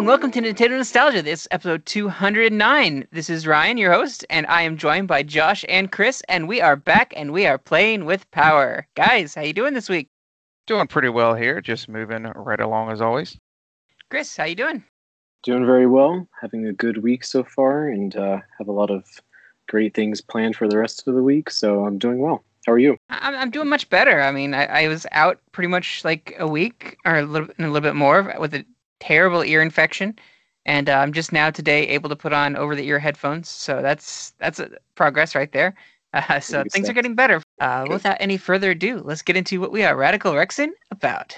and 0.00 0.06
welcome 0.06 0.30
to 0.30 0.40
Nintendo 0.40 0.78
Nostalgia. 0.78 1.20
This 1.20 1.42
is 1.42 1.48
episode 1.50 1.84
209. 1.84 3.06
This 3.12 3.28
is 3.28 3.46
Ryan, 3.46 3.76
your 3.76 3.92
host, 3.92 4.24
and 4.30 4.46
I 4.46 4.62
am 4.62 4.78
joined 4.78 5.08
by 5.08 5.22
Josh 5.22 5.62
and 5.68 5.92
Chris, 5.92 6.22
and 6.26 6.48
we 6.48 6.58
are 6.58 6.74
back 6.74 7.12
and 7.14 7.34
we 7.34 7.44
are 7.44 7.58
playing 7.58 8.06
with 8.06 8.30
power. 8.30 8.86
Guys, 8.94 9.34
how 9.34 9.42
you 9.42 9.52
doing 9.52 9.74
this 9.74 9.90
week? 9.90 10.08
Doing 10.66 10.86
pretty 10.86 11.10
well 11.10 11.34
here, 11.34 11.60
just 11.60 11.86
moving 11.86 12.22
right 12.34 12.60
along 12.60 12.90
as 12.90 13.02
always. 13.02 13.36
Chris, 14.08 14.34
how 14.34 14.44
you 14.44 14.54
doing? 14.54 14.82
Doing 15.42 15.66
very 15.66 15.86
well. 15.86 16.26
Having 16.40 16.68
a 16.68 16.72
good 16.72 17.02
week 17.02 17.22
so 17.22 17.44
far, 17.44 17.88
and 17.88 18.16
uh, 18.16 18.38
have 18.56 18.68
a 18.68 18.72
lot 18.72 18.90
of 18.90 19.04
great 19.68 19.92
things 19.92 20.22
planned 20.22 20.56
for 20.56 20.66
the 20.66 20.78
rest 20.78 21.06
of 21.06 21.14
the 21.14 21.22
week. 21.22 21.50
So 21.50 21.84
I'm 21.84 21.98
doing 21.98 22.20
well. 22.20 22.42
How 22.66 22.72
are 22.72 22.78
you? 22.78 22.96
I'm, 23.10 23.34
I'm 23.34 23.50
doing 23.50 23.68
much 23.68 23.90
better. 23.90 24.22
I 24.22 24.32
mean, 24.32 24.54
I, 24.54 24.64
I 24.84 24.88
was 24.88 25.06
out 25.12 25.40
pretty 25.52 25.68
much 25.68 26.06
like 26.06 26.36
a 26.38 26.46
week 26.46 26.96
or 27.04 27.18
a 27.18 27.22
little, 27.22 27.48
a 27.58 27.64
little 27.64 27.82
bit 27.82 27.96
more 27.96 28.34
with 28.38 28.54
a 28.54 28.64
terrible 29.00 29.42
ear 29.42 29.62
infection, 29.62 30.18
and 30.66 30.88
uh, 30.88 30.98
I'm 30.98 31.12
just 31.12 31.32
now 31.32 31.50
today 31.50 31.88
able 31.88 32.08
to 32.08 32.16
put 32.16 32.32
on 32.32 32.56
over 32.56 32.76
the 32.76 32.86
ear 32.86 32.98
headphones. 32.98 33.48
So 33.48 33.82
that's 33.82 34.32
that's 34.38 34.60
a 34.60 34.70
progress 34.94 35.34
right 35.34 35.52
there. 35.52 35.74
Uh, 36.12 36.40
so 36.40 36.64
things 36.72 36.88
are 36.88 36.92
getting 36.92 37.14
better. 37.14 37.40
Uh, 37.60 37.86
without 37.88 38.16
any 38.18 38.36
further 38.36 38.72
ado, 38.72 39.00
let's 39.04 39.22
get 39.22 39.36
into 39.36 39.60
what 39.60 39.70
we 39.70 39.84
are 39.84 39.96
Radical 39.96 40.32
Rexin 40.32 40.70
about. 40.90 41.36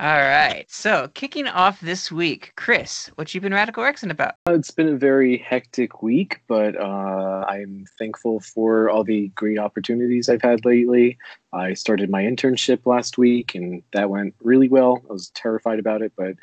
All 0.00 0.16
right. 0.16 0.64
So 0.70 1.10
kicking 1.12 1.46
off 1.46 1.78
this 1.82 2.10
week, 2.10 2.54
Chris, 2.56 3.10
what 3.16 3.34
you 3.34 3.40
been 3.42 3.52
Radical 3.52 3.84
Rexin 3.84 4.10
about? 4.10 4.36
Uh, 4.48 4.54
It's 4.54 4.70
been 4.70 4.88
a 4.88 4.96
very 4.96 5.36
hectic 5.36 6.02
week, 6.02 6.40
but 6.48 6.74
uh, 6.74 7.44
I'm 7.46 7.84
thankful 7.98 8.40
for 8.40 8.88
all 8.88 9.04
the 9.04 9.28
great 9.34 9.58
opportunities 9.58 10.30
I've 10.30 10.40
had 10.40 10.64
lately. 10.64 11.18
I 11.52 11.74
started 11.74 12.08
my 12.08 12.22
internship 12.22 12.86
last 12.86 13.18
week, 13.18 13.54
and 13.54 13.82
that 13.92 14.08
went 14.08 14.34
really 14.40 14.70
well. 14.70 15.02
I 15.10 15.12
was 15.12 15.28
terrified 15.34 15.78
about 15.78 16.00
it, 16.00 16.14
but 16.16 16.34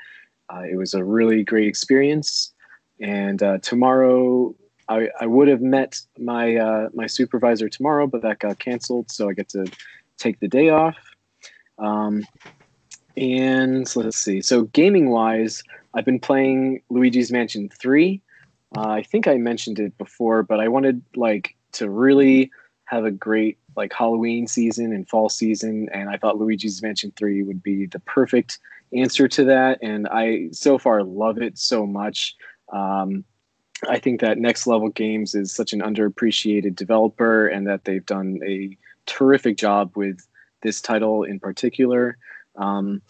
uh, 0.54 0.62
it 0.62 0.76
was 0.76 0.94
a 0.94 1.04
really 1.04 1.44
great 1.44 1.68
experience. 1.68 2.54
And 3.02 3.42
uh, 3.42 3.58
tomorrow, 3.58 4.54
I, 4.88 5.10
I 5.20 5.26
would 5.26 5.48
have 5.48 5.62
met 5.62 6.00
my 6.20 6.58
uh, 6.58 6.90
my 6.94 7.08
supervisor 7.08 7.70
tomorrow, 7.70 8.06
but 8.06 8.22
that 8.22 8.38
got 8.38 8.60
canceled, 8.60 9.10
so 9.10 9.28
I 9.28 9.34
get 9.34 9.50
to 9.50 9.66
take 10.20 10.40
the 10.42 10.48
day 10.48 10.70
off. 10.70 10.96
Um, 11.80 12.24
and 13.18 13.94
let's 13.96 14.18
see. 14.18 14.42
So 14.42 14.64
gaming 14.64 15.10
wise, 15.10 15.64
I've 15.94 16.06
been 16.06 16.20
playing 16.20 16.82
Luigi's 16.90 17.32
Mansion 17.32 17.70
3. 17.70 18.22
Uh, 18.76 18.82
I 18.82 19.04
think 19.04 19.28
I 19.28 19.38
mentioned 19.38 19.80
it 19.80 19.98
before, 19.98 20.44
but 20.44 20.60
I 20.60 20.68
wanted 20.68 21.02
like 21.16 21.56
to 21.74 21.90
really 21.90 22.52
have 22.86 23.06
a 23.06 23.12
great 23.12 23.58
like 23.76 23.94
Halloween 23.94 24.48
season 24.48 24.94
and 24.94 25.08
fall 25.08 25.30
season, 25.30 25.90
and 25.94 26.10
I 26.10 26.18
thought 26.18 26.38
Luigi's 26.38 26.82
Mansion 26.82 27.12
3 27.16 27.44
would 27.44 27.62
be 27.64 27.86
the 27.86 28.00
perfect 28.00 28.60
answer 28.94 29.28
to 29.28 29.44
that. 29.46 29.80
And 29.82 30.08
I 30.08 30.50
so 30.52 30.78
far 30.78 31.04
love 31.04 31.40
it 31.40 31.58
so 31.58 31.86
much. 31.86 32.36
Um, 32.72 33.24
I 33.88 34.00
think 34.00 34.22
that 34.22 34.38
Next 34.38 34.66
Level 34.66 34.90
Games 34.90 35.36
is 35.36 35.54
such 35.54 35.74
an 35.74 35.82
underappreciated 35.82 36.76
developer, 36.76 37.48
and 37.48 37.68
that 37.68 37.86
they've 37.86 38.06
done 38.06 38.40
a 38.46 38.78
terrific 39.06 39.58
job 39.58 39.92
with 39.96 40.20
this 40.62 40.82
title 40.82 41.24
in 41.24 41.40
particular. 41.40 42.18
Um, 42.58 43.02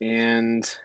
and 0.00 0.78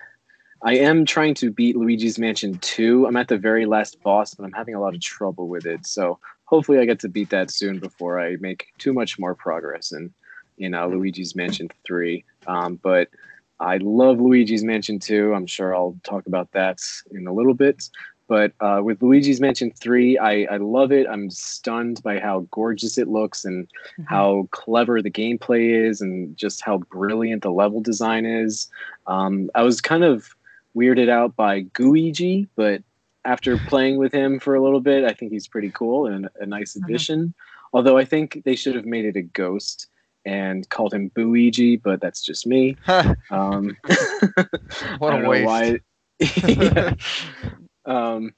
I 0.61 0.77
am 0.77 1.05
trying 1.05 1.35
to 1.35 1.51
beat 1.51 1.77
Luigi's 1.77 2.19
Mansion 2.19 2.57
2. 2.59 3.07
I'm 3.07 3.15
at 3.15 3.29
the 3.29 3.37
very 3.37 3.65
last 3.65 4.01
boss, 4.03 4.33
but 4.33 4.43
I'm 4.43 4.51
having 4.51 4.75
a 4.75 4.81
lot 4.81 4.93
of 4.93 5.01
trouble 5.01 5.47
with 5.47 5.65
it. 5.65 5.85
So 5.85 6.19
hopefully 6.45 6.79
I 6.79 6.85
get 6.85 6.99
to 7.01 7.09
beat 7.09 7.29
that 7.29 7.51
soon 7.51 7.79
before 7.79 8.19
I 8.19 8.35
make 8.39 8.67
too 8.77 8.91
much 8.91 9.17
more 9.17 9.35
progress 9.35 9.91
in, 9.93 10.13
in 10.57 10.73
uh, 10.73 10.87
Luigi's 10.87 11.35
Mansion 11.35 11.69
3. 11.85 12.25
Um, 12.47 12.79
but 12.81 13.09
I 13.59 13.77
love 13.77 14.19
Luigi's 14.19 14.63
Mansion 14.63 14.99
2. 14.99 15.33
I'm 15.33 15.47
sure 15.47 15.75
I'll 15.75 15.97
talk 16.03 16.27
about 16.27 16.51
that 16.51 16.79
in 17.11 17.27
a 17.27 17.33
little 17.33 17.53
bit. 17.53 17.89
But 18.29 18.53
uh, 18.61 18.81
with 18.83 18.99
Luigi's 19.01 19.41
Mansion 19.41 19.71
3, 19.71 20.17
I, 20.19 20.43
I 20.51 20.57
love 20.57 20.91
it. 20.91 21.07
I'm 21.09 21.31
stunned 21.31 22.01
by 22.03 22.19
how 22.19 22.47
gorgeous 22.51 22.97
it 22.99 23.07
looks 23.07 23.43
and 23.43 23.67
how 24.05 24.47
clever 24.51 25.01
the 25.01 25.09
gameplay 25.09 25.71
is 25.87 25.99
and 25.99 26.37
just 26.37 26.61
how 26.61 26.77
brilliant 26.77 27.41
the 27.41 27.49
level 27.51 27.81
design 27.81 28.27
is. 28.27 28.69
Um, 29.07 29.49
I 29.55 29.63
was 29.63 29.81
kind 29.81 30.03
of 30.03 30.29
weirded 30.77 31.09
out 31.09 31.35
by 31.35 31.63
Gooigi, 31.63 32.47
but 32.55 32.83
after 33.25 33.57
playing 33.57 33.97
with 33.97 34.13
him 34.13 34.39
for 34.39 34.53
a 34.53 34.61
little 34.63 34.79
bit, 34.79 35.03
I 35.03 35.11
think 35.13 35.31
he's 35.31 35.47
pretty 35.47 35.71
cool 35.71 36.05
and 36.05 36.29
a 36.39 36.45
nice 36.45 36.75
Mhm. 36.77 36.83
addition. 36.85 37.33
Although 37.73 37.97
I 37.97 38.05
think 38.05 38.43
they 38.45 38.55
should 38.55 38.75
have 38.75 38.85
made 38.85 39.05
it 39.05 39.15
a 39.15 39.23
ghost 39.23 39.87
and 40.25 40.69
called 40.69 40.93
him 40.93 41.09
Buigi, 41.15 41.81
but 41.81 41.99
that's 41.99 42.21
just 42.23 42.45
me. 42.45 42.77
Um, 43.31 43.75
What 44.99 45.13
I 45.13 45.21
a 45.21 45.27
waste. 45.29 45.45
why- 45.45 45.79
Yeah. 46.47 46.93
Um, 47.89 48.33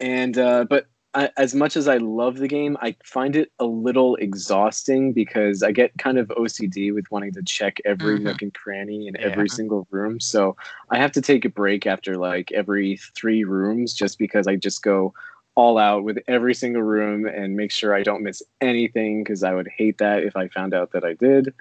and 0.00 0.36
uh, 0.38 0.64
but 0.68 0.86
I, 1.14 1.30
as 1.36 1.54
much 1.54 1.76
as 1.76 1.88
I 1.88 1.96
love 1.96 2.36
the 2.36 2.48
game, 2.48 2.76
I 2.80 2.94
find 3.04 3.34
it 3.34 3.50
a 3.58 3.64
little 3.64 4.14
exhausting 4.16 5.12
because 5.12 5.62
I 5.62 5.72
get 5.72 5.96
kind 5.98 6.18
of 6.18 6.28
OCD 6.28 6.92
with 6.94 7.10
wanting 7.10 7.32
to 7.32 7.42
check 7.42 7.78
every 7.84 8.18
Mhm. 8.18 8.22
nook 8.22 8.42
and 8.42 8.54
cranny 8.54 9.08
in 9.08 9.14
Yeah. 9.14 9.22
every 9.22 9.48
single 9.48 9.86
room. 9.90 10.20
So 10.20 10.56
I 10.90 10.98
have 10.98 11.12
to 11.12 11.20
take 11.20 11.44
a 11.44 11.48
break 11.48 11.86
after 11.86 12.16
like 12.16 12.52
every 12.52 12.96
three 13.16 13.44
rooms 13.44 13.92
just 13.92 14.18
because 14.18 14.46
I 14.46 14.56
just 14.56 14.82
go 14.82 15.12
all 15.56 15.78
out 15.78 16.04
with 16.04 16.18
every 16.28 16.54
single 16.54 16.82
room 16.82 17.26
and 17.26 17.56
make 17.56 17.72
sure 17.72 17.92
I 17.94 18.02
don't 18.04 18.22
miss 18.22 18.42
anything 18.60 19.24
because 19.24 19.42
I 19.42 19.52
would 19.52 19.68
hate 19.68 19.98
that 19.98 20.22
if 20.22 20.36
I 20.36 20.48
found 20.48 20.74
out 20.74 20.92
that 20.92 21.04
I 21.04 21.14
did. 21.14 21.52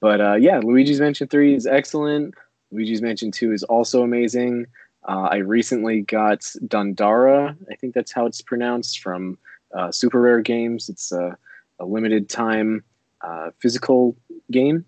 But 0.00 0.20
uh, 0.20 0.34
yeah, 0.34 0.60
Luigi's 0.60 1.00
Mansion 1.00 1.26
3 1.26 1.54
is 1.54 1.66
excellent. 1.66 2.34
Luigi's 2.70 3.02
Mansion 3.02 3.32
2 3.32 3.52
is 3.52 3.64
also 3.64 4.02
amazing. 4.04 4.66
Uh, 5.06 5.28
I 5.30 5.36
recently 5.36 6.00
got 6.00 6.40
Dundara, 6.66 7.56
I 7.70 7.74
think 7.76 7.94
that's 7.94 8.12
how 8.12 8.26
it's 8.26 8.40
pronounced, 8.40 9.00
from 9.00 9.38
uh, 9.74 9.92
Super 9.92 10.20
Rare 10.20 10.40
Games. 10.40 10.88
It's 10.88 11.12
a, 11.12 11.36
a 11.78 11.84
limited 11.84 12.28
time 12.28 12.82
uh, 13.20 13.50
physical 13.58 14.16
game, 14.50 14.84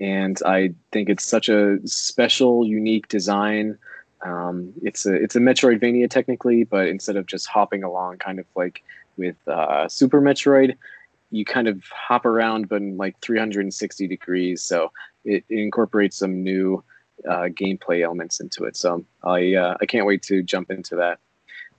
and 0.00 0.38
I 0.44 0.74
think 0.92 1.08
it's 1.08 1.24
such 1.24 1.48
a 1.48 1.78
special, 1.86 2.66
unique 2.66 3.08
design. 3.08 3.78
Um, 4.24 4.72
it's 4.82 5.06
a 5.06 5.14
it's 5.14 5.36
a 5.36 5.40
Metroidvania 5.40 6.10
technically, 6.10 6.64
but 6.64 6.88
instead 6.88 7.16
of 7.16 7.26
just 7.26 7.46
hopping 7.46 7.84
along, 7.84 8.18
kind 8.18 8.38
of 8.38 8.46
like 8.56 8.82
with 9.16 9.36
uh, 9.46 9.88
Super 9.88 10.20
Metroid, 10.20 10.76
you 11.30 11.44
kind 11.44 11.68
of 11.68 11.82
hop 11.84 12.26
around, 12.26 12.68
but 12.68 12.82
in 12.82 12.96
like 12.96 13.18
360 13.20 14.08
degrees. 14.08 14.62
So 14.62 14.92
it, 15.24 15.44
it 15.48 15.58
incorporates 15.58 16.16
some 16.16 16.42
new 16.42 16.82
uh, 17.28 17.48
gameplay 17.48 18.02
elements 18.02 18.40
into 18.40 18.64
it. 18.64 18.76
So 18.76 19.04
I 19.22 19.54
uh, 19.54 19.76
I 19.80 19.86
can't 19.86 20.06
wait 20.06 20.22
to 20.24 20.42
jump 20.42 20.70
into 20.70 20.96
that. 20.96 21.18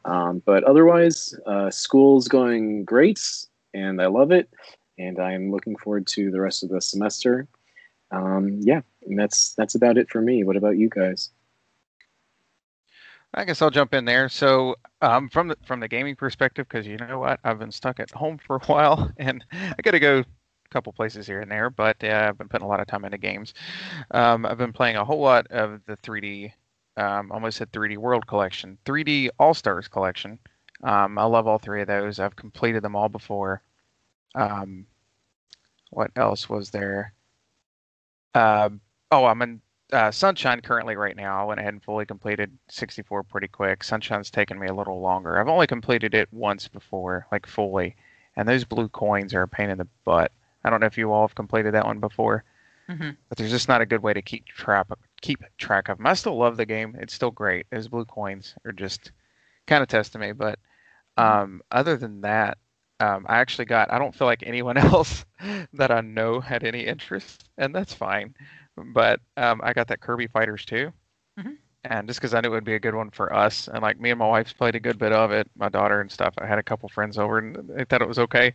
Um, 0.05 0.41
but 0.45 0.63
otherwise, 0.63 1.35
uh, 1.45 1.69
school's 1.69 2.27
going 2.27 2.85
great, 2.85 3.21
and 3.73 4.01
I 4.01 4.07
love 4.07 4.31
it, 4.31 4.49
and 4.97 5.19
I'm 5.19 5.51
looking 5.51 5.75
forward 5.75 6.07
to 6.07 6.31
the 6.31 6.41
rest 6.41 6.63
of 6.63 6.69
the 6.69 6.81
semester. 6.81 7.47
Um, 8.11 8.59
yeah, 8.61 8.81
and 9.07 9.17
that's 9.17 9.53
that's 9.53 9.75
about 9.75 9.97
it 9.97 10.09
for 10.09 10.21
me. 10.21 10.43
What 10.43 10.57
about 10.57 10.77
you 10.77 10.89
guys? 10.89 11.29
I 13.33 13.45
guess 13.45 13.61
I'll 13.61 13.69
jump 13.69 13.93
in 13.93 14.03
there. 14.03 14.27
So, 14.27 14.75
um, 15.01 15.29
from 15.29 15.47
the 15.47 15.57
from 15.63 15.79
the 15.79 15.87
gaming 15.87 16.15
perspective, 16.15 16.67
because 16.67 16.85
you 16.85 16.97
know 16.97 17.19
what, 17.19 17.39
I've 17.43 17.59
been 17.59 17.71
stuck 17.71 17.99
at 17.99 18.11
home 18.11 18.37
for 18.37 18.57
a 18.57 18.65
while, 18.65 19.11
and 19.17 19.45
I 19.51 19.81
got 19.81 19.91
to 19.91 19.99
go 19.99 20.23
couple 20.71 20.91
places 20.93 21.27
here 21.27 21.41
and 21.41 21.51
there. 21.51 21.69
But 21.69 22.03
uh, 22.03 22.27
I've 22.29 22.37
been 22.37 22.49
putting 22.49 22.65
a 22.65 22.69
lot 22.69 22.79
of 22.79 22.87
time 22.87 23.05
into 23.05 23.17
games. 23.17 23.53
Um, 24.11 24.45
I've 24.45 24.57
been 24.57 24.73
playing 24.73 24.95
a 24.95 25.05
whole 25.05 25.21
lot 25.21 25.47
of 25.47 25.81
the 25.85 25.97
3D, 25.97 26.51
um, 26.97 27.31
almost 27.31 27.57
said 27.57 27.71
3D 27.71 27.97
World 27.97 28.25
Collection, 28.27 28.77
3D 28.85 29.29
All 29.39 29.53
Stars 29.53 29.87
Collection. 29.87 30.39
Um, 30.83 31.17
I 31.17 31.25
love 31.25 31.47
all 31.47 31.59
three 31.59 31.81
of 31.81 31.87
those. 31.87 32.19
I've 32.19 32.35
completed 32.35 32.83
them 32.83 32.95
all 32.95 33.09
before. 33.09 33.61
Um, 34.33 34.87
what 35.91 36.11
else 36.15 36.49
was 36.49 36.71
there? 36.71 37.13
Uh, 38.33 38.69
oh, 39.11 39.25
I'm 39.25 39.41
in 39.41 39.61
uh, 39.91 40.11
Sunshine 40.11 40.61
currently 40.61 40.95
right 40.95 41.15
now. 41.15 41.41
I 41.41 41.43
went 41.43 41.59
ahead 41.59 41.73
and 41.73 41.83
fully 41.83 42.05
completed 42.05 42.57
64 42.69 43.23
pretty 43.23 43.47
quick. 43.47 43.83
Sunshine's 43.83 44.31
taken 44.31 44.57
me 44.57 44.67
a 44.67 44.73
little 44.73 45.01
longer. 45.01 45.39
I've 45.39 45.49
only 45.49 45.67
completed 45.67 46.13
it 46.13 46.29
once 46.31 46.67
before, 46.67 47.27
like 47.31 47.45
fully, 47.45 47.95
and 48.35 48.47
those 48.47 48.63
blue 48.63 48.87
coins 48.89 49.33
are 49.33 49.43
a 49.43 49.47
pain 49.47 49.69
in 49.69 49.77
the 49.77 49.87
butt. 50.05 50.31
I 50.63 50.69
don't 50.69 50.79
know 50.79 50.87
if 50.87 50.97
you 50.97 51.11
all 51.11 51.27
have 51.27 51.35
completed 51.35 51.73
that 51.73 51.85
one 51.85 51.99
before, 51.99 52.43
Mhm. 52.87 53.17
but 53.29 53.37
there's 53.37 53.51
just 53.51 53.67
not 53.69 53.81
a 53.81 53.85
good 53.85 54.01
way 54.03 54.13
to 54.13 54.21
keep 54.21 54.45
track 54.45 54.87
keep 55.21 55.43
track 55.57 55.89
of 55.89 55.97
them. 55.97 56.07
I 56.07 56.13
still 56.13 56.37
love 56.37 56.57
the 56.57 56.65
game. 56.65 56.95
It's 56.99 57.13
still 57.13 57.31
great. 57.31 57.67
Those 57.71 57.87
blue 57.87 58.05
coins 58.05 58.55
are 58.65 58.71
just 58.73 59.11
kind 59.67 59.81
of 59.83 59.89
testing 59.89 60.21
me, 60.21 60.31
but 60.33 60.59
um, 61.17 61.61
other 61.71 61.97
than 61.97 62.21
that, 62.21 62.57
um, 62.99 63.25
I 63.27 63.39
actually 63.39 63.65
got. 63.65 63.91
I 63.91 63.99
don't 63.99 64.15
feel 64.15 64.27
like 64.27 64.43
anyone 64.45 64.77
else 64.79 65.25
that 65.73 65.91
I 65.91 66.01
know 66.01 66.39
had 66.39 66.63
any 66.63 66.85
interest, 66.85 67.49
and 67.57 67.73
that's 67.75 67.93
fine. 67.93 68.35
But 68.77 69.19
um, 69.37 69.61
I 69.63 69.73
got 69.73 69.87
that 69.87 70.01
Kirby 70.01 70.27
Fighters 70.27 70.65
2, 70.65 70.91
Mhm. 71.37 71.57
and 71.83 72.07
just 72.07 72.19
because 72.19 72.33
I 72.33 72.41
knew 72.41 72.49
it 72.49 72.51
would 72.51 72.63
be 72.63 72.75
a 72.75 72.79
good 72.79 72.95
one 72.95 73.09
for 73.11 73.33
us, 73.33 73.67
and 73.67 73.81
like 73.81 73.99
me 73.99 74.11
and 74.11 74.19
my 74.19 74.27
wife's 74.27 74.53
played 74.53 74.75
a 74.75 74.79
good 74.79 74.97
bit 74.99 75.11
of 75.13 75.31
it, 75.31 75.49
my 75.55 75.69
daughter 75.69 76.01
and 76.01 76.11
stuff. 76.11 76.33
I 76.37 76.45
had 76.45 76.59
a 76.59 76.63
couple 76.63 76.89
friends 76.89 77.17
over, 77.17 77.37
and 77.39 77.55
they 77.69 77.85
thought 77.85 78.01
it 78.01 78.07
was 78.07 78.19
okay. 78.19 78.53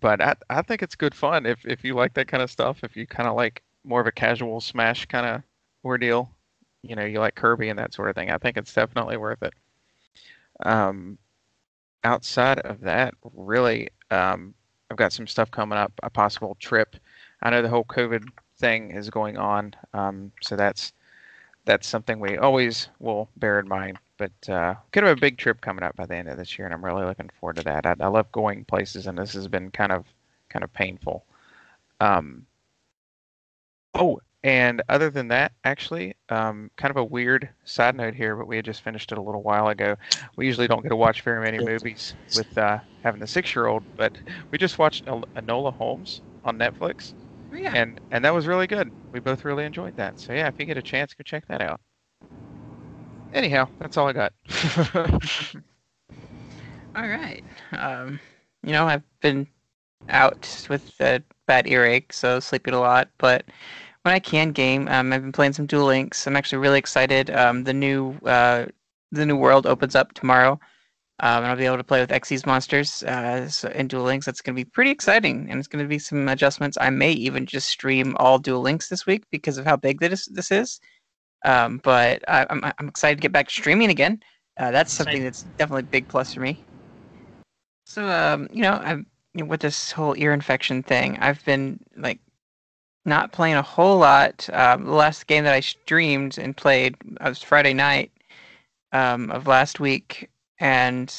But 0.00 0.20
I 0.20 0.34
I 0.50 0.62
think 0.62 0.82
it's 0.82 0.96
good 0.96 1.14
fun 1.14 1.46
if 1.46 1.64
if 1.66 1.84
you 1.84 1.94
like 1.94 2.14
that 2.14 2.28
kind 2.28 2.42
of 2.42 2.50
stuff. 2.50 2.82
If 2.82 2.96
you 2.96 3.06
kind 3.06 3.28
of 3.28 3.36
like 3.36 3.62
more 3.84 4.00
of 4.00 4.06
a 4.06 4.12
casual 4.12 4.60
Smash 4.60 5.06
kind 5.06 5.26
of 5.26 5.42
ordeal, 5.84 6.30
you 6.82 6.96
know, 6.96 7.04
you 7.04 7.20
like 7.20 7.34
Kirby 7.34 7.68
and 7.68 7.78
that 7.78 7.94
sort 7.94 8.08
of 8.08 8.14
thing, 8.14 8.30
I 8.30 8.38
think 8.38 8.56
it's 8.56 8.72
definitely 8.72 9.16
worth 9.16 9.42
it. 9.42 9.54
Um, 10.64 11.18
outside 12.04 12.60
of 12.60 12.80
that, 12.80 13.14
really, 13.34 13.90
um, 14.10 14.54
I've 14.90 14.96
got 14.96 15.12
some 15.12 15.26
stuff 15.26 15.50
coming 15.50 15.78
up, 15.78 15.92
a 16.02 16.10
possible 16.10 16.56
trip. 16.60 16.96
I 17.42 17.50
know 17.50 17.62
the 17.62 17.68
whole 17.68 17.84
COVID 17.84 18.28
thing 18.58 18.90
is 18.90 19.10
going 19.10 19.36
on, 19.36 19.74
um, 19.92 20.32
so 20.42 20.56
that's 20.56 20.92
that's 21.64 21.86
something 21.86 22.20
we 22.20 22.36
always 22.36 22.88
will 22.98 23.28
bear 23.36 23.58
in 23.58 23.68
mind. 23.68 23.98
But 24.16 24.48
uh, 24.48 24.74
could 24.92 25.04
have 25.04 25.16
a 25.16 25.20
big 25.20 25.38
trip 25.38 25.60
coming 25.60 25.84
up 25.84 25.96
by 25.96 26.06
the 26.06 26.16
end 26.16 26.28
of 26.28 26.36
this 26.36 26.58
year, 26.58 26.66
and 26.66 26.74
I'm 26.74 26.84
really 26.84 27.04
looking 27.04 27.30
forward 27.40 27.56
to 27.56 27.62
that. 27.64 27.86
I, 27.86 27.94
I 28.00 28.06
love 28.08 28.30
going 28.32 28.64
places, 28.64 29.06
and 29.06 29.18
this 29.18 29.32
has 29.34 29.48
been 29.48 29.70
kind 29.70 29.92
of 29.92 30.06
kind 30.48 30.64
of 30.64 30.72
painful. 30.72 31.24
Um, 32.00 32.46
oh, 33.94 34.20
and 34.42 34.82
other 34.88 35.10
than 35.10 35.28
that, 35.28 35.52
actually, 35.64 36.14
um, 36.28 36.70
kind 36.76 36.90
of 36.90 36.96
a 36.98 37.04
weird 37.04 37.48
side 37.64 37.96
note 37.96 38.14
here, 38.14 38.36
but 38.36 38.46
we 38.46 38.56
had 38.56 38.64
just 38.64 38.82
finished 38.82 39.10
it 39.12 39.18
a 39.18 39.22
little 39.22 39.42
while 39.42 39.68
ago. 39.68 39.96
We 40.36 40.46
usually 40.46 40.68
don't 40.68 40.82
get 40.82 40.90
to 40.90 40.96
watch 40.96 41.22
very 41.22 41.42
many 41.42 41.60
movies 41.60 42.14
with 42.32 42.56
uh, 42.58 42.80
having 43.02 43.20
the 43.20 43.26
six-year-old, 43.26 43.84
but 43.96 44.18
we 44.50 44.58
just 44.58 44.78
watched 44.78 45.06
Enola 45.06 45.72
Holmes 45.72 46.22
on 46.44 46.58
Netflix, 46.58 47.14
Oh, 47.52 47.56
yeah. 47.56 47.76
and 47.76 48.00
and 48.10 48.24
that 48.24 48.34
was 48.34 48.46
really 48.46 48.66
good. 48.68 48.92
We 49.12 49.20
both 49.20 49.44
really 49.44 49.64
enjoyed 49.64 49.96
that. 49.96 50.20
So 50.20 50.32
yeah, 50.34 50.48
if 50.48 50.58
you 50.58 50.66
get 50.66 50.78
a 50.78 50.82
chance, 50.82 51.14
go 51.14 51.22
check 51.24 51.46
that 51.48 51.62
out. 51.62 51.80
Anyhow, 53.34 53.68
that's 53.80 53.96
all 53.96 54.06
I 54.06 54.12
got. 54.12 54.32
All 56.96 57.08
right. 57.08 57.42
Um, 57.72 58.20
you 58.62 58.70
know, 58.70 58.86
I've 58.86 59.02
been 59.20 59.48
out 60.08 60.66
with 60.70 60.94
a 61.00 61.20
bad 61.46 61.66
earache, 61.66 62.12
so 62.12 62.38
sleeping 62.38 62.74
a 62.74 62.80
lot. 62.80 63.08
But 63.18 63.44
when 64.02 64.14
I 64.14 64.20
can 64.20 64.52
game, 64.52 64.86
um, 64.86 65.12
I've 65.12 65.22
been 65.22 65.32
playing 65.32 65.54
some 65.54 65.66
Duel 65.66 65.86
Links. 65.86 66.28
I'm 66.28 66.36
actually 66.36 66.58
really 66.58 66.78
excited. 66.78 67.28
Um, 67.30 67.64
the 67.64 67.74
new 67.74 68.12
uh, 68.24 68.66
the 69.10 69.26
new 69.26 69.36
world 69.36 69.66
opens 69.66 69.96
up 69.96 70.12
tomorrow, 70.12 70.52
um, 71.18 71.38
and 71.38 71.46
I'll 71.46 71.56
be 71.56 71.66
able 71.66 71.78
to 71.78 71.84
play 71.84 72.00
with 72.00 72.10
Xyz 72.10 72.46
monsters 72.46 73.02
uh, 73.02 73.48
so 73.48 73.68
in 73.70 73.88
Duel 73.88 74.04
Links. 74.04 74.26
That's 74.26 74.42
going 74.42 74.54
to 74.54 74.64
be 74.64 74.70
pretty 74.70 74.92
exciting, 74.92 75.48
and 75.50 75.58
it's 75.58 75.68
going 75.68 75.84
to 75.84 75.88
be 75.88 75.98
some 75.98 76.28
adjustments. 76.28 76.78
I 76.80 76.90
may 76.90 77.10
even 77.10 77.46
just 77.46 77.68
stream 77.68 78.16
all 78.20 78.38
Duel 78.38 78.60
Links 78.60 78.88
this 78.88 79.06
week 79.06 79.24
because 79.32 79.58
of 79.58 79.64
how 79.64 79.74
big 79.74 79.98
this 79.98 80.26
this 80.26 80.52
is. 80.52 80.78
Um, 81.44 81.78
but 81.84 82.24
I, 82.28 82.46
I'm 82.50 82.64
I'm 82.78 82.88
excited 82.88 83.16
to 83.16 83.22
get 83.22 83.32
back 83.32 83.48
to 83.48 83.54
streaming 83.54 83.90
again. 83.90 84.22
Uh, 84.56 84.70
that's 84.70 84.92
something 84.92 85.22
that's 85.22 85.42
definitely 85.58 85.82
a 85.82 85.84
big 85.84 86.08
plus 86.08 86.32
for 86.34 86.40
me. 86.40 86.64
So, 87.86 88.08
um, 88.08 88.48
you 88.52 88.62
know, 88.62 88.80
I've 88.82 89.04
you 89.34 89.42
know, 89.42 89.46
with 89.46 89.60
this 89.60 89.92
whole 89.92 90.14
ear 90.16 90.32
infection 90.32 90.82
thing, 90.82 91.18
I've 91.18 91.44
been 91.44 91.80
like 91.96 92.20
not 93.04 93.32
playing 93.32 93.56
a 93.56 93.62
whole 93.62 93.98
lot. 93.98 94.48
Um, 94.52 94.84
the 94.86 94.92
last 94.92 95.26
game 95.26 95.44
that 95.44 95.54
I 95.54 95.60
streamed 95.60 96.38
and 96.38 96.56
played 96.56 96.96
uh, 97.20 97.28
was 97.30 97.42
Friday 97.42 97.74
night 97.74 98.12
um, 98.92 99.30
of 99.30 99.46
last 99.46 99.80
week, 99.80 100.30
and 100.60 101.14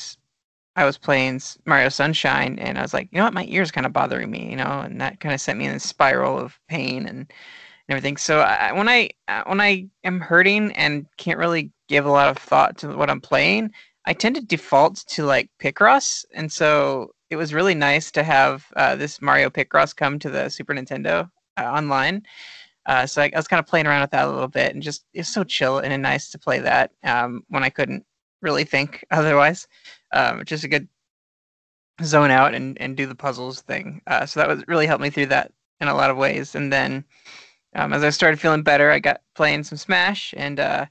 I 0.75 0.85
was 0.85 0.97
playing 0.97 1.41
Mario 1.65 1.89
Sunshine, 1.89 2.59
and 2.59 2.77
I 2.77 2.81
was 2.81 2.93
like, 2.93 3.09
you 3.11 3.17
know 3.19 3.25
what, 3.25 3.33
my 3.33 3.45
ear's 3.45 3.71
kind 3.71 3.85
of 3.85 3.93
bothering 3.93 4.31
me, 4.31 4.49
you 4.49 4.55
know, 4.57 4.81
and 4.81 4.99
that 5.01 5.19
kind 5.19 5.33
of 5.33 5.41
sent 5.41 5.59
me 5.59 5.65
in 5.65 5.75
a 5.75 5.79
spiral 5.79 6.37
of 6.39 6.59
pain 6.69 7.07
and, 7.07 7.31
and 7.87 7.95
everything. 7.95 8.17
So 8.17 8.39
I, 8.41 8.71
when 8.71 8.89
I 8.89 9.09
uh, 9.27 9.43
when 9.45 9.61
I 9.61 9.87
am 10.03 10.19
hurting 10.19 10.71
and 10.73 11.05
can't 11.17 11.39
really 11.39 11.71
give 11.87 12.05
a 12.05 12.11
lot 12.11 12.29
of 12.29 12.37
thought 12.37 12.77
to 12.79 12.95
what 12.95 13.09
I'm 13.09 13.21
playing, 13.21 13.71
I 14.05 14.13
tend 14.13 14.35
to 14.35 14.41
default 14.41 14.97
to 15.07 15.23
like 15.25 15.49
Picross, 15.59 16.25
and 16.33 16.51
so 16.51 17.11
it 17.29 17.35
was 17.35 17.53
really 17.53 17.75
nice 17.75 18.11
to 18.11 18.23
have 18.23 18.65
uh, 18.75 18.95
this 18.95 19.21
Mario 19.21 19.49
Picross 19.49 19.95
come 19.95 20.19
to 20.19 20.29
the 20.29 20.49
Super 20.49 20.73
Nintendo 20.73 21.29
uh, 21.57 21.63
online. 21.63 22.23
Uh, 22.85 23.05
so 23.05 23.21
I, 23.21 23.31
I 23.33 23.37
was 23.37 23.47
kind 23.47 23.59
of 23.59 23.65
playing 23.65 23.87
around 23.87 24.01
with 24.01 24.11
that 24.11 24.27
a 24.27 24.31
little 24.31 24.47
bit, 24.47 24.73
and 24.73 24.83
just 24.83 25.05
it's 25.13 25.29
so 25.29 25.43
chill 25.43 25.79
and 25.79 26.01
nice 26.01 26.29
to 26.31 26.39
play 26.39 26.59
that 26.59 26.91
um, 27.03 27.43
when 27.49 27.63
I 27.63 27.69
couldn't 27.69 28.05
really 28.41 28.63
think 28.63 29.03
otherwise. 29.11 29.67
Um, 30.13 30.43
just 30.45 30.63
a 30.63 30.67
good 30.67 30.87
zone 32.03 32.31
out 32.31 32.53
and, 32.53 32.79
and 32.79 32.97
do 32.97 33.05
the 33.05 33.15
puzzles 33.15 33.61
thing. 33.61 34.01
Uh, 34.07 34.25
so 34.25 34.39
that 34.39 34.49
was 34.49 34.63
really 34.67 34.85
helped 34.85 35.01
me 35.01 35.09
through 35.09 35.27
that 35.27 35.51
in 35.79 35.87
a 35.87 35.95
lot 35.95 36.09
of 36.09 36.17
ways. 36.17 36.55
And 36.55 36.71
then 36.71 37.03
um, 37.75 37.93
as 37.93 38.03
I 38.03 38.09
started 38.09 38.39
feeling 38.39 38.63
better, 38.63 38.89
I 38.89 38.99
got 38.99 39.21
playing 39.35 39.63
some 39.63 39.77
Smash, 39.77 40.33
and 40.37 40.59
uh, 40.59 40.85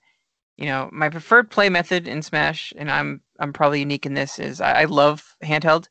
you 0.56 0.66
know 0.66 0.88
my 0.92 1.08
preferred 1.08 1.50
play 1.50 1.68
method 1.68 2.06
in 2.06 2.22
Smash, 2.22 2.72
and 2.76 2.90
I'm 2.90 3.20
I'm 3.40 3.52
probably 3.52 3.80
unique 3.80 4.06
in 4.06 4.14
this 4.14 4.38
is 4.38 4.60
I, 4.60 4.82
I 4.82 4.84
love 4.84 5.36
handheld. 5.42 5.88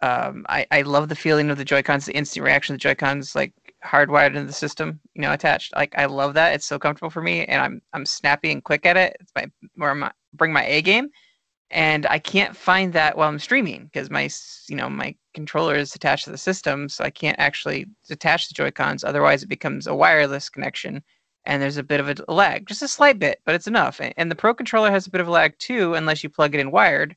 Um, 0.00 0.46
I, 0.48 0.64
I 0.70 0.82
love 0.82 1.08
the 1.08 1.16
feeling 1.16 1.50
of 1.50 1.58
the 1.58 1.64
Joy 1.64 1.82
Cons, 1.82 2.06
the 2.06 2.16
instant 2.16 2.44
reaction 2.44 2.74
of 2.74 2.78
the 2.78 2.82
Joy 2.82 2.94
Cons, 2.94 3.34
like 3.34 3.52
hardwired 3.84 4.28
into 4.28 4.44
the 4.44 4.52
system, 4.52 5.00
you 5.14 5.22
know, 5.22 5.32
attached. 5.32 5.74
Like 5.74 5.92
I 5.98 6.04
love 6.06 6.34
that. 6.34 6.54
It's 6.54 6.66
so 6.66 6.78
comfortable 6.78 7.10
for 7.10 7.22
me, 7.22 7.44
and 7.46 7.60
I'm 7.60 7.80
I'm 7.92 8.06
snappy 8.06 8.52
and 8.52 8.62
quick 8.62 8.86
at 8.86 8.96
it. 8.96 9.16
It's 9.20 9.32
my 9.34 9.46
where 9.76 9.90
I'm 9.90 10.10
bring 10.34 10.52
my 10.52 10.64
A 10.66 10.82
game, 10.82 11.08
and 11.70 12.06
I 12.06 12.18
can't 12.18 12.56
find 12.56 12.92
that 12.92 13.16
while 13.16 13.28
I'm 13.28 13.38
streaming 13.38 13.84
because 13.84 14.10
my 14.10 14.30
you 14.68 14.76
know 14.76 14.88
my 14.88 15.14
controller 15.34 15.76
is 15.76 15.94
attached 15.94 16.24
to 16.24 16.30
the 16.30 16.38
system, 16.38 16.88
so 16.88 17.04
I 17.04 17.10
can't 17.10 17.38
actually 17.38 17.86
detach 18.08 18.48
the 18.48 18.54
Joy 18.54 18.70
Cons. 18.70 19.04
Otherwise, 19.04 19.42
it 19.42 19.48
becomes 19.48 19.86
a 19.86 19.94
wireless 19.94 20.48
connection, 20.48 21.02
and 21.44 21.62
there's 21.62 21.76
a 21.76 21.82
bit 21.82 22.00
of 22.00 22.08
a 22.08 22.32
lag, 22.32 22.66
just 22.66 22.82
a 22.82 22.88
slight 22.88 23.18
bit, 23.18 23.40
but 23.44 23.54
it's 23.54 23.66
enough. 23.66 24.00
And 24.16 24.30
the 24.30 24.36
Pro 24.36 24.54
controller 24.54 24.90
has 24.90 25.06
a 25.06 25.10
bit 25.10 25.20
of 25.20 25.28
a 25.28 25.32
lag 25.32 25.58
too, 25.58 25.94
unless 25.94 26.22
you 26.22 26.30
plug 26.30 26.54
it 26.54 26.60
in 26.60 26.70
wired 26.70 27.16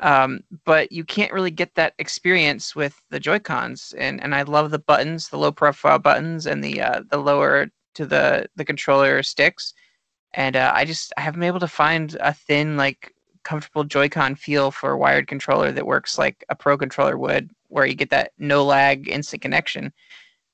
um, 0.00 0.40
but 0.64 0.90
you 0.92 1.04
can't 1.04 1.32
really 1.32 1.50
get 1.50 1.74
that 1.74 1.94
experience 1.98 2.74
with 2.74 3.00
the 3.10 3.20
Joy 3.20 3.38
Cons. 3.38 3.94
And 3.96 4.22
and 4.22 4.34
I 4.34 4.42
love 4.42 4.70
the 4.70 4.78
buttons, 4.78 5.28
the 5.28 5.38
low 5.38 5.52
profile 5.52 5.98
buttons, 5.98 6.46
and 6.46 6.62
the 6.62 6.80
uh, 6.80 7.02
the 7.10 7.18
lower 7.18 7.68
to 7.94 8.06
the 8.06 8.46
the 8.56 8.64
controller 8.64 9.22
sticks. 9.22 9.74
And 10.34 10.56
uh, 10.56 10.72
I 10.74 10.84
just 10.84 11.12
I 11.16 11.20
haven't 11.22 11.40
been 11.40 11.48
able 11.48 11.60
to 11.60 11.68
find 11.68 12.16
a 12.20 12.34
thin 12.34 12.76
like 12.76 13.14
comfortable 13.44 13.84
Joy-Con 13.84 14.34
feel 14.34 14.70
for 14.70 14.90
a 14.90 14.98
wired 14.98 15.28
controller 15.28 15.72
that 15.72 15.86
works 15.86 16.18
like 16.18 16.44
a 16.48 16.54
Pro 16.54 16.76
controller 16.76 17.16
would, 17.18 17.50
where 17.68 17.86
you 17.86 17.94
get 17.94 18.10
that 18.10 18.32
no 18.38 18.64
lag 18.64 19.08
instant 19.08 19.42
connection. 19.42 19.92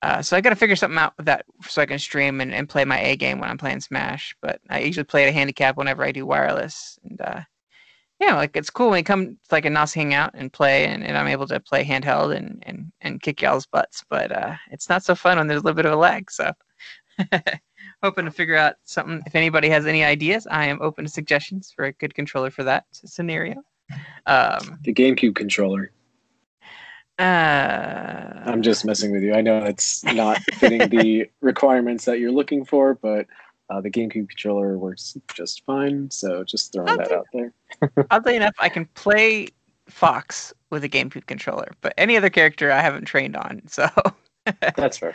Uh, 0.02 0.22
so 0.22 0.36
I 0.36 0.40
got 0.40 0.50
to 0.50 0.56
figure 0.56 0.76
something 0.76 0.98
out 0.98 1.12
with 1.16 1.26
that 1.26 1.44
so 1.62 1.82
I 1.82 1.86
can 1.86 1.98
stream 1.98 2.40
and, 2.40 2.54
and 2.54 2.68
play 2.68 2.84
my 2.84 2.98
A 3.00 3.16
game 3.16 3.38
when 3.38 3.50
I'm 3.50 3.58
playing 3.58 3.80
Smash. 3.80 4.34
But 4.40 4.60
I 4.70 4.80
usually 4.80 5.04
play 5.04 5.24
at 5.24 5.28
a 5.28 5.32
handicap 5.32 5.76
whenever 5.76 6.02
I 6.02 6.12
do 6.12 6.24
wireless. 6.24 6.98
And 7.04 7.20
uh, 7.20 7.40
yeah, 8.18 8.36
like 8.36 8.56
it's 8.56 8.70
cool 8.70 8.90
when 8.90 8.98
you 8.98 9.04
come 9.04 9.26
to 9.26 9.36
like 9.50 9.66
a 9.66 9.70
NOS 9.70 9.92
hangout 9.92 10.30
and 10.34 10.52
play, 10.52 10.86
and, 10.86 11.04
and 11.04 11.18
I'm 11.18 11.28
able 11.28 11.46
to 11.48 11.60
play 11.60 11.84
handheld 11.84 12.34
and 12.34 12.62
and 12.66 12.92
and 13.02 13.20
kick 13.20 13.42
y'all's 13.42 13.66
butts. 13.66 14.04
But 14.08 14.32
uh, 14.32 14.56
it's 14.70 14.88
not 14.88 15.04
so 15.04 15.14
fun 15.14 15.36
when 15.36 15.46
there's 15.46 15.60
a 15.60 15.64
little 15.64 15.76
bit 15.76 15.86
of 15.86 15.92
a 15.92 15.96
lag. 15.96 16.30
So 16.30 16.52
hoping 18.02 18.24
to 18.24 18.30
figure 18.30 18.56
out 18.56 18.76
something. 18.84 19.22
If 19.26 19.34
anybody 19.34 19.68
has 19.68 19.86
any 19.86 20.04
ideas, 20.04 20.46
I 20.50 20.66
am 20.66 20.80
open 20.80 21.04
to 21.04 21.10
suggestions 21.10 21.72
for 21.74 21.86
a 21.86 21.92
good 21.92 22.14
controller 22.14 22.50
for 22.50 22.64
that 22.64 22.84
scenario. 22.92 23.62
Um, 24.26 24.78
The 24.82 24.92
GameCube 24.94 25.34
controller. 25.34 25.90
uh, 27.18 27.22
I'm 28.46 28.62
just 28.62 28.84
messing 28.84 29.12
with 29.12 29.22
you. 29.22 29.34
I 29.34 29.40
know 29.40 29.58
it's 29.64 30.02
not 30.04 30.38
fitting 30.54 30.88
the 30.88 31.26
requirements 31.40 32.04
that 32.06 32.18
you're 32.18 32.32
looking 32.32 32.64
for, 32.64 32.94
but 32.94 33.26
uh, 33.68 33.80
the 33.80 33.90
GameCube 33.90 34.28
controller 34.28 34.78
works 34.78 35.16
just 35.34 35.64
fine. 35.64 36.10
So 36.10 36.44
just 36.44 36.72
throwing 36.72 36.96
that 36.96 37.12
out 37.12 37.26
there. 37.32 37.52
Oddly 38.10 38.36
enough, 38.36 38.54
I 38.58 38.68
can 38.68 38.86
play 38.94 39.48
Fox 39.88 40.52
with 40.70 40.84
a 40.84 40.88
GameCube 40.88 41.26
controller, 41.26 41.72
but 41.80 41.92
any 41.98 42.16
other 42.16 42.30
character 42.30 42.72
I 42.72 42.80
haven't 42.80 43.04
trained 43.04 43.36
on. 43.36 43.62
So, 43.66 43.88
That's 44.76 44.96
fair. 44.96 45.14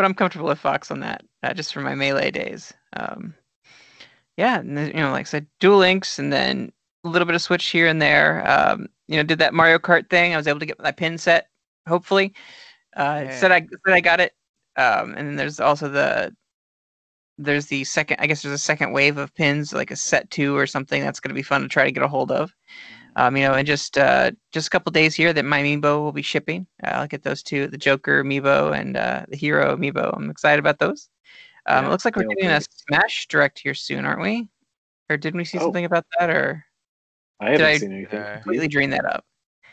I'm 0.00 0.14
comfortable 0.14 0.48
with 0.48 0.58
Fox 0.58 0.90
on 0.90 1.00
that, 1.00 1.22
uh, 1.42 1.54
just 1.54 1.72
from 1.72 1.84
my 1.84 1.94
melee 1.94 2.30
days. 2.30 2.72
Um, 2.94 3.34
yeah, 4.36 4.58
and 4.58 4.76
then, 4.76 4.88
you 4.88 4.94
know, 4.94 5.10
like 5.10 5.26
I 5.26 5.30
said, 5.30 5.46
Duel 5.60 5.78
Links, 5.78 6.18
and 6.18 6.32
then 6.32 6.72
a 7.04 7.08
little 7.08 7.26
bit 7.26 7.34
of 7.34 7.42
Switch 7.42 7.66
here 7.66 7.86
and 7.86 8.00
there. 8.00 8.48
Um, 8.48 8.88
you 9.08 9.16
know, 9.16 9.22
did 9.22 9.38
that 9.40 9.54
Mario 9.54 9.78
Kart 9.78 10.08
thing. 10.08 10.32
I 10.32 10.36
was 10.36 10.46
able 10.46 10.60
to 10.60 10.66
get 10.66 10.80
my 10.80 10.92
pin 10.92 11.18
set. 11.18 11.48
Hopefully, 11.86 12.32
uh, 12.96 13.24
it 13.26 13.34
said 13.34 13.52
I 13.52 13.60
said 13.60 13.94
I 13.94 14.00
got 14.00 14.20
it. 14.20 14.32
Um, 14.76 15.14
and 15.14 15.28
then 15.28 15.36
there's 15.36 15.60
also 15.60 15.88
the 15.88 16.34
there's 17.38 17.66
the 17.66 17.84
second. 17.84 18.18
I 18.20 18.26
guess 18.26 18.42
there's 18.42 18.54
a 18.54 18.58
second 18.58 18.92
wave 18.92 19.18
of 19.18 19.34
pins, 19.34 19.72
like 19.72 19.90
a 19.90 19.96
set 19.96 20.30
two 20.30 20.56
or 20.56 20.66
something. 20.66 21.02
That's 21.02 21.20
going 21.20 21.30
to 21.30 21.34
be 21.34 21.42
fun 21.42 21.62
to 21.62 21.68
try 21.68 21.84
to 21.84 21.92
get 21.92 22.02
a 22.02 22.08
hold 22.08 22.30
of. 22.30 22.54
Um, 23.16 23.36
you 23.36 23.42
know, 23.46 23.54
and 23.54 23.66
just 23.66 23.98
uh, 23.98 24.30
just 24.52 24.68
a 24.68 24.70
couple 24.70 24.90
days 24.90 25.14
here 25.14 25.32
that 25.32 25.44
my 25.44 25.60
amiibo 25.62 26.02
will 26.02 26.12
be 26.12 26.22
shipping. 26.22 26.66
Uh, 26.82 26.88
I'll 26.92 27.06
get 27.06 27.22
those 27.22 27.42
two, 27.42 27.66
the 27.66 27.76
Joker 27.76 28.24
amiibo 28.24 28.78
and 28.78 28.96
uh, 28.96 29.26
the 29.28 29.36
Hero 29.36 29.76
amiibo. 29.76 30.16
I'm 30.16 30.30
excited 30.30 30.58
about 30.58 30.78
those. 30.78 31.08
Um, 31.66 31.84
Yeah, 31.84 31.88
it 31.88 31.90
looks 31.90 32.04
like 32.04 32.16
we're 32.16 32.22
they'll 32.22 32.30
getting 32.36 32.50
a 32.50 32.60
Smash 32.60 33.28
Direct 33.28 33.58
here 33.58 33.74
soon, 33.74 34.04
aren't 34.06 34.22
we? 34.22 34.48
Or 35.10 35.16
didn't 35.16 35.38
we 35.38 35.44
see 35.44 35.58
Oh. 35.58 35.62
something 35.64 35.84
about 35.84 36.06
that? 36.18 36.30
Or 36.30 36.64
I 37.40 37.50
haven't 37.50 37.66
I- 37.66 37.76
seen 37.78 37.92
anything. 37.92 38.24
Completely 38.42 38.68
dream 38.68 38.90
that 38.90 39.04
up? 39.04 39.24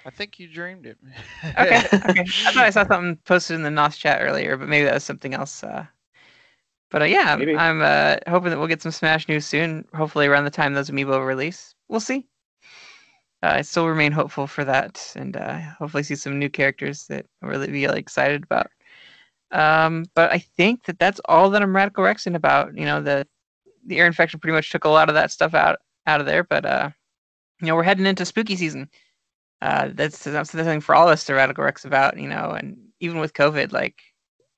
I 0.06 0.10
think 0.12 0.40
you 0.40 0.48
dreamed 0.48 0.86
it. 0.86 0.98
Okay, 1.44 1.78
okay. 1.94 2.22
I 2.22 2.24
thought 2.54 2.58
I 2.66 2.70
saw 2.70 2.86
something 2.88 3.18
posted 3.26 3.56
in 3.56 3.64
the 3.64 3.70
NOS 3.70 3.98
chat 3.98 4.22
earlier, 4.22 4.56
but 4.58 4.70
maybe 4.70 4.86
that 4.86 4.94
was 4.94 5.04
something 5.04 5.34
else. 5.34 5.62
Uh, 5.64 5.86
but 6.90 7.02
uh, 7.02 7.06
yeah, 7.06 7.34
I'm, 7.34 7.40
Maybe. 7.40 7.56
I'm 7.56 7.82
uh, 7.82 8.16
hoping 8.28 8.50
that 8.50 8.58
we'll 8.58 8.68
get 8.68 8.82
some 8.82 8.92
Smash 8.94 9.28
news 9.28 9.46
soon. 9.46 9.86
Hopefully 9.94 10.26
around 10.28 10.46
the 10.46 10.50
time 10.52 10.74
those 10.74 10.90
amiibo 10.90 11.24
release. 11.26 11.76
We'll 11.90 12.00
see. 12.00 12.28
Uh, 13.42 13.54
I 13.56 13.62
still 13.62 13.88
remain 13.88 14.12
hopeful 14.12 14.48
for 14.48 14.66
that, 14.66 15.14
and 15.16 15.38
uh, 15.38 15.60
hopefully 15.78 16.04
see 16.04 16.16
some 16.16 16.38
new 16.40 16.50
characters 16.50 17.08
that 17.08 17.26
I'll 17.42 17.50
really 17.50 17.68
be 17.68 17.88
like, 17.88 18.00
excited 18.00 18.44
about. 18.44 18.70
Um, 19.52 20.06
but 20.14 20.32
I 20.32 20.40
think 20.40 20.84
that 20.86 21.00
that's 21.00 21.22
all 21.26 21.50
that 21.50 21.62
I'm 21.62 21.76
radical 21.76 22.04
rexing 22.04 22.36
about. 22.36 22.78
You 22.78 22.86
know, 22.86 23.02
the 23.02 23.26
the 23.86 23.98
ear 23.98 24.06
infection 24.06 24.40
pretty 24.40 24.54
much 24.56 24.72
took 24.72 24.86
a 24.86 24.90
lot 24.90 25.10
of 25.10 25.16
that 25.16 25.32
stuff 25.32 25.54
out 25.54 25.80
out 26.06 26.20
of 26.20 26.26
there. 26.26 26.44
But 26.44 26.66
uh, 26.66 26.90
you 27.62 27.68
know, 27.68 27.76
we're 27.76 27.84
heading 27.84 28.06
into 28.06 28.26
spooky 28.26 28.56
season. 28.56 28.90
Uh, 29.62 29.90
that's 29.94 30.24
that's 30.24 30.52
the 30.52 30.64
thing 30.64 30.82
for 30.82 30.96
all 30.96 31.08
of 31.08 31.14
us 31.14 31.24
to 31.26 31.34
radical 31.34 31.64
rex 31.64 31.86
about. 31.86 32.18
You 32.18 32.28
know, 32.30 32.52
and 32.52 32.78
even 33.00 33.20
with 33.20 33.34
COVID, 33.34 33.72
like 33.72 33.96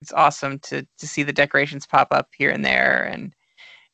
it's 0.01 0.13
awesome 0.13 0.59
to 0.59 0.85
to 0.97 1.07
see 1.07 1.23
the 1.23 1.33
decorations 1.33 1.85
pop 1.85 2.09
up 2.11 2.29
here 2.35 2.49
and 2.49 2.65
there 2.65 3.03
and 3.03 3.33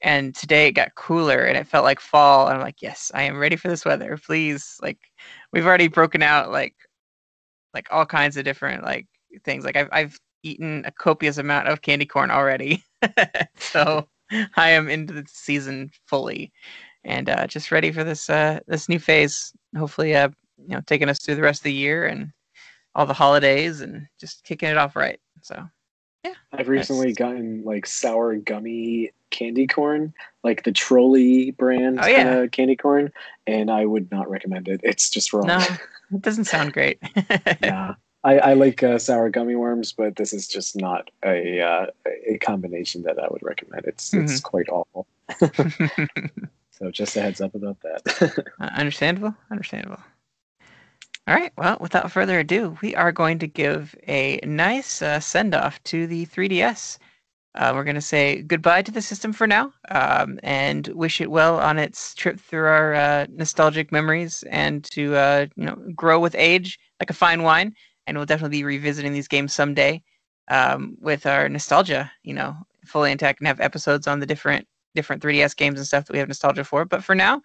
and 0.02 0.36
today 0.36 0.68
it 0.68 0.74
got 0.74 0.96
cooler 0.96 1.46
and 1.46 1.58
it 1.58 1.68
felt 1.68 1.84
like 1.84 2.00
fall 2.00 2.48
and 2.48 2.56
i'm 2.56 2.64
like 2.64 2.82
yes 2.82 3.12
i 3.16 3.24
am 3.24 3.38
ready 3.38 3.56
for 3.56 3.68
this 3.68 3.86
weather 3.86 4.18
please. 4.18 4.78
Like 4.82 5.00
we've 5.52 5.66
already 5.66 5.88
broken 5.88 6.22
out 6.22 6.52
like 6.52 6.76
like 7.74 7.88
all 7.92 8.06
kinds 8.06 8.38
of 8.38 8.46
different 8.46 8.84
like 8.84 9.08
things 9.44 9.66
like 9.66 9.76
i've, 9.76 9.90
I've 9.92 10.18
eaten 10.44 10.84
a 10.86 10.92
copious 10.92 11.38
amount 11.38 11.68
of 11.68 11.82
candy 11.82 12.06
corn 12.06 12.32
already. 12.32 12.84
So 13.60 14.08
i 14.58 14.70
am 14.70 14.90
into 14.90 15.14
the 15.14 15.26
season 15.28 15.90
fully 16.06 16.52
and 17.04 17.30
uh, 17.30 17.48
just 17.48 17.72
ready 17.72 17.92
for 17.92 18.04
this 18.04 18.30
uh, 18.30 18.60
this 18.68 18.90
new 18.90 19.00
phase. 19.00 19.54
Hopefully 19.78 20.16
uh, 20.16 20.30
you 20.58 20.76
know 20.76 20.82
taking 20.86 21.10
us 21.10 21.20
through 21.20 21.36
the 21.36 21.42
rest 21.42 21.62
of 21.62 21.66
the 21.66 21.74
year 21.74 22.08
and 22.08 22.32
all 22.96 23.06
the 23.06 23.14
holidays 23.14 23.82
and 23.82 24.06
just 24.20 24.44
kicking 24.44 24.70
it 24.70 24.78
off 24.78 24.96
right 24.96 25.20
so 25.42 25.64
yeah 26.28 26.34
I've 26.60 26.68
recently 26.68 27.14
gotten 27.14 27.64
like 27.64 27.86
sour 27.86 28.36
gummy 28.36 29.12
candy 29.30 29.68
corn, 29.68 30.14
like 30.44 30.64
the 30.64 30.72
Trolli 30.72 31.56
brand 31.56 32.00
Oh, 32.02 32.08
yeah. 32.08 32.48
candy 32.48 32.76
corn, 32.76 33.12
and 33.46 33.70
I 33.70 33.86
would 33.86 34.10
not 34.12 34.30
recommend 34.30 34.68
it. 34.68 34.80
It's 34.84 35.10
just 35.10 35.34
wrong. 35.34 35.48
no 35.48 35.60
it 36.14 36.22
doesn't 36.22 36.46
sound 36.46 36.74
great 36.74 37.00
yeah. 37.62 37.96
I, 38.24 38.40
I 38.40 38.54
like 38.54 38.84
uh, 38.84 38.98
sour 38.98 39.30
gummy 39.30 39.56
worms, 39.56 39.94
but 39.94 40.16
this 40.16 40.34
is 40.34 40.48
just 40.48 40.76
not 40.76 41.10
a 41.24 41.62
uh, 41.62 41.86
a 42.28 42.38
combination 42.40 43.04
that 43.04 43.20
I 43.20 43.28
would 43.30 43.44
recommend. 43.44 43.86
It's 43.86 44.14
it's 44.14 44.40
quite 44.42 44.68
awful. 44.70 45.06
So 46.78 46.92
just 46.92 47.18
a 47.18 47.22
heads 47.22 47.42
up 47.42 47.56
about 47.56 47.78
that. 47.82 48.46
Uh, 48.60 48.70
understandable. 48.76 49.34
Understandable. 49.52 50.00
All 51.28 51.36
right. 51.36 51.52
Well, 51.58 51.78
without 51.82 52.10
further 52.12 52.40
ado, 52.40 52.78
we 52.82 52.96
are 52.96 53.12
going 53.12 53.38
to 53.40 53.48
give 53.48 53.96
a 54.08 54.40
nice 54.46 55.02
uh, 55.02 55.20
send 55.20 55.54
off 55.54 55.84
to 55.84 56.08
the 56.08 56.26
3DS. 56.26 56.98
Uh, 57.54 57.72
we're 57.76 57.84
going 57.84 57.96
to 57.96 58.02
say 58.02 58.44
goodbye 58.44 58.82
to 58.84 58.92
the 58.92 59.02
system 59.02 59.34
for 59.34 59.46
now 59.46 59.74
um, 59.90 60.40
and 60.44 60.88
wish 60.90 61.20
it 61.20 61.30
well 61.32 61.60
on 61.60 61.78
its 61.80 62.16
trip 62.16 62.40
through 62.40 62.66
our 62.68 62.94
uh, 62.94 63.26
nostalgic 63.30 63.92
memories 63.92 64.44
and 64.52 64.84
to 64.86 65.16
uh, 65.16 65.48
you 65.56 65.66
know 65.66 65.76
grow 65.96 66.20
with 66.20 66.36
age 66.36 66.80
like 67.02 67.10
a 67.10 67.14
fine 67.14 67.44
wine. 67.44 67.74
And 68.06 68.16
we'll 68.16 68.26
definitely 68.26 68.60
be 68.60 68.64
revisiting 68.64 69.12
these 69.12 69.28
games 69.28 69.54
someday 69.54 70.02
um, 70.50 70.96
with 71.02 71.26
our 71.26 71.50
nostalgia, 71.50 72.10
you 72.24 72.34
know, 72.34 72.56
fully 72.86 73.12
intact 73.12 73.42
and 73.42 73.48
have 73.48 73.60
episodes 73.60 74.08
on 74.08 74.20
the 74.22 74.26
different 74.26 74.66
different 74.96 75.22
3DS 75.22 75.58
games 75.58 75.78
and 75.78 75.88
stuff 75.88 76.06
that 76.06 76.14
we 76.14 76.20
have 76.20 76.30
nostalgia 76.30 76.64
for. 76.64 76.86
But 76.86 77.04
for 77.04 77.16
now, 77.16 77.42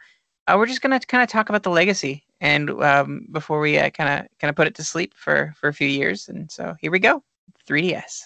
uh, 0.46 0.54
we're 0.56 0.66
just 0.66 0.82
gonna 0.82 1.00
kind 1.00 1.22
of 1.22 1.28
talk 1.28 1.48
about 1.48 1.64
the 1.64 1.70
legacy 1.70 2.24
and 2.42 2.70
um, 2.82 3.26
before 3.30 3.60
we 3.60 3.76
kind 3.76 4.20
of 4.20 4.38
kind 4.38 4.50
of 4.50 4.56
put 4.56 4.66
it 4.66 4.74
to 4.74 4.84
sleep 4.84 5.14
for 5.14 5.54
for 5.56 5.68
a 5.68 5.72
few 5.72 5.88
years. 5.88 6.28
And 6.28 6.50
so 6.50 6.74
here 6.80 6.90
we 6.90 6.98
go, 6.98 7.22
3DS. 7.68 8.24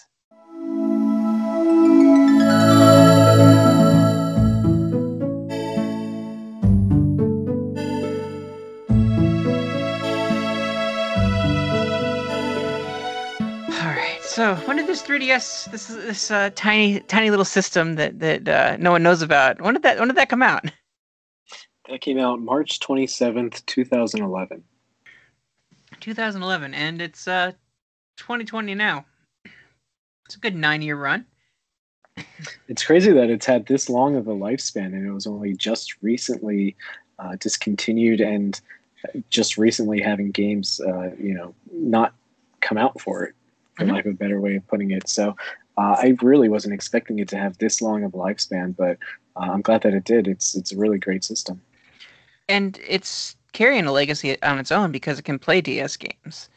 All 13.69 13.93
right. 13.93 14.19
So 14.23 14.55
when 14.65 14.77
did 14.77 14.87
this 14.87 15.03
3DS, 15.03 15.69
this 15.69 15.87
this 15.87 16.31
uh, 16.31 16.49
tiny 16.55 17.01
tiny 17.01 17.29
little 17.29 17.45
system 17.45 17.95
that 17.95 18.19
that 18.19 18.49
uh, 18.49 18.77
no 18.77 18.89
one 18.89 19.03
knows 19.03 19.21
about, 19.21 19.61
when 19.61 19.75
did 19.75 19.83
that 19.83 19.99
when 19.99 20.07
did 20.07 20.17
that 20.17 20.29
come 20.29 20.41
out? 20.41 20.65
That 21.89 22.01
came 22.01 22.17
out 22.19 22.39
March 22.41 22.79
twenty 22.79 23.07
seventh, 23.07 23.65
two 23.65 23.85
thousand 23.85 24.23
eleven. 24.23 24.63
2011, 25.99 26.73
and 26.73 27.01
it's 27.01 27.27
uh 27.27 27.51
2020 28.17 28.75
now. 28.75 29.05
It's 30.25 30.35
a 30.35 30.39
good 30.39 30.55
nine 30.55 30.81
year 30.81 30.95
run. 30.97 31.25
It's 32.67 32.83
crazy 32.83 33.11
that 33.13 33.29
it's 33.29 33.45
had 33.45 33.65
this 33.67 33.89
long 33.89 34.17
of 34.17 34.27
a 34.27 34.33
lifespan, 34.33 34.87
and 34.87 35.07
it 35.07 35.11
was 35.11 35.25
only 35.25 35.53
just 35.53 35.95
recently 36.01 36.75
uh, 37.17 37.37
discontinued, 37.39 38.19
and 38.19 38.59
just 39.29 39.57
recently 39.57 40.01
having 40.01 40.31
games, 40.31 40.81
uh, 40.81 41.11
you 41.17 41.33
know, 41.33 41.55
not 41.71 42.13
come 42.59 42.77
out 42.77 42.99
for 42.99 43.23
it, 43.23 43.35
for 43.75 43.85
Mhm. 43.85 43.93
lack 43.93 44.05
of 44.05 44.13
a 44.13 44.17
better 44.17 44.41
way 44.41 44.57
of 44.57 44.67
putting 44.67 44.91
it. 44.91 45.07
So 45.07 45.35
uh, 45.77 45.95
I 45.97 46.17
really 46.21 46.49
wasn't 46.49 46.73
expecting 46.73 47.19
it 47.19 47.29
to 47.29 47.37
have 47.37 47.57
this 47.57 47.81
long 47.81 48.03
of 48.03 48.13
a 48.13 48.17
lifespan, 48.17 48.75
but 48.75 48.97
uh, 49.37 49.49
I'm 49.51 49.61
glad 49.61 49.83
that 49.83 49.93
it 49.93 50.03
did. 50.03 50.27
It's 50.27 50.53
it's 50.55 50.73
a 50.73 50.77
really 50.77 50.99
great 50.99 51.23
system. 51.23 51.61
And 52.49 52.79
it's 52.87 53.35
carrying 53.53 53.85
a 53.85 53.91
legacy 53.91 54.41
on 54.43 54.59
its 54.59 54.71
own 54.71 54.91
because 54.91 55.19
it 55.19 55.25
can 55.25 55.39
play 55.39 55.61
DS 55.61 55.97
games, 55.97 56.49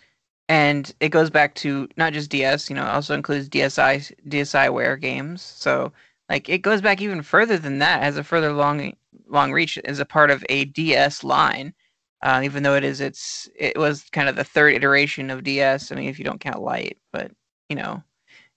and 0.49 0.93
it 1.01 1.11
goes 1.11 1.31
back 1.31 1.55
to 1.57 1.89
not 1.97 2.13
just 2.13 2.31
DS. 2.31 2.71
You 2.71 2.77
know, 2.77 2.85
it 2.85 2.91
also 2.91 3.15
includes 3.15 3.49
DSi 3.49 4.13
DSiWare 4.29 5.01
games. 5.01 5.43
So 5.43 5.93
like 6.29 6.49
it 6.49 6.59
goes 6.63 6.81
back 6.81 7.01
even 7.01 7.23
further 7.23 7.59
than 7.59 7.79
that. 7.79 8.03
Has 8.03 8.17
a 8.17 8.25
further 8.25 8.53
long 8.53 8.95
long 9.29 9.53
reach 9.53 9.79
as 9.79 9.99
a 10.01 10.05
part 10.05 10.31
of 10.31 10.45
a 10.49 10.67
DS 10.67 11.25
line. 11.25 11.75
Uh, 12.23 12.43
even 12.45 12.63
though 12.63 12.75
it 12.75 12.85
is 12.85 13.01
its 13.01 13.49
it 13.59 13.79
was 13.79 14.05
kind 14.13 14.29
of 14.29 14.37
the 14.37 14.45
third 14.45 14.75
iteration 14.75 15.31
of 15.31 15.45
DS. 15.45 15.91
I 15.91 15.95
mean, 15.97 16.09
if 16.09 16.19
you 16.19 16.25
don't 16.25 16.41
count 16.41 16.63
Light, 16.63 16.99
but 17.13 17.33
you 17.71 17.77
know, 17.77 18.03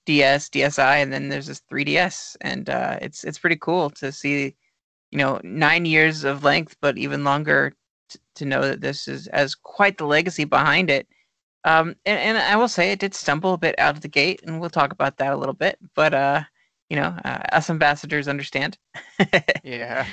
DS, 0.06 0.50
DSi, 0.50 1.02
and 1.02 1.14
then 1.14 1.30
there's 1.30 1.48
this 1.48 1.62
3DS, 1.72 2.36
and 2.42 2.70
uh, 2.70 3.00
it's 3.02 3.24
it's 3.24 3.40
pretty 3.40 3.58
cool 3.58 3.90
to 3.92 4.12
see 4.12 4.56
you 5.14 5.20
know 5.20 5.40
nine 5.44 5.86
years 5.86 6.24
of 6.24 6.44
length 6.44 6.76
but 6.82 6.98
even 6.98 7.24
longer 7.24 7.72
t- 8.10 8.20
to 8.34 8.46
know 8.46 8.62
that 8.62 8.82
this 8.82 9.08
is 9.08 9.28
as 9.28 9.54
quite 9.54 9.98
the 10.00 10.08
legacy 10.08 10.44
behind 10.44 10.90
it. 10.90 11.06
Um 11.66 11.88
and, 12.10 12.20
and 12.28 12.38
i 12.40 12.56
will 12.56 12.68
say 12.68 12.92
it 12.92 13.00
did 13.00 13.14
stumble 13.14 13.54
a 13.54 13.58
bit 13.66 13.76
out 13.78 13.96
of 13.96 14.02
the 14.02 14.08
gate 14.22 14.42
and 14.44 14.60
we'll 14.60 14.72
talk 14.80 14.92
about 14.92 15.18
that 15.18 15.34
a 15.34 15.38
little 15.38 15.54
bit 15.66 15.78
but 15.94 16.14
uh 16.26 16.42
you 16.90 16.96
know 17.00 17.16
uh, 17.24 17.42
us 17.58 17.70
ambassadors 17.70 18.28
understand. 18.28 18.78
Yeah. 19.64 20.06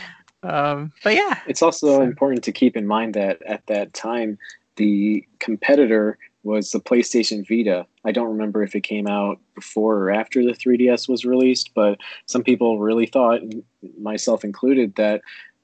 um 0.43 0.93
but 1.05 1.15
yeah. 1.15 1.35
It's 1.47 1.63
also 1.63 1.87
So- 1.97 2.03
important 2.03 2.45
to 2.45 2.53
keep 2.53 2.77
in 2.77 2.87
mind 2.87 3.15
that 3.15 3.41
at 3.55 3.63
that 3.73 3.93
time, 3.95 4.39
the 4.77 5.25
competitor 5.47 6.19
was 6.43 6.71
the 6.71 6.81
PlayStation 6.81 7.47
Vita. 7.47 7.87
I 8.05 8.13
don't 8.13 8.31
remember 8.31 8.63
if 8.63 8.75
it 8.75 8.81
came 8.83 9.07
out 9.07 9.39
before 9.55 9.97
or 9.99 10.11
after 10.11 10.43
the 10.43 10.53
3DS 10.53 11.09
was 11.09 11.25
released, 11.25 11.71
but 11.75 11.99
some 12.27 12.43
people 12.43 12.79
really 12.79 13.07
thought, 13.07 13.41
myself 14.01 14.45
included, 14.45 14.95
that 14.97 15.21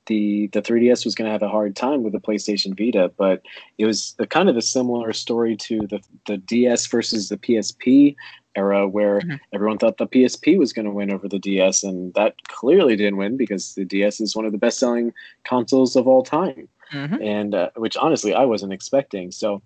the 0.07 0.47
the 0.49 0.63
3DS 0.63 1.05
was 1.05 1.15
going 1.17 1.27
to 1.27 1.33
have 1.33 1.43
a 1.43 1.49
hard 1.49 1.75
time 1.75 2.03
with 2.05 2.13
the 2.13 2.21
PlayStation 2.21 2.77
Vita. 2.79 3.11
But 3.17 3.43
it 3.79 3.87
was 3.87 4.15
a 4.19 4.27
kind 4.27 4.49
of 4.49 4.57
a 4.57 4.63
similar 4.63 5.13
story 5.13 5.57
to 5.57 5.87
the 5.87 6.01
the 6.27 6.37
DS 6.37 6.87
versus 6.87 7.29
the 7.29 7.37
PSP 7.39 8.15
era, 8.55 8.87
where 8.87 9.21
Mhm. 9.21 9.41
everyone 9.53 9.79
thought 9.79 9.97
the 9.99 10.07
PSP 10.07 10.59
was 10.59 10.73
going 10.73 10.87
to 10.87 10.93
win 10.93 11.11
over 11.13 11.27
the 11.29 11.39
DS, 11.39 11.83
and 11.83 12.15
that 12.15 12.35
clearly 12.49 12.97
didn't 12.97 13.17
win 13.17 13.37
because 13.37 13.75
the 13.75 13.85
DS 13.85 14.21
is 14.21 14.37
one 14.37 14.45
of 14.47 14.53
the 14.53 14.59
best 14.59 14.79
selling 14.79 15.13
consoles 15.45 15.97
of 15.97 16.07
all 16.07 16.23
time 16.23 16.69
Mhm. 16.93 17.21
and 17.21 17.55
uh, 17.55 17.71
which 17.77 17.97
honestly 17.97 18.33
I 18.33 18.45
wasn't 18.45 18.73
expecting. 18.73 19.33
So, 19.33 19.61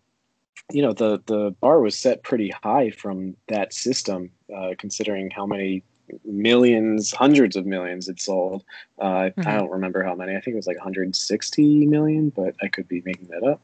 you 0.72 0.82
know, 0.82 0.92
the 0.92 1.22
the 1.26 1.54
bar 1.60 1.80
was 1.80 1.96
set 1.98 2.22
pretty 2.22 2.52
high 2.62 2.90
from 2.90 3.36
that 3.48 3.72
system, 3.72 4.30
uh, 4.54 4.74
considering 4.78 5.30
how 5.30 5.46
many 5.46 5.82
millions, 6.24 7.12
hundreds 7.12 7.54
of 7.56 7.66
millions 7.66 8.08
it 8.08 8.20
sold. 8.20 8.64
Uh, 8.98 9.30
Mhm. 9.36 9.46
I 9.46 9.54
don't 9.54 9.70
remember 9.70 10.02
how 10.02 10.14
many. 10.14 10.32
I 10.32 10.40
think 10.40 10.54
it 10.54 10.56
was 10.56 10.66
like 10.66 10.76
160 10.76 11.86
million, 11.86 12.30
but 12.30 12.54
I 12.62 12.68
could 12.68 12.88
be 12.88 13.02
making 13.04 13.28
that 13.28 13.44
up. 13.44 13.60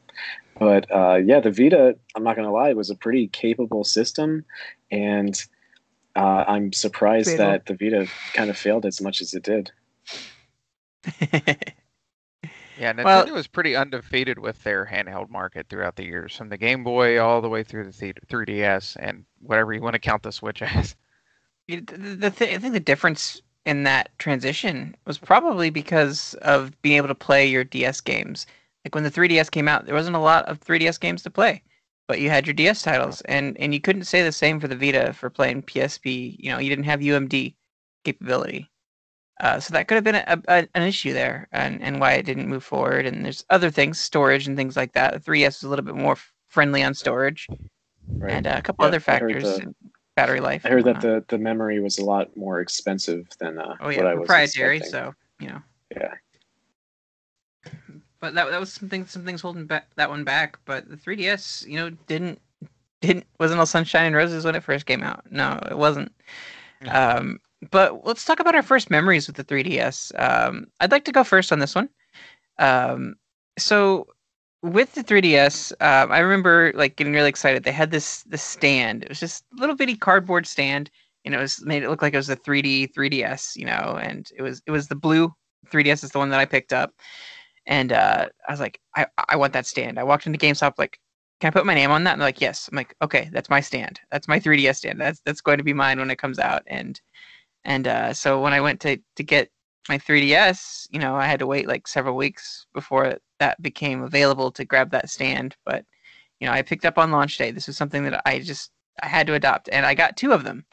But 0.57 0.89
uh, 0.91 1.15
yeah, 1.23 1.39
the 1.39 1.51
Vita, 1.51 1.97
I'm 2.15 2.23
not 2.23 2.35
gonna 2.35 2.51
lie, 2.51 2.73
was 2.73 2.89
a 2.89 2.95
pretty 2.95 3.27
capable 3.27 3.83
system, 3.83 4.45
and 4.91 5.41
uh, 6.15 6.45
I'm 6.47 6.73
surprised 6.73 7.29
Debatable. 7.29 7.51
that 7.51 7.65
the 7.65 7.73
Vita 7.75 8.11
kind 8.33 8.49
of 8.49 8.57
failed 8.57 8.85
as 8.85 9.01
much 9.01 9.21
as 9.21 9.33
it 9.33 9.43
did. 9.43 9.71
Yeah, 12.79 12.93
Nintendo 12.93 13.05
Well- 13.05 13.33
was 13.33 13.47
pretty 13.47 13.75
undefeated 13.75 14.37
with 14.39 14.61
their 14.63 14.85
handheld 14.85 15.29
market 15.29 15.67
throughout 15.69 15.95
the 15.95 16.05
years, 16.05 16.35
from 16.35 16.49
the 16.49 16.57
Game 16.57 16.83
Boy 16.83 17.19
all 17.19 17.41
the 17.41 17.49
way 17.49 17.63
through 17.63 17.85
the 17.91 18.13
3DS 18.27 18.95
and 18.99 19.25
whatever 19.41 19.73
you 19.73 19.81
want 19.81 19.93
to 19.93 19.99
count 19.99 20.23
the 20.23 20.31
Switch 20.31 20.61
as. 20.61 20.95
The, 21.67 21.81
th- 22.35 22.55
I 22.55 22.57
think 22.59 22.73
the 22.73 22.79
difference 22.79 23.41
in 23.65 23.83
that 23.83 24.17
transition 24.19 24.95
was 25.05 25.17
probably 25.17 25.69
because 25.69 26.33
of 26.35 26.79
being 26.81 26.95
able 26.97 27.09
to 27.09 27.15
play 27.15 27.45
your 27.45 27.63
DS 27.65 27.99
games. 27.99 28.45
Like 28.85 28.95
when 28.95 29.03
the 29.03 29.11
3DS 29.11 29.51
came 29.51 29.67
out, 29.67 29.85
there 29.85 29.95
wasn't 29.95 30.15
a 30.15 30.19
lot 30.19 30.45
of 30.45 30.61
3DS 30.61 30.99
games 30.99 31.21
to 31.23 31.29
play, 31.29 31.61
but 32.07 32.21
you 32.21 32.29
had 32.29 32.47
your 32.47 32.53
DS 32.53 32.81
titles, 32.83 33.19
and 33.21 33.57
and 33.59 33.73
you 33.73 33.81
couldn't 33.81 34.05
say 34.05 34.23
the 34.23 34.31
same 34.31 34.61
for 34.61 34.69
the 34.69 34.77
Vita 34.77 35.11
for 35.11 35.29
playing 35.29 35.63
PSP. 35.63 36.37
You 36.39 36.51
know, 36.51 36.59
you 36.59 36.69
didn't 36.69 36.85
have 36.85 37.01
UMD 37.01 37.53
capability, 38.05 38.69
uh, 39.39 39.59
so 39.59 39.71
that 39.73 39.87
could 39.87 39.95
have 39.95 40.03
been 40.03 40.15
a, 40.15 40.41
a, 40.47 40.67
an 40.73 40.83
issue 40.83 41.13
there, 41.13 41.47
and 41.51 41.81
and 41.81 41.99
why 41.99 42.13
it 42.13 42.25
didn't 42.25 42.47
move 42.47 42.63
forward. 42.63 43.05
And 43.05 43.23
there's 43.23 43.45
other 43.49 43.69
things, 43.69 43.99
storage 43.99 44.47
and 44.47 44.57
things 44.57 44.75
like 44.75 44.93
that. 44.93 45.13
The 45.13 45.19
3DS 45.19 45.45
was 45.45 45.63
a 45.63 45.69
little 45.69 45.85
bit 45.85 45.95
more 45.95 46.17
friendly 46.47 46.83
on 46.83 46.93
storage, 46.93 47.47
Right. 48.19 48.33
and 48.33 48.47
uh, 48.47 48.55
a 48.57 48.61
couple 48.61 48.83
Yeah, 48.85 48.89
other 48.89 48.99
factors. 48.99 49.43
the- 49.43 49.73
battery 50.15 50.39
life. 50.39 50.65
I 50.65 50.69
heard 50.69 50.85
that 50.85 50.99
the, 51.01 51.23
the 51.27 51.37
memory 51.37 51.79
was 51.79 51.99
a 51.99 52.03
lot 52.03 52.35
more 52.35 52.59
expensive 52.59 53.27
than 53.39 53.59
uh, 53.59 53.75
oh 53.79 53.89
yeah, 53.89 53.97
what 53.97 54.07
I 54.07 54.15
was 54.15 54.25
proprietary. 54.25 54.79
So 54.79 55.13
you 55.39 55.49
know. 55.49 55.61
Yeah. 55.95 56.13
But 58.19 58.33
that 58.33 58.49
that 58.49 58.59
was 58.59 58.73
something 58.73 59.05
some 59.05 59.23
things 59.25 59.41
holding 59.41 59.67
back 59.67 59.87
that 59.95 60.09
one 60.09 60.23
back. 60.23 60.57
But 60.65 60.89
the 60.89 60.97
3DS, 60.97 61.67
you 61.67 61.75
know, 61.75 61.91
didn't 62.07 62.41
didn't 63.01 63.25
wasn't 63.39 63.59
all 63.59 63.67
sunshine 63.67 64.07
and 64.07 64.15
roses 64.15 64.43
when 64.43 64.55
it 64.55 64.63
first 64.63 64.87
came 64.87 65.03
out. 65.03 65.31
No, 65.31 65.59
it 65.69 65.77
wasn't. 65.77 66.11
Um, 66.87 67.39
but 67.71 68.05
let's 68.05 68.25
talk 68.25 68.39
about 68.39 68.55
our 68.55 68.63
first 68.63 68.89
memories 68.89 69.27
with 69.27 69.35
the 69.35 69.43
3DS. 69.43 70.11
Um, 70.19 70.67
I'd 70.79 70.91
like 70.91 71.05
to 71.05 71.11
go 71.11 71.23
first 71.23 71.51
on 71.51 71.59
this 71.59 71.75
one. 71.75 71.89
Um, 72.59 73.15
so 73.57 74.07
with 74.61 74.93
the 74.93 75.03
3DS, 75.03 75.73
uh, 75.79 76.07
I 76.09 76.19
remember 76.19 76.71
like 76.75 76.95
getting 76.95 77.13
really 77.13 77.29
excited. 77.29 77.63
They 77.63 77.71
had 77.71 77.91
this 77.91 78.23
this 78.23 78.43
stand. 78.43 79.03
It 79.03 79.09
was 79.09 79.19
just 79.19 79.43
a 79.57 79.59
little 79.59 79.75
bitty 79.75 79.95
cardboard 79.95 80.47
stand. 80.47 80.89
and 81.25 81.33
it 81.35 81.37
was 81.39 81.63
made 81.65 81.83
it 81.83 81.89
look 81.89 82.01
like 82.01 82.13
it 82.13 82.17
was 82.17 82.29
a 82.29 82.35
3D 82.35 82.93
3DS. 82.93 83.55
You 83.55 83.65
know, 83.65 83.99
and 84.01 84.29
it 84.35 84.41
was 84.41 84.61
it 84.67 84.71
was 84.71 84.87
the 84.87 84.95
blue 84.95 85.33
3DS 85.71 86.03
is 86.03 86.11
the 86.11 86.19
one 86.19 86.29
that 86.29 86.39
I 86.39 86.45
picked 86.45 86.73
up. 86.73 86.93
And 87.65 87.91
uh, 87.91 88.27
I 88.47 88.51
was 88.51 88.61
like, 88.61 88.79
I, 88.95 89.07
I 89.27 89.35
want 89.35 89.53
that 89.53 89.65
stand. 89.65 89.99
I 89.99 90.03
walked 90.03 90.25
into 90.25 90.39
GameStop 90.39 90.73
like, 90.77 90.99
can 91.41 91.49
I 91.49 91.51
put 91.51 91.65
my 91.65 91.73
name 91.73 91.91
on 91.91 92.05
that? 92.05 92.13
And 92.13 92.21
like, 92.21 92.39
yes. 92.39 92.69
I'm 92.71 92.77
like, 92.77 92.95
okay, 93.01 93.29
that's 93.33 93.49
my 93.49 93.59
stand. 93.59 93.99
That's 94.09 94.27
my 94.27 94.39
3DS 94.39 94.77
stand. 94.77 95.01
That's 95.01 95.21
that's 95.25 95.41
going 95.41 95.57
to 95.57 95.63
be 95.63 95.73
mine 95.73 95.99
when 95.99 96.09
it 96.09 96.17
comes 96.17 96.39
out. 96.39 96.63
And 96.67 96.99
and 97.67 97.87
uh, 97.87 98.13
so 98.13 98.41
when 98.41 98.53
I 98.53 98.61
went 98.61 98.79
to 98.81 98.97
to 99.17 99.23
get 99.23 99.51
my 99.89 99.99
3DS, 99.99 100.87
you 100.91 100.99
know, 100.99 101.15
I 101.15 101.27
had 101.27 101.39
to 101.39 101.47
wait 101.47 101.67
like 101.67 101.87
several 101.87 102.15
weeks 102.15 102.65
before 102.73 103.17
that 103.39 103.61
became 103.61 104.03
available 104.03 104.51
to 104.51 104.65
grab 104.65 104.89
that 104.91 105.09
stand. 105.09 105.55
But 105.65 105.85
you 106.39 106.47
know, 106.47 106.53
I 106.53 106.61
picked 106.63 106.85
up 106.85 106.97
on 106.97 107.11
launch 107.11 107.37
day. 107.37 107.51
This 107.51 107.67
was 107.67 107.77
something 107.77 108.03
that 108.03 108.21
I 108.25 108.39
just 108.39 108.71
I 109.03 109.07
had 109.07 109.27
to 109.27 109.35
adopt, 109.35 109.69
and 109.71 109.85
I 109.85 109.93
got 109.93 110.17
two 110.17 110.31
of 110.31 110.43
them. 110.43 110.65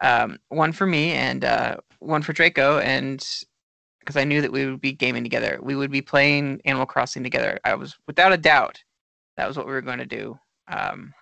Um, 0.00 0.38
one 0.48 0.72
for 0.72 0.86
me 0.86 1.12
and 1.12 1.44
uh, 1.44 1.78
one 2.00 2.22
for 2.22 2.32
Draco, 2.32 2.78
and 2.78 3.26
because 4.00 4.16
I 4.16 4.24
knew 4.24 4.40
that 4.42 4.52
we 4.52 4.66
would 4.66 4.80
be 4.80 4.92
gaming 4.92 5.24
together, 5.24 5.58
we 5.62 5.74
would 5.74 5.90
be 5.90 6.02
playing 6.02 6.60
Animal 6.64 6.86
Crossing 6.86 7.24
together. 7.24 7.58
I 7.64 7.74
was 7.74 7.96
without 8.06 8.32
a 8.32 8.36
doubt 8.36 8.82
that 9.36 9.48
was 9.48 9.56
what 9.56 9.66
we 9.66 9.72
were 9.72 9.82
going 9.82 9.98
to 9.98 10.06
do. 10.06 10.38
Um, 10.68 11.12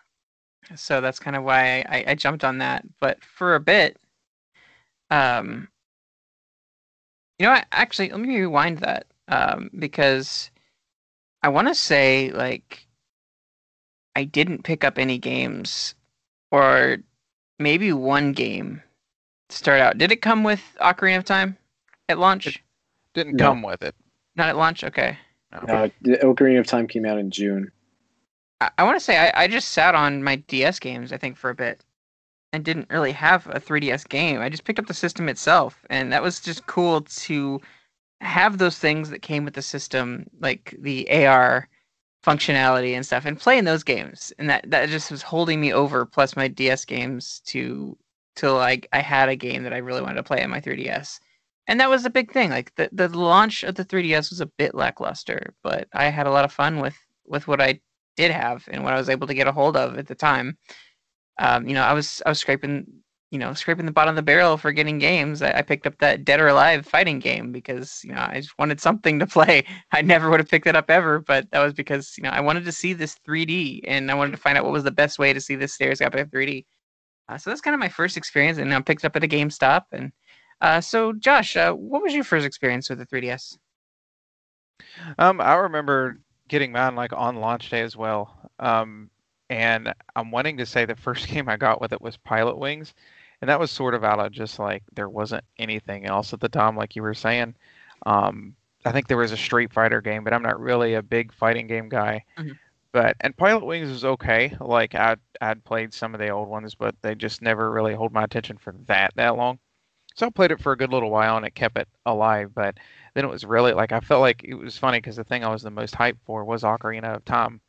so 0.76 1.00
that's 1.00 1.18
kind 1.18 1.37
of 1.37 1.44
why 1.44 1.85
I, 1.88 2.04
I 2.09 2.14
jumped 2.14 2.44
on 2.44 2.59
that. 2.59 2.85
But 3.00 3.23
for 3.25 3.54
a 3.54 3.61
bit, 3.61 3.99
um, 5.11 5.69
you 7.39 7.47
know, 7.47 7.53
what? 7.53 7.67
actually, 7.73 8.11
let 8.11 8.21
me 8.21 8.39
rewind 8.41 8.79
that 8.79 9.07
um, 9.29 9.71
because 9.79 10.51
I 11.43 11.49
want 11.49 11.69
to 11.69 11.75
say 11.75 12.31
like 12.31 12.87
I 14.17 14.25
didn't 14.25 14.63
pick 14.65 14.85
up 14.85 14.99
any 14.99 15.19
games, 15.19 15.95
or 16.51 16.99
maybe 17.59 17.93
one 17.93 18.33
game 18.33 18.83
to 19.49 19.57
start 19.57 19.81
out. 19.81 19.99
Did 19.99 20.13
it 20.13 20.23
come 20.23 20.45
with 20.45 20.63
Ocarina 20.81 21.19
of 21.19 21.25
Time 21.25 21.57
at 22.09 22.19
launch? 22.19 22.63
Didn't 23.15 23.37
No. 23.37 23.49
come 23.51 23.63
with 23.63 23.83
it. 23.83 23.95
Not 24.37 24.49
at 24.49 24.57
launch. 24.57 24.85
Okay. 24.85 25.17
Uh, 25.53 25.89
the 26.03 26.17
Ocarina 26.19 26.59
of 26.61 26.67
Time 26.67 26.87
came 26.89 27.05
out 27.07 27.19
in 27.19 27.31
June. 27.31 27.71
I, 28.61 28.71
I 28.79 28.85
want 28.85 28.97
to 28.99 29.05
say 29.05 29.17
I, 29.19 29.45
I 29.45 29.49
just 29.49 29.69
sat 29.69 29.95
on 29.95 30.23
my 30.25 30.37
DS 30.37 30.79
games, 30.81 31.13
I 31.13 31.17
think, 31.17 31.37
for 31.37 31.51
a 31.51 31.55
bit, 31.55 31.81
and 32.55 32.65
didn't 32.65 32.89
really 32.89 33.13
have 33.13 33.49
a 33.49 33.61
3DS 33.61 34.09
game. 34.09 34.41
I 34.41 34.49
just 34.49 34.65
picked 34.65 34.79
up 34.79 34.87
the 34.87 34.95
system 34.95 35.29
itself, 35.29 35.85
and 35.91 36.13
that 36.13 36.23
was 36.23 36.41
just 36.41 36.67
cool 36.67 37.01
to 37.03 37.61
have 38.21 38.59
those 38.59 38.79
things 38.79 39.11
that 39.11 39.23
came 39.23 39.45
with 39.45 39.55
the 39.55 39.63
system, 39.63 40.27
like 40.41 40.75
the 40.79 41.11
AR 41.27 41.69
functionality 42.25 42.93
and 42.95 43.05
stuff, 43.05 43.25
and 43.25 43.41
playing 43.41 43.65
those 43.65 43.83
games. 43.83 44.33
And 44.39 44.49
that 44.49 44.71
that 44.71 44.89
just 44.89 45.11
was 45.11 45.23
holding 45.23 45.61
me 45.61 45.73
over. 45.73 46.07
Plus 46.07 46.37
my 46.37 46.47
DS 46.49 46.85
games 46.85 47.40
to 47.47 47.97
till 48.37 48.59
I 48.61 48.83
I 48.93 49.01
had 49.01 49.29
a 49.29 49.37
game 49.37 49.64
that 49.64 49.75
I 49.75 49.79
really 49.79 50.01
wanted 50.03 50.17
to 50.17 50.23
play 50.23 50.43
on 50.43 50.51
my 50.51 50.61
3DS. 50.61 51.19
And 51.67 51.81
that 51.81 51.90
was 51.90 52.05
a 52.05 52.11
big 52.11 52.33
thing. 52.33 52.51
Like 52.51 52.75
the, 52.77 52.88
the 52.93 53.09
launch 53.09 53.64
of 53.64 53.75
the 53.75 53.85
3DS 53.85 54.31
was 54.31 54.40
a 54.40 54.47
bit 54.47 54.75
lackluster, 54.75 55.55
but 55.62 55.88
I 55.93 56.05
had 56.05 56.27
a 56.27 56.31
lot 56.31 56.45
of 56.45 56.53
fun 56.53 56.81
with 56.81 56.97
with 57.27 57.49
what 57.49 57.61
I 57.61 57.81
did 58.17 58.31
have 58.31 58.64
and 58.71 58.85
what 58.85 58.93
I 58.95 58.99
was 58.99 59.09
able 59.09 59.27
to 59.27 59.35
get 59.35 59.49
a 59.49 59.53
hold 59.53 59.77
of 59.77 59.99
at 59.99 60.07
the 60.07 60.14
time. 60.14 60.57
Um, 61.38 61.66
you 61.66 61.75
know, 61.75 61.83
I 61.83 61.92
was 61.92 62.23
I 62.25 62.29
was 62.29 62.38
scraping, 62.38 62.87
you 63.31 63.38
know, 63.38 63.53
scraping 63.55 63.87
the 63.87 63.92
bottom 63.92 64.11
of 64.11 64.16
the 64.16 64.23
barrel 64.23 64.57
for 64.57 64.73
getting 64.73 64.99
games. 64.99 65.42
I, 65.42 65.59
I 65.59 65.62
picked 65.62 65.87
up 65.87 65.99
that 65.99 66.25
Dead 66.25 66.40
or 66.40 66.49
Alive 66.49 66.87
fighting 66.87 67.18
game 67.18 67.53
because 67.53 68.01
you 68.05 68.12
know 68.12 68.27
I 68.29 68.40
just 68.40 68.59
wanted 68.59 68.81
something 68.81 69.18
to 69.18 69.27
play. 69.38 69.64
I 69.92 70.03
never 70.03 70.31
would 70.31 70.40
have 70.40 70.49
picked 70.49 70.66
it 70.66 70.77
up 70.77 70.90
ever, 70.90 71.20
but 71.20 71.51
that 71.51 71.62
was 71.62 71.73
because 71.73 72.14
you 72.16 72.23
know 72.25 72.31
I 72.31 72.40
wanted 72.40 72.64
to 72.66 72.73
see 72.73 72.92
this 72.92 73.16
3D 73.27 73.81
and 73.85 74.11
I 74.11 74.14
wanted 74.14 74.33
to 74.33 74.38
find 74.38 74.57
out 74.57 74.64
what 74.64 74.73
was 74.73 74.85
the 74.85 74.90
best 74.90 75.18
way 75.18 75.33
to 75.33 75.40
see 75.40 75.57
this 75.57 75.75
Stairs 75.75 75.99
Gap 75.99 76.14
in 76.14 76.29
3D. 76.29 76.64
Uh, 77.29 77.38
so 77.38 77.51
that's 77.51 77.61
kind 77.61 77.75
of 77.75 77.81
my 77.81 77.88
first 77.88 78.16
experience, 78.16 78.59
and 78.59 78.73
I 78.73 78.81
picked 78.81 79.05
up 79.05 79.16
at 79.16 79.25
a 79.25 79.29
GameStop. 79.29 79.85
And 79.92 80.12
uh, 80.61 80.81
so, 80.81 81.12
Josh, 81.12 81.57
uh, 81.57 81.73
what 81.73 82.03
was 82.03 82.14
your 82.14 82.25
first 82.25 82.47
experience 82.47 82.90
with 82.90 82.99
the 82.99 83.07
3DS? 83.07 83.57
Um, 85.18 85.40
I 85.40 85.55
remember 85.55 86.18
getting 86.49 86.73
mine 86.73 86.94
like 86.94 87.12
on 87.12 87.37
launch 87.37 87.70
day 87.70 87.81
as 87.81 87.97
well. 87.97 88.51
Um, 88.59 89.11
and 89.50 89.92
I'm 90.16 90.30
wanting 90.30 90.57
to 90.59 90.66
say 90.66 90.85
the 90.85 90.96
first 90.96 91.28
game 91.28 91.48
I 91.48 91.57
got 91.57 91.80
with 91.80 91.92
it 91.92 92.00
was 92.02 92.16
Pilotwings, 92.18 92.92
and 93.40 93.48
that 93.50 93.61
was 93.61 93.70
sort 93.70 93.94
of 93.94 94.04
out 94.04 94.20
of 94.20 94.33
just 94.33 94.59
like 94.59 94.83
there 94.94 95.09
wasn't 95.09 95.44
anything 95.59 96.07
else 96.07 96.33
at 96.33 96.40
the 96.40 96.48
time, 96.48 96.76
like 96.76 96.96
you 96.96 97.02
were 97.02 97.14
saying. 97.14 97.54
Um, 98.07 98.54
I 98.85 98.92
think 98.92 99.09
there 99.09 99.16
was 99.16 99.33
a 99.33 99.37
Street 99.37 99.72
Fighter 99.72 100.00
game, 100.00 100.24
but 100.24 100.33
I'm 100.35 100.42
not 100.42 100.61
really 100.61 100.94
a 100.94 101.02
big 101.02 101.33
fighting 101.33 101.66
game 101.66 101.88
guy. 101.88 102.24
Mhm. 102.38 102.59
But 102.92 103.16
and 103.20 103.37
Pilotwings 103.37 103.88
was 103.88 104.04
okay. 104.04 104.57
Like 104.61 104.94
I'd 104.94 105.20
I'd 105.40 105.64
played 105.64 105.92
some 105.94 106.14
of 106.14 106.20
the 106.20 106.28
old 106.30 106.48
ones, 106.48 106.74
but 106.74 106.94
they 107.02 107.14
just 107.14 107.42
never 107.42 107.70
really 107.70 107.94
hold 107.94 108.12
my 108.12 108.24
attention 108.24 108.57
for 108.59 108.72
that 108.87 109.12
that 109.16 109.37
long. 109.37 109.59
So 110.14 110.26
I 110.26 110.30
played 110.30 110.52
it 110.52 110.61
for 110.61 110.72
a 110.72 110.76
good 110.76 110.90
little 110.92 111.11
while, 111.11 111.37
and 111.37 111.46
it 111.46 111.54
kept 111.54 111.78
it 111.78 111.88
alive. 112.07 112.54
But 112.54 112.78
then 113.14 113.24
it 113.24 113.30
was 113.30 113.44
really 113.44 113.72
like 113.72 113.92
I 113.92 114.00
felt 114.00 114.20
like 114.20 114.44
it 114.44 114.54
was 114.54 114.78
funny 114.78 114.98
because 114.98 115.16
the 115.16 115.24
thing 115.24 115.44
I 115.44 115.48
was 115.50 115.62
the 115.62 115.70
most 115.70 115.94
hyped 115.94 116.20
for 116.24 116.44
was 116.44 116.62
Ocarina 116.62 117.16
of 117.16 117.24
Time 117.24 117.61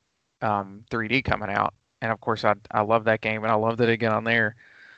um, 0.42 0.86
3D 0.90 1.22
coming 1.22 1.50
out, 1.50 1.74
and 2.02 2.12
of 2.12 2.20
course 2.22 2.44
I 2.46 2.56
I 2.72 2.82
love 2.82 3.06
that 3.06 3.22
game, 3.22 3.44
and 3.44 3.52
I 3.52 3.56
loved 3.56 3.82
it 3.82 3.90
again 3.90 4.12
on 4.14 4.24
there. 4.24 4.56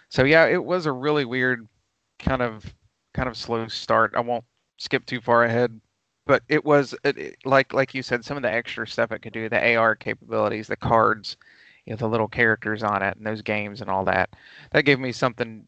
So 0.10 0.24
yeah, 0.24 0.46
it 0.48 0.64
was 0.64 0.86
a 0.86 0.92
really 0.92 1.26
weird 1.26 1.68
kind 2.20 2.42
of 2.42 2.66
kind 3.14 3.30
of 3.30 3.38
slow 3.38 3.68
start. 3.68 4.14
I 4.16 4.22
won't 4.22 4.46
skip 4.78 5.06
too 5.06 5.22
far 5.22 5.44
ahead, 5.44 5.80
but 6.26 6.44
it 6.50 6.64
was 6.66 6.96
it, 7.04 7.18
it- 7.18 7.38
like 7.46 7.74
like 7.74 7.94
you 7.94 8.04
said, 8.04 8.26
some 8.26 8.38
of 8.38 8.44
the 8.44 8.52
extra 8.52 8.88
stuff 8.88 9.12
it 9.12 9.20
could 9.22 9.34
do, 9.34 9.50
the 9.50 9.76
AR 9.76 9.96
capabilities, 9.96 10.68
the 10.68 10.76
cards, 10.78 11.38
you 11.86 11.94
know, 11.94 11.98
the 11.98 12.08
little 12.10 12.28
characters 12.28 12.84
on 12.84 13.04
it, 13.04 13.18
and 13.18 13.26
those 13.26 13.42
games 13.42 13.82
and 13.82 13.90
all 13.90 14.06
that. 14.06 14.30
That 14.72 14.84
gave 14.86 15.00
me 15.00 15.12
something 15.12 15.68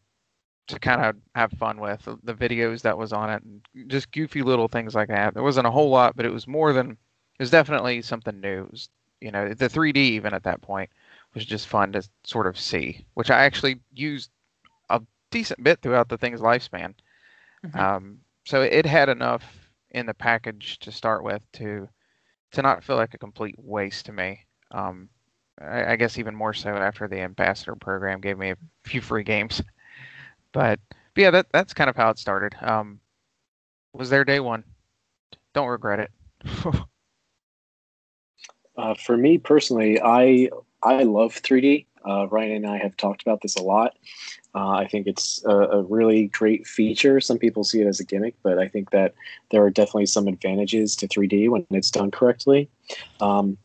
to 0.68 0.78
kind 0.78 1.02
of 1.04 1.16
have 1.34 1.52
fun 1.52 1.80
with. 1.80 2.02
The- 2.04 2.18
The 2.22 2.34
videos 2.34 2.82
that 2.82 2.98
was 2.98 3.12
on 3.12 3.30
it, 3.30 3.42
and 3.42 3.62
just 3.90 4.12
goofy 4.12 4.42
little 4.42 4.68
things 4.68 4.94
like 4.94 5.08
that. 5.08 5.34
There 5.34 5.42
wasn't 5.42 5.66
a 5.66 5.70
whole 5.70 5.90
lot, 5.90 6.16
but 6.16 6.26
it 6.26 6.32
was 6.32 6.46
more 6.46 6.72
than. 6.72 6.92
It 6.92 7.42
was 7.42 7.50
definitely 7.50 8.02
something 8.02 8.40
new. 8.40 8.64
It 8.64 8.70
was, 8.70 8.88
you 9.20 9.30
know, 9.30 9.52
the 9.54 9.68
3D 9.68 10.00
even 10.00 10.34
at 10.34 10.44
that 10.44 10.62
point 10.62 10.90
was 11.34 11.44
just 11.44 11.68
fun 11.68 11.92
to 11.92 12.02
sort 12.24 12.46
of 12.46 12.58
see, 12.58 13.04
which 13.14 13.30
I 13.30 13.44
actually 13.44 13.80
used 13.92 14.30
a 14.88 15.00
decent 15.30 15.62
bit 15.62 15.80
throughout 15.80 16.08
the 16.08 16.18
thing's 16.18 16.40
lifespan. 16.40 16.94
Mhm. 17.64 17.78
Um, 17.78 18.20
so 18.44 18.62
it 18.62 18.86
had 18.86 19.08
enough 19.08 19.44
in 19.90 20.06
the 20.06 20.14
package 20.14 20.78
to 20.80 20.92
start 20.92 21.22
with 21.24 21.42
to 21.52 21.88
to 22.52 22.62
not 22.62 22.82
feel 22.82 22.96
like 22.96 23.14
a 23.14 23.18
complete 23.18 23.54
waste 23.58 24.06
to 24.06 24.12
me. 24.12 24.44
Um, 24.72 25.08
I, 25.60 25.92
I 25.92 25.96
guess 25.96 26.18
even 26.18 26.34
more 26.34 26.52
so 26.52 26.70
after 26.70 27.06
the 27.06 27.20
ambassador 27.20 27.76
program 27.76 28.20
gave 28.20 28.38
me 28.38 28.50
a 28.50 28.56
few 28.84 29.00
free 29.00 29.22
games. 29.22 29.62
But, 30.52 30.80
but 31.14 31.22
yeah, 31.22 31.30
that 31.30 31.46
that's 31.52 31.74
kind 31.74 31.88
of 31.90 31.96
how 31.96 32.10
it 32.10 32.18
started. 32.18 32.56
Um, 32.60 33.00
was 33.92 34.10
there 34.10 34.24
day 34.24 34.40
one. 34.40 34.64
Don't 35.54 35.68
regret 35.68 36.00
it. 36.00 36.10
Uh, 38.76 38.94
for 38.94 39.16
me 39.16 39.38
personally, 39.38 40.00
I 40.00 40.50
I 40.82 41.02
love 41.02 41.34
3D. 41.34 41.86
Uh, 42.08 42.26
Ryan 42.28 42.52
and 42.52 42.66
I 42.66 42.78
have 42.78 42.96
talked 42.96 43.20
about 43.22 43.42
this 43.42 43.56
a 43.56 43.62
lot. 43.62 43.94
Uh, 44.54 44.70
I 44.70 44.86
think 44.88 45.06
it's 45.06 45.44
a, 45.44 45.50
a 45.54 45.82
really 45.82 46.28
great 46.28 46.66
feature. 46.66 47.20
Some 47.20 47.38
people 47.38 47.62
see 47.62 47.82
it 47.82 47.86
as 47.86 48.00
a 48.00 48.04
gimmick, 48.04 48.34
but 48.42 48.58
I 48.58 48.68
think 48.68 48.90
that 48.90 49.14
there 49.50 49.62
are 49.62 49.70
definitely 49.70 50.06
some 50.06 50.26
advantages 50.26 50.96
to 50.96 51.06
3D 51.08 51.48
when 51.50 51.66
it's 51.70 51.90
done 51.90 52.10
correctly. 52.10 52.70
Um, 53.20 53.58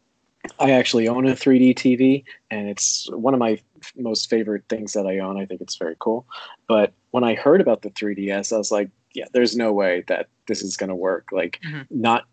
I 0.59 0.71
actually 0.71 1.07
own 1.07 1.25
a 1.27 1.31
3D 1.31 1.75
TV, 1.75 2.23
and 2.51 2.69
it's 2.69 3.09
one 3.11 3.33
of 3.33 3.39
my 3.39 3.51
f- 3.81 3.93
most 3.95 4.29
favorite 4.29 4.63
things 4.69 4.93
that 4.93 5.07
I 5.07 5.19
own. 5.19 5.39
I 5.39 5.45
think 5.45 5.61
it's 5.61 5.77
very 5.77 5.95
cool. 5.99 6.27
But 6.67 6.93
when 7.11 7.23
I 7.23 7.35
heard 7.35 7.61
about 7.61 7.81
the 7.81 7.89
3DS, 7.89 8.53
I 8.53 8.57
was 8.57 8.71
like, 8.71 8.89
yeah, 9.13 9.25
there's 9.33 9.55
no 9.55 9.71
way 9.71 10.03
that 10.07 10.27
this 10.47 10.61
is 10.61 10.77
going 10.77 10.89
to 10.89 10.95
work. 10.95 11.29
Like, 11.31 11.59
Mhm. 11.65 11.87
not 11.89 12.25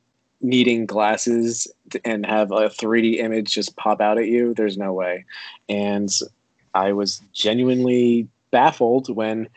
needing 0.43 0.87
glasses 0.87 1.69
and 2.05 2.27
have 2.27 2.51
a 2.51 2.69
3D 2.69 3.19
image 3.19 3.53
just 3.53 3.77
pop 3.77 4.01
out 4.01 4.19
at 4.19 4.27
you, 4.27 4.55
there's 4.55 4.77
no 4.77 4.93
way. 4.93 5.25
And 5.69 6.11
I 6.75 6.93
was 6.93 7.23
genuinely 7.33 8.29
baffled 8.51 9.15
when 9.15 9.49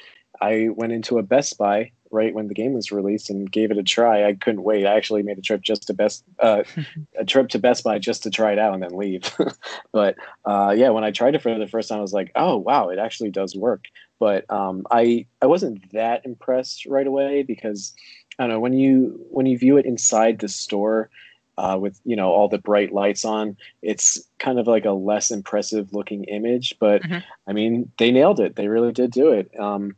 I 0.41 0.69
went 0.69 0.93
into 0.93 1.17
a 1.17 1.23
Best 1.23 1.57
Buy 1.57 1.91
right 2.11 2.33
when 2.33 2.47
the 2.47 2.53
game 2.53 2.73
was 2.73 2.91
released 2.91 3.29
and 3.29 3.51
gave 3.51 3.71
it 3.71 3.77
a 3.77 3.83
try. 3.83 4.25
I 4.25 4.33
couldn't 4.33 4.63
wait. 4.63 4.85
I 4.85 4.95
actually 4.95 5.23
made 5.23 5.37
a 5.37 5.41
trip 5.41 5.61
just 5.61 5.87
to 5.87 5.93
Best 5.93 6.23
uh, 6.39 6.63
a 7.19 7.25
trip 7.25 7.49
to 7.49 7.59
Best 7.59 7.83
Buy 7.83 7.99
just 7.99 8.23
to 8.23 8.29
try 8.29 8.53
it 8.53 8.59
out 8.59 8.73
and 8.73 8.83
then 8.83 8.97
leave. 8.97 9.35
but 9.91 10.15
uh, 10.45 10.73
yeah, 10.75 10.89
when 10.89 11.03
I 11.03 11.11
tried 11.11 11.35
it 11.35 11.41
for 11.41 11.57
the 11.57 11.67
first 11.67 11.89
time, 11.89 11.99
I 11.99 12.01
was 12.01 12.13
like, 12.13 12.31
oh 12.35 12.57
wow, 12.57 12.89
it 12.89 12.99
actually 12.99 13.31
does 13.31 13.55
work. 13.55 13.85
But 14.19 14.49
um, 14.49 14.87
I 14.89 15.25
I 15.41 15.47
wasn't 15.47 15.91
that 15.91 16.25
impressed 16.25 16.85
right 16.85 17.05
away 17.05 17.43
because 17.43 17.93
I 18.37 18.43
don't 18.43 18.49
know 18.49 18.59
when 18.59 18.73
you 18.73 19.19
when 19.29 19.45
you 19.45 19.57
view 19.57 19.77
it 19.77 19.85
inside 19.85 20.39
the 20.39 20.47
store. 20.47 21.09
Uh, 21.57 21.77
with 21.79 21.97
you 22.03 22.17
know 22.17 22.31
all 22.31 22.49
the 22.49 22.57
bright 22.57 22.91
lights 22.91 23.23
on, 23.23 23.55
it's 23.81 24.21
kind 24.39 24.59
of 24.59 24.67
like 24.67 24.83
a 24.83 24.91
less 24.91 25.31
impressive 25.31 25.93
looking 25.93 26.25
image. 26.25 26.75
But 26.81 27.01
Mhm. 27.03 27.23
I 27.47 27.53
mean, 27.53 27.89
they 27.97 28.11
nailed 28.11 28.41
it. 28.41 28.57
They 28.57 28.67
really 28.67 28.91
did 28.91 29.11
do 29.11 29.31
it. 29.31 29.57
Um, 29.57 29.95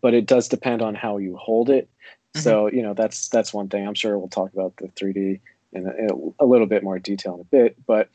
but 0.00 0.12
it 0.12 0.26
does 0.26 0.48
depend 0.48 0.82
on 0.82 0.96
how 0.96 1.18
you 1.18 1.36
hold 1.36 1.70
it. 1.70 1.88
So 2.34 2.66
you 2.66 2.82
know 2.82 2.94
that's 2.94 3.28
that's 3.28 3.54
one 3.54 3.68
thing. 3.68 3.86
I'm 3.86 3.94
sure 3.94 4.18
we'll 4.18 4.28
talk 4.28 4.52
about 4.52 4.74
the 4.78 4.88
3D 4.88 5.38
in 5.72 5.86
a, 5.86 5.90
in 5.90 6.34
a 6.40 6.46
little 6.46 6.66
bit 6.66 6.82
more 6.82 6.98
detail 6.98 7.34
in 7.34 7.40
a 7.42 7.44
bit. 7.44 7.76
But 7.86 8.08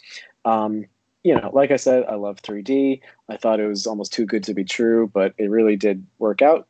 um, 0.43 0.85
you 1.23 1.35
know, 1.35 1.49
like 1.53 1.71
I 1.71 1.77
said, 1.77 2.03
I 2.05 2.15
love 2.15 2.41
3D. 2.41 2.99
I 3.29 3.37
thought 3.37 3.59
it 3.61 3.67
was 3.67 3.87
almost 3.87 4.11
too 4.11 4.25
good 4.25 4.43
to 4.45 4.53
be 4.53 4.65
true, 4.65 5.09
but 5.13 5.33
it 5.37 5.49
really 5.49 5.77
did 5.77 6.05
work 6.19 6.41
out 6.41 6.67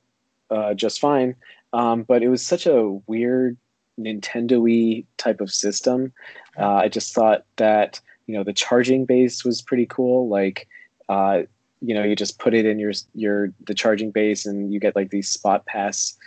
uh, 0.49 0.73
just 0.73 0.99
fine. 0.99 1.35
Um, 1.73 2.03
but 2.03 2.23
it 2.23 2.29
was 2.29 2.45
such 2.45 2.65
a 2.65 2.89
weird 3.07 3.57
Nintendo-y 3.99 5.03
type 5.17 5.41
of 5.41 5.51
system. 5.51 6.13
Uh, 6.57 6.75
I 6.75 6.87
just 6.87 7.13
thought 7.13 7.45
that 7.57 7.99
you 8.25 8.35
know 8.35 8.43
the 8.43 8.53
charging 8.53 9.05
base 9.05 9.43
was 9.43 9.61
pretty 9.61 9.85
cool. 9.85 10.29
Like 10.29 10.67
uh, 11.09 11.43
you 11.81 11.93
know, 11.93 12.03
you 12.03 12.15
just 12.15 12.39
put 12.39 12.53
it 12.53 12.65
in 12.65 12.79
your 12.79 12.93
your 13.13 13.53
the 13.65 13.73
charging 13.73 14.11
base, 14.11 14.45
and 14.45 14.73
you 14.73 14.79
get 14.79 14.95
like 14.95 15.09
these 15.09 15.29
spot 15.29 15.65
pass 15.65 16.17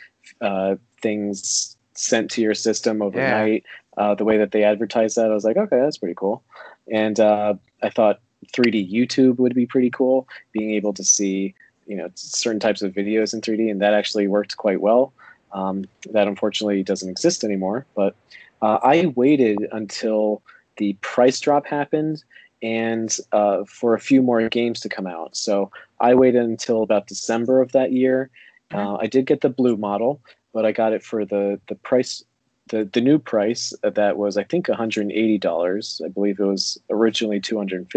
uh, 0.40 0.76
things 1.00 1.76
sent 1.94 2.30
to 2.32 2.40
your 2.40 2.54
system 2.54 3.02
overnight. 3.02 3.64
Uh, 3.96 4.14
the 4.14 4.24
way 4.24 4.38
that 4.38 4.52
they 4.52 4.64
advertise 4.64 5.16
that, 5.16 5.30
I 5.30 5.34
was 5.34 5.44
like, 5.44 5.56
okay, 5.56 5.78
that's 5.78 5.98
pretty 5.98 6.14
cool. 6.14 6.42
And 6.90 7.18
uh, 7.18 7.54
I 7.82 7.90
thought 7.90 8.20
3D 8.54 8.90
YouTube 8.90 9.38
would 9.38 9.54
be 9.54 9.66
pretty 9.66 9.90
cool, 9.90 10.28
being 10.52 10.70
able 10.70 10.92
to 10.94 11.04
see 11.04 11.54
you 11.86 11.96
know 11.96 12.08
certain 12.14 12.60
types 12.60 12.82
of 12.82 12.92
videos 12.92 13.34
in 13.34 13.40
3D, 13.40 13.70
and 13.70 13.82
that 13.82 13.94
actually 13.94 14.28
worked 14.28 14.56
quite 14.56 14.80
well. 14.80 15.12
Um, 15.52 15.84
that 16.12 16.28
unfortunately 16.28 16.82
doesn't 16.82 17.08
exist 17.08 17.44
anymore. 17.44 17.86
But 17.94 18.14
uh, 18.62 18.78
I 18.82 19.12
waited 19.16 19.66
until 19.72 20.42
the 20.76 20.94
price 21.00 21.40
drop 21.40 21.66
happened 21.66 22.22
and 22.62 23.16
uh, 23.32 23.64
for 23.64 23.94
a 23.94 24.00
few 24.00 24.22
more 24.22 24.48
games 24.48 24.80
to 24.80 24.88
come 24.88 25.06
out. 25.06 25.36
So 25.36 25.70
I 26.00 26.14
waited 26.14 26.42
until 26.42 26.82
about 26.82 27.06
December 27.06 27.60
of 27.60 27.72
that 27.72 27.92
year. 27.92 28.30
Uh, 28.72 28.96
I 29.00 29.06
did 29.06 29.26
get 29.26 29.40
the 29.40 29.48
blue 29.48 29.76
model, 29.76 30.20
but 30.54 30.64
I 30.64 30.72
got 30.72 30.92
it 30.92 31.02
for 31.02 31.24
the 31.24 31.60
the 31.68 31.74
price. 31.74 32.22
The, 32.68 32.84
the 32.84 33.00
new 33.00 33.18
price 33.18 33.72
that 33.82 34.16
was 34.16 34.36
I 34.36 34.44
think 34.44 34.68
$180. 34.68 36.04
I 36.04 36.08
believe 36.08 36.38
it 36.38 36.44
was 36.44 36.78
originally 36.88 37.40
$250 37.40 37.88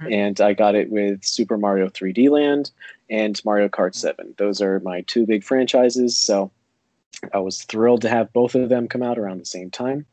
Mhm. 0.00 0.12
and 0.12 0.40
I 0.40 0.54
got 0.54 0.74
it 0.74 0.90
with 0.90 1.24
Super 1.24 1.56
Mario 1.56 1.88
3D 1.88 2.28
Land 2.30 2.72
and 3.10 3.40
Mario 3.44 3.68
Kart 3.68 3.94
7. 3.94 4.34
Those 4.38 4.62
are 4.62 4.80
my 4.80 5.02
two 5.02 5.26
big 5.26 5.44
franchises, 5.44 6.16
so 6.16 6.50
I 7.34 7.38
was 7.38 7.62
thrilled 7.64 8.02
to 8.02 8.08
have 8.08 8.32
both 8.32 8.54
of 8.54 8.68
them 8.68 8.88
come 8.88 9.02
out 9.02 9.18
around 9.18 9.38
the 9.38 9.46
same 9.46 9.70
time. 9.70 10.06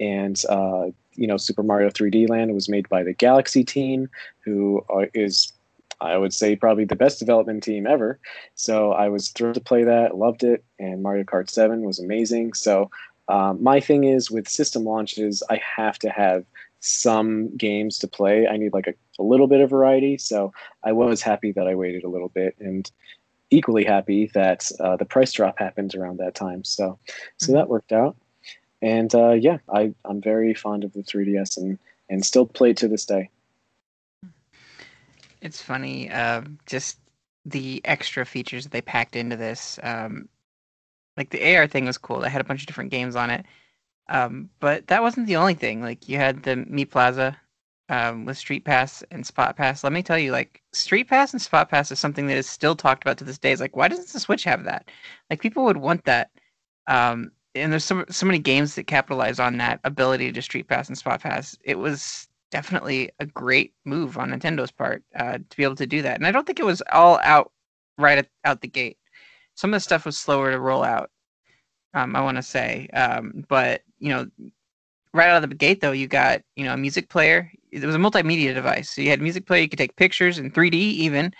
And 0.00 0.40
uh, 0.48 0.86
you 1.16 1.26
know, 1.26 1.36
Super 1.36 1.62
Mario 1.62 1.90
3D 1.90 2.28
Land 2.28 2.54
was 2.54 2.68
made 2.68 2.88
by 2.88 3.02
the 3.02 3.12
Galaxy 3.12 3.64
team, 3.64 4.08
who 4.40 4.84
is, 5.14 5.52
I 6.00 6.16
would 6.16 6.32
say, 6.32 6.56
probably 6.56 6.84
the 6.84 6.96
best 6.96 7.18
development 7.18 7.62
team 7.62 7.86
ever. 7.86 8.18
So 8.54 8.92
I 8.92 9.08
was 9.08 9.28
thrilled 9.28 9.54
to 9.54 9.60
play 9.60 9.84
that, 9.84 10.16
loved 10.16 10.44
it, 10.44 10.64
and 10.78 11.02
Mario 11.02 11.24
Kart 11.24 11.50
7 11.50 11.82
was 11.82 11.98
amazing. 11.98 12.54
So 12.54 12.90
um, 13.28 13.62
my 13.62 13.80
thing 13.80 14.04
is 14.04 14.30
with 14.30 14.48
system 14.48 14.84
launches, 14.84 15.42
I 15.48 15.60
have 15.76 15.98
to 16.00 16.10
have 16.10 16.44
some 16.84 17.56
games 17.56 17.98
to 17.98 18.06
play. 18.06 18.46
I 18.46 18.58
need 18.58 18.74
like 18.74 18.86
a, 18.86 18.94
a 19.18 19.24
little 19.24 19.46
bit 19.46 19.60
of 19.60 19.70
variety. 19.70 20.18
So 20.18 20.52
I 20.82 20.92
was 20.92 21.22
happy 21.22 21.50
that 21.52 21.66
I 21.66 21.74
waited 21.74 22.04
a 22.04 22.08
little 22.08 22.28
bit 22.28 22.56
and 22.60 22.90
equally 23.50 23.84
happy 23.84 24.30
that 24.34 24.70
uh, 24.80 24.96
the 24.96 25.04
price 25.06 25.32
drop 25.32 25.58
happened 25.58 25.94
around 25.94 26.18
that 26.18 26.34
time. 26.34 26.62
So, 26.64 26.98
so 27.38 27.52
Mhm. 27.52 27.54
that 27.54 27.68
worked 27.68 27.92
out. 27.92 28.16
And 28.82 29.14
uh, 29.14 29.30
yeah, 29.32 29.58
I, 29.72 29.94
I'm 30.04 30.20
very 30.20 30.52
fond 30.52 30.84
of 30.84 30.92
the 30.92 31.02
3DS 31.02 31.56
and, 31.56 31.78
and 32.10 32.24
still 32.24 32.44
play 32.44 32.74
to 32.74 32.86
this 32.88 33.06
day. 33.06 33.30
It's 35.40 35.62
funny, 35.62 36.10
um, 36.10 36.58
just 36.66 36.98
the 37.46 37.80
extra 37.84 38.26
features 38.26 38.64
that 38.64 38.72
they 38.72 38.82
packed 38.82 39.16
into 39.16 39.36
this. 39.36 39.78
Um, 39.82 40.28
like 41.16 41.30
the 41.30 41.56
AR 41.56 41.66
thing 41.66 41.86
was 41.86 41.96
cool. 41.96 42.20
They 42.20 42.30
had 42.30 42.40
a 42.40 42.44
bunch 42.44 42.60
of 42.60 42.66
different 42.66 42.90
games 42.90 43.16
on 43.16 43.30
it. 43.30 43.46
Um, 44.08 44.50
but 44.60 44.86
that 44.88 45.02
wasn't 45.02 45.26
the 45.26 45.36
only 45.36 45.54
thing. 45.54 45.80
Like 45.82 46.08
you 46.08 46.18
had 46.18 46.42
the 46.42 46.56
Mii 46.56 46.90
Plaza 46.90 47.36
um, 47.88 48.24
with 48.24 48.38
Street 48.38 48.64
Pass 48.64 49.02
and 49.10 49.26
Spot 49.26 49.56
Pass. 49.56 49.84
Let 49.84 49.92
me 49.92 50.02
tell 50.02 50.18
you, 50.18 50.32
like 50.32 50.62
Street 50.72 51.08
Pass 51.08 51.32
and 51.32 51.40
Spot 51.40 51.68
Pass 51.68 51.90
is 51.90 51.98
something 51.98 52.26
that 52.26 52.36
is 52.36 52.48
still 52.48 52.76
talked 52.76 53.02
about 53.02 53.18
to 53.18 53.24
this 53.24 53.38
day. 53.38 53.52
It's 53.52 53.60
like, 53.60 53.76
why 53.76 53.88
doesn't 53.88 54.08
the 54.08 54.20
Switch 54.20 54.44
have 54.44 54.64
that? 54.64 54.90
Like 55.30 55.40
people 55.40 55.64
would 55.64 55.78
want 55.78 56.04
that. 56.04 56.30
Um, 56.86 57.32
and 57.54 57.70
there's 57.72 57.84
so 57.84 58.04
so 58.10 58.26
many 58.26 58.38
games 58.38 58.74
that 58.74 58.86
capitalize 58.86 59.38
on 59.38 59.58
that 59.58 59.80
ability 59.84 60.32
to 60.32 60.42
Street 60.42 60.68
Pass 60.68 60.88
and 60.88 60.98
Spot 60.98 61.20
Pass. 61.20 61.56
It 61.64 61.78
was 61.78 62.28
definitely 62.50 63.10
a 63.20 63.26
great 63.26 63.72
move 63.84 64.18
on 64.18 64.30
Nintendo's 64.30 64.70
part 64.70 65.02
uh, 65.16 65.38
to 65.38 65.56
be 65.56 65.64
able 65.64 65.76
to 65.76 65.86
do 65.86 66.02
that. 66.02 66.16
And 66.16 66.26
I 66.26 66.30
don't 66.30 66.46
think 66.46 66.60
it 66.60 66.64
was 66.64 66.82
all 66.92 67.18
out 67.22 67.52
right 67.98 68.18
at, 68.18 68.28
out 68.44 68.60
the 68.60 68.68
gate. 68.68 68.98
Some 69.54 69.70
of 69.70 69.76
the 69.76 69.80
stuff 69.80 70.04
was 70.06 70.18
slower 70.18 70.50
to 70.50 70.60
roll 70.60 70.82
out. 70.82 71.10
Um, 71.94 72.16
I 72.16 72.20
want 72.22 72.36
to 72.36 72.42
say, 72.42 72.88
um, 72.92 73.44
but 73.48 73.82
you 74.04 74.10
know, 74.10 74.26
right 75.14 75.30
out 75.30 75.42
of 75.42 75.48
the 75.48 75.56
gate 75.56 75.80
though, 75.80 75.92
you 75.92 76.06
got 76.06 76.42
you 76.56 76.64
know 76.64 76.74
a 76.74 76.76
music 76.76 77.08
player. 77.08 77.50
It 77.72 77.82
was 77.84 77.94
a 77.94 77.98
multimedia 77.98 78.52
device, 78.52 78.90
so 78.90 79.00
you 79.00 79.08
had 79.08 79.22
music 79.22 79.46
player. 79.46 79.62
You 79.62 79.68
could 79.68 79.78
take 79.78 79.96
pictures 79.96 80.38
in 80.38 80.50
3D 80.50 80.74
even. 80.74 81.32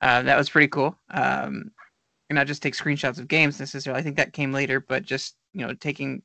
Uh, 0.00 0.22
that 0.22 0.38
was 0.38 0.48
pretty 0.48 0.68
cool. 0.68 0.96
Um, 1.10 1.72
and 2.30 2.36
not 2.36 2.46
just 2.46 2.62
take 2.62 2.74
screenshots 2.74 3.18
of 3.18 3.26
games 3.26 3.58
necessarily. 3.58 3.98
I 3.98 4.04
think 4.04 4.16
that 4.16 4.32
came 4.32 4.52
later, 4.52 4.78
but 4.80 5.02
just 5.02 5.34
you 5.52 5.66
know 5.66 5.74
taking 5.74 6.22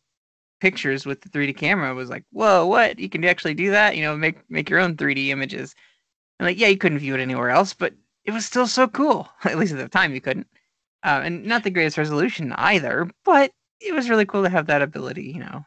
pictures 0.61 1.07
with 1.07 1.21
the 1.21 1.29
3D 1.29 1.57
camera 1.57 1.95
was 1.95 2.09
like, 2.09 2.23
whoa, 2.31 2.67
what? 2.67 2.99
You 2.99 3.09
can 3.09 3.25
actually 3.25 3.55
do 3.55 3.71
that? 3.71 3.95
You 3.97 4.03
know, 4.03 4.15
make 4.15 4.47
make 4.47 4.69
your 4.69 4.79
own 4.79 4.95
3D 4.95 5.29
images. 5.29 5.73
And 6.39 6.47
like, 6.47 6.59
yeah, 6.59 6.67
you 6.67 6.77
couldn't 6.77 6.99
view 6.99 7.15
it 7.15 7.21
anywhere 7.21 7.49
else, 7.49 7.73
but 7.73 7.93
it 8.25 8.31
was 8.31 8.45
still 8.45 8.67
so 8.67 8.87
cool. 8.87 9.27
At 9.43 9.57
least 9.57 9.73
at 9.73 9.79
the 9.79 9.89
time, 9.89 10.13
you 10.13 10.21
couldn't. 10.21 10.47
Uh, 11.03 11.21
and 11.23 11.45
not 11.45 11.63
the 11.63 11.71
greatest 11.71 11.97
resolution 11.97 12.53
either, 12.53 13.09
but 13.25 13.51
it 13.79 13.93
was 13.95 14.09
really 14.09 14.25
cool 14.25 14.43
to 14.43 14.49
have 14.49 14.67
that 14.67 14.83
ability. 14.83 15.31
You 15.33 15.39
know. 15.39 15.65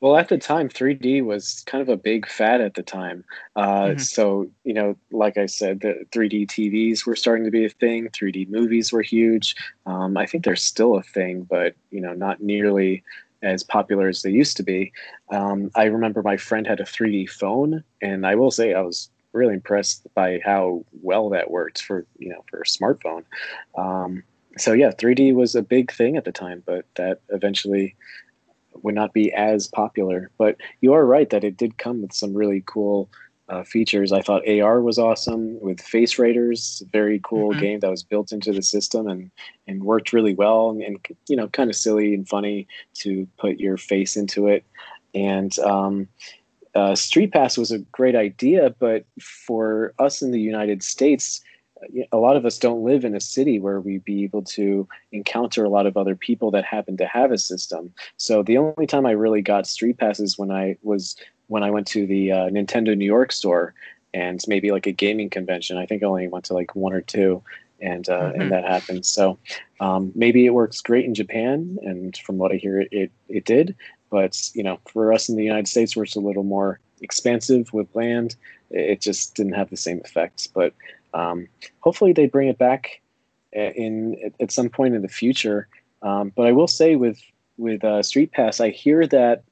Well, 0.00 0.16
at 0.16 0.28
the 0.28 0.38
time, 0.38 0.68
3D 0.68 1.22
was 1.22 1.62
kind 1.66 1.80
of 1.80 1.88
a 1.88 1.96
big 1.96 2.28
fad 2.28 2.60
at 2.60 2.74
the 2.74 2.82
time. 2.82 3.24
Uh, 3.54 3.94
Mhm. 3.94 4.00
So, 4.00 4.50
you 4.64 4.74
know, 4.74 4.96
like 5.12 5.36
I 5.36 5.46
said, 5.46 5.80
the 5.80 6.04
3D 6.10 6.44
TVs 6.46 7.06
were 7.06 7.14
starting 7.16 7.44
to 7.44 7.50
be 7.52 7.64
a 7.64 7.68
thing. 7.68 8.08
3D 8.12 8.46
movies 8.46 8.92
were 8.92 9.02
huge. 9.02 9.54
Um, 9.86 10.16
I 10.16 10.26
think 10.26 10.44
they're 10.44 10.56
still 10.56 10.96
a 10.96 11.02
thing, 11.02 11.44
but 11.44 11.74
you 11.90 12.00
know, 12.00 12.14
not 12.14 12.40
nearly 12.40 13.02
as 13.42 13.62
popular 13.62 14.08
as 14.08 14.22
they 14.22 14.30
used 14.30 14.56
to 14.56 14.62
be. 14.62 14.92
Um, 15.30 15.70
I 15.74 15.84
remember 15.84 16.22
my 16.22 16.36
friend 16.36 16.66
had 16.66 16.80
a 16.80 16.84
3D 16.86 17.26
phone, 17.26 17.84
and 18.00 18.26
I 18.26 18.34
will 18.34 18.50
say 18.50 18.74
I 18.74 18.80
was 18.82 19.08
really 19.32 19.54
impressed 19.54 20.06
by 20.14 20.40
how 20.44 20.84
well 21.00 21.28
that 21.30 21.50
worked 21.50 21.80
for 21.82 22.06
you 22.18 22.28
know 22.28 22.44
for 22.50 22.60
a 22.60 22.64
smartphone. 22.64 23.24
Um, 23.78 24.24
so 24.58 24.72
yeah, 24.72 24.90
3D 24.90 25.32
was 25.32 25.54
a 25.54 25.62
big 25.62 25.92
thing 25.92 26.16
at 26.16 26.24
the 26.24 26.32
time, 26.32 26.62
but 26.66 26.84
that 26.96 27.20
eventually 27.30 27.96
would 28.82 28.94
not 28.94 29.12
be 29.12 29.32
as 29.32 29.68
popular. 29.68 30.30
But 30.38 30.56
you 30.80 30.92
are 30.92 31.04
right 31.04 31.28
that 31.30 31.44
it 31.44 31.56
did 31.56 31.78
come 31.78 32.02
with 32.02 32.12
some 32.12 32.34
really 32.34 32.62
cool 32.66 33.10
uh, 33.48 33.64
features. 33.64 34.12
I 34.12 34.22
thought 34.22 34.48
AR 34.48 34.80
was 34.80 34.98
awesome 34.98 35.60
with 35.60 35.80
Face 35.80 36.18
Raiders, 36.18 36.82
very 36.92 37.20
cool 37.22 37.52
Mhm. 37.52 37.60
game 37.60 37.80
that 37.80 37.90
was 37.90 38.02
built 38.02 38.32
into 38.32 38.52
the 38.52 38.62
system 38.62 39.06
and 39.08 39.30
and 39.66 39.84
worked 39.84 40.12
really 40.12 40.34
well 40.34 40.70
and, 40.70 40.82
and 40.82 40.98
you 41.28 41.36
know 41.36 41.48
kind 41.48 41.68
of 41.68 41.76
silly 41.76 42.14
and 42.14 42.28
funny 42.28 42.66
to 42.94 43.26
put 43.38 43.58
your 43.58 43.76
face 43.76 44.16
into 44.16 44.48
it. 44.48 44.64
And 45.14 45.58
um, 45.58 46.08
uh, 46.74 46.94
Street 46.94 47.32
Pass 47.32 47.58
was 47.58 47.70
a 47.70 47.78
great 47.78 48.16
idea, 48.16 48.74
but 48.78 49.04
for 49.20 49.92
us 49.98 50.22
in 50.22 50.30
the 50.30 50.40
United 50.40 50.82
States, 50.82 51.42
a 52.12 52.16
lot 52.16 52.36
of 52.36 52.44
us 52.46 52.58
don't 52.58 52.84
live 52.84 53.04
in 53.04 53.14
a 53.14 53.20
city 53.20 53.58
where 53.58 53.80
we'd 53.80 54.04
be 54.04 54.24
able 54.24 54.42
to 54.42 54.86
encounter 55.10 55.64
a 55.64 55.68
lot 55.68 55.86
of 55.86 55.96
other 55.96 56.14
people 56.14 56.50
that 56.52 56.64
happen 56.64 56.96
to 56.96 57.06
have 57.06 57.32
a 57.32 57.38
system. 57.38 57.92
So 58.16 58.42
the 58.42 58.58
only 58.58 58.86
time 58.86 59.06
I 59.06 59.12
really 59.12 59.42
got 59.42 59.66
street 59.66 59.98
passes 59.98 60.38
when 60.38 60.50
I 60.50 60.76
was 60.82 61.16
when 61.48 61.62
I 61.62 61.70
went 61.70 61.86
to 61.88 62.06
the 62.06 62.32
uh, 62.32 62.48
Nintendo 62.50 62.96
New 62.96 63.04
York 63.04 63.32
store 63.32 63.74
and 64.14 64.40
maybe 64.46 64.70
like 64.70 64.86
a 64.86 64.92
gaming 64.92 65.30
convention. 65.30 65.76
I 65.78 65.86
think 65.86 66.02
I 66.02 66.06
only 66.06 66.28
went 66.28 66.44
to 66.46 66.54
like 66.54 66.74
one 66.76 66.92
or 66.92 67.00
two, 67.00 67.42
and 67.80 68.08
uh, 68.08 68.32
Mhm. 68.32 68.40
and 68.40 68.52
that 68.52 68.64
happened. 68.64 69.04
So 69.06 69.38
um, 69.80 70.12
maybe 70.14 70.46
it 70.46 70.54
works 70.54 70.80
great 70.80 71.04
in 71.04 71.14
Japan, 71.14 71.78
and 71.82 72.16
from 72.18 72.38
what 72.38 72.52
I 72.52 72.56
hear, 72.56 72.80
it, 72.80 72.88
it 72.92 73.10
it 73.28 73.44
did. 73.44 73.74
But 74.10 74.38
you 74.54 74.62
know, 74.62 74.78
for 74.92 75.12
us 75.12 75.28
in 75.28 75.36
the 75.36 75.44
United 75.44 75.68
States, 75.68 75.96
where 75.96 76.04
it's 76.04 76.16
a 76.16 76.20
little 76.20 76.44
more 76.44 76.78
expansive 77.00 77.72
with 77.72 77.88
land, 77.94 78.36
it 78.70 79.00
just 79.00 79.34
didn't 79.34 79.54
have 79.54 79.70
the 79.70 79.76
same 79.76 80.00
effects. 80.04 80.46
But 80.46 80.74
um, 81.14 81.48
hopefully 81.80 82.12
they 82.12 82.26
bring 82.26 82.48
it 82.48 82.58
back 82.58 83.00
in 83.52 84.32
at 84.40 84.50
some 84.50 84.68
point 84.68 84.94
in 84.94 85.02
the 85.02 85.08
future. 85.08 85.68
Um, 86.02 86.32
but 86.34 86.46
I 86.46 86.52
will 86.52 86.68
say 86.68 86.96
with 86.96 87.20
with 87.58 87.84
uh, 87.84 88.02
Street 88.02 88.32
Pass, 88.32 88.60
I 88.60 88.70
hear 88.70 89.06
that 89.08 89.44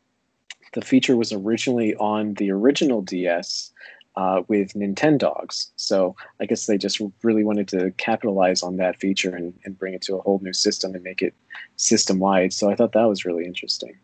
the 0.73 0.81
feature 0.81 1.17
was 1.17 1.33
originally 1.33 1.95
on 1.97 2.35
the 2.35 2.51
original 2.51 3.03
DS 3.03 3.73
uh, 4.17 4.43
with 4.49 4.75
Nintendogs. 4.75 5.71
So 5.77 6.17
I 6.41 6.47
guess 6.47 6.67
they 6.67 6.79
just 6.79 7.01
really 7.23 7.45
wanted 7.45 7.69
to 7.69 7.91
capitalize 7.93 8.63
on 8.63 8.77
that 8.77 8.99
feature 8.99 9.35
and, 9.35 9.55
and 9.65 9.79
bring 9.79 9.95
it 9.95 10.03
to 10.03 10.17
a 10.17 10.21
whole 10.21 10.41
new 10.43 10.53
system 10.53 10.95
and 10.95 11.05
make 11.05 11.23
it 11.23 11.35
system 11.77 12.19
wide. 12.19 12.53
So 12.53 12.71
I 12.71 12.75
thought 12.75 12.93
that 12.93 13.09
was 13.09 13.25
really 13.25 13.45
interesting. 13.45 13.97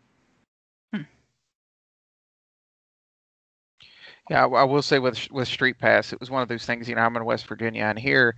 Yeah, 4.29 4.45
I 4.45 4.63
will 4.65 4.81
say 4.81 4.99
with 4.99 5.31
with 5.31 5.47
Street 5.47 5.79
Pass, 5.79 6.11
it 6.13 6.19
was 6.19 6.29
one 6.29 6.41
of 6.41 6.49
those 6.49 6.65
things. 6.65 6.89
You 6.89 6.95
know, 6.95 7.01
I'm 7.01 7.15
in 7.15 7.25
West 7.25 7.47
Virginia, 7.47 7.83
and 7.83 7.97
here, 7.99 8.35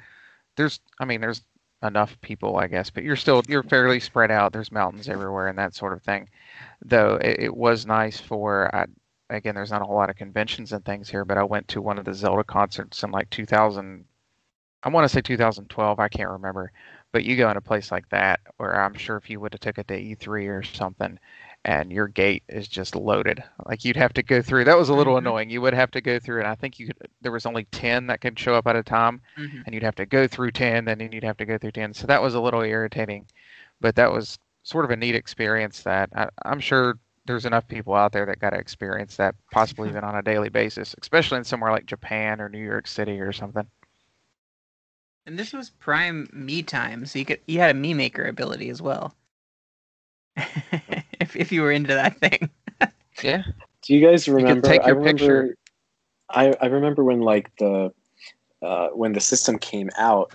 there's, 0.56 0.80
I 1.00 1.06
mean, 1.06 1.22
there's 1.22 1.42
enough 1.84 2.20
people, 2.22 2.58
I 2.58 2.68
guess, 2.68 2.90
but 2.90 3.04
you're 3.04 3.16
still 3.16 3.44
you're 3.48 3.64
fairly 3.64 4.00
spread 4.00 4.32
out. 4.32 4.54
There's 4.54 4.72
mountains 4.72 5.10
everywhere 5.10 5.48
and 5.48 5.58
that 5.58 5.76
sort 5.76 5.94
of 5.94 6.04
thing. 6.04 6.30
Though 6.86 7.16
it, 7.18 7.40
it 7.40 7.58
was 7.58 7.86
nice 7.86 8.20
for 8.20 8.74
I, 8.76 8.86
again, 9.30 9.56
there's 9.56 9.72
not 9.72 9.82
a 9.82 9.86
whole 9.86 9.96
lot 9.96 10.10
of 10.10 10.16
conventions 10.18 10.74
and 10.74 10.84
things 10.86 11.10
here, 11.10 11.26
but 11.26 11.38
I 11.38 11.44
went 11.44 11.68
to 11.70 11.82
one 11.82 11.98
of 12.00 12.06
the 12.06 12.14
Zelda 12.14 12.44
concerts 12.44 13.04
in 13.04 13.12
like 13.12 13.30
2000. 13.32 14.06
I 14.84 14.90
want 14.90 15.06
to 15.06 15.10
say 15.10 15.22
2012. 15.22 16.00
I 16.00 16.10
can't 16.10 16.30
remember. 16.30 16.72
But 17.12 17.24
you 17.26 17.36
go 17.38 17.50
in 17.50 17.58
a 17.58 17.62
place 17.62 17.92
like 17.92 18.08
that, 18.10 18.40
where 18.58 18.80
I'm 18.80 18.94
sure 18.94 19.18
if 19.18 19.30
you 19.30 19.40
would 19.40 19.54
have 19.54 19.62
took 19.62 19.80
it 19.80 19.88
to 19.88 20.00
E3 20.00 20.48
or 20.50 20.64
something, 20.64 21.20
and 21.66 21.92
your 21.92 22.08
gate 22.08 22.44
is 22.48 22.68
just 22.68 22.96
loaded, 22.96 23.44
like 23.66 23.84
you'd 23.84 23.98
have 23.98 24.14
to 24.14 24.24
go 24.24 24.42
through. 24.42 24.64
That 24.64 24.78
was 24.78 24.90
a 24.90 24.94
little 24.94 25.16
mm-hmm. 25.16 25.28
annoying. 25.28 25.50
You 25.50 25.62
would 25.62 25.74
have 25.74 25.92
to 25.92 26.02
go 26.02 26.20
through, 26.20 26.40
and 26.40 26.48
I 26.48 26.56
think 26.56 26.80
you 26.80 26.88
could. 26.88 26.98
There 27.22 27.32
was 27.32 27.46
only 27.46 27.66
10 27.66 28.08
that 28.08 28.22
could 28.22 28.40
show 28.40 28.56
up 28.56 28.68
at 28.68 28.76
a 28.76 28.84
time, 28.84 29.22
mm-hmm. 29.38 29.62
and 29.66 29.74
you'd 29.74 29.84
have 29.84 29.96
to 29.96 30.06
go 30.06 30.28
through 30.28 30.52
10, 30.52 30.86
then 30.86 31.00
you'd 31.12 31.24
have 31.24 31.38
to 31.38 31.46
go 31.46 31.58
through 31.58 31.72
10. 31.72 31.94
So 31.94 32.08
that 32.08 32.22
was 32.22 32.36
a 32.36 32.42
little 32.42 32.62
irritating, 32.62 33.26
but 33.82 33.96
that 33.96 34.12
was 34.12 34.40
sort 34.64 34.86
of 34.86 34.92
a 34.92 34.96
neat 34.96 35.16
experience 35.16 35.84
that 35.84 36.10
I, 36.16 36.30
I'm 36.46 36.60
sure 36.60 36.98
there's 37.26 37.46
enough 37.46 37.68
people 37.68 37.94
out 37.94 38.12
there 38.12 38.26
that 38.26 38.40
got 38.40 38.52
to 38.52 38.58
experience 38.58 39.18
that 39.18 39.36
possibly 39.52 39.90
even 39.90 40.04
on 40.04 40.16
a 40.16 40.24
daily 40.24 40.50
basis, 40.50 40.96
especially 41.02 41.38
in 41.38 41.44
somewhere 41.44 41.72
like 41.72 41.86
Japan 41.86 42.40
or 42.40 42.50
New 42.50 42.64
York 42.64 42.88
City 42.88 43.20
or 43.20 43.34
something. 43.34 43.68
And 45.26 45.38
this 45.38 45.54
was 45.54 45.70
prime 45.70 46.28
me 46.34 46.64
time, 46.64 47.06
so 47.06 47.20
you 47.20 47.26
could 47.26 47.42
you 47.48 47.60
had 47.60 47.76
a 47.76 47.80
Mii 47.80 47.96
Maker 47.96 48.26
ability 48.26 48.70
as 48.70 48.82
well. 48.82 49.14
if 51.20 51.36
if 51.36 51.52
you 51.52 51.62
were 51.62 51.72
into 51.72 51.94
that 51.94 52.20
thing. 52.20 52.50
yeah. 53.24 53.44
Do 53.82 53.96
you 53.96 54.06
guys 54.06 54.28
remember? 54.28 54.68
You 54.68 54.74
take 54.74 54.86
your 54.86 54.96
I 54.96 54.98
remember, 54.98 55.48
picture. 55.48 55.58
I 56.30 56.56
I 56.62 56.66
remember 56.68 57.04
when 57.04 57.22
like 57.22 57.52
the 57.58 57.92
uh, 58.62 58.88
when 58.90 59.14
the 59.14 59.20
system 59.20 59.58
came 59.58 59.90
out, 59.98 60.34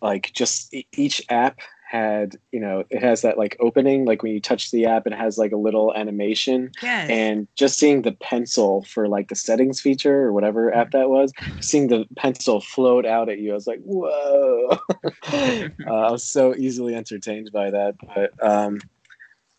like 0.00 0.32
just 0.32 0.74
each 0.92 1.22
app 1.28 1.60
had 1.94 2.36
you 2.50 2.58
know 2.58 2.82
it 2.90 3.00
has 3.00 3.22
that 3.22 3.38
like 3.38 3.56
opening 3.60 4.04
like 4.04 4.20
when 4.20 4.32
you 4.32 4.40
touch 4.40 4.72
the 4.72 4.84
app 4.84 5.06
it 5.06 5.12
has 5.12 5.38
like 5.38 5.52
a 5.52 5.56
little 5.56 5.94
animation 5.94 6.68
yes. 6.82 7.08
and 7.08 7.46
just 7.54 7.78
seeing 7.78 8.02
the 8.02 8.10
pencil 8.10 8.82
for 8.82 9.06
like 9.06 9.28
the 9.28 9.36
settings 9.36 9.80
feature 9.80 10.22
or 10.22 10.32
whatever 10.32 10.74
app 10.74 10.90
that 10.90 11.08
was 11.08 11.32
seeing 11.60 11.86
the 11.86 12.04
pencil 12.16 12.60
float 12.60 13.06
out 13.06 13.28
at 13.28 13.38
you 13.38 13.52
i 13.52 13.54
was 13.54 13.68
like 13.68 13.80
whoa 13.84 14.66
uh, 15.32 15.68
i 15.86 16.10
was 16.10 16.24
so 16.24 16.52
easily 16.56 16.96
entertained 16.96 17.52
by 17.52 17.70
that 17.70 17.94
but 18.12 18.32
um 18.42 18.80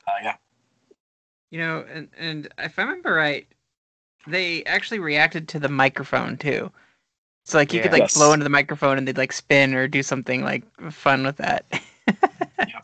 uh, 0.06 0.20
yeah 0.22 0.36
you 1.56 1.62
know 1.62 1.86
and, 1.94 2.10
and 2.18 2.50
if 2.60 2.78
i 2.78 2.82
remember 2.82 3.14
right 3.14 3.48
they 4.28 4.62
actually 4.66 5.00
reacted 5.00 5.48
to 5.48 5.58
the 5.58 5.70
microphone 5.70 6.36
too 6.36 6.70
so 7.46 7.58
like 7.58 7.72
you 7.72 7.78
yeah. 7.78 7.84
could 7.84 7.94
like 7.94 8.02
yes. 8.02 8.14
blow 8.14 8.34
into 8.34 8.44
the 8.44 8.50
microphone 8.50 8.98
and 8.98 9.08
they'd 9.08 9.18
like 9.18 9.32
spin 9.32 9.74
or 9.74 9.88
do 9.88 10.04
something 10.04 10.44
like 10.44 10.64
fun 10.92 11.24
with 11.24 11.38
that 11.38 11.66
yeah. 12.60 12.82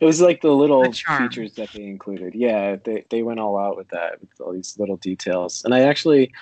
It 0.00 0.04
was 0.04 0.20
like 0.20 0.40
the 0.40 0.52
little 0.52 0.82
the 0.82 0.92
features 0.92 1.54
that 1.54 1.70
they 1.72 1.84
included. 1.84 2.34
Yeah, 2.34 2.76
they, 2.82 3.04
they 3.10 3.22
went 3.22 3.38
all 3.38 3.56
out 3.56 3.76
with 3.76 3.88
that, 3.90 4.20
with 4.20 4.40
all 4.40 4.52
these 4.52 4.76
little 4.76 4.96
details. 4.96 5.62
And 5.64 5.72
I 5.72 5.82
actually, 5.82 6.32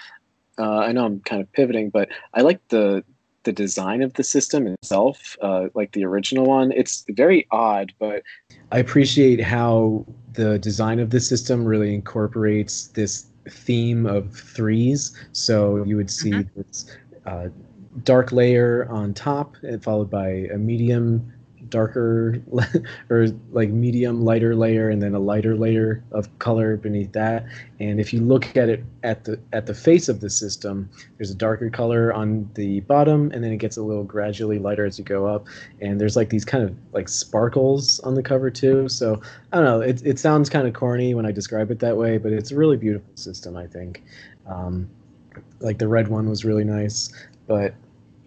uh, 0.59 0.79
I 0.79 0.92
know 0.92 1.05
I'm 1.05 1.21
kind 1.21 1.42
of 1.42 1.53
pivoting, 1.53 1.90
but 1.90 2.09
I 2.33 2.40
like 2.40 2.66
the 2.69 3.05
the 3.47 3.53
design 3.53 4.03
of 4.03 4.13
the 4.15 4.25
system 4.25 4.67
itself, 4.67 5.39
uh, 5.41 5.69
like 5.75 5.93
the 5.93 6.05
original 6.05 6.45
one. 6.45 6.73
It's 6.73 7.05
very 7.09 7.47
odd, 7.51 7.93
but 7.99 8.23
I 8.73 8.79
appreciate 8.79 9.41
how 9.41 10.05
the 10.35 10.59
design 10.59 10.99
of 10.99 11.11
the 11.11 11.21
system 11.21 11.65
really 11.65 11.95
incorporates 11.95 12.89
this 12.89 13.27
theme 13.49 14.05
of 14.05 14.35
threes. 14.35 15.17
So 15.33 15.83
you 15.85 15.97
would 15.97 16.11
see 16.11 16.33
mm-hmm. 16.33 16.61
this 16.61 16.97
uh, 17.25 17.49
dark 18.03 18.33
layer 18.33 18.87
on 18.91 19.15
top, 19.15 19.57
followed 19.81 20.11
by 20.11 20.29
a 20.53 20.59
medium 20.59 21.33
darker 21.69 22.41
or 23.11 23.29
like 23.53 23.71
medium 23.71 24.25
lighter 24.25 24.55
layer 24.55 24.91
and 24.91 25.03
then 25.03 25.15
a 25.15 25.19
lighter 25.19 25.57
layer 25.57 26.03
of 26.13 26.39
color 26.39 26.77
beneath 26.77 27.13
that. 27.13 27.47
And 27.81 28.01
if 28.01 28.13
you 28.13 28.21
look 28.21 28.57
at 28.57 28.69
it 28.69 28.85
at 29.03 29.25
the 29.25 29.39
at 29.53 29.67
the 29.67 29.75
face 29.75 30.09
of 30.09 30.21
the 30.21 30.31
system 30.31 30.89
there's 31.17 31.31
a 31.31 31.35
darker 31.35 31.71
color 31.71 32.13
on 32.13 32.51
the 32.55 32.81
bottom 32.81 33.31
and 33.33 33.45
then 33.45 33.53
it 33.53 33.59
gets 33.59 33.77
a 33.77 33.83
little 33.83 34.05
gradually 34.05 34.59
lighter 34.59 34.85
as 34.85 34.99
you 34.99 35.05
go 35.05 35.27
up. 35.27 35.47
And 35.81 36.01
there's 36.01 36.17
like 36.17 36.31
these 36.31 36.45
kind 36.45 36.65
of 36.65 36.75
like 36.93 37.09
sparkles 37.09 38.01
on 38.01 38.15
the 38.15 38.23
cover 38.23 38.51
too. 38.51 38.89
So 38.89 39.21
i 39.53 39.57
don't 39.57 39.65
know 39.65 39.81
it, 39.81 40.05
it 40.05 40.19
sounds 40.19 40.49
kind 40.51 40.67
of 40.67 40.75
corny 40.75 41.15
when 41.15 41.25
i 41.25 41.33
describe 41.33 41.71
it 41.71 41.79
that 41.79 41.97
way 41.97 42.19
but 42.19 42.33
it's 42.33 42.51
a 42.51 42.57
really 42.57 42.77
beautiful 42.77 43.11
system 43.15 43.57
i 43.57 43.67
think. 43.67 44.03
Um, 44.47 44.89
like 45.61 45.79
the 45.79 45.89
red 45.89 46.09
one 46.09 46.29
was 46.29 46.45
really 46.45 46.65
nice 46.65 47.13
but 47.47 47.75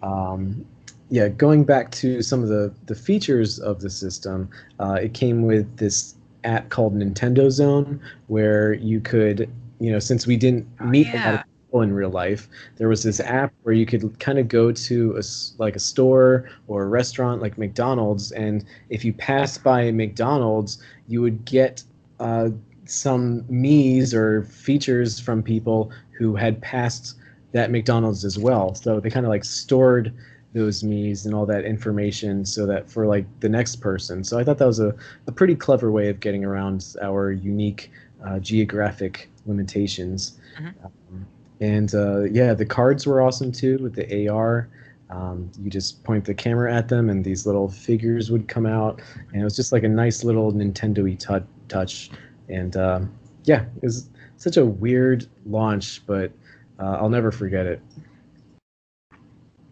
um, 0.02 0.64
yeah, 1.10 1.28
going 1.28 1.64
back 1.64 1.90
to 1.90 2.22
some 2.22 2.42
of 2.42 2.48
the, 2.48 2.72
the 2.86 2.94
features 2.94 3.58
of 3.58 3.80
the 3.80 3.90
system, 3.90 4.48
uh, 4.78 4.98
it 5.02 5.12
came 5.12 5.42
with 5.42 5.76
this 5.76 6.14
app 6.44 6.68
called 6.68 6.94
Nintendo 6.94 7.50
Zone, 7.50 8.00
where 8.28 8.72
you 8.74 9.00
could, 9.00 9.50
you 9.80 9.90
know, 9.90 9.98
since 9.98 10.26
we 10.26 10.36
didn't 10.36 10.66
oh, 10.80 10.84
meet 10.84 11.08
yeah. 11.08 11.12
a 11.12 11.18
lot 11.26 11.34
of 11.40 11.46
people 11.66 11.82
in 11.82 11.92
real 11.92 12.10
life, 12.10 12.48
there 12.76 12.88
was 12.88 13.02
this 13.02 13.18
app 13.18 13.52
where 13.64 13.74
you 13.74 13.86
could 13.86 14.18
kind 14.20 14.38
of 14.38 14.46
go 14.46 14.70
to 14.70 15.16
a, 15.18 15.22
like 15.58 15.74
a 15.74 15.80
store 15.80 16.48
or 16.68 16.84
a 16.84 16.86
restaurant 16.86 17.42
like 17.42 17.58
McDonald's, 17.58 18.30
and 18.30 18.64
if 18.88 19.04
you 19.04 19.12
passed 19.12 19.64
by 19.64 19.90
McDonald's, 19.90 20.80
you 21.08 21.20
would 21.20 21.44
get 21.44 21.82
uh, 22.20 22.50
some 22.84 23.42
Mii's 23.50 24.14
or 24.14 24.44
features 24.44 25.18
from 25.18 25.42
people 25.42 25.90
who 26.12 26.36
had 26.36 26.60
passed 26.62 27.16
that 27.52 27.72
McDonald's 27.72 28.24
as 28.24 28.38
well. 28.38 28.76
So 28.76 29.00
they 29.00 29.10
kind 29.10 29.26
of 29.26 29.30
like 29.30 29.44
stored 29.44 30.12
those 30.52 30.82
Mii's 30.82 31.26
and 31.26 31.34
all 31.34 31.46
that 31.46 31.64
information 31.64 32.44
so 32.44 32.66
that 32.66 32.90
for 32.90 33.06
like 33.06 33.24
the 33.40 33.48
next 33.48 33.76
person. 33.76 34.24
So 34.24 34.38
I 34.38 34.44
thought 34.44 34.58
that 34.58 34.66
was 34.66 34.80
a, 34.80 34.94
a 35.26 35.32
pretty 35.32 35.54
clever 35.54 35.90
way 35.90 36.08
of 36.08 36.20
getting 36.20 36.44
around 36.44 36.96
our 37.02 37.30
unique 37.30 37.90
uh, 38.24 38.38
geographic 38.40 39.30
limitations. 39.46 40.38
Mm-hmm. 40.58 40.84
Um, 40.84 41.26
and 41.60 41.94
uh, 41.94 42.22
yeah, 42.22 42.54
the 42.54 42.66
cards 42.66 43.06
were 43.06 43.22
awesome 43.22 43.52
too 43.52 43.78
with 43.78 43.94
the 43.94 44.28
AR. 44.28 44.68
Um, 45.10 45.50
you 45.60 45.70
just 45.70 46.02
point 46.04 46.24
the 46.24 46.34
camera 46.34 46.72
at 46.72 46.88
them 46.88 47.10
and 47.10 47.24
these 47.24 47.46
little 47.46 47.68
figures 47.68 48.30
would 48.30 48.48
come 48.48 48.66
out. 48.66 49.00
And 49.32 49.40
it 49.40 49.44
was 49.44 49.56
just 49.56 49.72
like 49.72 49.82
a 49.82 49.88
nice 49.88 50.24
little 50.24 50.52
Nintendo 50.52 51.04
y 51.04 51.14
t- 51.14 51.46
touch. 51.68 52.10
And 52.48 52.76
um, 52.76 53.12
yeah, 53.44 53.64
it 53.76 53.82
was 53.82 54.08
such 54.36 54.56
a 54.56 54.64
weird 54.64 55.26
launch, 55.46 56.04
but 56.06 56.32
uh, 56.78 56.98
I'll 57.00 57.08
never 57.08 57.30
forget 57.30 57.66
it. 57.66 57.80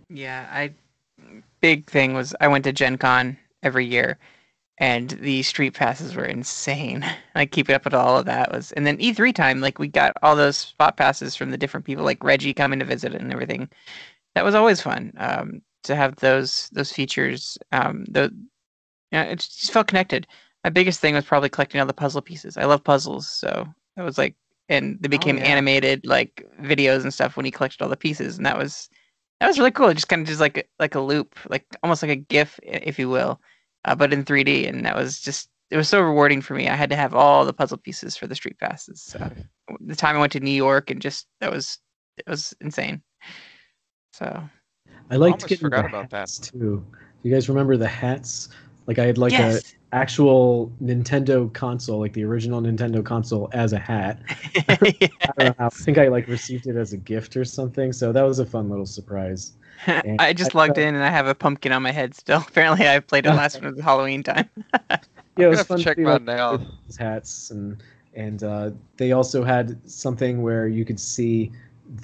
Yeah, 0.08 0.48
I 0.50 0.74
big 1.60 1.90
thing 1.90 2.14
was 2.14 2.34
I 2.40 2.48
went 2.48 2.64
to 2.64 2.72
Gen 2.72 2.98
Con 2.98 3.36
every 3.62 3.84
year 3.84 4.18
and 4.78 5.10
the 5.10 5.42
street 5.42 5.74
passes 5.74 6.14
were 6.14 6.24
insane. 6.24 7.04
like 7.34 7.50
keeping 7.52 7.74
up 7.74 7.84
with 7.84 7.94
all 7.94 8.16
of 8.18 8.26
that 8.26 8.52
was 8.52 8.72
and 8.72 8.86
then 8.86 8.98
E3 8.98 9.34
time, 9.34 9.60
like 9.60 9.78
we 9.78 9.88
got 9.88 10.12
all 10.22 10.36
those 10.36 10.56
spot 10.56 10.96
passes 10.96 11.36
from 11.36 11.50
the 11.50 11.58
different 11.58 11.86
people, 11.86 12.04
like 12.04 12.22
Reggie 12.24 12.54
coming 12.54 12.78
to 12.78 12.84
visit 12.84 13.14
and 13.14 13.32
everything. 13.32 13.68
That 14.34 14.44
was 14.44 14.54
always 14.54 14.80
fun. 14.80 15.12
Um, 15.18 15.62
to 15.84 15.96
have 15.96 16.16
those 16.16 16.68
those 16.72 16.92
features. 16.92 17.58
Um 17.72 18.04
the 18.08 18.34
yeah, 19.12 19.24
it 19.24 19.40
just 19.40 19.72
felt 19.72 19.88
connected. 19.88 20.26
My 20.64 20.70
biggest 20.70 21.00
thing 21.00 21.14
was 21.14 21.24
probably 21.24 21.48
collecting 21.48 21.80
all 21.80 21.86
the 21.86 21.94
puzzle 21.94 22.22
pieces. 22.22 22.56
I 22.56 22.64
love 22.64 22.84
puzzles, 22.84 23.28
so 23.28 23.66
it 23.96 24.02
was 24.02 24.18
like 24.18 24.34
and 24.68 24.98
they 25.00 25.08
oh, 25.08 25.10
became 25.10 25.36
oh, 25.36 25.40
yeah. 25.40 25.46
animated 25.46 26.06
like 26.06 26.46
videos 26.62 27.02
and 27.02 27.12
stuff 27.14 27.36
when 27.36 27.46
you 27.46 27.52
collected 27.52 27.82
all 27.82 27.88
the 27.88 27.96
pieces 27.96 28.36
and 28.36 28.46
that 28.46 28.58
was 28.58 28.90
that 29.40 29.46
was 29.46 29.58
really 29.58 29.70
cool. 29.70 29.88
It 29.88 29.94
just 29.94 30.08
kind 30.08 30.22
of 30.22 30.28
just 30.28 30.40
like 30.40 30.68
like 30.78 30.94
a 30.94 31.00
loop, 31.00 31.38
like 31.48 31.64
almost 31.82 32.02
like 32.02 32.10
a 32.10 32.16
GIF, 32.16 32.58
if 32.62 32.98
you 32.98 33.08
will, 33.08 33.40
uh, 33.84 33.94
but 33.94 34.12
in 34.12 34.24
3D. 34.24 34.68
And 34.68 34.84
that 34.84 34.96
was 34.96 35.20
just 35.20 35.48
it 35.70 35.76
was 35.76 35.88
so 35.88 36.00
rewarding 36.00 36.40
for 36.40 36.54
me. 36.54 36.68
I 36.68 36.74
had 36.74 36.90
to 36.90 36.96
have 36.96 37.14
all 37.14 37.44
the 37.44 37.52
puzzle 37.52 37.78
pieces 37.78 38.16
for 38.16 38.26
the 38.26 38.34
street 38.34 38.58
passes. 38.58 39.02
So 39.02 39.30
the 39.80 39.96
time 39.96 40.16
I 40.16 40.20
went 40.20 40.32
to 40.32 40.40
New 40.40 40.50
York 40.50 40.90
and 40.90 41.00
just 41.00 41.26
that 41.40 41.52
was 41.52 41.78
it 42.16 42.28
was 42.28 42.54
insane. 42.60 43.02
So 44.12 44.42
I 45.10 45.16
liked 45.16 45.42
getting 45.46 45.58
forgot 45.58 45.86
about 45.86 46.10
hats 46.10 46.38
that 46.38 46.52
too. 46.52 46.58
Do 46.58 47.28
You 47.28 47.34
guys 47.34 47.48
remember 47.48 47.76
the 47.76 47.88
hats? 47.88 48.48
Like 48.86 48.98
I 48.98 49.06
had 49.06 49.18
like 49.18 49.32
yes. 49.32 49.74
Actual 49.92 50.72
Nintendo 50.82 51.52
console, 51.52 51.98
like 52.00 52.12
the 52.12 52.24
original 52.24 52.60
Nintendo 52.60 53.04
console, 53.04 53.48
as 53.52 53.72
a 53.72 53.78
hat. 53.78 54.20
yeah. 54.54 54.62
I 54.68 55.32
don't 55.38 55.58
know. 55.58 55.66
I 55.66 55.68
think 55.70 55.98
I 55.98 56.08
like 56.08 56.28
received 56.28 56.66
it 56.66 56.76
as 56.76 56.92
a 56.92 56.96
gift 56.96 57.36
or 57.36 57.44
something. 57.44 57.92
So 57.92 58.12
that 58.12 58.22
was 58.22 58.38
a 58.38 58.46
fun 58.46 58.68
little 58.68 58.86
surprise. 58.86 59.52
I 59.86 60.32
just 60.32 60.54
I 60.54 60.58
logged 60.58 60.76
felt- 60.76 60.88
in 60.88 60.94
and 60.94 61.04
I 61.04 61.10
have 61.10 61.26
a 61.26 61.34
pumpkin 61.34 61.72
on 61.72 61.82
my 61.82 61.92
head 61.92 62.14
still. 62.14 62.44
Apparently, 62.48 62.88
I 62.88 63.00
played 63.00 63.26
it 63.26 63.30
last 63.30 63.62
one 63.62 63.74
was 63.74 63.82
Halloween 63.82 64.22
time. 64.22 64.48
Yeah, 65.36 65.46
it 65.46 65.48
was 65.48 65.56
gonna 65.56 65.56
have 65.58 65.66
fun 65.68 65.78
to 65.78 65.84
check 65.84 65.96
see, 65.96 66.04
like, 66.04 66.22
now. 66.22 66.60
hats 66.98 67.50
and 67.50 67.82
and 68.14 68.42
uh, 68.42 68.70
they 68.96 69.12
also 69.12 69.44
had 69.44 69.78
something 69.88 70.42
where 70.42 70.66
you 70.66 70.84
could 70.84 70.98
see 70.98 71.52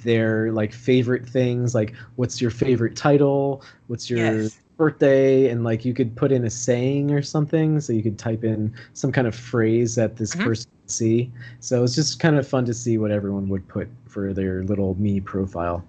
their 0.03 0.51
like 0.53 0.73
favorite 0.73 1.27
things, 1.27 1.75
like 1.75 1.93
what's 2.15 2.41
your 2.41 2.51
favorite 2.51 2.95
title, 2.95 3.61
what's 3.87 4.09
your 4.09 4.19
Yes. 4.19 4.57
Birthday, 4.77 5.49
and 5.49 5.63
like 5.63 5.85
you 5.85 5.93
could 5.93 6.15
put 6.15 6.31
in 6.31 6.45
a 6.45 6.49
saying 6.49 7.11
or 7.11 7.21
something, 7.21 7.79
so 7.79 7.93
you 7.93 8.03
could 8.03 8.17
type 8.19 8.43
in 8.43 8.73
some 8.93 9.11
kind 9.11 9.27
of 9.27 9.35
phrase 9.35 9.95
that 9.95 10.17
this 10.17 10.35
Mhm. 10.35 10.43
person 10.43 10.71
could 10.81 10.91
see. 10.91 11.31
So 11.59 11.83
it's 11.83 11.95
just 11.95 12.19
kind 12.19 12.37
of 12.37 12.47
fun 12.47 12.65
to 12.65 12.73
see 12.73 12.97
what 12.97 13.11
everyone 13.11 13.47
would 13.49 13.67
put 13.67 13.87
for 14.05 14.33
their 14.33 14.63
little 14.63 14.95
Mii 14.95 15.23
profile. 15.23 15.83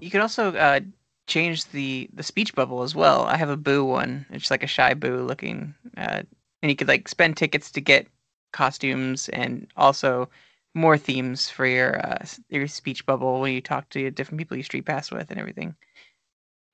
You 0.00 0.10
could 0.10 0.20
also 0.20 0.54
uh, 0.54 0.80
change 1.26 1.66
the 1.66 2.10
the 2.14 2.22
speech 2.22 2.54
bubble 2.54 2.82
as 2.82 2.94
well. 2.94 3.22
I 3.22 3.36
have 3.36 3.50
a 3.50 3.56
boo 3.56 3.84
one. 3.84 4.26
It's 4.30 4.50
like 4.50 4.62
a 4.64 4.66
shy 4.66 4.94
boo 4.94 5.22
looking, 5.22 5.74
uh, 5.96 6.22
and 6.62 6.70
you 6.70 6.74
could 6.76 6.88
like 6.88 7.08
spend 7.08 7.36
tickets 7.36 7.70
to 7.72 7.80
get 7.80 8.08
costumes 8.52 9.28
and 9.30 9.66
also 9.76 10.28
more 10.74 10.98
themes 10.98 11.48
for 11.48 11.66
your 11.66 12.04
uh, 12.04 12.24
your 12.48 12.66
speech 12.66 13.06
bubble 13.06 13.40
when 13.40 13.52
you 13.52 13.60
talk 13.60 13.88
to 13.90 14.10
different 14.10 14.38
people 14.38 14.56
you 14.56 14.62
street 14.62 14.84
pass 14.84 15.10
with 15.10 15.30
and 15.30 15.38
everything. 15.38 15.76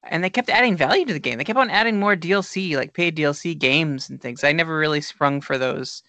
And 0.04 0.22
they 0.22 0.30
kept 0.30 0.48
adding 0.48 0.76
value 0.76 1.04
to 1.04 1.12
the 1.12 1.18
game. 1.20 1.38
They 1.38 1.44
kept 1.44 1.58
on 1.58 1.70
adding 1.70 1.98
more 1.98 2.16
DLC, 2.16 2.76
like 2.76 2.94
paid 2.94 3.16
DLC 3.16 3.58
games 3.58 4.08
and 4.08 4.20
things. 4.20 4.44
I 4.44 4.52
never 4.52 4.78
really 4.78 5.00
sprung 5.00 5.40
for 5.40 5.58
those 5.58 6.02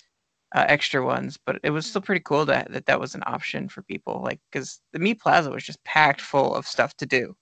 uh, 0.55 0.65
extra 0.67 1.03
ones, 1.03 1.37
but 1.45 1.59
it 1.63 1.71
was 1.71 1.85
still 1.85 2.01
pretty 2.01 2.21
cool 2.23 2.45
that 2.45 2.71
that, 2.71 2.85
that 2.85 2.99
was 2.99 3.15
an 3.15 3.23
option 3.25 3.67
for 3.67 3.81
people. 3.83 4.21
Like, 4.23 4.39
because 4.51 4.79
the 4.93 4.99
Mii 4.99 5.19
Plaza 5.19 5.49
was 5.49 5.63
just 5.63 5.83
packed 5.83 6.21
full 6.21 6.55
of 6.55 6.67
stuff 6.67 6.95
to 6.97 7.05
do. 7.05 7.35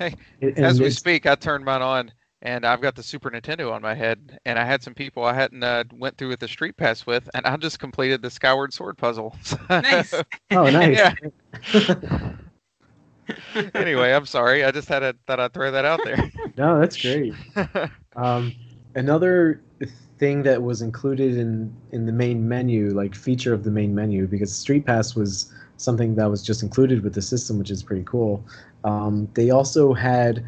And- 0.00 0.16
As 0.58 0.80
we 0.80 0.90
speak, 0.90 1.26
I 1.26 1.34
turned 1.34 1.64
mine 1.64 1.82
on, 1.82 2.12
and 2.42 2.64
I've 2.64 2.80
got 2.80 2.94
the 2.94 3.02
Super 3.02 3.30
Nintendo 3.30 3.72
on 3.72 3.82
my 3.82 3.94
head, 3.94 4.38
and 4.44 4.58
I 4.58 4.64
had 4.64 4.82
some 4.82 4.94
people 4.94 5.24
I 5.24 5.34
hadn't 5.34 5.64
uh, 5.64 5.84
went 5.92 6.16
through 6.16 6.28
with 6.28 6.40
the 6.40 6.48
Street 6.48 6.76
Pass 6.76 7.04
with, 7.04 7.28
and 7.34 7.44
I 7.46 7.56
just 7.56 7.80
completed 7.80 8.22
the 8.22 8.30
Skyward 8.30 8.72
Sword 8.72 8.96
puzzle. 8.96 9.36
Nice. 9.70 10.14
oh, 10.52 10.70
nice. 10.70 11.14
Yeah. 13.28 13.70
anyway, 13.74 14.12
I'm 14.12 14.26
sorry. 14.26 14.64
I 14.64 14.70
just 14.70 14.88
had 14.88 15.00
to 15.00 15.14
thought 15.26 15.40
I'd 15.40 15.52
throw 15.52 15.70
that 15.70 15.84
out 15.84 16.00
there. 16.04 16.30
no, 16.56 16.78
that's 16.80 17.00
great. 17.00 17.34
Um, 18.16 18.52
another 18.96 19.62
thing 20.18 20.42
that 20.42 20.60
was 20.60 20.82
included 20.82 21.36
in 21.36 21.72
in 21.92 22.06
the 22.06 22.12
main 22.12 22.48
menu, 22.48 22.90
like 22.90 23.14
feature 23.14 23.54
of 23.54 23.62
the 23.62 23.70
main 23.70 23.94
menu, 23.94 24.26
because 24.26 24.52
Street 24.52 24.84
Pass 24.84 25.14
was 25.14 25.52
something 25.76 26.16
that 26.16 26.28
was 26.28 26.42
just 26.42 26.62
included 26.62 27.04
with 27.04 27.14
the 27.14 27.22
system, 27.22 27.58
which 27.58 27.70
is 27.70 27.82
pretty 27.82 28.02
cool. 28.04 28.44
Um, 28.82 29.28
they 29.34 29.50
also 29.50 29.94
had 29.94 30.44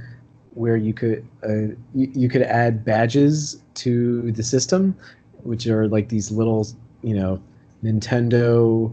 where 0.55 0.77
you 0.77 0.93
could 0.93 1.27
uh, 1.45 1.75
you, 1.95 2.11
you 2.13 2.29
could 2.29 2.43
add 2.43 2.85
badges 2.85 3.63
to 3.75 4.33
the 4.33 4.43
system, 4.43 4.97
which 5.45 5.67
are 5.67 5.89
like 5.89 6.09
these 6.09 6.31
little 6.31 6.67
you 7.03 7.15
know 7.15 7.41
Nintendo 7.85 8.93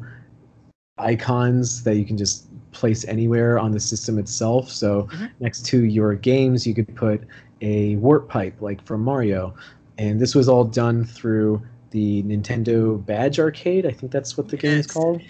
icons 0.99 1.83
that 1.83 1.95
you 1.95 2.05
can 2.05 2.17
just 2.17 2.46
place 2.77 3.05
anywhere 3.05 3.59
on 3.59 3.71
the 3.71 3.79
system 3.79 4.17
itself. 4.19 4.69
So 4.71 5.03
Mhm. 5.11 5.29
next 5.39 5.65
to 5.67 5.83
your 5.85 6.13
games, 6.15 6.65
you 6.67 6.73
could 6.73 6.95
put 6.95 7.21
a 7.61 7.95
warp 7.97 8.29
pipe 8.29 8.55
like 8.61 8.81
from 8.85 9.01
Mario. 9.01 9.53
And 9.97 10.19
this 10.19 10.35
was 10.35 10.47
all 10.47 10.63
done 10.63 11.03
through 11.05 11.61
the 11.91 12.21
Nintendo 12.23 13.03
Badge 13.05 13.39
Arcade. 13.39 13.85
I 13.85 13.91
think 13.91 14.11
that's 14.11 14.37
what 14.37 14.47
the 14.49 14.57
game 14.57 14.77
is 14.79 14.87
called. 14.87 15.21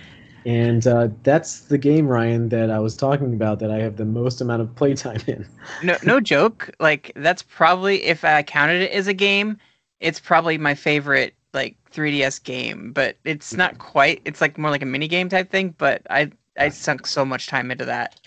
And 0.46 0.86
uh, 0.88 1.10
that's 1.24 1.62
the 1.62 1.78
game, 1.78 2.08
Ryan, 2.08 2.50
that 2.50 2.70
I 2.70 2.80
was 2.80 2.96
talking 2.96 3.34
about 3.34 3.60
that 3.60 3.72
I 3.72 3.80
have 3.80 3.98
the 3.98 4.06
most 4.06 4.42
amount 4.42 4.62
of 4.62 4.76
playtime 4.76 5.20
in. 5.28 5.46
no 5.84 5.98
no 6.04 6.20
joke 6.34 6.70
like 6.80 7.12
that's 7.16 7.44
probably 7.44 8.04
if 8.04 8.24
i 8.24 8.42
counted 8.44 8.82
it 8.82 8.92
as 8.92 9.08
a 9.08 9.14
game 9.14 9.58
it's 10.00 10.20
probably 10.20 10.58
my 10.58 10.74
favorite 10.74 11.34
like 11.54 11.76
3ds 11.92 12.44
game 12.44 12.92
but 12.94 13.18
it's 13.26 13.54
not 13.56 13.78
quite 13.78 14.22
it's 14.26 14.42
like 14.42 14.58
more 14.58 14.72
like 14.72 14.82
a 14.82 14.86
mini 14.86 15.08
game 15.08 15.30
type 15.30 15.50
thing 15.52 15.74
but 15.78 16.02
i 16.10 16.30
i 16.58 16.70
sunk 16.70 17.06
so 17.08 17.24
much 17.26 17.48
time 17.48 17.72
into 17.72 17.86
that 17.86 18.20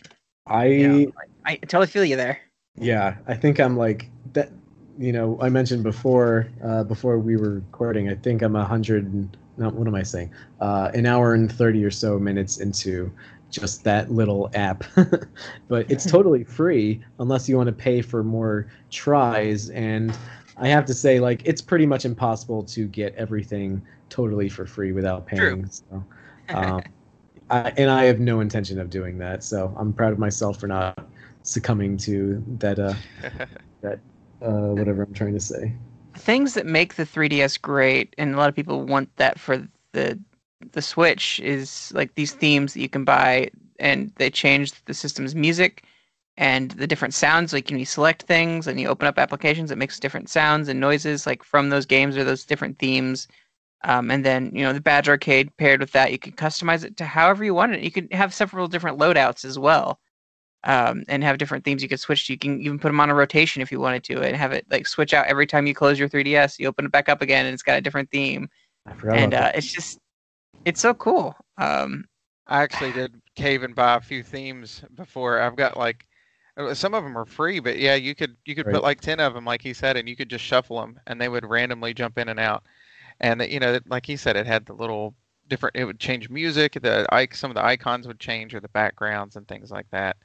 I 0.47 0.65
Yeah. 0.67 1.05
i 1.45 1.57
totally 1.57 1.87
feel 1.87 2.05
you 2.05 2.17
there 2.17 2.41
Yeah, 2.77 3.17
I 3.27 3.35
think 3.35 3.59
I'm 3.61 3.77
like 3.77 4.09
that. 4.33 4.51
You 4.99 5.13
know, 5.13 5.39
I 5.41 5.49
mentioned 5.49 5.83
before 5.83 6.47
uh, 6.63 6.85
before 6.85 7.19
we 7.19 7.37
were 7.37 7.55
recording. 7.55 8.09
I 8.11 8.15
think 8.15 8.43
I'm 8.43 8.55
a 8.57 8.65
hundred. 8.65 9.05
and- 9.13 9.37
No, 9.57 9.69
what 9.71 9.87
am 9.87 9.95
I 9.95 10.03
saying? 10.03 10.31
Uh, 10.61 10.91
an 10.95 11.05
hour 11.07 11.35
and 11.35 11.51
thirty 11.51 11.85
or 11.85 11.91
so 11.91 12.19
minutes 12.19 12.59
into 12.59 13.11
just 13.51 13.83
that 13.85 14.11
little 14.13 14.51
app, 14.55 14.85
but 15.69 15.91
it's 15.91 16.05
totally 16.17 16.45
free 16.45 17.03
unless 17.19 17.49
you 17.49 17.57
want 17.57 17.67
to 17.67 17.73
pay 17.73 18.01
for 18.03 18.23
more 18.23 18.67
tries. 18.91 19.71
And 19.71 20.17
I 20.57 20.69
have 20.69 20.85
to 20.87 20.95
say, 20.95 21.19
like, 21.21 21.43
it's 21.45 21.61
pretty 21.63 21.87
much 21.87 22.05
impossible 22.05 22.63
to 22.65 22.87
get 22.87 23.15
everything 23.17 23.83
totally 24.09 24.49
for 24.49 24.67
free 24.67 24.93
without 24.93 25.27
True. 25.27 25.57
paying. 25.57 25.67
So, 25.71 26.05
um, 26.55 26.83
I, 27.51 27.73
and 27.77 27.91
I 27.91 28.05
have 28.05 28.21
no 28.21 28.41
intention 28.41 28.79
of 28.79 28.91
doing 28.91 29.19
that. 29.19 29.43
So 29.45 29.75
I'm 29.77 29.93
proud 29.93 30.13
of 30.13 30.19
myself 30.19 30.61
for 30.61 30.69
not 30.69 30.99
succumbing 31.43 31.97
to 31.99 32.43
that 32.59 32.79
uh, 32.79 32.95
uh, 34.43 34.75
whatever 34.75 35.03
I'm 35.03 35.15
trying 35.15 35.35
to 35.35 35.41
say. 35.41 35.75
things 36.17 36.55
that 36.55 36.67
make 36.67 36.95
the 36.95 37.05
3ds 37.05 37.61
great 37.61 38.15
and 38.19 38.35
a 38.35 38.37
lot 38.37 38.49
of 38.49 38.55
people 38.55 38.85
want 38.85 39.15
that 39.17 39.39
for 39.39 39.67
the 39.93 40.19
the 40.73 40.83
switch 40.83 41.41
is 41.41 41.91
like 41.95 42.15
these 42.15 42.33
themes 42.33 42.75
that 42.75 42.81
you 42.81 42.89
can 42.89 43.05
buy 43.05 43.51
and 43.79 44.13
they 44.17 44.29
change 44.29 44.73
the 44.85 44.95
system's 44.95 45.35
music 45.35 45.85
and 46.37 46.73
the 46.73 46.87
different 46.87 47.15
sounds 47.15 47.53
like 47.53 47.69
when 47.71 47.79
you 47.79 47.85
select 47.87 48.23
things 48.25 48.67
and 48.67 48.79
you 48.79 48.87
open 48.89 49.09
up 49.09 49.19
applications 49.19 49.71
it 49.71 49.79
makes 49.79 49.99
different 49.99 50.29
sounds 50.29 50.69
and 50.69 50.79
noises 50.79 51.27
like 51.27 51.43
from 51.43 51.71
those 51.71 51.87
games 51.87 52.17
or 52.17 52.25
those 52.25 52.45
different 52.45 52.79
themes 52.79 53.27
um, 53.85 54.11
and 54.11 54.25
then 54.25 54.51
you 54.55 54.63
know 54.63 54.73
the 54.73 54.81
badge 54.81 55.09
arcade 55.09 55.57
paired 55.57 55.81
with 55.81 55.93
that 55.93 56.13
you 56.13 56.19
can 56.19 56.33
customize 56.33 56.85
it 56.85 56.97
to 56.97 57.05
however 57.05 57.45
you 57.45 57.55
want 57.55 57.75
it 57.75 57.83
you 57.83 57.91
can 57.91 58.09
have 58.11 58.35
several 58.35 58.69
different 58.69 58.99
loadouts 58.99 59.45
as 59.45 59.59
well 59.59 60.01
um, 60.65 61.05
and 61.09 61.25
have 61.25 61.39
different 61.39 61.65
themes 61.65 61.83
you 61.83 61.89
can 61.89 61.99
switch 61.99 62.27
to. 62.27 62.35
You 62.35 62.39
can 62.39 62.61
even 62.61 62.79
put 62.79 62.89
them 62.89 63.01
on 63.01 63.11
a 63.11 63.15
rotation 63.15 63.63
if 63.63 63.73
you 63.73 63.81
wanted 63.81 64.05
to, 64.05 64.23
and 64.23 64.37
have 64.37 64.53
it 64.53 64.67
like 64.71 64.87
switch 64.87 65.15
out 65.15 65.27
every 65.27 65.47
time 65.47 65.67
you 65.67 65.75
close 65.75 65.99
your 65.99 66.09
3DS. 66.09 66.59
You 66.59 66.69
open 66.69 66.85
it 66.87 66.93
back 66.93 67.09
up 67.09 67.23
again, 67.23 67.47
and 67.47 67.55
it's 67.55 67.63
got 67.63 67.79
a 67.79 67.81
different 67.83 68.11
theme. 68.11 68.49
I 68.87 68.95
forgot 68.95 69.17
and 69.17 69.33
about 69.33 69.35
uh, 69.35 69.53
it's 69.55 69.73
just, 69.73 69.99
it's 70.65 70.81
so 70.81 70.95
cool. 70.95 71.35
Um, 71.59 72.07
I 72.47 72.63
actually 72.63 72.93
did 72.93 73.21
cave 73.37 73.63
and 73.63 73.75
buy 73.75 73.95
a 73.97 74.01
few 74.01 74.23
themes 74.23 74.83
before. 74.95 75.41
I've 75.41 75.57
got 75.57 75.77
like 75.77 76.07
uh, 76.57 76.75
some 76.75 76.95
of 76.95 77.05
them 77.05 77.17
are 77.17 77.25
free, 77.27 77.61
but 77.61 77.79
yeah, 77.79 77.95
you 77.95 78.15
could 78.15 78.37
you 78.45 78.55
could 78.55 78.69
Right. 78.69 78.71
put 78.71 78.83
like 78.83 79.01
ten 79.01 79.21
of 79.21 79.35
them, 79.35 79.45
like 79.45 79.63
he 79.63 79.73
said, 79.73 79.97
and 79.97 80.09
you 80.09 80.17
could 80.17 80.31
just 80.31 80.45
shuffle 80.45 80.81
them, 80.81 81.01
and 81.07 81.21
they 81.21 81.29
would 81.29 81.45
randomly 81.47 81.95
jump 81.95 82.19
in 82.19 82.29
and 82.29 82.41
out. 82.41 82.65
And 83.21 83.43
you 83.43 83.61
know, 83.61 83.79
like 83.87 84.07
he 84.07 84.17
said, 84.17 84.37
it 84.37 84.47
had 84.47 84.67
the 84.67 84.73
little 84.73 85.15
different. 85.49 85.77
It 85.77 85.85
would 85.85 86.01
change 86.01 86.31
music. 86.31 86.79
The 86.81 87.07
some 87.33 87.51
of 87.51 87.55
the 87.55 87.65
icons 87.65 88.07
would 88.07 88.21
change, 88.21 88.55
or 88.55 88.61
the 88.61 88.69
backgrounds 88.69 89.37
and 89.37 89.47
things 89.47 89.71
like 89.71 89.91
that, 89.91 90.17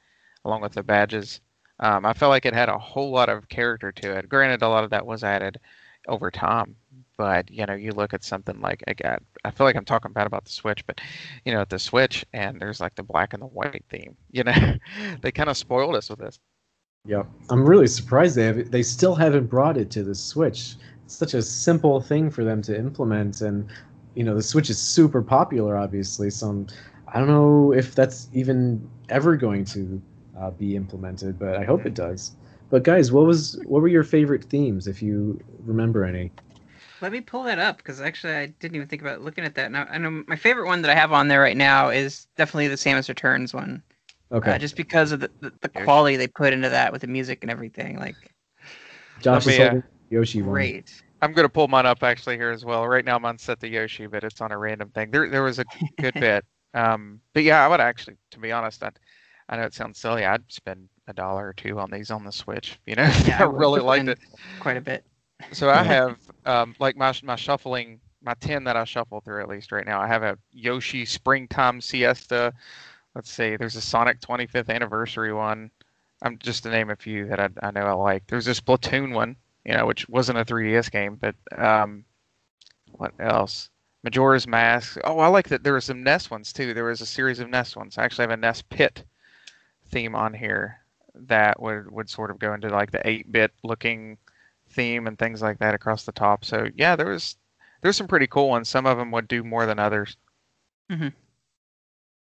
along 0.44 0.62
with 0.62 0.72
the 0.72 0.82
badges. 0.82 1.40
Um, 1.80 2.06
I 2.06 2.14
felt 2.14 2.30
like 2.30 2.46
it 2.46 2.54
had 2.54 2.70
a 2.70 2.78
whole 2.78 3.10
lot 3.10 3.28
of 3.28 3.48
character 3.48 3.92
to 3.92 4.16
it. 4.16 4.28
Granted, 4.28 4.62
a 4.62 4.68
lot 4.68 4.84
of 4.84 4.90
that 4.90 5.04
was 5.04 5.22
added 5.24 5.60
over 6.08 6.30
time, 6.30 6.74
but 7.18 7.50
you 7.50 7.66
know, 7.66 7.74
you 7.74 7.92
look 7.92 8.14
at 8.14 8.24
something 8.24 8.60
like 8.60 8.82
again, 8.86 9.18
I 9.44 9.50
feel 9.50 9.66
like 9.66 9.76
I'm 9.76 9.84
talking 9.84 10.12
bad 10.12 10.26
about 10.26 10.44
the 10.44 10.52
Switch, 10.52 10.86
but 10.86 11.00
you 11.44 11.52
know, 11.52 11.60
at 11.60 11.68
the 11.68 11.78
Switch, 11.78 12.24
and 12.32 12.60
there's 12.60 12.80
like 12.80 12.94
the 12.94 13.02
black 13.02 13.34
and 13.34 13.42
the 13.42 13.46
white 13.46 13.84
theme. 13.90 14.16
You 14.30 14.44
know, 14.44 14.74
they 15.22 15.32
kind 15.32 15.50
of 15.50 15.56
spoiled 15.56 15.96
us 15.96 16.10
with 16.10 16.18
this. 16.18 16.38
Yeah, 17.06 17.22
I'm 17.50 17.64
really 17.64 17.86
surprised 17.86 18.36
they 18.36 18.44
have 18.44 18.70
they 18.70 18.82
still 18.82 19.14
haven't 19.14 19.46
brought 19.46 19.76
it 19.76 19.90
to 19.92 20.02
the 20.02 20.14
Switch. 20.14 20.74
It's 21.06 21.16
such 21.16 21.34
a 21.34 21.42
simple 21.42 22.00
thing 22.00 22.30
for 22.30 22.44
them 22.44 22.62
to 22.64 22.78
implement 22.78 23.42
and 23.42 23.70
you 24.14 24.24
know, 24.24 24.34
the 24.36 24.42
Switch 24.42 24.70
is 24.70 24.78
super 24.82 25.22
popular 25.22 25.76
obviously, 25.78 26.30
so 26.30 26.48
I'm, 26.48 26.68
I 27.08 27.18
don't 27.18 27.28
know 27.28 27.72
if 27.72 27.94
that's 27.94 28.28
even 28.32 28.90
ever 29.10 29.36
going 29.36 29.64
to 29.66 30.02
uh, 30.38 30.50
be 30.52 30.76
implemented, 30.76 31.38
but 31.38 31.56
I 31.56 31.64
hope 31.64 31.86
it 31.86 31.94
does. 31.94 32.32
But 32.70 32.84
guys, 32.84 33.12
what 33.12 33.26
was 33.26 33.60
what 33.66 33.82
were 33.82 33.88
your 33.88 34.04
favorite 34.04 34.44
themes 34.44 34.86
if 34.88 35.02
you 35.02 35.40
remember 35.64 36.04
any? 36.04 36.32
let 37.00 37.12
me 37.12 37.20
pull 37.20 37.44
that 37.44 37.58
up 37.58 37.78
because 37.78 38.00
actually 38.00 38.34
I 38.34 38.46
didn't 38.46 38.76
even 38.76 38.88
think 38.88 39.02
about 39.02 39.22
looking 39.22 39.44
at 39.44 39.54
that. 39.56 39.70
Now 39.70 39.86
I 39.90 39.98
know 39.98 40.24
my 40.26 40.36
favorite 40.36 40.66
one 40.66 40.82
that 40.82 40.90
I 40.90 40.94
have 40.94 41.12
on 41.12 41.28
there 41.28 41.40
right 41.40 41.56
now 41.56 41.90
is 41.90 42.26
definitely 42.36 42.68
the 42.68 42.76
Samus 42.76 43.08
Returns 43.08 43.54
one, 43.54 43.82
Okay. 44.32 44.52
uh, 44.52 44.58
just 44.58 44.76
because 44.76 45.12
of 45.12 45.20
the, 45.20 45.30
the, 45.40 45.52
the 45.62 45.68
quality 45.68 46.16
they 46.16 46.28
put 46.28 46.52
into 46.54 46.70
that 46.70 46.92
with 46.92 47.02
the 47.02 47.06
music 47.08 47.40
and 47.42 47.50
everything. 47.50 47.98
Like 47.98 48.34
Josh 49.20 49.44
let 49.44 49.46
is 49.46 49.56
me, 49.56 49.62
uh, 49.62 49.74
holding 49.74 49.82
Yoshi 50.10 50.42
one. 50.42 50.52
great. 50.52 51.02
I'm 51.22 51.32
gonna 51.32 51.48
pull 51.48 51.68
mine 51.68 51.86
up 51.86 52.02
actually 52.02 52.36
here 52.36 52.50
as 52.50 52.64
well. 52.64 52.86
Right 52.86 53.04
now, 53.04 53.18
mine's 53.18 53.42
set 53.42 53.60
to 53.60 53.68
Yoshi, 53.68 54.06
but 54.06 54.24
it's 54.24 54.40
on 54.40 54.52
a 54.52 54.58
random 54.58 54.90
thing. 54.90 55.10
There, 55.10 55.28
there 55.28 55.42
was 55.42 55.58
a 55.58 55.64
good 55.98 56.14
bit. 56.20 56.44
Um, 56.74 57.20
but 57.32 57.42
yeah, 57.42 57.64
I 57.64 57.68
would 57.68 57.80
actually, 57.80 58.16
to 58.32 58.38
be 58.38 58.52
honest, 58.52 58.82
I, 58.82 58.90
I 59.48 59.56
know 59.56 59.62
it 59.62 59.74
sounds 59.74 59.98
silly. 59.98 60.24
I'd 60.24 60.42
spend 60.52 60.88
a 61.08 61.14
dollar 61.14 61.48
or 61.48 61.52
two 61.54 61.78
on 61.78 61.90
these 61.90 62.10
on 62.10 62.24
the 62.24 62.32
Switch. 62.32 62.78
You 62.86 62.96
know, 62.96 63.04
Yeah, 63.26 63.38
I 63.40 63.44
I 63.44 63.46
really 63.46 63.80
liked 63.80 64.08
it. 64.08 64.18
Quite 64.60 64.76
a 64.76 64.80
bit. 64.80 65.04
So 65.52 65.70
I 65.70 65.82
have 65.82 66.18
um, 66.44 66.74
like 66.78 66.96
my 66.96 67.12
my 67.22 67.36
shuffling 67.36 68.00
my 68.22 68.34
ten 68.34 68.64
that 68.64 68.76
I 68.76 68.84
shuffle 68.84 69.20
through 69.20 69.42
at 69.42 69.48
least 69.48 69.72
right 69.72 69.86
now. 69.86 70.00
I 70.00 70.06
have 70.06 70.22
a 70.22 70.36
Yoshi 70.52 71.04
Springtime 71.04 71.80
Siesta. 71.80 72.52
Let's 73.14 73.30
see. 73.30 73.56
There's 73.56 73.76
a 73.76 73.80
Sonic 73.80 74.20
25th 74.20 74.68
anniversary 74.68 75.32
one. 75.32 75.70
I'm 76.22 76.38
just 76.38 76.64
to 76.64 76.70
name 76.70 76.90
a 76.90 76.96
few 76.96 77.26
that 77.28 77.40
I, 77.40 77.48
I 77.62 77.70
know 77.70 77.86
I 77.86 77.92
like. 77.92 78.26
There's 78.26 78.44
this 78.44 78.60
Splatoon 78.60 79.14
one, 79.14 79.36
you 79.66 79.74
know, 79.74 79.84
which 79.84 80.08
wasn't 80.08 80.38
a 80.38 80.44
3DS 80.44 80.90
game, 80.90 81.16
but 81.20 81.34
um, 81.58 82.04
what 82.92 83.12
else? 83.18 83.68
Majora's 84.04 84.46
Mask. 84.46 84.96
Oh, 85.02 85.18
I 85.18 85.26
like 85.26 85.48
that. 85.48 85.64
There 85.64 85.72
were 85.72 85.80
some 85.80 86.04
NES 86.04 86.30
ones 86.30 86.52
too. 86.52 86.72
There 86.72 86.84
was 86.84 87.00
a 87.00 87.06
series 87.06 87.40
of 87.40 87.50
NES 87.50 87.74
ones. 87.74 87.98
I 87.98 88.04
actually 88.04 88.22
have 88.22 88.30
a 88.30 88.36
NES 88.36 88.62
Pit 88.62 89.04
theme 89.90 90.14
on 90.14 90.32
here 90.32 90.78
that 91.14 91.60
would 91.60 91.90
would 91.90 92.08
sort 92.08 92.30
of 92.30 92.38
go 92.38 92.54
into 92.54 92.68
like 92.68 92.92
the 92.92 92.98
8-bit 92.98 93.52
looking 93.64 94.18
theme 94.70 95.06
and 95.06 95.18
things 95.18 95.42
like 95.42 95.58
that 95.58 95.74
across 95.74 96.04
the 96.04 96.12
top. 96.12 96.44
So 96.44 96.68
yeah, 96.76 96.94
there 96.94 97.08
was 97.08 97.36
there's 97.82 97.96
some 97.96 98.06
pretty 98.06 98.28
cool 98.28 98.48
ones. 98.48 98.68
Some 98.68 98.86
of 98.86 98.98
them 98.98 99.10
would 99.10 99.26
do 99.26 99.42
more 99.42 99.66
than 99.66 99.80
others. 99.80 100.16
Mm-hmm. 100.90 101.08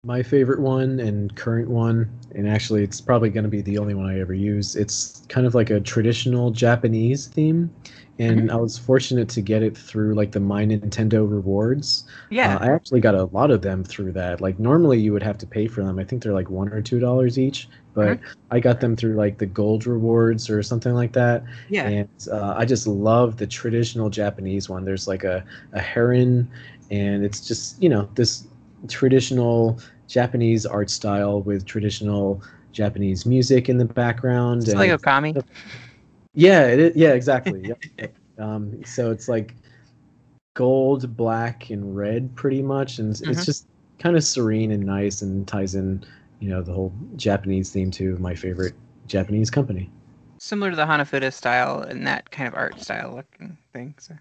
My 0.08 0.22
favorite 0.22 0.60
one 0.60 1.00
and 1.00 1.36
current 1.36 1.68
one, 1.68 2.10
and 2.34 2.48
actually 2.48 2.82
it's 2.82 2.98
probably 2.98 3.28
going 3.28 3.44
to 3.44 3.50
be 3.50 3.60
the 3.60 3.76
only 3.76 3.92
one 3.92 4.06
I 4.06 4.18
ever 4.20 4.32
use. 4.32 4.74
It's 4.74 5.22
kind 5.28 5.46
of 5.46 5.54
like 5.54 5.68
a 5.68 5.80
traditional 5.80 6.50
Japanese 6.50 7.26
theme, 7.26 7.70
and 8.18 8.40
mm-hmm. 8.40 8.50
I 8.50 8.56
was 8.56 8.78
fortunate 8.78 9.28
to 9.28 9.42
get 9.42 9.62
it 9.62 9.76
through 9.76 10.14
like 10.14 10.32
the 10.32 10.40
My 10.40 10.64
Nintendo 10.64 11.30
rewards. 11.30 12.04
Yeah, 12.30 12.56
uh, 12.56 12.58
I 12.64 12.72
actually 12.72 13.00
got 13.00 13.16
a 13.16 13.24
lot 13.24 13.50
of 13.50 13.60
them 13.60 13.84
through 13.84 14.12
that. 14.12 14.40
Like 14.40 14.58
normally 14.58 14.98
you 14.98 15.12
would 15.12 15.22
have 15.22 15.36
to 15.38 15.46
pay 15.46 15.66
for 15.66 15.84
them. 15.84 15.98
I 15.98 16.04
think 16.04 16.22
they're 16.22 16.32
like 16.32 16.48
one 16.48 16.70
or 16.70 16.80
two 16.80 17.00
dollars 17.00 17.38
each, 17.38 17.68
but 17.92 18.16
mm-hmm. 18.16 18.32
I 18.50 18.60
got 18.60 18.80
them 18.80 18.96
through 18.96 19.12
like 19.12 19.36
the 19.36 19.44
gold 19.44 19.86
rewards 19.86 20.48
or 20.48 20.62
something 20.62 20.94
like 20.94 21.12
that. 21.12 21.44
Yeah, 21.68 21.86
and 21.86 22.08
uh, 22.32 22.54
I 22.56 22.64
just 22.64 22.86
love 22.86 23.36
the 23.36 23.46
traditional 23.46 24.08
Japanese 24.08 24.70
one. 24.70 24.86
There's 24.86 25.06
like 25.06 25.24
a 25.24 25.44
a 25.74 25.80
heron, 25.80 26.50
and 26.90 27.26
it's 27.26 27.46
just 27.46 27.82
you 27.82 27.90
know 27.90 28.08
this 28.14 28.46
traditional 28.88 29.78
Japanese 30.08 30.66
art 30.66 30.90
style 30.90 31.42
with 31.42 31.64
traditional 31.64 32.42
Japanese 32.72 33.24
music 33.26 33.68
in 33.68 33.78
the 33.78 33.84
background. 33.84 34.62
It's 34.62 34.70
and, 34.70 34.78
like 34.78 34.90
Okami. 34.90 35.40
Yeah, 36.34 36.66
it, 36.66 36.94
yeah, 36.94 37.14
exactly. 37.14 37.74
yep. 37.98 38.12
Um, 38.38 38.84
so 38.84 39.10
it's 39.10 39.28
like 39.28 39.56
gold, 40.54 41.16
black, 41.16 41.70
and 41.70 41.96
red, 41.96 42.32
pretty 42.36 42.62
much, 42.62 43.00
and 43.00 43.12
mm-hmm. 43.12 43.32
it's 43.32 43.44
just 43.44 43.66
kind 43.98 44.16
of 44.16 44.22
serene 44.22 44.70
and 44.70 44.86
nice, 44.86 45.22
and 45.22 45.48
ties 45.48 45.74
in, 45.74 46.04
you 46.38 46.48
know, 46.48 46.62
the 46.62 46.72
whole 46.72 46.92
Japanese 47.16 47.70
theme 47.70 47.90
to 47.90 48.16
my 48.18 48.36
favorite 48.36 48.74
Japanese 49.08 49.50
company. 49.50 49.90
Similar 50.38 50.70
to 50.70 50.76
the 50.76 50.84
Hanafuda 50.84 51.32
style 51.32 51.80
and 51.80 52.06
that 52.06 52.30
kind 52.30 52.46
of 52.46 52.54
art 52.54 52.80
style 52.80 53.16
looking 53.16 53.58
thing. 53.72 53.96
So, 53.98 54.14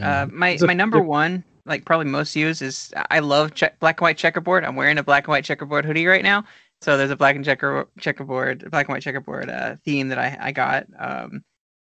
uh, 0.00 0.28
my 0.30 0.56
my 0.60 0.74
number 0.74 1.02
one 1.02 1.42
like 1.66 1.84
probably 1.84 2.06
most 2.06 2.34
used 2.34 2.62
is 2.62 2.92
I 3.10 3.20
love 3.20 3.52
black 3.80 4.00
and 4.00 4.04
white 4.04 4.18
checkerboard. 4.18 4.64
I'm 4.64 4.76
wearing 4.76 4.98
a 4.98 5.02
black 5.02 5.24
and 5.24 5.32
white 5.32 5.44
checkerboard 5.44 5.84
hoodie 5.84 6.06
right 6.06 6.22
now. 6.22 6.44
So 6.80 6.96
there's 6.96 7.10
a 7.10 7.16
black 7.16 7.36
and 7.36 7.44
checker 7.44 7.88
checkerboard, 8.00 8.68
black 8.70 8.88
and 8.88 8.94
white 8.94 9.02
checkerboard 9.02 9.48
uh, 9.48 9.76
theme 9.84 10.08
that 10.08 10.18
I, 10.18 10.36
I 10.40 10.52
got. 10.52 10.86
Um, 10.98 11.44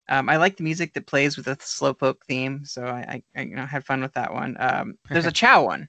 um, 0.08 0.28
I 0.28 0.36
like 0.36 0.56
the 0.58 0.64
music 0.64 0.92
that 0.92 1.06
plays 1.06 1.36
with 1.36 1.46
the 1.46 1.56
slowpoke 1.56 2.22
theme, 2.28 2.64
so 2.66 2.84
I, 2.84 3.22
I, 3.34 3.40
you 3.42 3.56
know 3.56 3.64
had 3.64 3.86
fun 3.86 4.02
with 4.02 4.12
that 4.14 4.34
one. 4.34 4.56
Um, 4.58 4.98
there's 5.08 5.24
a 5.24 5.32
Chao 5.32 5.64
one, 5.64 5.88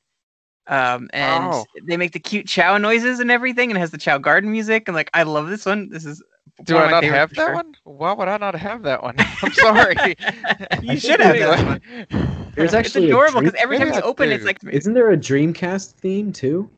um, 0.67 1.09
and 1.11 1.43
oh. 1.45 1.65
they 1.85 1.97
make 1.97 2.13
the 2.13 2.19
cute 2.19 2.47
Chao 2.47 2.77
noises 2.77 3.19
and 3.19 3.29
everything, 3.29 3.69
and 3.69 3.77
it 3.77 3.81
has 3.81 3.91
the 3.91 3.97
Chao 3.97 4.17
garden 4.17 4.51
music. 4.51 4.87
And 4.87 4.95
like, 4.95 5.09
I 5.13 5.23
love 5.23 5.49
this 5.49 5.65
one. 5.65 5.89
This 5.89 6.05
is 6.05 6.23
do 6.63 6.77
I 6.77 6.89
not 6.91 7.03
have 7.03 7.29
that 7.31 7.35
sure. 7.35 7.53
one? 7.53 7.75
Why 7.83 8.13
would 8.13 8.27
I 8.27 8.37
not 8.37 8.55
have 8.55 8.83
that 8.83 9.03
one? 9.03 9.15
I'm 9.43 9.53
sorry. 9.53 10.15
you 10.81 10.97
should 10.99 11.19
have 11.19 11.37
that 11.37 11.65
one. 11.65 12.51
There's 12.55 12.73
actually 12.73 13.05
it's 13.05 13.11
adorable 13.11 13.41
because 13.41 13.59
every 13.61 13.77
time 13.77 13.93
you 13.93 14.01
open, 14.01 14.31
it's 14.31 14.45
like. 14.45 14.59
Isn't 14.63 14.93
there 14.93 15.11
a 15.11 15.17
Dreamcast 15.17 15.91
theme 15.93 16.31
too? 16.31 16.69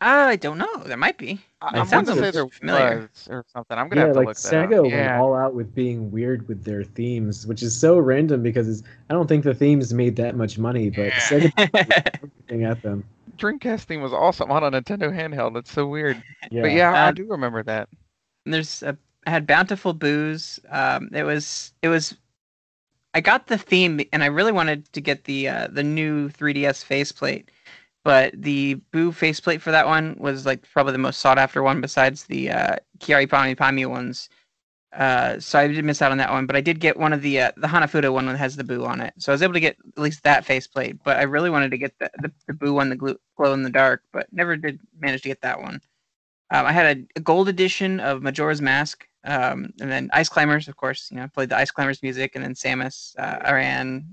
I 0.00 0.34
don't 0.36 0.58
know. 0.58 0.76
There 0.84 0.96
might 0.96 1.16
be. 1.16 1.40
I, 1.60 1.78
I 1.78 1.82
want 1.84 2.08
to 2.08 2.14
say 2.16 2.30
there 2.32 2.48
familiar. 2.48 3.08
was 3.14 3.28
or 3.30 3.44
something. 3.52 3.78
I'm 3.78 3.88
gonna 3.88 4.00
yeah, 4.00 4.06
have 4.08 4.14
to 4.14 4.18
like 4.18 4.28
look 4.28 4.36
that 4.36 4.54
up. 4.64 4.70
Sega 4.70 4.76
up. 4.78 4.82
went 4.82 4.94
Yeah. 4.94 5.20
all 5.20 5.34
out 5.34 5.54
with 5.54 5.72
being 5.76 6.10
weird 6.10 6.48
with 6.48 6.64
their 6.64 6.82
themes, 6.82 7.46
which 7.46 7.62
is 7.62 7.78
so 7.78 7.98
random 7.98 8.42
because 8.42 8.82
I 9.08 9.14
don't 9.14 9.28
think 9.28 9.44
the 9.44 9.54
themes 9.54 9.94
made 9.94 10.16
that 10.16 10.34
much 10.34 10.58
money, 10.58 10.90
but 10.90 11.12
Sega 11.12 11.52
everything 11.56 12.64
at 12.64 12.82
them. 12.82 13.04
Dreamcast 13.38 13.82
theme 13.82 14.02
was 14.02 14.12
awesome 14.12 14.50
on 14.50 14.64
a 14.64 14.72
Nintendo 14.72 15.12
handheld. 15.14 15.54
That's 15.54 15.70
so 15.70 15.86
weird. 15.86 16.20
Yeah. 16.50 16.62
But 16.62 16.72
yeah, 16.72 16.90
I 16.92 17.08
Um, 17.08 17.14
do 17.14 17.24
remember 17.26 17.62
that. 17.62 17.88
And 18.44 18.52
there's 18.54 18.82
a 18.82 18.88
I 18.90 18.96
had 19.26 19.46
bountiful 19.46 19.92
booze. 19.92 20.60
Um, 20.70 21.10
it 21.12 21.24
was 21.24 21.72
it 21.82 21.88
was. 21.88 22.16
I 23.14 23.20
got 23.20 23.46
the 23.46 23.58
theme, 23.58 24.00
and 24.12 24.22
I 24.22 24.26
really 24.26 24.52
wanted 24.52 24.90
to 24.92 25.00
get 25.00 25.24
the 25.24 25.48
uh, 25.48 25.68
the 25.70 25.82
new 25.82 26.30
3DS 26.30 26.84
faceplate, 26.84 27.50
but 28.04 28.32
the 28.40 28.74
Boo 28.92 29.12
faceplate 29.12 29.60
for 29.62 29.70
that 29.70 29.86
one 29.86 30.16
was 30.18 30.46
like 30.46 30.62
probably 30.72 30.92
the 30.92 30.98
most 30.98 31.20
sought 31.20 31.38
after 31.38 31.62
one 31.62 31.80
besides 31.80 32.24
the 32.24 32.50
uh, 32.50 32.76
Kyary 32.98 33.28
Pami 33.28 33.56
Pamyu 33.56 33.88
ones. 33.88 34.28
Uh, 34.92 35.40
so 35.40 35.58
I 35.58 35.68
did 35.68 35.84
miss 35.84 36.02
out 36.02 36.12
on 36.12 36.18
that 36.18 36.30
one, 36.30 36.44
but 36.44 36.54
I 36.54 36.60
did 36.60 36.78
get 36.78 36.98
one 36.98 37.14
of 37.14 37.22
the 37.22 37.40
uh, 37.40 37.52
the 37.56 37.66
Hanafuda 37.68 38.12
one 38.12 38.26
that 38.26 38.36
has 38.36 38.56
the 38.56 38.64
Boo 38.64 38.84
on 38.84 39.00
it. 39.00 39.14
So 39.18 39.32
I 39.32 39.34
was 39.34 39.42
able 39.42 39.54
to 39.54 39.60
get 39.60 39.76
at 39.96 40.02
least 40.02 40.22
that 40.24 40.44
faceplate, 40.44 41.02
but 41.02 41.16
I 41.16 41.22
really 41.22 41.50
wanted 41.50 41.70
to 41.70 41.78
get 41.78 41.98
the 41.98 42.10
the, 42.18 42.32
the 42.46 42.54
Boo 42.54 42.74
one, 42.74 42.88
the 42.90 42.96
glow 42.96 43.52
in 43.52 43.62
the 43.62 43.70
dark, 43.70 44.02
but 44.12 44.26
never 44.32 44.56
did 44.56 44.80
manage 44.98 45.22
to 45.22 45.28
get 45.28 45.42
that 45.42 45.60
one. 45.60 45.80
Um, 46.50 46.66
I 46.66 46.72
had 46.72 46.98
a, 46.98 47.04
a, 47.16 47.20
gold 47.20 47.48
edition 47.48 47.98
of 47.98 48.20
Majora's 48.20 48.60
Mask, 48.60 49.08
um, 49.24 49.70
and 49.80 49.90
then 49.90 50.10
Ice 50.12 50.28
Climbers, 50.28 50.68
of 50.68 50.76
course. 50.76 51.08
You 51.10 51.18
know, 51.18 51.28
played 51.28 51.50
the 51.50 51.56
Ice 51.56 51.70
Climbers 51.70 52.02
music, 52.02 52.32
and 52.34 52.44
then 52.44 52.54
Samus. 52.54 53.14
Uh, 53.18 53.38
I 53.42 53.52
ran 53.52 54.06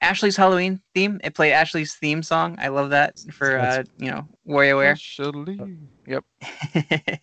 Ashley's 0.00 0.36
Halloween 0.36 0.80
theme. 0.94 1.20
It 1.24 1.34
played 1.34 1.52
Ashley's 1.52 1.94
theme 1.94 2.22
song. 2.22 2.56
I 2.58 2.68
love 2.68 2.90
that 2.90 3.18
for 3.32 3.58
uh, 3.58 3.84
you 3.98 4.10
know 4.10 4.26
WarioWare. 4.46 4.92
Ashley. 4.92 5.78
Yep. 6.06 6.24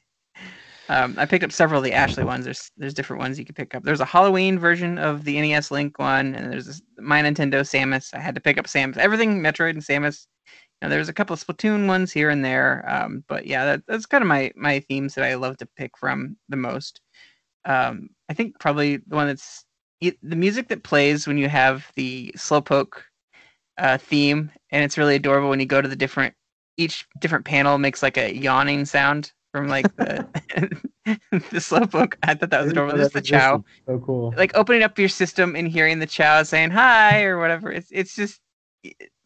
um, 0.89 1.16
I 1.18 1.26
picked 1.26 1.43
up 1.43 1.51
several 1.51 1.80
of 1.80 1.84
the 1.84 1.93
Ashley 1.93 2.24
ones. 2.24 2.45
There's 2.45 2.72
there's 2.78 2.93
different 2.93 3.22
ones 3.22 3.38
you 3.38 3.45
can 3.45 3.55
pick 3.55 3.76
up. 3.76 3.84
There's 3.84 4.01
a 4.01 4.05
Halloween 4.05 4.57
version 4.57 4.97
of 4.97 5.24
the 5.24 5.39
NES 5.39 5.70
Link 5.70 5.99
one, 5.99 6.34
and 6.34 6.51
there's 6.51 6.66
this, 6.66 6.82
my 6.97 7.22
Nintendo 7.22 7.61
Samus. 7.61 8.14
I 8.14 8.20
had 8.20 8.36
to 8.36 8.41
pick 8.41 8.57
up 8.57 8.66
Samus. 8.66 8.97
Everything 8.97 9.39
Metroid 9.39 9.72
and 9.72 9.84
Samus 9.84 10.26
now, 10.84 10.89
there's 10.89 11.07
a 11.07 11.14
couple 11.14 11.34
of 11.34 11.41
Splatoon 11.41 11.88
ones 11.88 12.11
here 12.11 12.30
and 12.30 12.43
there, 12.43 12.84
um, 12.89 13.24
but 13.30 13.47
yeah, 13.47 13.64
that, 13.64 13.84
that's 13.88 14.05
kind 14.05 14.22
of 14.22 14.28
my 14.28 14.51
my 14.53 14.82
themes 14.82 15.16
that 15.16 15.24
I 15.24 15.36
love 15.36 15.55
to 15.57 15.66
pick 15.78 15.97
from 15.97 16.36
the 16.49 16.57
most. 16.57 16.99
Um, 17.66 18.09
I 18.30 18.34
think 18.34 18.59
probably 18.59 18.97
the 18.97 19.16
one 19.16 19.28
that's 19.28 19.66
the 20.01 20.36
music 20.36 20.68
that 20.68 20.84
plays 20.84 21.28
when 21.28 21.38
you 21.38 21.47
have 21.47 21.89
the 21.95 22.34
slowpoke 22.38 23.03
uh, 23.78 23.97
theme, 23.97 24.51
and 24.72 24.84
it's 24.84 24.97
really 24.97 25.16
adorable 25.16 25.49
when 25.49 25.59
you 25.59 25.66
go 25.66 25.82
to 25.82 25.88
the 25.88 25.95
different 25.95 26.34
each 26.78 27.05
different 27.20 27.45
panel 27.45 27.78
makes 27.78 28.01
like 28.01 28.18
a 28.18 28.36
yawning 28.36 28.84
sound 28.86 29.32
from 29.51 29.68
like 29.68 29.95
the 29.95 30.26
the 31.05 31.59
slowpoke. 31.59 32.16
I 32.24 32.34
thought 32.34 32.49
that 32.51 32.61
was 32.61 32.72
adorable. 32.72 32.97
Just 32.97 33.14
the 33.14 33.22
chao. 33.22 33.64
So 33.88 33.99
cool. 33.99 34.34
Like 34.38 34.55
opening 34.55 34.84
up 34.84 34.97
your 34.97 35.09
system 35.09 35.55
and 35.55 35.68
hearing 35.68 35.99
the 35.99 36.05
chao 36.05 36.43
saying 36.43 36.72
hi 36.72 37.24
or 37.24 37.39
whatever. 37.39 37.72
It's 37.72 37.89
it's 37.91 38.16
just 38.16 38.39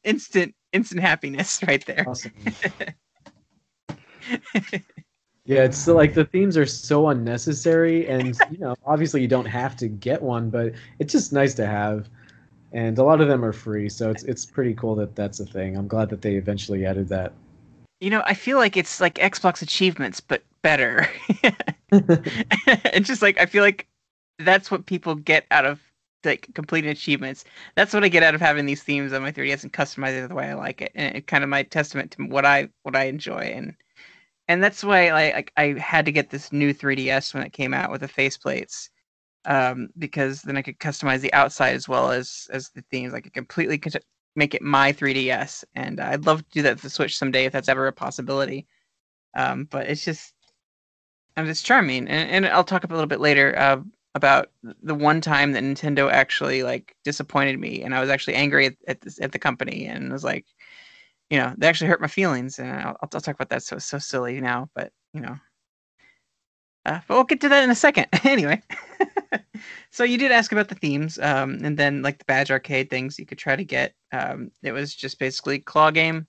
instant 0.04 0.56
instant 0.74 1.02
happiness 1.02 1.62
right 1.68 1.86
there. 1.86 2.06
Awesome. 2.08 2.32
Yeah, 5.48 5.64
it's 5.64 5.88
like 5.88 6.14
the 6.14 6.26
themes 6.26 6.58
are 6.58 6.66
so 6.66 7.08
unnecessary, 7.08 8.06
and 8.08 8.38
you 8.52 8.58
know, 8.58 8.76
obviously 8.86 9.22
you 9.22 9.30
don't 9.30 9.46
have 9.46 9.78
to 9.78 9.88
get 9.88 10.22
one, 10.22 10.50
but 10.50 10.74
it's 11.00 11.14
just 11.14 11.32
nice 11.34 11.54
to 11.56 11.66
have. 11.66 12.10
And 12.74 12.98
a 13.00 13.04
lot 13.04 13.22
of 13.22 13.30
them 13.30 13.46
are 13.46 13.54
free, 13.54 13.88
so 13.88 14.12
it's 14.12 14.24
it's 14.24 14.46
pretty 14.46 14.74
cool 14.74 14.94
that 14.96 15.16
that's 15.16 15.40
a 15.40 15.46
thing. 15.46 15.78
I'm 15.78 15.88
glad 15.88 16.10
that 16.10 16.22
they 16.22 16.36
eventually 16.36 16.86
added 16.86 17.08
that. 17.10 17.32
You 18.02 18.10
know, 18.10 18.24
I 18.26 18.34
feel 18.34 18.58
like 18.58 18.76
it's 18.76 19.00
like 19.00 19.16
Xbox 19.16 19.62
achievements, 19.62 20.20
but 20.20 20.44
better. 20.64 21.10
it's 21.92 23.08
just 23.08 23.22
like 23.22 23.40
I 23.40 23.46
feel 23.46 23.64
like 23.64 23.88
that's 24.40 24.70
what 24.70 24.86
people 24.86 25.16
get 25.16 25.46
out 25.50 25.66
of 25.66 25.80
like 26.26 26.50
completing 26.56 26.90
achievements. 26.90 27.46
That's 27.76 27.94
what 27.94 28.04
I 28.04 28.10
get 28.10 28.22
out 28.22 28.36
of 28.36 28.42
having 28.42 28.66
these 28.66 28.84
themes 28.84 29.14
on 29.14 29.22
my 29.22 29.32
3DS 29.32 29.64
and 29.64 29.72
customizing 29.72 30.26
it 30.26 30.28
the 30.28 30.36
way 30.36 30.50
I 30.50 30.56
like 30.56 30.82
it, 30.82 30.92
and 30.94 31.16
it 31.16 31.28
kind 31.28 31.46
of 31.46 31.50
my 31.50 31.64
testament 31.64 32.12
to 32.12 32.24
what 32.24 32.46
I 32.46 32.68
what 32.84 32.98
I 32.98 33.06
enjoy 33.06 33.54
and 33.56 33.74
and 34.48 34.64
that's 34.64 34.84
why 34.84 35.10
I 35.10 35.46
I 35.58 35.80
had 35.80 36.06
to 36.06 36.12
get 36.12 36.30
this 36.30 36.52
new 36.52 36.74
3DS 36.74 37.34
when 37.34 37.44
it 37.44 37.54
came 37.54 37.74
out 37.74 37.92
with 37.92 38.02
the 38.02 38.08
faceplates, 38.08 38.90
um, 39.46 39.90
because 39.98 40.42
then 40.42 40.58
I 40.58 40.62
could 40.62 40.80
customize 40.80 41.22
the 41.22 41.34
outside 41.34 41.76
as 41.76 41.88
well 41.88 42.12
as 42.12 42.48
as 42.52 42.70
the 42.70 42.84
themes. 42.92 43.14
I 43.14 43.22
could 43.22 43.34
completely 43.34 43.82
make 44.36 44.54
it 44.54 44.62
my 44.62 44.94
3DS, 44.94 45.64
and 45.76 46.00
I'd 46.00 46.26
love 46.26 46.40
to 46.40 46.52
do 46.52 46.62
that 46.64 46.76
with 46.76 46.84
the 46.84 46.90
Switch 46.90 47.18
someday 47.18 47.46
if 47.46 47.54
that's 47.54 47.70
ever 47.70 47.88
a 47.88 47.94
possibility. 47.94 48.68
Um, 49.36 49.66
but 49.66 49.88
it's 49.88 50.06
just, 50.06 50.34
I'm 51.36 51.52
charming, 51.54 52.08
and, 52.08 52.46
and 52.46 52.46
I'll 52.48 52.64
talk 52.64 52.84
a 52.84 52.88
little 52.88 53.08
bit 53.08 53.20
later. 53.20 53.58
Uh, 53.58 53.82
about 54.16 54.50
the 54.82 54.96
one 54.96 55.22
time 55.22 55.52
that 55.52 55.64
Nintendo 55.64 56.12
actually 56.12 56.64
like 56.64 56.96
disappointed 57.04 57.60
me, 57.60 57.84
and 57.84 57.94
I 57.96 58.02
was 58.02 58.10
actually 58.10 58.34
angry 58.34 58.66
at 58.68 58.76
at, 58.88 59.02
this, 59.02 59.22
at 59.22 59.32
the 59.32 59.40
company, 59.40 59.86
and 59.86 60.12
was 60.12 60.24
like, 60.24 60.46
you 61.30 61.38
know, 61.38 61.54
they 61.58 61.68
actually 61.68 61.90
hurt 61.90 62.02
my 62.02 62.08
feelings, 62.08 62.60
and 62.60 62.70
I'll, 62.72 62.98
I'll 63.02 63.10
talk 63.10 63.36
about 63.36 63.50
that. 63.50 63.64
So 63.64 63.78
so 63.80 64.00
silly 64.00 64.40
now, 64.42 64.70
but 64.76 64.92
you 65.14 65.22
know, 65.22 65.38
Uh, 66.86 67.00
but 67.08 67.16
we'll 67.16 67.24
get 67.26 67.42
to 67.42 67.50
that 67.50 67.64
in 67.64 67.70
a 67.70 67.76
second. 67.76 68.08
anyway, 68.24 68.62
so 69.92 70.04
you 70.04 70.18
did 70.18 70.32
ask 70.32 70.52
about 70.52 70.70
the 70.70 70.76
themes, 70.76 71.20
um, 71.20 71.60
and 71.64 71.78
then 71.78 72.02
like 72.02 72.18
the 72.18 72.26
badge 72.26 72.50
arcade 72.50 72.90
things 72.90 73.20
you 73.20 73.26
could 73.26 73.38
try 73.38 73.56
to 73.56 73.66
get. 73.66 73.94
Um, 74.14 74.52
it 74.64 74.72
was 74.72 74.96
just 74.96 75.20
basically 75.20 75.60
claw 75.60 75.92
game, 75.92 76.28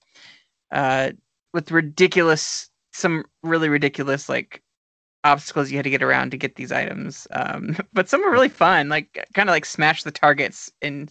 uh, 0.72 1.12
with 1.54 1.70
ridiculous, 1.70 2.70
some 2.92 3.24
really 3.42 3.68
ridiculous 3.68 4.28
like 4.28 4.62
obstacles 5.24 5.70
you 5.70 5.76
had 5.78 5.84
to 5.84 5.90
get 5.90 6.02
around 6.02 6.30
to 6.30 6.36
get 6.38 6.56
these 6.56 6.72
items. 6.72 7.26
Um, 7.32 7.76
but 7.92 8.08
some 8.08 8.22
were 8.22 8.30
really 8.32 8.48
fun, 8.48 8.88
like 8.88 9.26
kind 9.34 9.48
of 9.48 9.52
like 9.54 9.64
smash 9.66 10.02
the 10.02 10.10
targets 10.12 10.70
in 10.82 11.08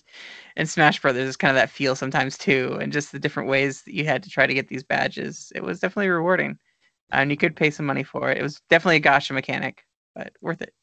in 0.58 0.66
Smash 0.68 1.02
Brothers 1.02 1.30
is 1.30 1.38
kind 1.38 1.52
of 1.52 1.56
that 1.56 1.70
feel 1.72 1.96
sometimes 1.96 2.38
too, 2.38 2.78
and 2.82 2.94
just 2.94 3.12
the 3.12 3.20
different 3.20 3.50
ways 3.50 3.84
that 3.84 3.94
you 3.96 4.06
had 4.06 4.24
to 4.24 4.30
try 4.30 4.48
to 4.48 4.54
get 4.54 4.68
these 4.70 4.84
badges. 4.84 5.52
It 5.56 5.64
was 5.64 5.80
definitely 5.80 6.10
rewarding, 6.10 6.58
and 7.12 7.32
you 7.32 7.38
could 7.38 7.56
pay 7.56 7.72
some 7.72 7.86
money 7.88 8.04
for 8.04 8.32
it. 8.32 8.38
It 8.40 8.44
was 8.44 8.62
definitely 8.70 8.98
a 8.98 9.02
gacha 9.02 9.34
mechanic, 9.34 9.84
but 10.16 10.34
worth 10.42 10.62
it. 10.64 10.74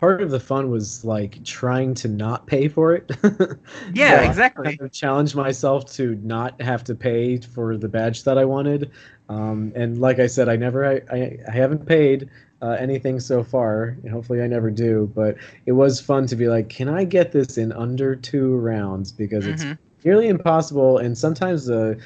Part 0.00 0.20
of 0.20 0.30
the 0.30 0.40
fun 0.40 0.68
was 0.68 1.04
like 1.04 1.42
trying 1.44 1.94
to 1.94 2.08
not 2.08 2.46
pay 2.46 2.68
for 2.68 2.94
it. 2.94 3.10
Yeah, 3.84 4.22
So 4.22 4.26
I 4.26 4.34
exactly. 4.34 4.78
kind 4.78 4.86
of 4.86 4.92
challenged 4.92 5.34
myself 5.36 5.86
to 5.94 6.16
not 6.16 6.60
have 6.60 6.82
to 6.84 6.94
pay 6.94 7.36
for 7.38 7.76
the 7.78 7.88
badge 7.88 8.24
that 8.24 8.36
I 8.36 8.44
wanted. 8.44 8.90
Um, 9.28 9.72
and 9.76 9.98
like 10.00 10.18
I 10.18 10.26
said, 10.26 10.48
I 10.48 10.56
never, 10.56 10.84
I, 10.84 11.00
I, 11.10 11.38
I 11.48 11.50
haven't 11.52 11.86
paid 11.86 12.28
uh, 12.62 12.76
anything 12.78 13.20
so 13.20 13.42
far. 13.44 13.96
And 14.02 14.10
hopefully, 14.10 14.42
I 14.42 14.46
never 14.46 14.70
do. 14.70 15.10
But 15.14 15.36
it 15.66 15.72
was 15.72 16.00
fun 16.00 16.26
to 16.28 16.36
be 16.36 16.48
like, 16.48 16.68
can 16.68 16.88
I 16.88 17.04
get 17.04 17.32
this 17.32 17.58
in 17.58 17.72
under 17.72 18.16
two 18.16 18.56
rounds? 18.56 19.12
Because 19.12 19.46
it's 19.46 19.64
Mhm. 19.64 19.78
nearly 20.04 20.28
impossible. 20.28 20.98
And 20.98 21.16
sometimes 21.18 21.66
the 21.66 21.98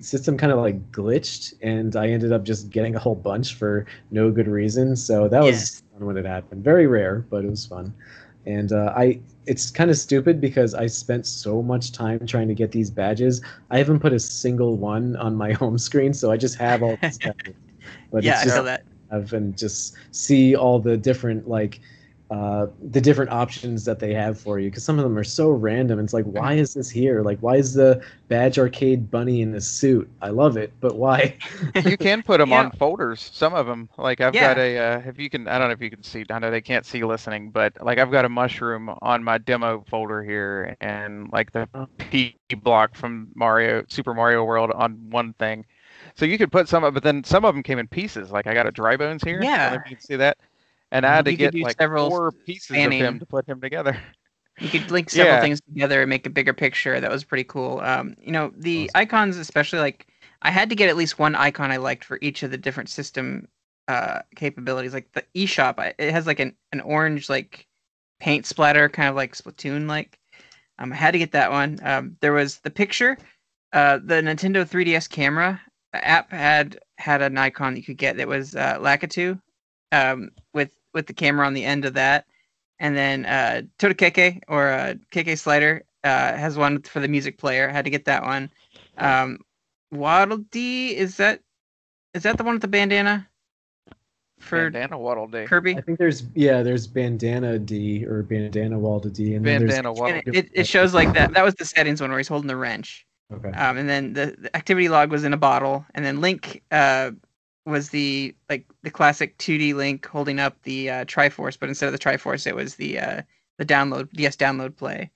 system 0.00 0.36
kind 0.36 0.52
of 0.52 0.58
like 0.58 0.90
glitched, 0.92 1.54
and 1.62 1.96
I 1.96 2.08
ended 2.08 2.32
up 2.32 2.44
just 2.44 2.70
getting 2.70 2.94
a 2.96 2.98
whole 2.98 3.14
bunch 3.14 3.54
for 3.54 3.86
no 4.10 4.30
good 4.30 4.48
reason. 4.48 4.96
So 4.96 5.28
that 5.28 5.40
was 5.42 5.82
fun 5.92 6.06
when 6.06 6.16
it 6.16 6.26
happened. 6.26 6.64
Very 6.64 6.86
rare, 6.86 7.24
but 7.30 7.44
it 7.44 7.50
was 7.50 7.66
fun. 7.66 7.94
And 8.46 8.72
uh, 8.72 8.92
I, 8.96 9.20
it's 9.46 9.70
kind 9.70 9.90
of 9.90 9.96
stupid 9.96 10.40
because 10.40 10.74
I 10.74 10.86
spent 10.86 11.26
so 11.26 11.62
much 11.62 11.92
time 11.92 12.26
trying 12.26 12.48
to 12.48 12.54
get 12.54 12.72
these 12.72 12.90
badges. 12.90 13.40
I 13.70 13.78
haven't 13.78 14.00
put 14.00 14.12
a 14.12 14.20
single 14.20 14.76
one 14.76 15.16
on 15.16 15.34
my 15.34 15.52
home 15.62 15.78
screen, 15.78 16.12
so 16.12 16.30
I 16.30 16.36
just 16.36 16.56
have 16.58 16.82
all 16.82 16.98
these 17.00 17.18
badges. 17.18 17.54
But 18.12 18.24
yeah, 18.24 18.42
it's 18.42 18.50
I 18.52 18.54
feel 18.54 18.64
that. 18.64 18.84
Have 19.14 19.32
and 19.32 19.56
just 19.56 19.96
see 20.12 20.54
all 20.56 20.78
the 20.78 20.96
different 20.96 21.48
like 21.48 21.80
uh, 22.30 22.66
the 22.90 23.00
different 23.00 23.30
options 23.30 23.84
that 23.84 24.00
they 24.00 24.12
have 24.14 24.40
for 24.40 24.58
you 24.58 24.70
because 24.70 24.84
some 24.84 24.98
of 24.98 25.04
them 25.04 25.16
are 25.16 25.24
so 25.24 25.50
random. 25.50 26.00
It's 26.00 26.14
like, 26.14 26.24
why 26.24 26.54
is 26.54 26.74
this 26.74 26.90
here? 26.90 27.22
Like, 27.22 27.38
why 27.40 27.56
is 27.56 27.74
the 27.74 28.02
badge 28.28 28.58
arcade 28.58 29.10
bunny 29.10 29.42
in 29.42 29.54
a 29.54 29.60
suit? 29.60 30.10
I 30.22 30.30
love 30.30 30.56
it, 30.56 30.72
but 30.80 30.96
why? 30.96 31.36
you 31.84 31.96
can 31.96 32.22
put 32.22 32.38
them 32.38 32.50
Yeah. 32.50 32.60
on 32.60 32.70
folders. 32.72 33.30
Some 33.32 33.54
of 33.54 33.66
them, 33.66 33.88
like 33.98 34.20
I've 34.20 34.34
Yeah. 34.34 34.40
got 34.40 34.58
a, 34.58 34.78
uh, 34.78 35.02
if 35.06 35.18
you 35.18 35.30
can, 35.30 35.46
I 35.46 35.58
don't 35.58 35.68
know 35.68 35.74
if 35.74 35.82
you 35.82 35.90
can 35.90 36.02
see. 36.02 36.24
I 36.30 36.38
know 36.38 36.50
they 36.50 36.62
can't 36.62 36.86
see 36.86 37.04
listening, 37.04 37.50
but 37.50 37.74
like 37.80 37.98
I've 37.98 38.10
got 38.10 38.24
a 38.24 38.28
mushroom 38.30 38.90
on 39.02 39.22
my 39.22 39.38
demo 39.38 39.84
folder 39.88 40.22
here, 40.22 40.76
and 40.80 41.30
like 41.32 41.52
the 41.52 41.68
Oh. 41.74 41.86
P 41.98 42.36
block 42.62 42.96
from 42.96 43.28
Mario, 43.34 43.84
Super 43.88 44.14
Mario 44.14 44.44
World 44.44 44.70
on 44.72 45.10
one 45.10 45.34
thing. 45.34 45.66
So 46.16 46.24
you 46.24 46.38
could 46.38 46.52
put 46.52 46.68
some 46.68 46.84
of, 46.84 46.94
but 46.94 47.02
then 47.02 47.24
some 47.24 47.44
of 47.44 47.54
them 47.54 47.62
came 47.62 47.78
in 47.78 47.88
pieces. 47.88 48.30
Like 48.30 48.46
I 48.46 48.54
got 48.54 48.66
a 48.66 48.70
dry 48.70 48.96
bones 48.96 49.22
here. 49.24 49.40
I 49.40 49.42
don't 49.44 49.50
know 49.50 49.56
Yeah. 49.56 49.74
if 49.74 49.90
you 49.90 49.96
can 49.96 50.04
see 50.04 50.16
that. 50.16 50.38
And 50.92 51.04
I 51.04 51.14
had 51.16 51.24
to 51.24 51.34
get 51.34 51.54
like 51.54 51.76
several 51.80 52.08
four 52.08 52.30
pieces 52.30 52.70
of 52.70 52.76
spanning- 52.76 53.00
him 53.00 53.18
to 53.18 53.26
put 53.26 53.48
him 53.48 53.60
together. 53.60 53.96
You 54.60 54.68
could 54.68 54.88
link 54.92 55.10
several 55.10 55.34
Yeah. 55.34 55.40
things 55.40 55.60
together 55.62 56.02
and 56.02 56.08
make 56.08 56.26
a 56.26 56.30
bigger 56.30 56.52
picture. 56.52 57.00
That 57.00 57.10
was 57.10 57.24
pretty 57.24 57.42
cool. 57.42 57.80
Um, 57.80 58.14
you 58.20 58.30
know, 58.30 58.52
the 58.56 58.88
icons, 58.94 59.36
especially 59.36 59.80
like 59.80 60.06
I 60.42 60.52
had 60.52 60.68
to 60.70 60.76
get 60.76 60.88
at 60.88 60.96
least 60.96 61.18
one 61.18 61.34
icon 61.34 61.72
I 61.72 61.78
liked 61.78 62.04
for 62.04 62.18
each 62.22 62.44
of 62.44 62.52
the 62.52 62.58
different 62.58 62.88
system 62.88 63.48
uh, 63.88 64.20
capabilities. 64.36 64.94
Like 64.94 65.10
the 65.12 65.24
eShop, 65.34 65.94
it 65.98 66.12
has 66.12 66.26
like 66.28 66.38
an, 66.38 66.54
an 66.70 66.80
orange 66.82 67.28
like 67.28 67.66
paint 68.20 68.46
splatter, 68.46 68.88
kind 68.88 69.08
of 69.08 69.16
like 69.16 69.34
Splatoon 69.34 69.88
like. 69.88 70.18
Um, 70.78 70.92
I 70.92 70.96
had 70.96 71.10
to 71.10 71.18
get 71.18 71.32
that 71.32 71.50
one. 71.50 71.80
Um, 71.82 72.16
there 72.20 72.32
was 72.32 72.58
the 72.60 72.70
picture. 72.70 73.18
Uh, 73.72 73.98
the 74.04 74.14
Nintendo 74.22 74.64
3DS 74.64 75.08
camera 75.10 75.60
app 75.94 76.30
had 76.30 76.78
had 76.98 77.22
an 77.22 77.36
icon 77.38 77.76
you 77.76 77.82
could 77.82 77.98
get 77.98 78.16
that 78.16 78.28
was 78.28 78.54
uh, 78.54 78.78
Lakitu, 78.78 79.40
um, 79.92 80.30
with 80.52 80.70
with 80.92 81.06
the 81.06 81.14
camera 81.14 81.46
on 81.46 81.54
the 81.54 81.64
end 81.64 81.84
of 81.84 81.94
that 81.94 82.26
and 82.78 82.96
then 82.96 83.24
uh, 83.26 83.62
Totakeke 83.78 84.42
or 84.48 84.68
uh, 84.68 84.94
KK 85.10 85.38
Slider 85.38 85.84
uh, 86.02 86.36
has 86.36 86.56
one 86.56 86.82
for 86.82 87.00
the 87.00 87.08
music 87.08 87.38
player. 87.38 87.68
I 87.68 87.72
had 87.72 87.84
to 87.84 87.90
get 87.90 88.04
that 88.06 88.22
one. 88.22 88.50
Um, 88.98 89.38
Waddle 89.90 90.38
Dee 90.50 90.96
is 90.96 91.16
that 91.16 91.40
is 92.14 92.24
that 92.24 92.36
the 92.36 92.44
one 92.44 92.54
with 92.54 92.62
the 92.62 92.68
bandana 92.68 93.28
for 94.38 94.70
Bandana 94.70 94.98
Waddle 94.98 95.28
Dee. 95.28 95.46
Kirby? 95.46 95.76
I 95.76 95.80
think 95.80 95.98
there's 95.98 96.24
yeah, 96.34 96.62
there's 96.62 96.86
bandana 96.86 97.58
D 97.58 98.04
or 98.04 98.22
bandana 98.22 98.78
Walda 98.78 99.12
D, 99.12 99.34
and 99.34 99.44
then 99.44 99.60
there's 99.60 99.70
Bandana 99.70 99.92
Waddle. 99.92 100.20
And 100.26 100.36
it, 100.36 100.50
it 100.52 100.66
shows 100.66 100.94
like 100.94 101.12
that. 101.14 101.32
That 101.32 101.44
was 101.44 101.54
the 101.54 101.64
settings 101.64 102.00
one 102.00 102.10
where 102.10 102.18
he's 102.18 102.28
holding 102.28 102.48
the 102.48 102.56
wrench. 102.56 103.06
Okay. 103.34 103.50
Um, 103.50 103.76
and 103.76 103.88
then 103.88 104.12
the, 104.12 104.36
the 104.38 104.56
activity 104.56 104.88
log 104.88 105.10
was 105.10 105.24
in 105.24 105.32
a 105.32 105.38
bottle, 105.38 105.84
and 105.94 106.04
then 106.04 106.20
Link 106.20 106.62
uh, 106.70 107.12
was 107.66 107.90
the 107.90 108.34
like 108.48 108.66
the 108.82 108.90
classic 108.90 109.36
2D 109.38 109.74
Link 109.74 110.06
holding 110.06 110.40
up 110.40 110.56
the 110.62 110.90
uh, 110.90 111.04
Triforce, 111.04 111.58
but 111.58 111.68
instead 111.68 111.86
of 111.86 111.92
the 111.92 111.98
Triforce, 111.98 112.46
it 112.46 112.54
was 112.54 112.76
the 112.76 112.98
uh, 112.98 113.22
the 113.58 113.64
download 113.64 114.10
DS 114.12 114.36
download 114.36 114.76
play. 114.76 115.10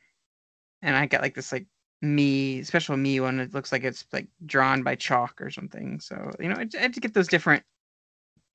And 0.83 0.97
I 0.97 1.07
got 1.07 1.23
like 1.23 1.35
this 1.35 1.53
like 1.53 1.67
me 2.01 2.63
special 2.63 2.97
me 2.97 3.21
one. 3.21 3.41
It 3.41 3.55
looks 3.55 3.73
like 3.73 3.85
it's 3.85 4.07
like 4.13 4.29
drawn 4.47 4.83
by 4.83 4.95
chalk 4.95 5.41
or 5.41 5.51
something. 5.51 6.01
So 6.01 6.33
you 6.41 6.49
know, 6.49 6.57
I 6.57 6.67
I 6.77 6.81
had 6.81 6.95
to 6.95 7.01
get 7.01 7.15
those 7.15 7.29
different 7.29 7.65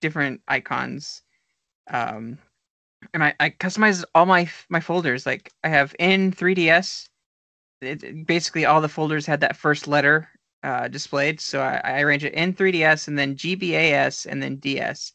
different 0.01 0.41
icons. 0.47 1.21
Um, 1.89 2.37
and 3.13 3.23
I, 3.23 3.33
I 3.39 3.49
customized 3.49 4.03
all 4.15 4.25
my 4.25 4.49
my 4.69 4.79
folders. 4.79 5.25
Like 5.25 5.51
I 5.63 5.69
have 5.69 5.95
in 5.99 6.31
3DS 6.31 7.09
it, 7.83 8.27
basically 8.27 8.65
all 8.65 8.81
the 8.81 8.89
folders 8.89 9.25
had 9.25 9.41
that 9.41 9.57
first 9.57 9.87
letter 9.87 10.29
uh, 10.63 10.87
displayed. 10.87 11.39
So 11.39 11.61
I, 11.61 11.81
I 11.83 12.01
arranged 12.01 12.25
it 12.25 12.33
in 12.33 12.53
3DS 12.53 13.07
and 13.07 13.17
then 13.17 13.35
GBAS 13.35 14.25
and 14.25 14.41
then 14.41 14.57
DS. 14.57 15.13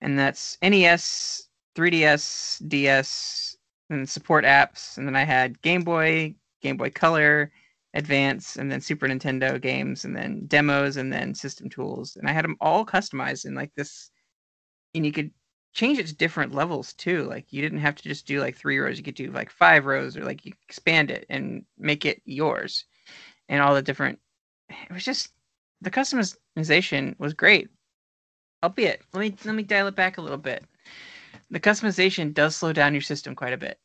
And 0.00 0.18
that's 0.18 0.56
NES, 0.62 1.48
3DS, 1.76 2.68
DS, 2.68 3.56
and 3.90 4.08
support 4.08 4.44
apps. 4.44 4.96
And 4.96 5.06
then 5.06 5.16
I 5.16 5.24
had 5.24 5.60
Game 5.62 5.82
Boy, 5.82 6.34
Game 6.62 6.76
Boy 6.76 6.90
Color, 6.90 7.52
Advance, 7.94 8.56
and 8.56 8.70
then 8.70 8.80
Super 8.80 9.08
Nintendo 9.08 9.60
games, 9.60 10.04
and 10.04 10.16
then 10.16 10.46
demos, 10.46 10.96
and 10.96 11.12
then 11.12 11.34
system 11.34 11.68
tools. 11.68 12.16
And 12.16 12.28
I 12.28 12.32
had 12.32 12.44
them 12.44 12.56
all 12.60 12.86
customized 12.86 13.44
in 13.44 13.54
like 13.54 13.74
this. 13.74 14.10
And 14.94 15.04
you 15.04 15.12
could 15.12 15.30
change 15.72 15.98
it 15.98 16.06
to 16.06 16.14
different 16.14 16.54
levels 16.54 16.92
too. 16.94 17.24
Like 17.24 17.52
you 17.52 17.62
didn't 17.62 17.80
have 17.80 17.94
to 17.96 18.02
just 18.02 18.26
do 18.26 18.40
like 18.40 18.56
three 18.56 18.78
rows. 18.78 18.98
You 18.98 19.04
could 19.04 19.14
do 19.14 19.30
like 19.30 19.50
five 19.50 19.86
rows, 19.86 20.16
or 20.16 20.24
like 20.24 20.44
you 20.44 20.52
expand 20.68 21.10
it 21.10 21.26
and 21.30 21.64
make 21.78 22.04
it 22.04 22.22
yours, 22.24 22.84
and 23.48 23.62
all 23.62 23.74
the 23.74 23.82
different. 23.82 24.18
It 24.68 24.92
was 24.92 25.04
just 25.04 25.30
the 25.80 25.90
customization 25.90 27.18
was 27.18 27.34
great. 27.34 27.68
Albeit, 28.62 29.02
let 29.12 29.20
me 29.20 29.34
let 29.44 29.54
me 29.54 29.62
dial 29.62 29.86
it 29.86 29.96
back 29.96 30.18
a 30.18 30.22
little 30.22 30.38
bit. 30.38 30.64
The 31.50 31.60
customization 31.60 32.34
does 32.34 32.56
slow 32.56 32.72
down 32.72 32.94
your 32.94 33.00
system 33.00 33.34
quite 33.34 33.52
a 33.52 33.58
bit. 33.58 33.78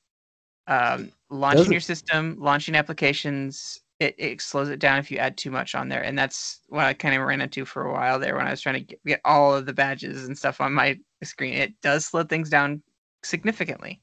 Um, 0.68 1.12
launching 1.30 1.72
your 1.72 1.82
system, 1.82 2.36
launching 2.40 2.76
applications, 2.76 3.80
it, 4.00 4.16
it 4.18 4.42
slows 4.42 4.70
it 4.70 4.80
down 4.80 5.00
if 5.00 5.10
you 5.10 5.18
add 5.18 5.38
too 5.38 5.52
much 5.52 5.74
on 5.76 5.88
there, 5.90 6.04
and 6.04 6.18
that's 6.18 6.60
what 6.68 6.86
I 6.86 6.94
kind 6.94 7.16
of 7.16 7.22
ran 7.22 7.42
into 7.42 7.66
for 7.66 7.86
a 7.86 7.94
while 7.94 8.20
there 8.20 8.36
when 8.36 8.48
I 8.48 8.52
was 8.52 8.62
trying 8.62 8.76
to 8.76 8.82
get, 8.82 9.04
get 9.06 9.22
all 9.24 9.56
of 9.56 9.66
the 9.66 9.74
badges 9.74 10.26
and 10.26 10.38
stuff 10.38 10.60
on 10.60 10.74
my 10.74 11.00
screen. 11.24 11.54
It 11.54 11.80
does 11.82 12.06
slow 12.06 12.24
things 12.24 12.50
down 12.50 12.84
significantly, 13.24 14.02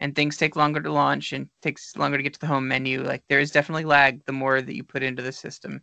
and 0.00 0.14
things 0.14 0.36
take 0.36 0.56
longer 0.56 0.80
to 0.80 0.92
launch 0.92 1.32
and 1.32 1.48
takes 1.62 1.96
longer 1.96 2.16
to 2.16 2.22
get 2.22 2.32
to 2.34 2.40
the 2.40 2.46
home 2.46 2.66
menu. 2.66 3.02
Like 3.02 3.24
there 3.28 3.40
is 3.40 3.50
definitely 3.50 3.84
lag 3.84 4.24
the 4.24 4.32
more 4.32 4.62
that 4.62 4.74
you 4.74 4.84
put 4.84 5.02
into 5.02 5.22
the 5.22 5.32
system, 5.32 5.82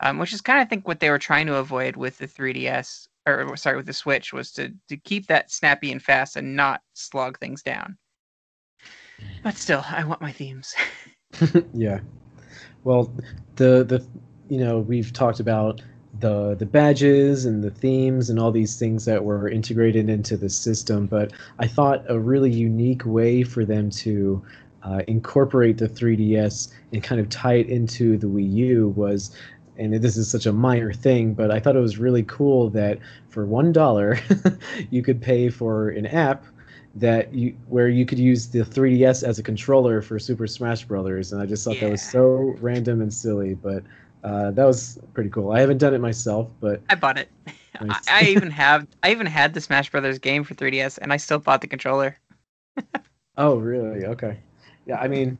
um, 0.00 0.18
which 0.18 0.34
is 0.34 0.42
kind 0.42 0.60
of 0.60 0.66
I 0.66 0.68
think 0.68 0.86
what 0.86 1.00
they 1.00 1.10
were 1.10 1.18
trying 1.18 1.46
to 1.46 1.56
avoid 1.56 1.96
with 1.96 2.18
the 2.18 2.28
3DS 2.28 3.08
or 3.26 3.56
sorry 3.56 3.76
with 3.76 3.86
the 3.86 3.92
Switch 3.94 4.34
was 4.34 4.52
to 4.52 4.70
to 4.88 4.96
keep 4.98 5.26
that 5.28 5.50
snappy 5.50 5.92
and 5.92 6.02
fast 6.02 6.36
and 6.36 6.54
not 6.54 6.82
slog 6.92 7.38
things 7.38 7.62
down. 7.62 7.96
But 9.42 9.56
still, 9.56 9.84
I 9.88 10.04
want 10.04 10.20
my 10.20 10.32
themes. 10.32 10.74
yeah. 11.74 12.00
Well, 12.84 13.12
the 13.56 13.84
the 13.84 14.04
you 14.48 14.58
know 14.58 14.80
we've 14.80 15.12
talked 15.12 15.40
about 15.40 15.82
the 16.20 16.54
the 16.54 16.66
badges 16.66 17.44
and 17.46 17.62
the 17.62 17.70
themes 17.70 18.28
and 18.28 18.38
all 18.38 18.50
these 18.52 18.78
things 18.78 19.04
that 19.04 19.24
were 19.24 19.48
integrated 19.48 20.08
into 20.08 20.36
the 20.36 20.48
system, 20.50 21.06
but 21.06 21.32
I 21.58 21.66
thought 21.66 22.04
a 22.08 22.18
really 22.18 22.50
unique 22.50 23.04
way 23.04 23.42
for 23.44 23.64
them 23.64 23.90
to 23.90 24.42
uh, 24.82 25.02
incorporate 25.06 25.78
the 25.78 25.88
3DS 25.88 26.72
and 26.92 27.02
kind 27.02 27.20
of 27.20 27.28
tie 27.28 27.54
it 27.54 27.68
into 27.68 28.16
the 28.18 28.26
Wii 28.26 28.52
U 28.54 28.88
was. 28.96 29.30
And 29.78 29.94
this 29.94 30.18
is 30.18 30.30
such 30.30 30.44
a 30.44 30.52
minor 30.52 30.92
thing, 30.92 31.32
but 31.32 31.50
I 31.50 31.58
thought 31.58 31.76
it 31.76 31.80
was 31.80 31.96
really 31.98 32.24
cool 32.24 32.68
that 32.70 32.98
for 33.30 33.46
one 33.46 33.72
dollar, 33.72 34.18
you 34.90 35.02
could 35.02 35.20
pay 35.20 35.48
for 35.48 35.88
an 35.88 36.06
app 36.06 36.44
that 36.96 37.32
you 37.32 37.56
where 37.68 37.88
you 37.88 38.04
could 38.04 38.18
use 38.18 38.48
the 38.48 38.60
3DS 38.60 39.26
as 39.26 39.38
a 39.38 39.42
controller 39.42 40.02
for 40.02 40.18
Super 40.18 40.46
Smash 40.46 40.84
Brothers, 40.84 41.32
and 41.32 41.40
I 41.40 41.46
just 41.46 41.64
thought 41.64 41.80
that 41.80 41.90
was 41.90 42.02
so 42.02 42.56
random 42.60 43.00
and 43.00 43.12
silly, 43.12 43.54
but 43.54 43.82
uh, 44.24 44.50
that 44.52 44.64
was 44.64 44.98
pretty 45.14 45.30
cool. 45.30 45.52
I 45.52 45.60
haven't 45.60 45.78
done 45.78 45.94
it 45.94 46.00
myself, 46.00 46.50
but 46.60 46.82
I 46.88 46.94
bought 46.94 47.18
it. 47.18 47.28
Nice. 47.80 48.06
I, 48.06 48.20
I 48.20 48.24
even 48.26 48.50
have 48.50 48.86
I 49.02 49.10
even 49.12 49.26
had 49.26 49.54
the 49.54 49.60
Smash 49.60 49.90
Brothers 49.90 50.18
game 50.18 50.44
for 50.44 50.54
3DS, 50.54 50.98
and 51.00 51.10
I 51.10 51.16
still 51.16 51.38
bought 51.38 51.62
the 51.62 51.66
controller. 51.66 52.18
Oh, 53.38 53.56
really? 53.56 54.04
Okay. 54.04 54.36
Yeah, 54.84 55.00
I 55.00 55.08
mean, 55.08 55.38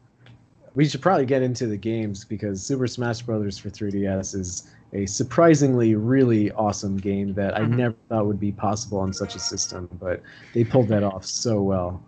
we 0.75 0.89
should 0.89 1.03
probably 1.03 1.27
get 1.27 1.43
into 1.43 1.67
the 1.67 1.77
games 1.77 2.25
because 2.25 2.65
Super 2.65 2.87
Smash 2.87 3.21
Brothers 3.21 3.59
for 3.59 3.69
3DS 3.69 4.35
is 4.35 4.71
a 4.93 5.07
surprisingly 5.07 5.95
really 5.95 6.51
awesome 6.53 6.97
game 6.97 7.33
that 7.35 7.57
I 7.57 7.63
Mhm. 7.63 7.77
never 7.77 7.97
thought 8.09 8.27
would 8.27 8.41
be 8.41 8.53
possible 8.53 8.99
on 8.99 9.13
such 9.13 9.35
a 9.35 9.39
system, 9.39 9.89
but 10.01 10.23
they 10.53 10.65
pulled 10.65 10.89
that 10.89 11.03
off 11.03 11.25
so 11.25 11.63
well. 11.63 12.03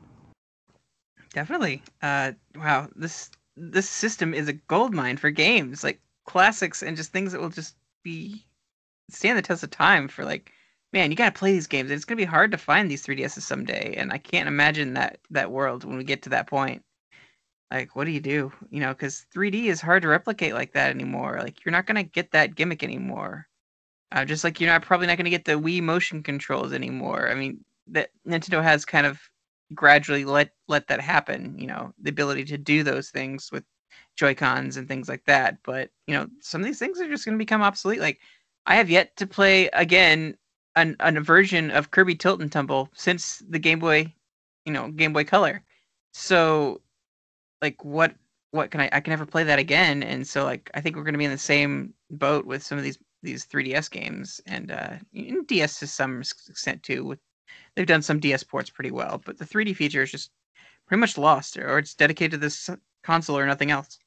Definitely. 1.32 1.82
Uh, 2.02 2.32
wow, 2.54 2.88
this 2.94 3.30
this 3.56 3.88
system 3.88 4.34
is 4.34 4.48
a 4.48 4.52
goldmine 4.52 5.16
for 5.16 5.30
games 5.30 5.84
like 5.84 6.00
classics 6.26 6.82
and 6.82 6.96
just 6.96 7.12
things 7.12 7.32
that 7.32 7.40
will 7.40 7.50
just 7.50 7.76
be 8.02 8.44
stand 9.10 9.38
the 9.38 9.42
test 9.42 9.62
of 9.62 9.70
time 9.70 10.08
for 10.08 10.24
like 10.24 10.50
man 10.92 11.10
you 11.10 11.16
got 11.16 11.32
to 11.32 11.38
play 11.38 11.52
these 11.52 11.66
games 11.66 11.90
it's 11.90 12.04
going 12.04 12.16
to 12.16 12.20
be 12.20 12.28
hard 12.28 12.50
to 12.50 12.58
find 12.58 12.90
these 12.90 13.04
3ds's 13.04 13.46
someday 13.46 13.94
and 13.96 14.12
i 14.12 14.18
can't 14.18 14.48
imagine 14.48 14.94
that 14.94 15.18
that 15.30 15.52
world 15.52 15.84
when 15.84 15.96
we 15.96 16.04
get 16.04 16.22
to 16.22 16.30
that 16.30 16.46
point 16.46 16.82
like 17.74 17.96
what 17.96 18.04
do 18.04 18.12
you 18.12 18.20
do? 18.20 18.52
You 18.70 18.80
know 18.80 18.92
because 18.94 19.26
3d 19.34 19.66
is 19.66 19.80
hard 19.80 20.02
to 20.02 20.08
replicate 20.08 20.54
like 20.54 20.72
that 20.72 20.90
anymore. 20.90 21.38
Like 21.40 21.64
you're 21.64 21.72
not 21.72 21.86
going 21.86 21.96
to 21.96 22.02
get 22.02 22.30
that 22.32 22.54
gimmick 22.54 22.82
anymore. 22.82 23.48
Uh, 24.12 24.24
just 24.24 24.44
like 24.44 24.60
you're 24.60 24.70
not 24.70 24.82
probably 24.82 25.06
not 25.06 25.16
going 25.16 25.24
to 25.24 25.30
get 25.30 25.44
the 25.44 25.52
wii 25.52 25.82
motion 25.82 26.22
controls 26.22 26.72
anymore. 26.72 27.28
I 27.28 27.34
mean 27.34 27.64
that 27.88 28.10
nintendo 28.26 28.62
has 28.62 28.84
kind 28.84 29.06
of 29.06 29.20
gradually 29.74 30.24
let 30.24 30.50
let 30.68 30.86
that 30.86 31.00
happen 31.00 31.58
you 31.58 31.66
know 31.66 31.92
the 32.00 32.10
ability 32.10 32.44
to 32.44 32.56
do 32.56 32.82
those 32.82 33.10
things 33.10 33.50
with 33.52 33.64
joy 34.16 34.34
cons 34.34 34.76
and 34.76 34.88
things 34.88 35.08
like 35.08 35.24
that. 35.26 35.58
But 35.64 35.90
you 36.06 36.14
know 36.14 36.28
some 36.40 36.60
of 36.60 36.66
these 36.66 36.78
things 36.78 37.00
are 37.00 37.08
just 37.08 37.24
going 37.24 37.36
to 37.36 37.44
become 37.44 37.62
obsolete. 37.62 38.00
Like 38.00 38.20
i 38.66 38.76
have 38.76 38.88
yet 38.88 39.16
to 39.16 39.26
play 39.26 39.68
again 39.74 40.36
an, 40.76 40.96
an, 41.00 41.16
a 41.16 41.20
version 41.20 41.70
of 41.70 41.90
kirby 41.90 42.14
tilt 42.14 42.40
and 42.40 42.50
tumble 42.50 42.88
since 42.94 43.42
the 43.48 43.58
game 43.58 43.78
boy 43.78 44.12
you 44.64 44.72
know 44.72 44.90
game 44.90 45.12
boy 45.12 45.24
color. 45.24 45.62
So 46.12 46.80
like 47.64 47.84
what 47.84 48.14
what 48.52 48.70
can 48.70 48.80
i 48.80 48.88
i 48.92 49.00
can 49.00 49.10
never 49.10 49.26
play 49.26 49.44
that 49.44 49.58
again 49.58 50.02
and 50.02 50.26
so 50.26 50.44
like 50.44 50.70
i 50.74 50.80
think 50.80 50.94
we're 50.94 51.02
going 51.02 51.14
to 51.14 51.18
be 51.18 51.24
in 51.24 51.30
the 51.30 51.38
same 51.38 51.92
boat 52.10 52.44
with 52.46 52.62
some 52.62 52.78
of 52.78 52.84
these 52.84 52.98
these 53.22 53.46
3ds 53.46 53.90
games 53.90 54.40
and 54.46 54.70
uh 54.70 54.94
ds 55.46 55.78
to 55.78 55.86
some 55.86 56.20
extent 56.20 56.82
too 56.82 57.04
with 57.04 57.18
they've 57.74 57.86
done 57.86 58.02
some 58.02 58.20
DS 58.20 58.42
ports 58.42 58.70
pretty 58.70 58.90
well, 58.90 59.20
but 59.24 59.38
the 59.38 59.44
3D 59.44 59.76
feature 59.76 60.02
is 60.02 60.10
just 60.10 60.30
pretty 60.86 61.00
much 61.00 61.18
lost, 61.18 61.56
or 61.56 61.78
it's 61.78 61.94
dedicated 61.94 62.32
to 62.32 62.36
this 62.38 62.70
console 63.02 63.38
or 63.38 63.46
nothing 63.46 63.70
else. 63.70 63.98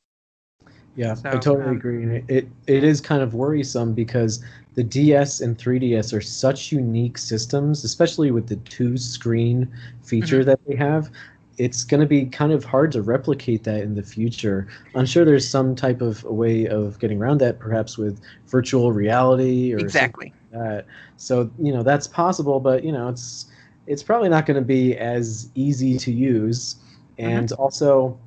Yeah, 0.95 1.15
I 1.25 1.37
totally 1.37 1.67
um, 1.69 1.77
agree. 1.77 2.03
And 2.03 2.11
It, 2.13 2.25
it 2.27 2.47
it 2.65 2.83
is 2.83 3.01
kind 3.01 3.21
of 3.21 3.35
worrisome 3.35 3.93
because 3.93 4.43
the 4.73 4.83
DS 4.83 5.41
and 5.41 5.57
3DS 5.57 6.13
are 6.13 6.21
such 6.21 6.71
unique 6.71 7.17
systems, 7.17 7.83
especially 7.83 8.31
with 8.31 8.47
the 8.47 8.55
two 8.57 8.97
screen 8.97 9.71
feature 10.03 10.43
that 10.43 10.59
they 10.65 10.75
have. 10.75 11.11
It's 11.57 11.83
going 11.83 12.01
to 12.01 12.07
be 12.07 12.25
kind 12.25 12.51
of 12.51 12.63
hard 12.63 12.91
to 12.91 13.01
replicate 13.01 13.63
that 13.63 13.81
in 13.81 13.95
the 13.95 14.03
future. 14.03 14.67
I'm 14.95 15.05
sure 15.05 15.25
there's 15.25 15.47
some 15.47 15.75
type 15.75 16.01
of 16.01 16.23
a 16.25 16.33
way 16.33 16.67
of 16.67 16.99
getting 16.99 17.19
around 17.19 17.39
that, 17.39 17.59
perhaps 17.59 17.97
with 17.97 18.21
virtual 18.47 18.91
reality 18.91 19.73
or 19.73 19.77
Exactly. 19.77 20.33
like 20.51 20.61
that. 20.61 20.85
So 21.17 21.49
you 21.59 21.73
know 21.73 21.83
that's 21.83 22.07
possible, 22.07 22.59
but 22.59 22.83
you 22.83 22.91
know 22.91 23.09
it's 23.09 23.47
it's 23.87 24.03
probably 24.03 24.29
not 24.29 24.45
going 24.45 24.55
to 24.55 24.65
be 24.65 24.95
as 24.97 25.49
easy 25.55 25.97
to 25.97 26.11
use. 26.11 26.75
Mm-hmm. 27.17 27.29
And 27.29 27.51
also, 27.53 28.19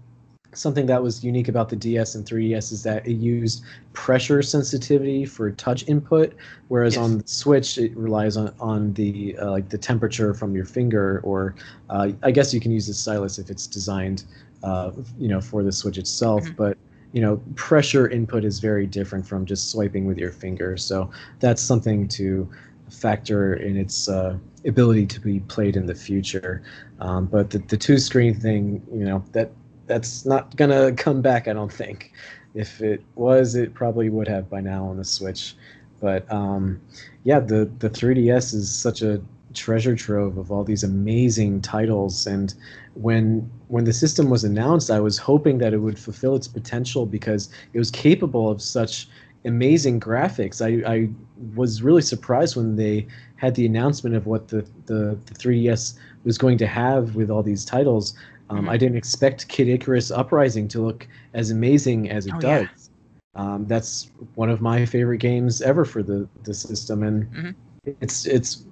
something 0.53 0.87
that 0.87 1.03
was 1.03 1.23
unique 1.25 1.49
about 1.49 1.69
the 1.69 1.77
DS 1.77 2.15
and 2.15 2.25
3DS 2.27 2.73
is 2.73 2.83
that 2.83 3.07
it 3.07 3.15
used 3.15 3.63
pressure 3.93 4.43
sensitivity 4.43 5.25
for 5.25 5.51
touch 5.53 5.87
input, 5.89 6.35
whereas 6.69 6.95
Yes. 6.95 7.03
on 7.05 7.19
the 7.19 7.25
Switch 7.27 7.79
it 7.79 7.97
relies 7.97 8.37
on 8.37 8.53
on 8.61 8.93
the 8.95 9.37
uh, 9.39 9.51
like 9.51 9.69
the 9.69 9.79
temperature 9.79 10.35
from 10.35 10.55
your 10.55 10.65
finger, 10.65 11.21
or 11.23 11.55
uh, 11.89 12.11
I 12.23 12.31
guess 12.31 12.53
you 12.53 12.61
can 12.61 12.73
use 12.73 12.87
the 12.87 12.95
stylus 12.95 13.39
if 13.39 13.51
it's 13.51 13.67
designed, 13.67 14.25
uh, 14.63 14.91
you 15.19 15.29
know, 15.29 15.41
for 15.41 15.63
the 15.63 15.73
Switch 15.73 15.99
itself. 15.99 16.45
Mhm. 16.45 16.57
But 16.57 16.79
you 17.13 17.21
know, 17.21 17.41
pressure 17.57 18.09
input 18.09 18.45
is 18.45 18.61
very 18.61 18.87
different 18.87 19.27
from 19.27 19.45
just 19.45 19.71
swiping 19.71 20.07
with 20.07 20.17
your 20.19 20.31
finger. 20.31 20.77
So 20.77 21.11
that's 21.41 21.61
something 21.61 22.07
to 22.09 22.49
factor 22.89 23.55
in 23.55 23.77
its 23.77 24.09
uh, 24.09 24.37
ability 24.65 25.07
to 25.07 25.21
be 25.21 25.41
played 25.41 25.77
in 25.77 25.87
the 25.87 25.95
future. 25.95 26.63
Um, 27.01 27.27
but 27.27 27.51
the, 27.51 27.59
the 27.59 27.77
two 27.77 27.99
screen 27.99 28.35
thing, 28.35 28.83
you 28.93 29.05
know, 29.05 29.25
that 29.33 29.51
that's 29.91 30.25
not 30.25 30.55
gonna 30.55 30.93
come 30.93 31.21
back. 31.21 31.49
I 31.49 31.53
don't 31.53 31.73
think. 31.73 32.13
If 32.55 32.81
it 32.81 33.03
was, 33.17 33.57
it 33.57 33.75
probably 33.75 34.09
would 34.09 34.29
have 34.29 34.49
by 34.49 34.61
now 34.61 34.85
on 34.87 34.97
the 34.97 35.05
Switch. 35.05 35.55
But 36.01 36.31
um, 36.33 36.81
yeah, 37.25 37.41
the 37.41 37.69
the 37.81 37.91
3DS 37.91 38.55
is 38.55 38.73
such 38.75 39.03
a 39.03 39.21
treasure 39.53 39.97
trove 39.97 40.39
of 40.39 40.53
all 40.53 40.63
these 40.63 40.85
amazing 40.85 41.61
titles 41.61 42.25
and 42.25 42.55
when 42.95 43.51
when 43.67 43.83
the 43.83 43.93
system 43.93 44.31
was 44.31 44.45
announced 44.45 44.93
i 44.93 45.01
was 45.01 45.19
hoping 45.19 45.59
that 45.59 45.75
it 45.75 45.79
would 45.79 45.99
fulfill 45.99 46.37
its 46.37 46.47
potential 46.47 47.05
because 47.05 47.51
it 47.73 47.79
was 47.81 47.91
capable 47.91 48.49
of 48.49 48.63
such 48.63 49.09
amazing 49.45 49.99
graphics 49.99 50.63
i, 50.65 50.89
I 50.89 51.09
was 51.57 51.83
really 51.83 52.03
surprised 52.03 52.55
when 52.55 52.77
they 52.77 53.09
had 53.35 53.57
the 53.57 53.67
announcement 53.67 54.15
of 54.15 54.27
what 54.27 54.47
the, 54.49 54.65
the, 54.87 55.19
the 55.27 55.35
3ds 55.35 55.95
was 56.23 56.39
going 56.39 56.59
to 56.59 56.67
have 56.69 57.17
with 57.17 57.29
all 57.29 57.43
these 57.43 57.65
titles 57.65 58.15
um, 58.51 58.69
i 58.69 58.77
didn't 58.77 58.97
expect 58.99 59.49
kid 59.49 59.69
icarus 59.69 60.11
uprising 60.11 60.69
to 60.69 60.81
look 60.81 61.07
as 61.35 61.51
amazing 61.51 62.11
as 62.11 62.27
it 62.27 62.35
Oh, 62.37 62.41
does 62.41 62.91
yeah. 63.35 63.43
um, 63.43 63.67
that's 63.67 64.11
one 64.35 64.51
of 64.51 64.61
my 64.61 64.85
favorite 64.85 65.19
games 65.19 65.63
ever 65.63 65.85
for 65.85 66.03
the, 66.03 66.29
the 66.45 66.53
system 66.55 67.03
and 67.03 67.31
Mhm. 67.33 67.55
it's 68.01 68.27
it's 68.27 68.65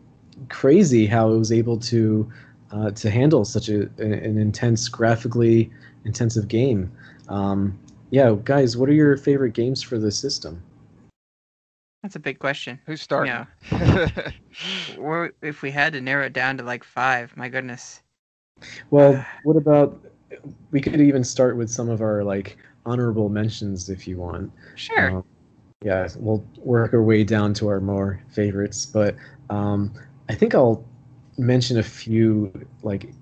crazy 0.49 1.07
how 1.07 1.33
it 1.33 1.39
was 1.39 1.53
able 1.53 1.79
to 1.79 2.31
uh, 2.71 2.91
to 2.93 3.11
handle 3.11 3.45
such 3.45 3.69
a 3.71 3.83
an, 3.99 4.13
an 4.13 4.39
intense 4.39 4.89
graphically 4.89 5.71
intensive 6.05 6.49
game 6.49 6.91
um, 7.29 7.79
yeah 8.11 8.35
guys 8.45 8.77
what 8.77 8.89
are 8.89 8.95
your 8.95 9.17
favorite 9.17 9.55
games 9.55 9.83
for 9.83 9.99
the 9.99 10.11
system 10.11 10.63
That's 12.03 12.15
a 12.17 12.21
big 12.21 12.39
question. 12.39 12.79
Who's 12.87 13.03
starting? 13.03 13.47
Or 14.99 15.33
if 15.43 15.63
we 15.63 15.71
had 15.73 15.93
to 15.95 16.01
narrow 16.01 16.27
it 16.27 16.33
down 16.33 16.57
to 16.59 16.63
like 16.63 16.85
five, 16.85 17.37
my 17.37 17.49
goodness. 17.49 18.03
Well 18.91 19.25
what 19.45 19.57
about 19.57 20.01
we 20.71 20.81
could 20.81 21.01
even 21.01 21.25
start 21.25 21.57
with 21.57 21.71
some 21.71 21.89
of 21.89 22.01
our 22.01 22.23
like 22.25 22.57
honorable 22.87 23.29
mentions 23.29 23.89
if 23.89 24.07
you 24.09 24.17
want 24.17 24.51
Sure. 24.77 25.11
Um, 25.19 25.25
yeah, 25.85 26.09
we'll 26.17 26.45
work 26.59 26.93
our 26.93 27.03
way 27.03 27.23
down 27.23 27.55
to 27.55 27.69
our 27.69 27.81
more 27.81 28.21
favorites, 28.29 28.85
but 28.85 29.15
um, 29.49 29.93
I 30.29 30.35
think 30.35 30.53
I'll 30.53 30.85
mention 31.37 31.79
a 31.79 31.85
few 31.85 32.53
like 32.83 33.15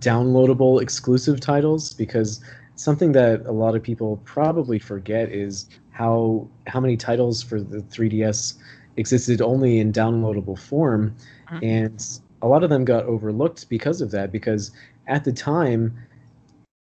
downloadable 0.00 0.82
exclusive 0.82 1.40
titles 1.40 1.94
because 1.94 2.42
something 2.74 3.12
that 3.12 3.46
a 3.46 3.52
lot 3.52 3.74
of 3.74 3.82
people 3.82 4.20
probably 4.24 4.78
forget 4.78 5.30
is 5.30 5.70
how 5.92 6.46
how 6.66 6.78
many 6.78 6.94
titles 6.96 7.42
for 7.42 7.58
the 7.58 7.78
3DS 7.78 8.54
existed 8.98 9.40
only 9.40 9.78
in 9.78 9.90
downloadable 9.90 10.58
form, 10.58 11.14
Mhm. 11.50 11.62
and 11.62 12.20
a 12.44 12.46
lot 12.46 12.62
of 12.62 12.70
them 12.70 12.84
got 12.84 13.04
overlooked 13.04 13.68
because 13.70 14.00
of 14.02 14.10
that. 14.10 14.30
Because 14.30 14.70
at 15.06 15.24
the 15.24 15.32
time, 15.32 15.96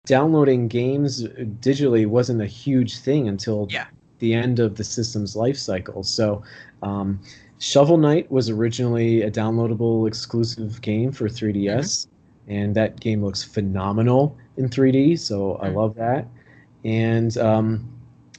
downloading 0.06 0.68
games 0.68 1.24
digitally 1.60 2.06
wasn't 2.06 2.40
a 2.40 2.46
huge 2.46 2.98
thing 3.00 3.28
until 3.28 3.66
Yeah. 3.70 3.86
the 4.20 4.32
end 4.32 4.60
of 4.60 4.76
the 4.76 4.84
system's 4.84 5.34
life 5.34 5.56
cycle. 5.56 6.02
So, 6.02 6.42
um, 6.82 7.20
Shovel 7.58 7.98
Knight 7.98 8.30
was 8.30 8.48
originally 8.48 9.22
a 9.22 9.30
downloadable 9.30 10.06
exclusive 10.08 10.80
game 10.80 11.10
for 11.12 11.28
3DS, 11.28 12.06
and 12.48 12.74
that 12.74 13.00
game 13.00 13.22
looks 13.22 13.42
phenomenal 13.42 14.36
in 14.56 14.68
3D. 14.68 15.16
So 15.16 15.56
I 15.60 15.68
Mhm. 15.68 15.74
love 15.74 15.94
that. 15.96 16.26
And 16.84 17.36
um, 17.38 17.88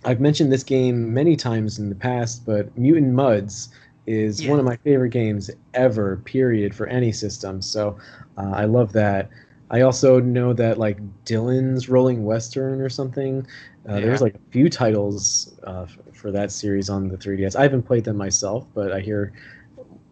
I've 0.06 0.20
mentioned 0.20 0.52
this 0.52 0.64
game 0.64 1.14
many 1.14 1.36
times 1.36 1.78
in 1.78 1.90
the 1.90 1.96
past, 1.96 2.46
but 2.46 2.76
Mutant 2.78 3.14
Mudds 3.14 3.70
is 4.08 4.44
one 4.44 4.60
of 4.60 4.66
my 4.66 4.78
favorite 4.78 5.10
games 5.12 5.50
ever. 5.74 6.18
Period 6.18 6.76
for 6.76 6.88
any 6.88 7.12
system. 7.12 7.62
So 7.62 7.98
uh, 8.38 8.52
I 8.52 8.66
love 8.66 8.94
that. 8.94 9.30
I 9.70 9.82
also 9.82 10.20
know 10.20 10.54
that 10.54 10.78
like 10.78 10.98
Dillon's 11.26 11.88
Rolling 11.90 12.26
Western 12.26 12.82
or 12.82 12.90
something. 12.90 13.48
Uh, 13.88 14.00
There's 14.00 14.22
like 14.22 14.36
a 14.36 14.52
few 14.52 14.70
titles 14.70 15.58
uh, 15.66 15.84
f- 15.84 15.98
for 16.14 16.32
that 16.32 16.52
series 16.52 16.90
on 16.90 17.08
the 17.08 17.18
3DS. 17.18 17.56
I 17.56 17.64
haven't 17.64 17.84
played 17.84 18.04
them 18.04 18.18
myself, 18.18 18.68
but 18.74 18.92
I 18.92 19.00
hear 19.00 19.34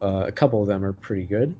uh, 0.01 0.25
a 0.27 0.31
couple 0.31 0.61
of 0.61 0.67
them 0.67 0.83
are 0.85 0.93
pretty 0.93 1.25
good. 1.25 1.55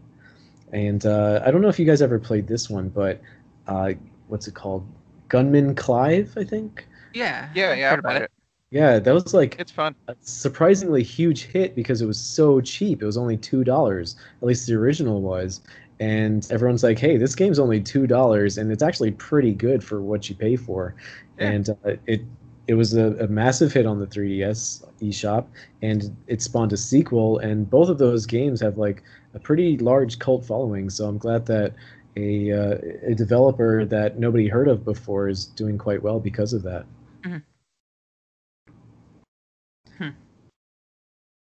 And 0.72 1.06
uh, 1.06 1.42
I 1.46 1.52
don't 1.52 1.62
know 1.62 1.70
if 1.70 1.80
you 1.80 1.86
guys 1.86 2.02
ever 2.02 2.20
played 2.20 2.48
this 2.48 2.70
one, 2.70 2.90
but 2.90 3.22
uh, 3.68 3.94
what's 4.28 4.48
it 4.48 4.56
called? 4.56 4.86
Gunman 5.30 5.76
Clive, 5.76 6.34
I 6.38 6.44
think. 6.44 6.88
yeah. 7.14 7.50
yeah, 7.54 7.72
I've 7.72 7.80
yeah, 7.80 7.98
heard 8.02 8.06
I've 8.06 8.24
it. 8.24 8.32
Yeah, 8.72 9.00
that 9.00 9.14
was 9.14 9.34
like 9.34 9.56
It's 9.60 9.72
fun. 9.72 9.96
a 10.08 10.16
surprisingly 10.22 11.02
huge 11.02 11.46
hit 11.46 11.76
because 11.76 12.02
it 12.02 12.06
was 12.06 12.20
so 12.20 12.62
cheap. 12.62 13.02
It 13.02 13.06
was 13.06 13.18
only 13.18 13.36
two 13.38 13.64
dollars. 13.64 14.16
At 14.42 14.48
least 14.48 14.68
the 14.68 14.76
original 14.76 15.22
was. 15.22 15.62
And 16.00 16.48
everyone's 16.52 16.84
like, 16.84 17.00
"Hey, 17.00 17.18
this 17.18 17.36
game's 17.36 17.60
only 17.60 17.82
two 17.82 18.06
dollars, 18.08 18.58
and 18.58 18.72
it's 18.72 18.84
actually 18.84 19.12
pretty 19.12 19.54
good 19.54 19.84
for 19.84 20.02
what 20.02 20.30
you 20.30 20.36
pay 20.36 20.56
for." 20.56 20.96
Yeah. 21.40 21.50
And 21.52 21.70
uh, 21.70 21.96
it 22.06 22.22
it 22.68 22.76
was 22.76 22.94
a, 22.94 23.14
a 23.18 23.28
massive 23.28 23.74
hit 23.74 23.88
on 23.88 24.00
the 24.00 24.06
3DS 24.08 24.84
eShop, 25.02 25.48
and 25.82 26.16
it 26.28 26.42
spawned 26.42 26.72
a 26.72 26.78
sequel. 26.78 27.40
And 27.40 27.68
both 27.70 27.90
of 27.90 27.98
those 27.98 28.26
games 28.28 28.62
have 28.62 28.78
like 28.78 29.02
a 29.34 29.40
pretty 29.40 29.78
large 29.80 30.20
cult 30.20 30.46
following. 30.46 30.90
So 30.92 31.08
I'm 31.08 31.18
glad 31.18 31.48
that 31.48 31.74
a 32.18 32.52
uh, 32.52 32.78
a 33.08 33.16
developer 33.16 33.84
that 33.86 34.20
nobody 34.20 34.48
heard 34.48 34.68
of 34.68 34.86
before 34.86 35.28
is 35.28 35.46
doing 35.46 35.78
quite 35.80 36.04
well 36.04 36.20
because 36.20 36.54
of 36.54 36.62
that. 36.64 36.86
Mhm. 37.26 37.42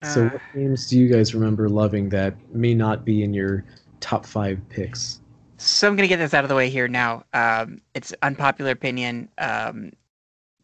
So, 0.06 0.26
Uh, 0.26 0.28
what 0.28 0.42
games 0.54 0.86
do 0.86 0.98
you 0.98 1.08
guys 1.08 1.34
remember 1.34 1.68
loving 1.68 2.08
that 2.10 2.34
may 2.54 2.74
not 2.74 3.04
be 3.04 3.22
in 3.22 3.34
your 3.34 3.64
top 4.00 4.24
five 4.26 4.60
picks? 4.68 5.20
So 5.58 5.88
I'm 5.88 5.96
gonna 5.96 6.08
get 6.08 6.18
this 6.18 6.34
out 6.34 6.44
of 6.44 6.48
the 6.48 6.54
way 6.54 6.68
here 6.70 6.88
now. 6.88 7.24
Um, 7.32 7.80
it's 7.94 8.14
unpopular 8.22 8.70
opinion. 8.70 9.28
Um, 9.38 9.92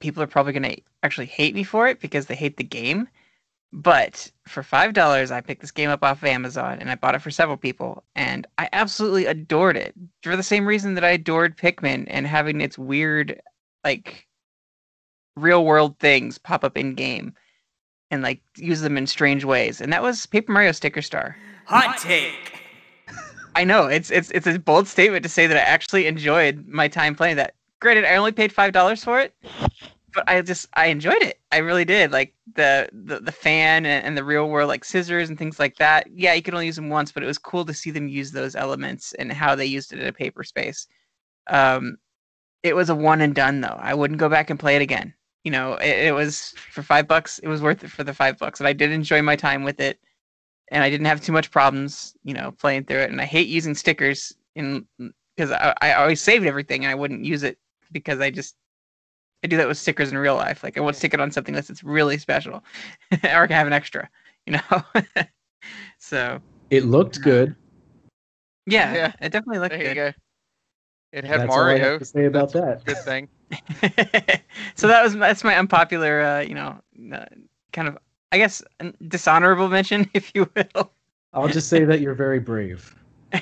people 0.01 0.23
are 0.23 0.27
probably 0.27 0.53
gonna 0.53 0.77
actually 1.03 1.27
hate 1.27 1.55
me 1.55 1.65
for 1.65 1.89
it 1.89 2.01
because 2.01 2.27
they 2.27 2.35
hate 2.37 2.57
the 2.57 2.65
game. 2.65 3.09
But 3.73 4.31
for 4.47 4.63
five 4.63 4.93
dollars, 4.93 5.31
I 5.31 5.41
picked 5.41 5.63
this 5.63 5.71
game 5.71 5.91
up 5.91 6.05
off 6.05 6.19
of 6.23 6.25
Amazon 6.29 6.79
and 6.81 6.91
I 6.91 6.95
bought 6.95 7.15
it 7.15 7.23
for 7.23 7.31
several 7.31 7.57
people, 7.57 8.05
and 8.15 8.47
I 8.59 8.69
absolutely 8.73 9.27
adored 9.27 9.77
it 9.77 9.95
for 10.23 10.37
the 10.37 10.43
same 10.43 10.67
reason 10.67 10.95
that 10.95 11.05
I 11.05 11.11
adored 11.11 11.57
Pikmin 11.57 12.05
and 12.09 12.27
having 12.27 12.61
its 12.61 12.79
weird, 12.79 13.41
like, 13.85 14.29
real 15.37 15.65
world 15.65 15.99
things 15.99 16.39
pop 16.39 16.65
up 16.65 16.77
in 16.77 16.95
game 16.95 17.35
and 18.13 18.23
like 18.23 18.41
use 18.57 18.83
them 18.83 18.97
in 18.97 19.07
strange 19.07 19.45
ways. 19.45 19.81
And 19.81 19.93
that 19.93 20.03
was 20.03 20.27
Paper 20.27 20.53
Mario 20.53 20.71
Sticker 20.71 21.03
Star. 21.03 21.37
Hot 21.65 21.99
take. 21.99 22.61
I 23.57 23.65
know 23.65 23.87
it's 23.87 24.11
it's 24.11 24.31
it's 24.31 24.47
a 24.47 24.59
bold 24.59 24.87
statement 24.87 25.23
to 25.25 25.29
say 25.29 25.47
that 25.47 25.57
I 25.57 25.61
actually 25.61 26.07
enjoyed 26.07 26.67
my 26.69 26.87
time 26.87 27.17
playing 27.17 27.37
that. 27.37 27.55
Granted, 27.81 28.05
I 28.05 28.15
only 28.17 28.31
paid 28.31 28.53
five 28.53 28.73
dollars 28.73 29.03
for 29.03 29.19
it, 29.19 29.35
but 30.15 30.29
I 30.29 30.43
just 30.43 30.69
I 30.75 30.87
enjoyed 30.87 31.23
it. 31.23 31.41
I 31.51 31.59
really 31.59 31.87
did. 31.87 32.13
Like 32.13 32.35
the 32.55 32.89
the, 32.93 33.19
the 33.19 33.33
fan 33.33 33.87
and, 33.87 34.05
and 34.05 34.17
the 34.17 34.25
real 34.25 34.49
world 34.49 34.69
like 34.69 34.85
scissors 34.85 35.31
and 35.31 35.39
things 35.39 35.59
like 35.59 35.77
that. 35.77 36.07
Yeah, 36.15 36.35
you 36.35 36.43
could 36.43 36.55
only 36.55 36.67
use 36.67 36.77
them 36.77 36.91
once, 36.91 37.13
but 37.13 37.23
it 37.23 37.27
was 37.27 37.39
cool 37.39 37.65
to 37.65 37.75
see 37.75 37.91
them 37.91 38.09
use 38.09 38.31
those 38.31 38.55
elements 38.55 39.15
and 39.15 39.33
how 39.33 39.55
they 39.55 39.67
used 39.67 39.93
it 39.93 40.01
in 40.01 40.07
a 40.07 40.13
paper 40.13 40.45
space. 40.45 40.87
Um, 41.49 41.97
it 42.63 42.77
was 42.77 42.91
a 42.91 42.95
one 42.95 43.23
and 43.23 43.35
done 43.35 43.63
though. 43.63 43.79
I 43.81 43.95
wouldn't 43.95 44.21
go 44.21 44.29
back 44.29 44.51
and 44.51 44.61
play 44.61 44.77
it 44.77 44.83
again. 44.83 45.15
You 45.45 45.51
know, 45.51 45.75
it, 45.75 46.07
it 46.09 46.15
was 46.15 46.55
for 46.71 46.83
five 46.83 47.09
bucks. 47.09 47.39
It 47.41 47.49
was 47.49 47.61
worth 47.63 47.83
it 47.85 47.91
for 47.91 48.05
the 48.05 48.15
five 48.15 48.39
bucks, 48.39 48.61
and 48.61 48.67
I 48.69 48.73
did 48.73 48.93
enjoy 48.93 49.23
my 49.23 49.37
time 49.37 49.65
with 49.65 49.81
it 49.81 49.99
and 50.73 50.83
I 50.83 50.91
didn't 50.91 51.07
have 51.07 51.21
too 51.21 51.33
much 51.33 51.51
problems, 51.51 52.17
you 52.25 52.35
know, 52.35 52.51
playing 52.53 52.85
through 52.85 53.01
it. 53.01 53.11
And 53.11 53.21
I 53.21 53.25
hate 53.27 53.47
using 53.47 53.75
stickers 53.75 54.35
in 54.57 54.87
because 55.37 55.53
I, 55.53 55.75
I 55.83 55.93
always 55.95 56.21
saved 56.21 56.47
everything 56.47 56.85
and 56.85 56.91
I 56.91 56.95
wouldn't 56.95 57.25
use 57.25 57.43
it 57.43 57.59
because 57.93 58.21
I 58.21 58.31
just 58.31 58.57
I 59.45 59.49
do 59.49 59.57
that 59.59 59.69
with 59.69 59.77
stickers 59.79 60.11
in 60.11 60.19
real 60.19 60.37
life. 60.37 60.63
Like 60.65 60.79
I 60.79 60.81
won't 60.81 60.97
stick 60.97 61.13
it 61.15 61.21
on 61.21 61.31
something 61.31 61.55
unless 61.55 61.69
it's 61.71 61.85
really 61.85 62.17
special, 62.17 62.65
or 63.25 63.47
I 63.51 63.53
have 63.53 63.67
an 63.67 63.73
extra, 63.75 64.09
you 64.47 64.55
know. 64.55 64.83
so 65.99 66.41
It 66.71 66.87
looked 66.87 67.19
uh, 67.19 67.21
good. 67.21 67.55
yeah, 68.67 68.95
Yeah. 68.95 69.13
it 69.21 69.31
definitely 69.31 69.59
looked 69.59 69.73
There 69.73 69.89
you 69.89 69.95
good. 69.95 70.15
go. 70.15 70.19
It 71.13 71.25
had 71.25 71.41
That's 71.41 71.53
all 71.53 71.63
I 71.63 71.73
have 71.73 71.81
Mario. 71.81 71.99
to 71.99 72.05
say 72.05 72.25
about 72.25 72.53
That's 72.53 72.83
that. 72.83 72.83
a 72.83 72.85
Good 72.85 72.99
thing. 72.99 73.29
so 74.75 74.89
that 74.89 75.03
was 75.03 75.15
that's 75.15 75.45
my 75.45 75.57
unpopular, 75.59 76.23
uh, 76.23 76.41
you 76.41 76.55
know, 76.55 76.81
uh, 77.13 77.27
kind 77.73 77.89
of 77.89 77.99
I 78.33 78.39
guess 78.39 78.63
dishonorable 79.09 79.69
mention, 79.69 80.09
if 80.15 80.33
you 80.35 80.51
will. 80.57 80.91
I'll 81.35 81.49
just 81.49 81.69
say 81.69 81.85
that 81.85 82.01
you're 82.01 82.15
very 82.15 82.41
brave. 82.41 82.95
Yeah, 83.33 83.41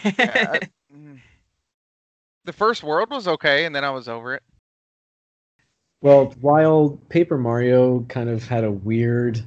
I- 0.55 0.61
mm. 0.95 1.19
the 2.45 2.53
first 2.53 2.83
world 2.83 3.11
was 3.11 3.29
okay, 3.29 3.65
and 3.67 3.75
then 3.75 3.85
I 3.85 3.91
was 3.91 4.09
over 4.09 4.35
it. 4.35 4.43
Well, 6.03 6.35
while 6.41 6.99
Paper 7.09 7.37
Mario 7.37 8.01
kind 8.09 8.31
of 8.31 8.47
had 8.49 8.65
a 8.65 8.71
weird 8.71 9.41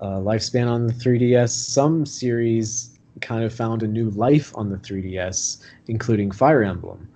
uh, 0.00 0.16
lifespan 0.18 0.68
on 0.68 0.86
the 0.86 0.92
3DS, 0.92 1.50
some 1.50 2.04
series 2.04 2.98
kind 3.20 3.44
of 3.44 3.54
found 3.54 3.82
a 3.82 3.86
new 3.86 4.10
life 4.10 4.52
on 4.56 4.68
the 4.68 4.78
3DS, 4.78 5.62
including 5.86 6.32
Fire 6.32 6.62
Emblem. 6.64 7.08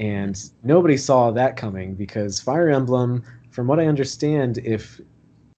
And 0.00 0.42
nobody 0.64 0.96
saw 0.96 1.30
that 1.30 1.56
coming 1.56 1.94
because 1.94 2.40
Fire 2.40 2.70
Emblem, 2.70 3.22
from 3.50 3.66
what 3.66 3.78
I 3.78 3.86
understand, 3.86 4.58
if 4.58 4.98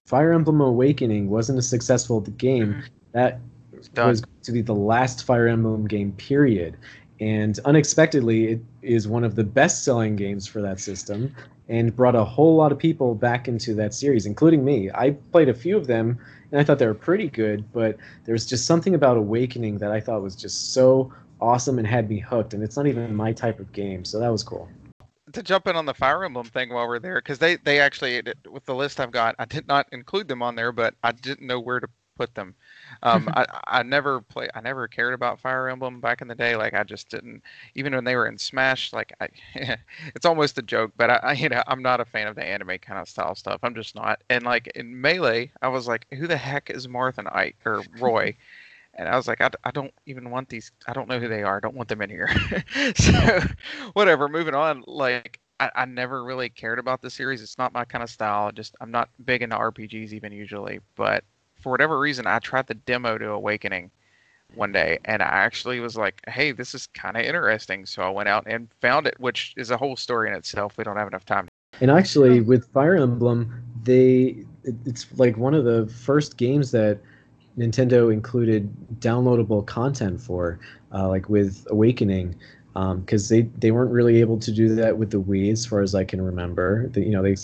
Fire 0.05 0.33
Emblem 0.33 0.59
Awakening 0.59 1.29
wasn't 1.29 1.57
a 1.59 1.61
successful 1.61 2.19
game, 2.19 2.73
Mhm. 2.73 2.83
that 3.13 3.39
done. 3.93 4.09
was 4.09 4.21
going 4.21 4.33
to 4.43 4.51
be 4.51 4.61
the 4.61 4.75
last 4.75 5.23
Fire 5.23 5.47
Emblem 5.47 5.87
game, 5.87 6.11
period. 6.17 6.75
And 7.21 7.57
unexpectedly, 7.63 8.47
it 8.49 8.61
is 8.81 9.07
one 9.07 9.23
of 9.23 9.35
the 9.35 9.45
best 9.45 9.85
selling 9.85 10.17
games 10.17 10.45
for 10.45 10.61
that 10.61 10.79
system 10.79 11.33
and 11.69 11.95
brought 11.95 12.15
a 12.15 12.25
whole 12.25 12.57
lot 12.57 12.73
of 12.73 12.77
people 12.77 13.15
back 13.15 13.47
into 13.47 13.73
that 13.75 13.93
series, 13.93 14.25
including 14.25 14.65
me. 14.65 14.91
I 14.93 15.11
played 15.31 15.47
a 15.47 15.53
few 15.53 15.77
of 15.77 15.87
them 15.87 16.17
and 16.51 16.59
I 16.59 16.65
thought 16.65 16.79
they 16.79 16.87
were 16.87 16.93
pretty 16.93 17.29
good, 17.29 17.63
but 17.71 17.95
there's 18.25 18.45
just 18.45 18.65
something 18.65 18.93
about 18.93 19.15
Awakening 19.15 19.77
that 19.77 19.91
I 19.91 20.01
thought 20.01 20.21
was 20.21 20.35
just 20.35 20.73
so 20.73 21.13
awesome 21.43 21.77
and 21.77 21.85
had 21.85 22.09
me 22.09 22.19
hooked. 22.19 22.53
And 22.53 22.63
it's 22.63 22.77
not 22.77 22.87
even 22.87 23.13
my 23.15 23.33
type 23.33 23.59
of 23.59 23.71
game, 23.73 24.05
so 24.05 24.19
that 24.19 24.31
was 24.31 24.41
cool. 24.41 24.69
to 25.33 25.43
jump 25.43 25.67
in 25.67 25.75
on 25.75 25.85
the 25.85 25.93
Fire 25.93 26.23
Emblem 26.23 26.47
thing 26.47 26.69
while 26.69 26.87
we're 26.87 26.99
there, 26.99 27.15
because 27.15 27.37
they 27.37 27.57
they 27.57 27.79
actually 27.79 28.23
with 28.49 28.65
the 28.65 28.75
list 28.75 28.99
I've 28.99 29.11
got, 29.11 29.35
I 29.37 29.45
did 29.45 29.67
not 29.67 29.87
include 29.91 30.27
them 30.27 30.41
on 30.41 30.55
there, 30.55 30.71
but 30.71 30.95
I 31.03 31.11
didn't 31.11 31.45
know 31.45 31.59
where 31.59 31.79
to 31.79 31.87
put 32.15 32.35
them. 32.35 32.55
Um, 33.01 33.29
I 33.35 33.45
I 33.67 33.83
never 33.83 34.21
play, 34.21 34.47
I 34.53 34.61
never 34.61 34.87
cared 34.87 35.13
about 35.13 35.39
Fire 35.39 35.69
Emblem 35.69 35.99
back 35.99 36.21
in 36.21 36.27
the 36.27 36.35
day. 36.35 36.55
Like 36.55 36.73
I 36.73 36.83
just 36.83 37.09
didn't, 37.09 37.43
even 37.75 37.93
when 37.93 38.03
they 38.03 38.15
were 38.15 38.27
in 38.27 38.37
Smash. 38.37 38.93
Like 38.93 39.13
I, 39.19 39.29
it's 40.15 40.25
almost 40.25 40.57
a 40.57 40.61
joke, 40.61 40.93
but 40.97 41.09
I, 41.09 41.19
I 41.23 41.33
you 41.33 41.49
know 41.49 41.63
I'm 41.67 41.81
not 41.81 41.99
a 41.99 42.05
fan 42.05 42.27
of 42.27 42.35
the 42.35 42.45
anime 42.45 42.77
kind 42.79 42.99
of 42.99 43.09
style 43.09 43.35
stuff. 43.35 43.59
I'm 43.63 43.75
just 43.75 43.95
not. 43.95 44.21
And 44.29 44.43
like 44.43 44.67
in 44.75 44.99
Melee, 44.99 45.51
I 45.61 45.67
was 45.67 45.87
like, 45.87 46.07
who 46.13 46.27
the 46.27 46.37
heck 46.37 46.69
is 46.69 46.87
Martha 46.87 47.23
Ike 47.33 47.57
or 47.65 47.83
Roy? 47.99 48.35
And 48.95 49.07
I 49.07 49.15
was 49.15 49.27
like, 49.27 49.41
I, 49.41 49.49
I 49.63 49.71
don't 49.71 49.93
even 50.05 50.29
want 50.29 50.49
these. 50.49 50.71
I 50.87 50.93
don't 50.93 51.07
know 51.07 51.19
who 51.19 51.27
they 51.27 51.43
are. 51.43 51.57
I 51.57 51.59
don't 51.59 51.75
want 51.75 51.89
them 51.89 52.01
in 52.01 52.09
here. 52.09 52.29
so, 52.95 53.39
whatever. 53.93 54.27
Moving 54.27 54.53
on. 54.53 54.83
Like, 54.85 55.39
I, 55.59 55.71
I 55.75 55.85
never 55.85 56.23
really 56.23 56.49
cared 56.49 56.79
about 56.79 57.01
the 57.01 57.09
series. 57.09 57.41
It's 57.41 57.57
not 57.57 57.73
my 57.73 57.85
kind 57.85 58.03
of 58.03 58.09
style. 58.09 58.51
Just 58.51 58.75
I'm 58.81 58.91
not 58.91 59.09
big 59.25 59.41
into 59.41 59.55
RPGs 59.55 60.13
even 60.13 60.31
usually. 60.31 60.79
But 60.95 61.23
for 61.61 61.71
whatever 61.71 61.99
reason, 61.99 62.27
I 62.27 62.39
tried 62.39 62.67
the 62.67 62.75
demo 62.75 63.17
to 63.17 63.29
Awakening 63.29 63.89
one 64.55 64.71
day, 64.71 64.99
and 65.05 65.23
I 65.23 65.27
actually 65.27 65.79
was 65.79 65.97
like, 65.97 66.21
hey, 66.27 66.51
this 66.51 66.75
is 66.75 66.87
kind 66.87 67.17
of 67.17 67.23
interesting. 67.23 67.85
So 67.87 68.03
I 68.03 68.09
went 68.09 68.29
out 68.29 68.43
and 68.45 68.67
found 68.81 69.07
it, 69.07 69.19
which 69.19 69.53
is 69.57 69.71
a 69.71 69.77
whole 69.77 69.95
story 69.95 70.29
in 70.29 70.35
itself. 70.35 70.77
We 70.77 70.83
don't 70.83 70.97
have 70.97 71.07
enough 71.07 71.25
time. 71.25 71.47
And 71.81 71.89
actually, 71.89 72.41
with 72.41 72.71
Fire 72.71 72.95
Emblem, 72.95 73.63
they 73.83 74.45
it's 74.85 75.07
like 75.17 75.37
one 75.37 75.55
of 75.55 75.65
the 75.65 75.87
first 75.87 76.37
games 76.37 76.71
that 76.71 76.99
Nintendo 77.57 78.11
included 78.11 78.73
downloadable 78.99 79.65
content 79.65 80.21
for, 80.21 80.59
uh, 80.93 81.07
like 81.07 81.29
with 81.29 81.67
Awakening, 81.69 82.35
because 82.73 83.29
they 83.29 83.43
they 83.59 83.71
weren't 83.71 83.91
really 83.91 84.19
able 84.19 84.39
to 84.39 84.51
do 84.51 84.73
that 84.75 84.97
with 84.97 85.11
the 85.11 85.21
Wii, 85.21 85.51
as 85.51 85.65
far 85.65 85.81
as 85.81 85.93
I 85.93 86.03
can 86.03 86.21
remember. 86.21 86.87
The, 86.89 87.01
you 87.01 87.11
know, 87.11 87.21
they 87.21 87.35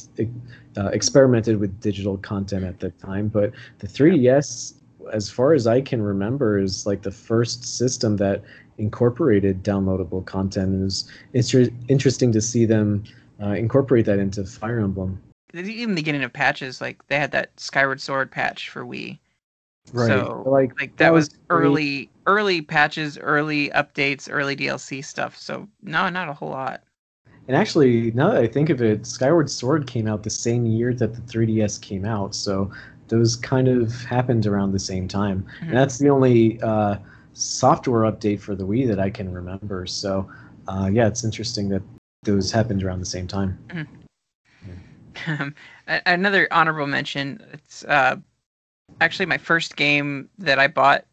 uh, 0.77 0.87
experimented 0.87 1.59
with 1.59 1.79
digital 1.79 2.17
content 2.17 2.65
at 2.65 2.79
the 2.79 2.89
time, 2.91 3.27
but 3.27 3.51
the 3.79 3.87
3DS, 3.87 4.73
as 5.11 5.29
far 5.29 5.53
as 5.53 5.67
I 5.67 5.81
can 5.81 6.01
remember, 6.01 6.57
is 6.57 6.85
like 6.85 7.03
the 7.03 7.11
first 7.11 7.63
system 7.77 8.17
that 8.17 8.43
incorporated 8.77 9.63
downloadable 9.63 10.25
content. 10.25 10.69
And 10.69 10.81
it 10.81 10.85
was 10.85 11.11
inter- 11.33 11.73
interesting 11.87 12.31
to 12.31 12.41
see 12.41 12.65
them 12.65 13.03
uh, 13.41 13.49
incorporate 13.49 14.05
that 14.05 14.19
into 14.19 14.45
Fire 14.45 14.79
Emblem. 14.79 15.21
Even 15.53 15.89
the 15.89 16.01
beginning 16.01 16.23
of 16.23 16.31
patches, 16.31 16.79
like 16.79 17.05
they 17.07 17.17
had 17.17 17.31
that 17.31 17.59
Skyward 17.59 18.01
Sword 18.01 18.31
patch 18.31 18.69
for 18.69 18.85
Wii. 18.85 19.19
Right. 19.93 20.07
So, 20.07 20.43
like 20.45 20.79
Like 20.79 20.95
that, 20.97 21.11
was, 21.13 21.29
great. 21.29 21.39
early, 21.49 22.09
early 22.25 22.61
patches, 22.61 23.17
early 23.17 23.69
updates, 23.69 24.27
early 24.31 24.55
DLC 24.55 25.01
stuff. 25.03 25.37
So 25.37 25.67
no, 25.81 26.09
not 26.09 26.29
a 26.29 26.33
whole 26.33 26.49
lot. 26.49 26.83
And 27.47 27.57
actually, 27.57 28.11
now 28.11 28.31
that 28.31 28.41
I 28.41 28.47
think 28.47 28.69
of 28.69 28.81
it, 28.81 29.05
Skyward 29.07 29.49
Sword 29.49 29.87
came 29.87 30.07
out 30.07 30.21
the 30.23 30.29
same 30.29 30.65
year 30.65 30.93
that 30.93 31.13
the 31.15 31.21
3DS 31.21 31.79
came 31.79 32.05
out, 32.05 32.35
so 32.35 32.71
those 33.07 33.35
kind 33.35 33.67
of 33.67 33.91
happened 34.05 34.45
around 34.45 34.71
the 34.71 34.79
same 34.79 35.07
time. 35.07 35.45
Mhm. 35.61 35.69
And 35.69 35.77
that's 35.77 35.97
the 35.97 36.09
only 36.09 36.61
uh, 36.61 36.97
software 37.33 38.01
update 38.11 38.39
for 38.39 38.55
the 38.55 38.65
Wii 38.65 38.87
that 38.87 38.99
I 38.99 39.09
can 39.09 39.33
remember. 39.33 39.87
So, 39.87 40.29
uh, 40.67 40.89
yeah, 40.93 41.07
it's 41.07 41.23
interesting 41.23 41.69
that 41.69 41.81
those 42.23 42.51
happened 42.51 42.83
around 42.83 42.99
the 42.99 43.05
same 43.07 43.27
time. 43.27 43.57
Um, 45.25 45.55
a- 45.87 46.01
another 46.05 46.47
honorable 46.51 46.85
mention. 46.87 47.43
It's 47.51 47.83
uh, 47.85 48.17
actually 49.01 49.25
my 49.25 49.37
first 49.37 49.75
game 49.75 50.29
that 50.37 50.59
I 50.59 50.67
bought 50.67 51.05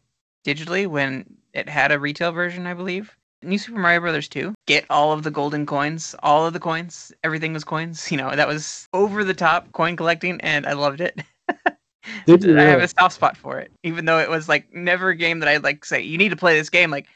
digitally 0.45 0.87
when 0.87 1.25
it 1.53 1.67
had 1.67 1.91
a 1.91 1.99
retail 1.99 2.31
version, 2.31 2.67
I 2.67 2.73
believe. 2.73 3.15
New 3.43 3.57
Super 3.57 3.79
Mario 3.79 3.99
Brothers 3.99 4.27
2. 4.27 4.53
Get 4.65 4.85
all 4.89 5.11
of 5.11 5.23
the 5.23 5.31
golden 5.31 5.65
coins, 5.65 6.15
all 6.23 6.45
of 6.45 6.53
the 6.53 6.59
coins. 6.59 7.11
Everything 7.23 7.53
was 7.53 7.63
coins. 7.63 8.11
You 8.11 8.17
know, 8.17 8.35
that 8.35 8.47
was 8.47 8.87
over 8.93 9.23
the 9.23 9.33
top 9.33 9.71
coin 9.73 9.95
collecting, 9.95 10.41
and 10.41 10.65
I 10.65 10.73
loved 10.73 11.01
it. 11.01 11.21
Did 12.25 12.43
you 12.43 12.57
I 12.57 12.63
have 12.63 12.81
a 12.81 12.87
soft 12.87 13.15
spot 13.15 13.37
for 13.37 13.59
it, 13.59 13.71
even 13.83 14.05
though 14.05 14.19
it 14.19 14.29
was 14.29 14.47
like 14.47 14.73
never 14.73 15.09
a 15.09 15.15
game 15.15 15.39
that 15.39 15.49
I'd 15.49 15.63
like 15.63 15.85
say 15.85 16.01
you 16.01 16.17
need 16.17 16.29
to 16.29 16.35
play 16.35 16.57
this 16.57 16.69
game. 16.69 16.89
Like, 16.89 17.07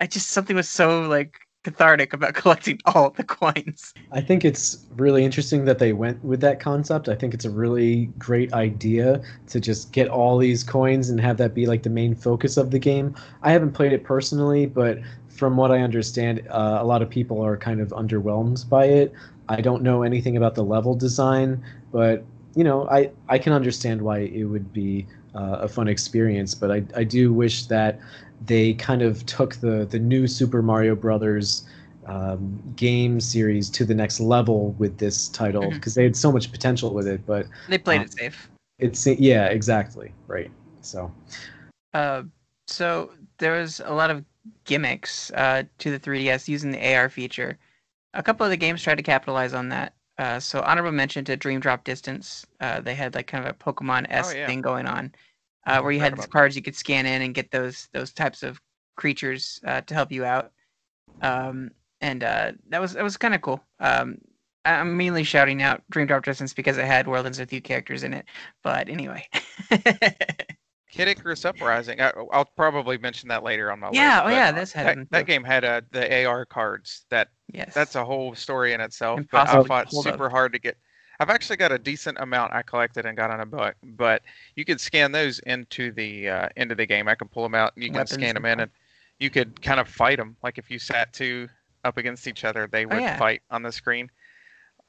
I 0.00 0.06
just 0.06 0.30
something 0.30 0.56
was 0.56 0.68
so 0.68 1.02
like 1.02 1.38
cathartic 1.62 2.12
about 2.12 2.34
collecting 2.42 2.78
all 2.86 3.10
the 3.10 3.24
coins. 3.24 3.94
I 4.10 4.20
think 4.20 4.44
it's 4.44 4.84
really 4.96 5.24
interesting 5.24 5.64
that 5.64 5.78
they 5.78 5.92
went 5.92 6.22
with 6.24 6.40
that 6.40 6.60
concept. 6.60 7.08
I 7.08 7.14
think 7.14 7.34
it's 7.34 7.44
a 7.44 7.50
really 7.50 8.06
great 8.18 8.52
idea 8.52 9.22
to 9.48 9.60
just 9.60 9.92
get 9.92 10.08
all 10.08 10.38
these 10.38 10.64
coins 10.64 11.10
and 11.10 11.20
have 11.20 11.36
that 11.38 11.54
be 11.54 11.66
like 11.66 11.82
the 11.82 11.90
main 11.90 12.14
focus 12.14 12.56
of 12.56 12.70
the 12.70 12.78
game. 12.78 13.14
I 13.42 13.52
haven't 13.52 13.72
played 13.72 13.92
it 13.92 14.04
personally, 14.04 14.66
but 14.66 14.98
from 15.28 15.56
what 15.56 15.72
I 15.72 15.80
understand, 15.80 16.46
uh, 16.50 16.78
a 16.80 16.84
lot 16.84 17.02
of 17.02 17.10
people 17.10 17.44
are 17.44 17.56
kind 17.56 17.80
of 17.80 17.88
underwhelmed 17.88 18.68
by 18.68 18.86
it. 18.86 19.12
I 19.48 19.60
don't 19.60 19.82
know 19.82 20.02
anything 20.02 20.36
about 20.36 20.54
the 20.54 20.64
level 20.64 20.94
design, 20.94 21.64
but 21.90 22.24
you 22.54 22.64
know, 22.64 22.88
I 22.88 23.10
I 23.28 23.38
can 23.38 23.52
understand 23.52 24.02
why 24.02 24.20
it 24.20 24.44
would 24.44 24.72
be 24.72 25.06
uh, 25.34 25.58
a 25.60 25.68
fun 25.68 25.88
experience. 25.88 26.54
But 26.54 26.70
I 26.70 26.82
I 26.96 27.04
do 27.04 27.32
wish 27.32 27.66
that 27.66 27.98
they 28.44 28.74
kind 28.74 29.02
of 29.02 29.24
took 29.26 29.56
the 29.56 29.86
the 29.90 29.98
new 29.98 30.26
Super 30.26 30.62
Mario 30.62 30.94
Brothers 30.94 31.64
um, 32.06 32.60
game 32.76 33.20
series 33.20 33.70
to 33.70 33.84
the 33.84 33.94
next 33.94 34.20
level 34.20 34.72
with 34.78 34.98
this 34.98 35.28
title 35.28 35.70
because 35.70 35.94
they 35.94 36.02
had 36.04 36.16
so 36.16 36.32
much 36.32 36.50
potential 36.50 36.92
with 36.92 37.06
it. 37.06 37.24
But 37.26 37.46
They 37.68 37.78
played 37.78 38.00
Um, 38.00 38.06
it 38.06 38.12
safe. 38.12 38.50
it's 38.78 39.06
yeah, 39.06 39.46
exactly 39.46 40.12
right. 40.26 40.50
So 40.80 41.12
Uh, 41.94 42.24
so 42.66 43.12
there 43.38 43.52
was 43.52 43.80
a 43.80 43.92
lot 43.92 44.10
of 44.10 44.24
gimmicks 44.64 45.30
uh, 45.32 45.62
to 45.78 45.90
the 45.90 45.98
3DS 45.98 46.48
using 46.48 46.70
the 46.70 46.94
AR 46.94 47.08
feature. 47.08 47.58
A 48.14 48.22
couple 48.22 48.44
of 48.44 48.50
the 48.50 48.56
games 48.56 48.82
tried 48.82 48.96
to 48.96 49.02
capitalize 49.02 49.54
on 49.54 49.68
that. 49.70 49.94
Uh, 50.18 50.38
so 50.38 50.60
honorable 50.60 50.92
mention 50.92 51.24
to 51.24 51.36
Dream 51.36 51.60
Drop 51.60 51.84
Distance. 51.84 52.44
Uh, 52.60 52.80
they 52.80 52.94
had 52.94 53.14
like 53.14 53.26
kind 53.26 53.44
of 53.44 53.50
a 53.50 53.54
Pokemon 53.54 54.06
esque 54.10 54.34
Oh, 54.34 54.38
yeah. 54.38 54.46
thing 54.46 54.60
going 54.60 54.86
on, 54.86 55.12
uh, 55.66 55.80
where 55.80 55.92
you 55.92 56.00
had 56.00 56.16
that. 56.16 56.30
cards 56.30 56.54
you 56.54 56.62
could 56.62 56.76
scan 56.76 57.06
in 57.06 57.22
and 57.22 57.34
get 57.34 57.50
those 57.50 57.88
those 57.92 58.12
types 58.12 58.42
of 58.42 58.60
creatures 58.96 59.60
uh, 59.66 59.80
to 59.82 59.94
help 59.94 60.12
you 60.12 60.24
out. 60.24 60.52
Um, 61.22 61.70
and 62.00 62.22
uh, 62.22 62.52
that 62.68 62.80
was 62.80 62.92
that 62.92 63.04
was 63.04 63.16
kind 63.16 63.34
of 63.34 63.40
cool. 63.40 63.64
Um, 63.80 64.18
I'm 64.64 64.96
mainly 64.96 65.24
shouting 65.24 65.62
out 65.62 65.82
Dream 65.90 66.06
Drop 66.06 66.24
Distance 66.24 66.52
because 66.54 66.78
it 66.78 66.84
had 66.84 67.08
World 67.08 67.26
Ends 67.26 67.40
with 67.40 67.52
You 67.52 67.60
characters 67.60 68.04
in 68.04 68.14
it. 68.14 68.26
But 68.62 68.88
anyway. 68.88 69.26
Kid 70.92 71.08
Icarus 71.08 71.44
Uprising. 71.44 72.00
I, 72.00 72.12
I'll 72.32 72.44
probably 72.44 72.98
mention 72.98 73.28
that 73.30 73.42
later 73.42 73.72
on 73.72 73.80
my 73.80 73.90
Yeah, 73.92 74.18
list. 74.18 74.26
oh 74.26 74.28
yeah, 74.36 74.52
this 74.52 74.72
had 74.72 74.98
that, 74.98 75.10
that 75.10 75.26
game 75.26 75.42
had 75.42 75.64
uh, 75.64 75.80
the 75.90 76.24
AR 76.26 76.44
cards. 76.44 77.06
That 77.08 77.28
yes. 77.52 77.72
that's 77.74 77.94
a 77.96 78.04
whole 78.04 78.34
story 78.34 78.74
in 78.74 78.80
itself. 78.80 79.18
Impossible 79.20 79.64
but 79.64 79.64
I 79.64 79.68
fought 79.68 79.88
hold 79.88 80.06
up. 80.06 80.12
super 80.12 80.28
hard 80.28 80.52
to 80.52 80.58
get. 80.58 80.76
I've 81.18 81.30
actually 81.30 81.56
got 81.56 81.72
a 81.72 81.78
decent 81.78 82.18
amount 82.20 82.52
I 82.52 82.62
collected 82.62 83.06
and 83.06 83.16
got 83.16 83.30
on 83.30 83.40
a 83.40 83.46
book, 83.46 83.74
but 83.82 84.22
you 84.54 84.64
could 84.64 84.80
scan 84.80 85.12
those 85.12 85.38
into 85.40 85.92
the 85.92 86.28
uh, 86.28 86.48
into 86.56 86.74
the 86.74 86.84
game. 86.86 87.08
I 87.08 87.14
can 87.14 87.26
pull 87.28 87.42
them 87.42 87.54
out. 87.54 87.72
And 87.74 87.82
you 87.84 87.88
can 87.90 87.98
Weapons 87.98 88.12
scan 88.12 88.34
them 88.34 88.44
in, 88.44 88.60
and 88.60 88.70
you 89.18 89.30
could 89.30 89.60
kind 89.62 89.80
of 89.80 89.88
fight 89.88 90.18
them. 90.18 90.36
Like 90.42 90.58
if 90.58 90.70
you 90.70 90.78
sat 90.78 91.12
two 91.12 91.48
up 91.84 91.96
against 91.96 92.26
each 92.28 92.44
other, 92.44 92.68
they 92.70 92.84
would 92.86 92.96
Oh, 92.96 93.00
yeah. 93.00 93.16
fight 93.18 93.40
on 93.50 93.62
the 93.62 93.72
screen, 93.72 94.10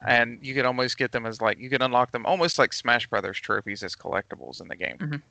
and 0.06 0.38
you 0.42 0.54
could 0.54 0.66
almost 0.66 0.98
get 0.98 1.12
them 1.12 1.24
as 1.24 1.40
like 1.40 1.58
you 1.58 1.70
could 1.70 1.82
unlock 1.82 2.10
them 2.12 2.26
almost 2.26 2.58
like 2.58 2.72
Smash 2.74 3.06
Brothers 3.06 3.38
trophies 3.40 3.82
as 3.82 3.94
collectibles 3.96 4.60
in 4.60 4.68
the 4.68 4.76
game. 4.76 5.22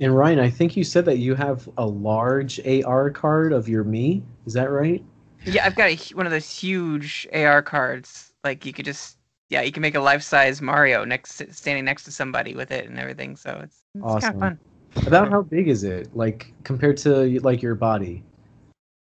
And 0.00 0.16
Ryan, 0.16 0.40
I 0.40 0.50
think 0.50 0.76
you 0.76 0.84
said 0.84 1.04
that 1.04 1.18
you 1.18 1.34
have 1.34 1.68
a 1.78 1.86
large 1.86 2.60
AR 2.66 3.10
card 3.10 3.52
of 3.52 3.68
your 3.68 3.84
Mii. 3.84 4.22
Is 4.46 4.52
that 4.54 4.70
right? 4.70 5.04
Yeah, 5.44 5.64
I've 5.64 5.76
got 5.76 5.90
a, 5.90 6.14
one 6.14 6.26
of 6.26 6.32
those 6.32 6.50
huge 6.50 7.28
AR 7.32 7.62
cards. 7.62 8.32
Like 8.42 8.66
you 8.66 8.72
could 8.72 8.84
just, 8.84 9.18
yeah, 9.48 9.62
you 9.62 9.70
can 9.70 9.80
make 9.82 9.94
a 9.94 10.00
life-size 10.00 10.60
Mario 10.60 11.04
next, 11.04 11.40
standing 11.54 11.84
next 11.84 12.04
to 12.04 12.12
somebody 12.12 12.54
with 12.54 12.72
it 12.72 12.88
and 12.88 12.98
everything. 12.98 13.36
So 13.36 13.60
it's, 13.62 13.78
it's 13.94 14.24
kind 14.24 14.34
of 14.34 14.40
fun. 14.40 14.58
About 15.06 15.30
how 15.30 15.42
big 15.42 15.68
is 15.68 15.84
it? 15.84 16.14
Like 16.16 16.52
compared 16.64 16.96
to 16.98 17.40
like 17.40 17.62
your 17.62 17.74
body? 17.74 18.24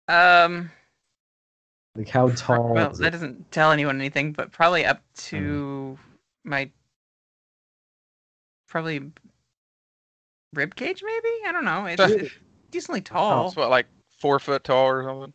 Um, 0.08 0.72
Like 1.96 2.10
how 2.10 2.30
tall? 2.30 2.74
well, 2.74 2.92
that 2.92 3.12
doesn't 3.12 3.52
tell 3.52 3.72
anyone 3.72 4.00
anything, 4.00 4.32
but 4.32 4.52
probably 4.52 4.86
up 4.86 5.02
Mm. 5.18 5.24
to 5.30 6.00
my 6.44 6.72
probably 8.68 9.12
rib 10.58 10.76
cage, 10.76 11.02
maybe. 11.06 11.30
I 11.48 11.52
don't 11.54 11.64
know. 11.66 11.86
It's, 11.86 12.02
it's 12.02 12.34
decently 12.72 13.00
Oh, 13.00 13.04
tall. 13.04 13.48
it's 13.48 13.56
what 13.56 13.70
like 13.70 13.86
four 14.20 14.40
foot 14.40 14.64
tall 14.64 14.86
or 14.88 15.04
something. 15.04 15.34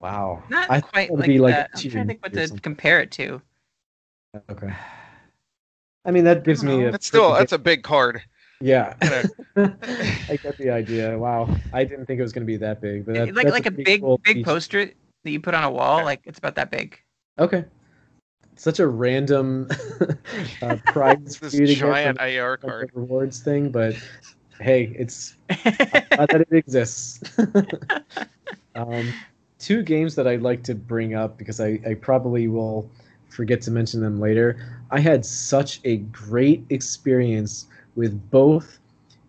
Wow. 0.00 0.42
Not 0.48 0.70
I 0.70 0.80
thought 0.80 0.92
quite 0.92 1.08
it 1.08 1.10
would 1.12 1.20
like, 1.20 1.28
be 1.28 1.38
like 1.38 1.54
that. 1.54 1.70
a 1.74 1.84
I'm 1.84 1.90
trying 1.90 2.04
to 2.04 2.08
think 2.08 2.22
what 2.22 2.32
to 2.32 2.40
something. 2.48 2.58
compare 2.62 3.00
it 3.00 3.10
to. 3.12 3.42
Okay. 4.50 4.72
I 6.04 6.10
mean 6.10 6.24
that 6.24 6.44
gives 6.44 6.64
me 6.64 6.78
know. 6.78 6.90
That's 6.90 7.06
still 7.06 7.32
that's 7.34 7.52
a 7.52 7.58
big 7.58 7.82
card. 7.82 8.22
yeah. 8.60 8.94
I 9.56 10.38
get 10.42 10.56
the 10.58 10.70
idea. 10.70 11.16
Wow. 11.18 11.54
I 11.72 11.84
didn't 11.84 12.06
think 12.06 12.18
it 12.18 12.22
was 12.22 12.32
going 12.32 12.42
to 12.46 12.50
be 12.50 12.56
that 12.56 12.80
big, 12.80 13.04
but 13.06 13.14
that, 13.14 13.34
like 13.34 13.44
that's 13.46 13.50
like 13.52 13.66
a 13.66 13.70
pretty 13.70 13.84
big 13.84 14.00
cool 14.00 14.18
big 14.24 14.36
feature. 14.38 14.44
poster 14.44 14.86
that 15.24 15.30
you 15.30 15.40
put 15.40 15.54
on 15.54 15.64
a 15.64 15.70
wall. 15.70 15.96
Okay. 15.98 16.04
Like 16.06 16.20
it's 16.24 16.38
about 16.38 16.54
that 16.56 16.70
big. 16.70 16.98
Okay. 17.38 17.64
Such 18.56 18.80
a 18.80 18.86
random 18.86 19.68
uh, 20.62 20.76
prize 20.86 21.36
for 21.36 21.44
This 21.46 21.54
you 21.54 21.66
to 21.66 21.74
get 21.74 21.78
giant 21.78 22.18
from 22.18 22.28
AR 22.38 22.56
card. 22.56 22.90
rewards 22.94 23.40
thing, 23.40 23.70
but 23.70 23.94
hey, 24.60 24.94
it's 24.98 25.36
that 25.48 26.46
it 26.50 26.56
exists. 26.56 27.20
um, 28.74 29.12
two 29.58 29.82
games 29.82 30.14
that 30.16 30.26
I'd 30.26 30.42
like 30.42 30.62
to 30.64 30.74
bring 30.74 31.14
up 31.14 31.38
because 31.38 31.60
I, 31.60 31.80
I 31.86 31.94
probably 31.94 32.48
will 32.48 32.90
forget 33.28 33.62
to 33.62 33.70
mention 33.70 34.00
them 34.00 34.20
later. 34.20 34.82
I 34.90 35.00
had 35.00 35.24
such 35.24 35.80
a 35.84 35.98
great 35.98 36.64
experience 36.70 37.66
with 37.94 38.30
both 38.30 38.78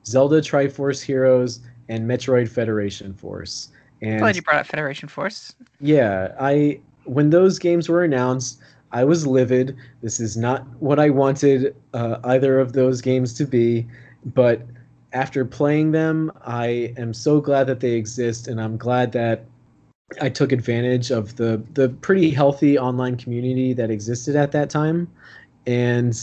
Zelda 0.05 0.41
Triforce 0.41 1.01
Heroes 1.01 1.61
and 1.89 2.09
Metroid 2.09 2.49
Federation 2.49 3.13
Force. 3.13 3.69
And 4.01 4.19
Glad 4.19 4.35
you 4.35 4.41
brought 4.41 4.59
up 4.59 4.67
Federation 4.67 5.07
Force. 5.07 5.53
yeah, 5.79 6.33
I 6.39 6.79
when 7.05 7.29
those 7.29 7.59
games 7.59 7.89
were 7.89 8.03
announced, 8.03 8.59
I 8.91 9.03
was 9.03 9.25
livid. 9.27 9.75
This 10.01 10.19
is 10.19 10.37
not 10.37 10.67
what 10.79 10.99
I 10.99 11.09
wanted 11.09 11.75
uh, 11.93 12.17
either 12.23 12.59
of 12.59 12.73
those 12.73 13.01
games 13.01 13.33
to 13.35 13.45
be, 13.45 13.87
but 14.25 14.61
after 15.13 15.45
playing 15.45 15.91
them, 15.91 16.31
I 16.43 16.93
am 16.97 17.13
so 17.13 17.39
glad 17.39 17.67
that 17.67 17.79
they 17.79 17.91
exist, 17.91 18.47
and 18.47 18.59
I'm 18.59 18.77
glad 18.77 19.11
that 19.13 19.45
I 20.21 20.29
took 20.29 20.51
advantage 20.51 21.11
of 21.11 21.35
the 21.37 21.61
the 21.73 21.89
pretty 21.89 22.29
healthy 22.31 22.77
online 22.77 23.15
community 23.17 23.73
that 23.73 23.89
existed 23.89 24.35
at 24.35 24.51
that 24.51 24.69
time. 24.69 25.07
And 25.65 26.19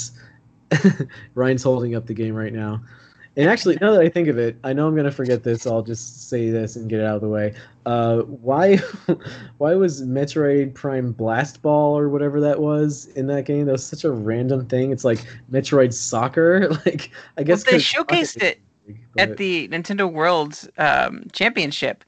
Ryan's 1.35 1.63
holding 1.63 1.95
up 1.95 2.07
the 2.07 2.15
game 2.15 2.35
right 2.35 2.53
now. 2.53 2.83
And 3.37 3.49
actually, 3.49 3.79
now 3.81 3.93
that 3.93 4.01
I 4.01 4.09
think 4.09 4.27
of 4.29 4.39
it, 4.39 4.57
I 4.65 4.73
know 4.73 4.89
I'm 4.89 4.97
gonna 4.97 5.13
forget 5.13 5.45
this. 5.45 5.63
So 5.63 5.73
I'll 5.73 5.83
just 5.83 6.29
say 6.29 6.51
this 6.51 6.75
and 6.75 6.91
get 6.91 6.99
it 6.99 7.07
out 7.07 7.15
of 7.15 7.21
the 7.21 7.29
way. 7.29 7.55
Uh, 7.87 8.19
why, 8.23 8.77
why 9.59 9.75
was 9.77 10.03
Metroid 10.03 10.75
Prime 10.75 11.13
Blast 11.13 11.63
Ball 11.63 11.97
or 11.97 12.09
whatever 12.09 12.41
that 12.41 12.61
was 12.61 13.07
in 13.15 13.29
that 13.29 13.45
game? 13.45 13.67
That 13.67 13.73
was 13.73 13.87
such 13.87 14.03
a 14.03 14.11
random 14.11 14.67
thing. 14.67 14.91
It's 14.91 15.05
like 15.05 15.25
Metroid 15.51 15.95
Soccer. 15.95 16.71
Like 16.85 17.11
I 17.37 17.45
guess 17.45 17.65
well, 17.65 17.73
they 17.73 17.79
showcased 17.79 18.43
it 18.43 18.59
big, 18.87 19.01
at 19.19 19.37
the 19.37 19.69
Nintendo 19.69 20.11
World 20.11 20.69
um, 20.79 21.25
Championship 21.33 22.05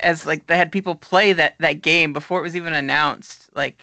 as 0.00 0.26
like 0.26 0.46
they 0.46 0.56
had 0.56 0.70
people 0.70 0.94
play 0.94 1.32
that 1.32 1.54
that 1.58 1.82
game 1.82 2.12
before 2.12 2.38
it 2.38 2.42
was 2.42 2.54
even 2.56 2.72
announced. 2.72 3.48
Like, 3.54 3.82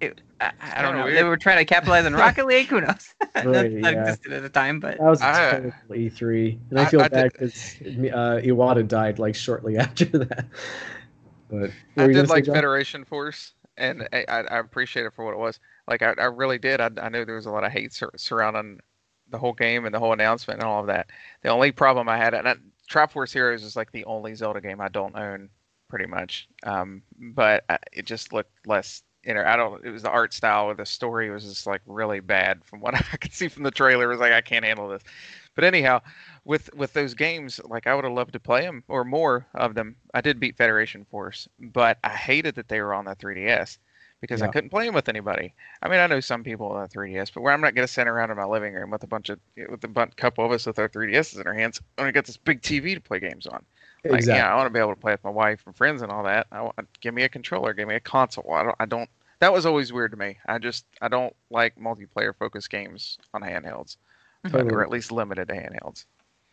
it, 0.00 0.20
I, 0.40 0.52
I 0.60 0.82
don't 0.82 0.92
kinda 0.94 1.08
know. 1.08 1.14
They 1.14 1.24
were 1.24 1.36
trying 1.36 1.58
to 1.58 1.64
capitalize 1.64 2.04
on 2.04 2.14
Rocket 2.14 2.46
League. 2.46 2.66
Who 2.66 2.80
knows? 2.80 3.14
that, 3.34 3.46
Right, 3.46 3.82
that 3.82 3.94
yeah. 3.94 4.00
existed 4.02 4.32
at 4.32 4.42
the 4.42 4.48
time, 4.48 4.80
but 4.80 4.98
That 4.98 5.04
was 5.08 5.20
a 5.22 5.26
I- 5.26 5.50
terrible 5.50 5.72
E3, 5.90 6.58
and 6.70 6.80
I 6.80 6.82
I- 6.82 6.86
feel 6.86 7.00
I 7.00 7.08
bad 7.08 7.32
because 7.32 7.76
uh, 7.80 8.40
Iwata 8.44 8.86
died 8.86 9.18
like 9.18 9.34
shortly 9.34 9.76
after 9.78 10.04
that. 10.06 10.46
But 11.48 11.70
I 11.96 12.06
did 12.06 12.14
gonna 12.14 12.26
say, 12.26 12.32
like 12.34 12.46
Federation 12.46 13.04
Force, 13.04 13.52
and 13.76 14.08
I, 14.12 14.24
I, 14.28 14.38
I 14.40 14.58
appreciate 14.58 15.06
it 15.06 15.12
for 15.14 15.24
what 15.24 15.32
it 15.34 15.38
was. 15.38 15.60
Like 15.86 16.02
I, 16.02 16.14
I 16.18 16.24
really 16.24 16.58
did. 16.58 16.80
I, 16.80 16.90
I 17.00 17.08
knew 17.08 17.24
there 17.24 17.34
was 17.36 17.46
a 17.46 17.50
lot 17.50 17.64
of 17.64 17.72
hate 17.72 17.92
sur- 17.92 18.10
surrounding 18.16 18.80
the 19.32 19.38
whole 19.38 19.52
game 19.52 19.84
and 19.84 19.94
the 19.94 19.98
whole 19.98 20.12
announcement 20.12 20.60
and 20.60 20.68
all 20.68 20.80
of 20.80 20.86
that. 20.86 21.10
The 21.42 21.48
only 21.48 21.72
problem 21.72 22.08
I 22.08 22.16
had, 22.16 22.34
and 22.34 22.48
I, 22.48 22.54
Triforce 22.88 23.32
Heroes 23.32 23.64
is 23.64 23.74
like 23.74 23.90
the 23.90 24.04
only 24.04 24.34
Zelda 24.34 24.60
game 24.60 24.80
I 24.80 24.88
don't 24.88 25.16
own, 25.16 25.48
pretty 25.88 26.06
much. 26.06 26.48
Um, 26.62 27.02
but 27.18 27.64
I, 27.68 27.78
it 27.92 28.06
just 28.06 28.32
looked 28.32 28.66
less. 28.66 29.02
You 29.24 29.34
know, 29.34 29.44
I 29.44 29.56
don't. 29.56 29.84
It 29.84 29.90
was 29.90 30.02
the 30.02 30.10
art 30.10 30.32
style 30.32 30.66
or 30.66 30.74
the 30.74 30.86
story 30.86 31.30
was 31.30 31.44
just 31.44 31.66
like 31.66 31.80
really 31.86 32.20
bad 32.20 32.64
from 32.64 32.80
what 32.80 32.94
I 33.12 33.16
could 33.16 33.32
see 33.32 33.48
from 33.48 33.62
the 33.62 33.70
trailer. 33.70 34.04
It 34.04 34.08
was 34.14 34.20
like 34.20 34.32
I 34.32 34.40
can't 34.40 34.64
handle 34.64 34.88
this. 34.88 35.02
But 35.54 35.64
anyhow, 35.64 36.00
with 36.44 36.72
with 36.74 36.92
those 36.92 37.14
games, 37.14 37.60
like 37.64 37.86
I 37.86 37.94
would 37.94 38.04
have 38.04 38.12
loved 38.12 38.32
to 38.32 38.40
play 38.40 38.62
them 38.62 38.84
or 38.88 39.04
more 39.04 39.46
of 39.54 39.74
them. 39.74 39.96
I 40.14 40.20
did 40.20 40.40
beat 40.40 40.56
Federation 40.56 41.04
Force, 41.04 41.48
but 41.58 41.98
I 42.04 42.10
hated 42.10 42.56
that 42.56 42.68
they 42.68 42.80
were 42.80 42.94
on 42.94 43.04
the 43.04 43.16
3DS 43.16 43.78
because 44.22 44.40
I 44.40 44.46
couldn't 44.46 44.70
play 44.70 44.86
them 44.86 44.94
with 44.94 45.08
anybody. 45.08 45.52
I 45.82 45.88
mean, 45.88 45.98
I 45.98 46.06
know 46.06 46.20
some 46.20 46.44
people 46.44 46.68
on 46.68 46.82
the 46.82 46.88
3DS, 46.88 47.34
but 47.34 47.42
where 47.42 47.52
I'm 47.52 47.60
not 47.60 47.74
going 47.74 47.86
to 47.86 47.92
sit 47.92 48.06
around 48.06 48.30
in 48.30 48.36
my 48.36 48.44
living 48.44 48.72
room 48.72 48.90
with 48.90 49.02
a 49.02 49.06
bunch 49.08 49.28
of 49.28 49.40
with 49.68 49.82
a 49.82 49.88
bunch, 49.88 50.14
couple 50.14 50.46
of 50.46 50.52
us 50.52 50.64
with 50.64 50.78
our 50.78 50.88
3DSs 50.88 51.40
in 51.40 51.46
our 51.46 51.52
hands. 51.52 51.80
I 51.98 52.02
want 52.02 52.08
to 52.08 52.12
get 52.12 52.24
this 52.24 52.36
big 52.36 52.62
TV 52.62 52.94
to 52.94 53.00
play 53.00 53.18
games 53.18 53.48
on. 53.48 53.64
Like, 54.04 54.20
exactly. 54.20 54.38
yeah, 54.38 54.52
I 54.52 54.56
want 54.56 54.66
to 54.66 54.70
be 54.70 54.78
able 54.78 54.94
to 54.94 55.00
play 55.00 55.12
with 55.12 55.24
my 55.24 55.30
wife 55.30 55.62
and 55.66 55.74
friends 55.74 56.02
and 56.02 56.12
all 56.12 56.22
that. 56.22 56.46
I 56.52 56.62
want, 56.62 56.74
give 57.00 57.14
me 57.14 57.24
a 57.24 57.28
controller, 57.28 57.74
give 57.74 57.88
me 57.88 57.96
a 57.96 58.00
console. 58.00 58.52
I 58.52 58.62
don't, 58.62 58.76
I 58.78 58.86
don't. 58.86 59.10
That 59.40 59.52
was 59.52 59.66
always 59.66 59.92
weird 59.92 60.12
to 60.12 60.16
me. 60.16 60.38
I 60.46 60.58
just, 60.58 60.86
I 61.00 61.08
don't 61.08 61.34
like 61.50 61.76
multiplayer 61.76 62.32
focused 62.36 62.70
games 62.70 63.18
on 63.34 63.42
handhelds, 63.42 63.96
but, 64.44 64.70
or 64.70 64.84
at 64.84 64.90
least 64.90 65.10
limited 65.10 65.48
to 65.48 65.54
handhelds. 65.54 66.04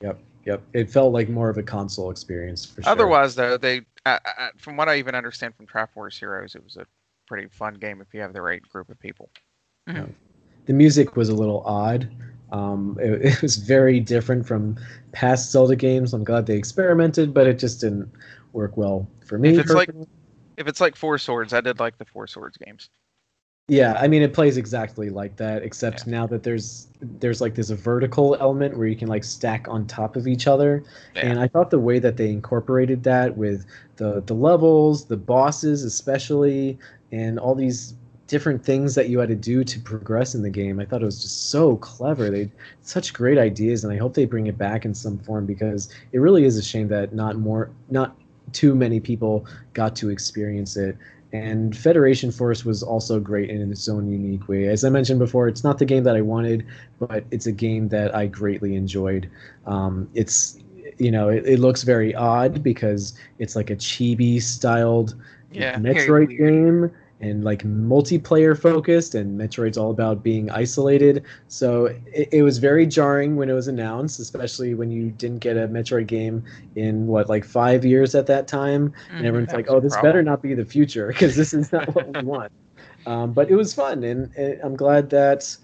Yep, 0.01 0.19
yep. 0.45 0.61
It 0.73 0.89
felt 0.89 1.13
like 1.13 1.29
more 1.29 1.49
of 1.49 1.57
a 1.57 1.63
console 1.63 2.09
experience 2.09 2.65
for 2.65 2.81
sure. 2.81 2.91
Otherwise, 2.91 3.35
though, 3.35 3.57
they 3.57 3.81
uh, 4.05 4.17
uh, 4.25 4.47
from 4.57 4.77
what 4.77 4.89
I 4.89 4.97
even 4.97 5.13
understand 5.13 5.55
from 5.55 5.67
Trap 5.67 5.93
Triforce 5.93 6.17
Heroes, 6.17 6.55
it 6.55 6.63
was 6.63 6.77
a 6.77 6.85
pretty 7.29 7.47
fun 7.47 7.75
game 7.75 8.01
if 8.01 8.07
you 8.13 8.19
have 8.19 8.33
the 8.33 8.41
right 8.41 8.61
group 8.63 8.89
of 8.89 8.99
people. 8.99 9.29
Mhm. 9.87 10.11
the 10.65 10.73
music 10.73 11.15
was 11.15 11.29
a 11.29 11.33
little 11.33 11.61
odd. 11.65 12.11
Um, 12.51 12.97
it, 13.01 13.25
it 13.25 13.41
was 13.41 13.55
very 13.55 13.99
different 13.99 14.45
from 14.45 14.77
past 15.13 15.51
Zelda 15.51 15.75
games. 15.75 16.13
I'm 16.13 16.23
glad 16.23 16.45
they 16.45 16.57
experimented, 16.57 17.33
but 17.33 17.47
it 17.47 17.57
just 17.59 17.79
didn't 17.81 18.11
work 18.53 18.75
well 18.77 19.07
for 19.25 19.37
me. 19.39 19.49
If 19.49 19.59
it's 19.59 19.73
like- 19.73 19.89
If 20.57 20.67
it's 20.67 20.81
like 20.81 20.95
Four 20.95 21.17
Swords, 21.17 21.53
I 21.53 21.61
did 21.61 21.79
like 21.79 21.97
the 21.97 22.05
Four 22.05 22.27
Swords 22.27 22.57
games. 22.57 22.89
Yeah, 23.69 23.93
I 23.99 24.07
mean, 24.07 24.21
it 24.21 24.33
plays 24.33 24.57
exactly 24.57 25.09
like 25.09 25.35
that, 25.37 25.63
except 25.63 26.05
Yeah. 26.05 26.11
now 26.11 26.27
that 26.27 26.43
there's 26.43 26.87
there's 27.19 27.39
like 27.39 27.55
this 27.55 27.69
vertical 27.69 28.35
element 28.41 28.77
where 28.77 28.87
you 28.87 28.95
can 28.95 29.07
like 29.07 29.23
stack 29.23 29.67
on 29.69 29.85
top 29.87 30.15
of 30.17 30.27
each 30.27 30.47
other. 30.47 30.83
Yeah. 31.15 31.27
And 31.27 31.39
I 31.39 31.47
thought 31.47 31.69
the 31.69 31.79
way 31.79 31.99
that 31.99 32.17
they 32.17 32.29
incorporated 32.29 33.03
that 33.03 33.37
with 33.37 33.65
the 33.97 34.21
the 34.25 34.33
levels, 34.33 35.05
the 35.05 35.17
bosses 35.17 35.83
especially, 35.83 36.77
and 37.11 37.39
all 37.39 37.55
these 37.55 37.93
different 38.27 38.63
things 38.63 38.93
that 38.93 39.09
you 39.09 39.17
had 39.19 39.29
to 39.29 39.35
do 39.35 39.63
to 39.63 39.79
progress 39.79 40.35
in 40.35 40.43
the 40.43 40.49
game, 40.51 40.79
I 40.79 40.85
thought 40.85 41.01
it 41.01 41.05
was 41.05 41.21
just 41.21 41.49
so 41.49 41.77
clever. 41.77 42.29
They 42.29 42.51
such 42.81 43.13
great 43.13 43.37
ideas, 43.37 43.83
and 43.83 43.93
I 43.93 43.97
hope 43.97 44.13
they 44.13 44.25
bring 44.25 44.47
it 44.47 44.57
back 44.57 44.85
in 44.85 44.93
some 44.93 45.17
form 45.19 45.45
because 45.45 45.89
it 46.11 46.19
really 46.19 46.43
is 46.45 46.57
a 46.57 46.63
shame 46.63 46.87
that 46.89 47.13
not 47.13 47.37
more 47.37 47.69
not 47.89 48.15
too 48.51 48.73
many 48.75 48.99
people 48.99 49.45
got 49.73 49.95
to 49.97 50.09
experience 50.09 50.75
it. 50.75 50.97
And 51.31 51.77
Federation 51.77 52.31
Force 52.31 52.65
was 52.65 52.81
also 52.81 53.19
great 53.19 53.49
in 53.49 53.71
its 53.71 53.87
own 53.87 54.11
unique 54.11 54.47
way. 54.47 54.67
As 54.67 54.83
I 54.83 54.89
mentioned 54.89 55.19
before, 55.19 55.47
it's 55.47 55.63
not 55.63 55.77
the 55.77 55.85
game 55.85 56.03
that 56.03 56.15
I 56.15 56.21
wanted, 56.21 56.65
but 56.99 57.23
it's 57.31 57.45
a 57.45 57.51
game 57.51 57.89
that 57.89 58.15
I 58.15 58.25
greatly 58.27 58.75
enjoyed. 58.75 59.29
Um, 59.65 60.09
it's 60.15 60.57
you 60.97 61.11
know 61.11 61.29
it, 61.29 61.45
it 61.45 61.59
looks 61.59 61.83
very 61.83 62.15
odd 62.15 62.63
because 62.63 63.13
it's 63.37 63.55
like 63.55 63.69
a 63.69 63.75
chibi 63.75 64.41
styled 64.41 65.15
Yeah. 65.51 65.75
Metroid 65.77 66.35
game 66.37 66.91
and 67.21 67.43
like 67.43 67.63
multiplayer 67.63 68.57
focused 68.59 69.13
and 69.15 69.37
Metroid's 69.39 69.77
all 69.77 69.91
about 69.91 70.23
being 70.23 70.49
isolated. 70.51 71.23
So 71.47 71.85
it, 72.05 72.29
it 72.31 72.43
was 72.43 72.57
very 72.59 72.85
jarring 72.85 73.35
when 73.35 73.49
it 73.49 73.53
was 73.53 73.67
announced, 73.67 74.19
especially 74.19 74.73
when 74.73 74.89
you 74.91 75.11
didn't 75.11 75.39
get 75.39 75.57
a 75.57 75.67
Metroid 75.67 76.07
game 76.07 76.43
in 76.75 77.07
what 77.07 77.27
like 77.29 77.43
five 77.45 77.83
years 77.85 78.15
at 78.15 78.25
that 78.27 78.47
time, 78.47 78.93
and 79.17 79.25
Mhm. 79.25 79.25
everyone's 79.27 79.53
like, 79.53 79.65
"Oh, 79.69 79.79
this 79.79 79.93
problem. 79.93 80.11
better 80.11 80.23
not 80.23 80.41
be 80.41 80.53
the 80.53 80.65
future 80.65 81.07
because 81.07 81.35
this 81.35 81.53
is 81.53 81.71
not 81.71 81.93
what 81.95 82.07
we 82.07 82.21
want." 82.21 82.51
Um, 83.05 83.33
but 83.33 83.49
it 83.49 83.55
was 83.55 83.73
fun, 83.73 84.03
and, 84.03 84.29
and 84.35 84.59
I'm 84.61 84.75
glad 84.75 85.09
that 85.11 85.55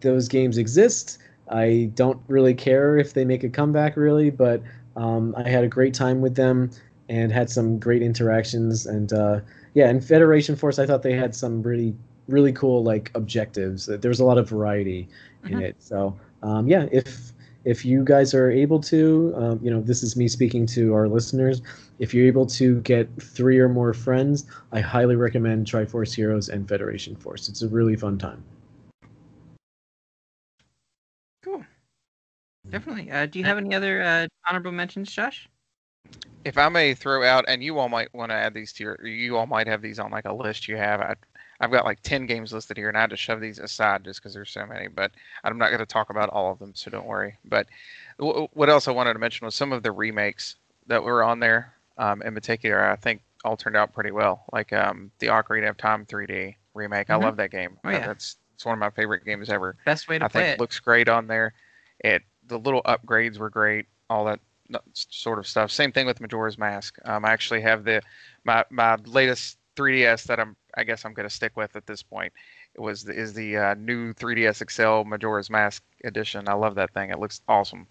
those 0.00 0.28
games 0.28 0.58
exist. 0.58 1.18
I 1.48 1.90
don't 1.94 2.20
really 2.28 2.54
care 2.54 2.96
if 2.96 3.14
they 3.14 3.24
make 3.24 3.44
a 3.44 3.48
comeback, 3.50 3.96
really, 3.96 4.30
but 4.30 4.62
um, 4.96 5.34
I 5.36 5.48
had 5.48 5.64
a 5.64 5.68
great 5.68 5.94
time 5.94 6.20
with 6.20 6.36
them 6.36 6.70
and 7.08 7.30
had 7.32 7.50
some 7.50 7.78
great 7.78 8.02
interactions. 8.02 8.86
And 8.86 9.12
uh, 9.12 9.40
yeah, 9.74 9.90
in 9.90 10.00
Federation 10.00 10.56
Force, 10.56 10.78
I 10.78 10.86
thought 10.86 11.02
they 11.02 11.14
had 11.14 11.34
some 11.34 11.62
really, 11.62 11.94
really 12.28 12.52
cool 12.52 12.82
like 12.82 13.10
objectives. 13.14 13.86
There 13.86 14.08
was 14.08 14.20
a 14.20 14.24
lot 14.24 14.38
of 14.38 14.48
variety 14.48 15.08
in 15.44 15.58
Mhm. 15.58 15.62
it. 15.62 15.76
So 15.78 16.16
um, 16.42 16.66
yeah, 16.66 16.86
if 16.92 17.32
if 17.64 17.82
you 17.84 18.04
guys 18.04 18.34
are 18.34 18.50
able 18.50 18.78
to, 18.78 19.32
um, 19.36 19.58
you 19.62 19.70
know, 19.70 19.80
this 19.80 20.02
is 20.02 20.16
me 20.16 20.28
speaking 20.28 20.66
to 20.66 20.92
our 20.92 21.08
listeners. 21.08 21.62
If 21.98 22.12
you're 22.12 22.26
able 22.26 22.44
to 22.46 22.80
get 22.82 23.08
three 23.22 23.58
or 23.58 23.70
more 23.70 23.94
friends, 23.94 24.44
I 24.72 24.80
highly 24.80 25.16
recommend 25.16 25.66
Triforce 25.66 26.14
Heroes 26.14 26.50
and 26.50 26.68
Federation 26.68 27.16
Force. 27.16 27.48
It's 27.48 27.62
a 27.62 27.68
really 27.68 27.96
fun 27.96 28.18
time. 28.18 28.44
Cool. 31.42 31.64
Definitely. 32.68 33.10
Uh, 33.10 33.26
do 33.26 33.38
you 33.38 33.44
have 33.46 33.56
any 33.56 33.74
other 33.74 34.02
uh, 34.02 34.26
honorable 34.46 34.72
mentions, 34.72 35.10
Josh? 35.10 35.48
If 36.44 36.58
I 36.58 36.68
may 36.68 36.94
throw 36.94 37.24
out, 37.24 37.44
and 37.48 37.62
you 37.62 37.78
all 37.78 37.88
might 37.88 38.12
want 38.14 38.30
to 38.30 38.34
add 38.36 38.54
these 38.54 38.72
to 38.74 38.84
your, 38.84 39.06
you 39.06 39.36
all 39.36 39.46
might 39.46 39.66
have 39.66 39.82
these 39.82 39.98
on 39.98 40.10
like 40.10 40.26
a 40.26 40.32
list 40.32 40.68
you 40.68 40.76
have. 40.76 41.00
I, 41.00 41.14
I've 41.60 41.70
got 41.70 41.84
like 41.84 42.00
ten 42.02 42.26
games 42.26 42.52
listed 42.52 42.76
here, 42.76 42.88
and 42.88 42.96
I 42.96 43.02
had 43.02 43.10
to 43.10 43.16
shove 43.16 43.40
these 43.40 43.58
aside 43.58 44.04
just 44.04 44.20
because 44.20 44.34
there's 44.34 44.50
so 44.50 44.66
many. 44.66 44.88
But 44.88 45.12
I'm 45.44 45.56
not 45.58 45.68
going 45.68 45.78
to 45.80 45.86
talk 45.86 46.10
about 46.10 46.28
all 46.30 46.52
of 46.52 46.58
them, 46.58 46.72
so 46.74 46.90
don't 46.90 47.06
worry. 47.06 47.38
But 47.44 47.66
w- 48.18 48.48
what 48.52 48.68
else 48.68 48.88
I 48.88 48.92
wanted 48.92 49.14
to 49.14 49.18
mention 49.18 49.44
was 49.46 49.54
some 49.54 49.72
of 49.72 49.82
the 49.82 49.92
remakes 49.92 50.56
that 50.86 51.02
were 51.02 51.22
on 51.22 51.40
there. 51.40 51.72
Um, 51.96 52.22
in 52.22 52.34
particular, 52.34 52.84
I 52.90 52.96
think 52.96 53.22
all 53.44 53.56
turned 53.56 53.76
out 53.76 53.92
pretty 53.94 54.10
well. 54.10 54.44
Like 54.52 54.72
um, 54.72 55.10
the 55.20 55.28
Ocarina 55.28 55.70
of 55.70 55.76
Time 55.76 56.04
3D 56.06 56.56
remake. 56.74 57.08
I 57.08 57.14
Mhm. 57.14 57.22
love 57.22 57.36
that 57.36 57.50
game. 57.52 57.78
Oh, 57.84 57.90
yeah. 57.90 58.06
That's 58.06 58.36
it's 58.54 58.64
one 58.66 58.72
of 58.74 58.78
my 58.80 58.90
favorite 58.90 59.24
games 59.24 59.48
ever. 59.48 59.76
Best 59.84 60.08
way 60.08 60.18
to 60.18 60.24
I 60.24 60.28
play 60.28 60.42
think 60.42 60.54
it. 60.54 60.60
looks 60.60 60.78
great 60.80 61.08
on 61.08 61.26
there. 61.26 61.54
It 62.00 62.22
the 62.48 62.58
little 62.58 62.82
upgrades 62.82 63.38
were 63.38 63.48
great, 63.48 63.86
all 64.10 64.24
that 64.26 64.40
sort 64.92 65.38
of 65.38 65.46
stuff. 65.46 65.70
Same 65.70 65.92
thing 65.92 66.06
with 66.06 66.20
Majora's 66.20 66.58
Mask. 66.58 66.96
Um, 67.04 67.24
I 67.24 67.30
actually 67.30 67.60
have 67.62 67.84
the 67.84 68.02
my 68.44 68.64
my 68.70 68.96
latest 69.06 69.58
3DS 69.76 70.24
that 70.24 70.38
I'm 70.40 70.56
I 70.76 70.84
guess 70.84 71.04
I'm 71.04 71.14
going 71.14 71.28
to 71.28 71.34
stick 71.34 71.56
with 71.56 71.76
at 71.76 71.86
this 71.86 72.02
point. 72.02 72.32
It 72.74 72.80
was 72.80 73.08
is 73.08 73.32
the 73.34 73.56
uh, 73.56 73.74
new 73.74 74.12
3DS 74.14 74.68
XL 74.70 75.08
Majora's 75.08 75.50
Mask 75.50 75.82
edition. 76.04 76.48
I 76.48 76.54
love 76.54 76.74
that 76.76 76.92
thing. 76.92 77.10
It 77.10 77.18
looks 77.18 77.40
awesome. 77.48 77.86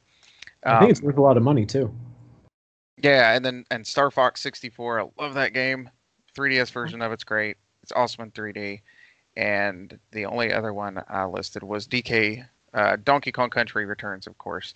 I 0.66 0.80
think 0.80 0.92
it's 0.92 1.00
Um, 1.02 1.08
worth 1.08 1.18
a 1.18 1.22
lot 1.22 1.38
of 1.38 1.44
money 1.44 1.66
too. 1.66 1.94
yeah, 3.02 3.34
and 3.36 3.44
then 3.44 3.66
and 3.72 3.86
Star 3.86 4.12
Fox 4.12 4.42
64. 4.42 5.02
I 5.02 5.06
love 5.20 5.34
that 5.34 5.54
game. 5.54 5.90
3DS 6.38 6.72
version 6.72 7.02
of 7.02 7.12
it's 7.12 7.24
great. 7.24 7.58
It's 7.84 7.92
awesome 7.92 8.24
in 8.26 8.32
3D. 8.32 8.82
And 9.36 9.98
the 10.12 10.26
only 10.26 10.54
other 10.54 10.74
one 10.74 11.02
I 11.10 11.26
listed 11.26 11.64
was 11.64 11.88
DK 11.88 12.46
uh, 12.74 12.98
Donkey 13.04 13.32
Kong 13.32 13.50
Country 13.50 13.86
Returns, 13.86 14.26
of 14.26 14.38
course, 14.38 14.74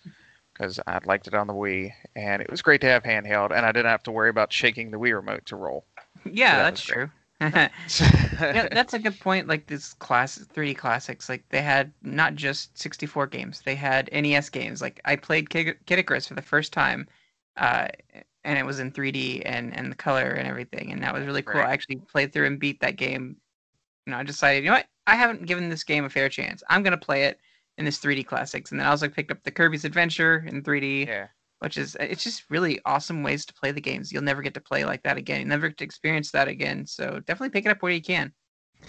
because 0.58 0.80
I'd 0.88 1.06
liked 1.06 1.28
it 1.28 1.34
on 1.34 1.48
the 1.48 1.54
Wii, 1.54 1.94
and 2.16 2.42
it 2.42 2.50
was 2.50 2.62
great 2.62 2.82
to 2.82 2.88
have 2.88 3.04
handheld, 3.04 3.56
and 3.56 3.66
I 3.66 3.72
didn't 3.72 3.92
have 3.92 4.04
to 4.04 4.12
worry 4.12 4.30
about 4.30 4.52
shaking 4.52 4.92
the 4.92 4.98
Wii 4.98 5.14
remote 5.14 5.46
to 5.48 5.56
roll. 5.56 5.86
yeah, 6.26 6.58
that 6.58 6.64
that's 6.64 6.82
true. 6.82 7.10
yeah, 7.40 8.68
that's 8.72 8.96
a 8.96 9.00
good 9.00 9.20
point. 9.20 9.48
Like 9.48 9.68
this 9.68 9.94
class 9.94 10.40
3D 10.40 10.76
classics, 10.76 11.30
like 11.30 11.44
they 11.50 11.62
had 11.62 11.92
not 12.02 12.36
just 12.36 12.78
64 12.78 13.28
games, 13.28 13.62
they 13.62 13.76
had 13.76 14.10
NES 14.12 14.50
games. 14.50 14.82
Like 14.82 15.00
I 15.06 15.16
played 15.16 15.50
Kid 15.50 15.78
Kid 15.86 16.00
Icarus 16.00 16.28
for 16.28 16.34
the 16.34 16.42
first 16.42 16.74
time, 16.74 17.08
uh, 17.58 17.90
and 18.44 18.58
it 18.58 18.66
was 18.66 18.80
in 18.80 18.92
3D 18.92 19.44
and 19.46 19.78
and 19.78 19.92
the 19.92 19.96
color 19.96 20.32
and 20.32 20.48
everything, 20.48 20.92
and 20.92 21.04
that 21.04 21.14
was 21.14 21.26
really 21.26 21.44
cool. 21.44 21.62
Right. 21.62 21.70
I 21.70 21.74
actually 21.74 21.98
played 21.98 22.34
through 22.34 22.48
and 22.48 22.60
beat 22.60 22.80
that 22.80 22.96
game. 22.96 23.38
You 24.08 24.12
know, 24.12 24.18
I 24.18 24.24
decided, 24.24 24.64
you 24.64 24.70
know 24.70 24.78
what, 24.78 24.88
I 25.06 25.16
haven't 25.16 25.46
given 25.46 25.70
this 25.70 25.84
game 25.84 26.06
a 26.06 26.10
fair 26.10 26.30
chance. 26.30 26.64
I'm 26.70 26.82
gonna 26.82 26.98
play 26.98 27.26
it 27.26 27.40
in 27.78 27.86
this 27.86 27.98
3D 28.00 28.24
classics, 28.24 28.72
and 28.72 28.80
then 28.80 28.88
I 28.88 28.92
also 28.92 29.10
picked 29.10 29.32
up 29.32 29.44
the 29.44 29.52
Kirby's 29.52 29.86
Adventure 29.86 30.46
in 30.48 30.64
3D 30.64 31.08
yeah, 31.08 31.28
which 31.60 31.78
is 31.78 31.96
it's 32.00 32.24
just 32.24 32.44
really 32.50 32.80
awesome 32.86 33.24
ways 33.24 33.46
to 33.48 33.54
play 33.54 33.72
the 33.72 33.82
games. 33.82 34.12
You'll 34.12 34.24
never 34.24 34.42
get 34.44 34.54
to 34.56 34.62
play 34.62 34.86
like 34.86 35.04
that 35.04 35.18
again. 35.18 35.40
You 35.42 35.46
never 35.48 35.70
get 35.70 35.78
to 35.80 35.84
experience 35.86 36.32
that 36.32 36.48
again. 36.48 36.86
So 36.88 37.20
definitely 37.22 37.50
pick 37.52 37.66
it 37.66 37.70
up 37.72 37.82
where 37.82 37.92
you 37.92 38.02
can. 38.02 38.34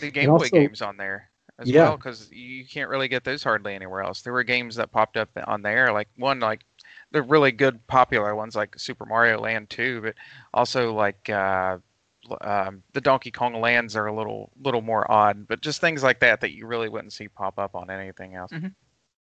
the 0.00 0.10
Game 0.10 0.32
Boy 0.32 0.50
games 0.50 0.82
on 0.82 0.96
there 0.96 1.30
as 1.58 1.72
Yeah. 1.72 1.74
well, 1.74 1.96
because 1.96 2.30
you 2.30 2.64
can't 2.66 2.88
really 2.88 3.08
get 3.08 3.24
those 3.24 3.42
hardly 3.42 3.74
anywhere 3.74 4.02
else. 4.02 4.22
There 4.22 4.32
were 4.32 4.44
games 4.44 4.76
that 4.76 4.92
popped 4.92 5.16
up 5.16 5.30
on 5.46 5.62
there, 5.62 5.92
like 5.92 6.08
one 6.16 6.40
like 6.40 6.60
the 7.10 7.22
really 7.22 7.52
good 7.52 7.84
popular 7.86 8.34
ones 8.34 8.54
like 8.54 8.78
Super 8.78 9.04
Mario 9.06 9.40
Land 9.40 9.70
2, 9.70 10.00
but 10.02 10.14
also 10.54 10.94
like 10.94 11.28
uh, 11.30 11.78
l- 11.78 11.82
um, 12.40 12.82
the 12.92 13.00
Donkey 13.00 13.30
Kong 13.30 13.60
lands 13.60 13.96
are 13.96 14.06
a 14.06 14.14
little 14.14 14.50
little 14.62 14.82
more 14.82 15.10
odd, 15.10 15.46
but 15.48 15.60
just 15.60 15.80
things 15.80 16.02
like 16.02 16.20
that 16.20 16.40
that 16.40 16.52
you 16.54 16.66
really 16.66 16.88
wouldn't 16.88 17.12
see 17.12 17.28
pop 17.28 17.58
up 17.58 17.74
on 17.74 17.90
anything 17.90 18.34
else. 18.34 18.52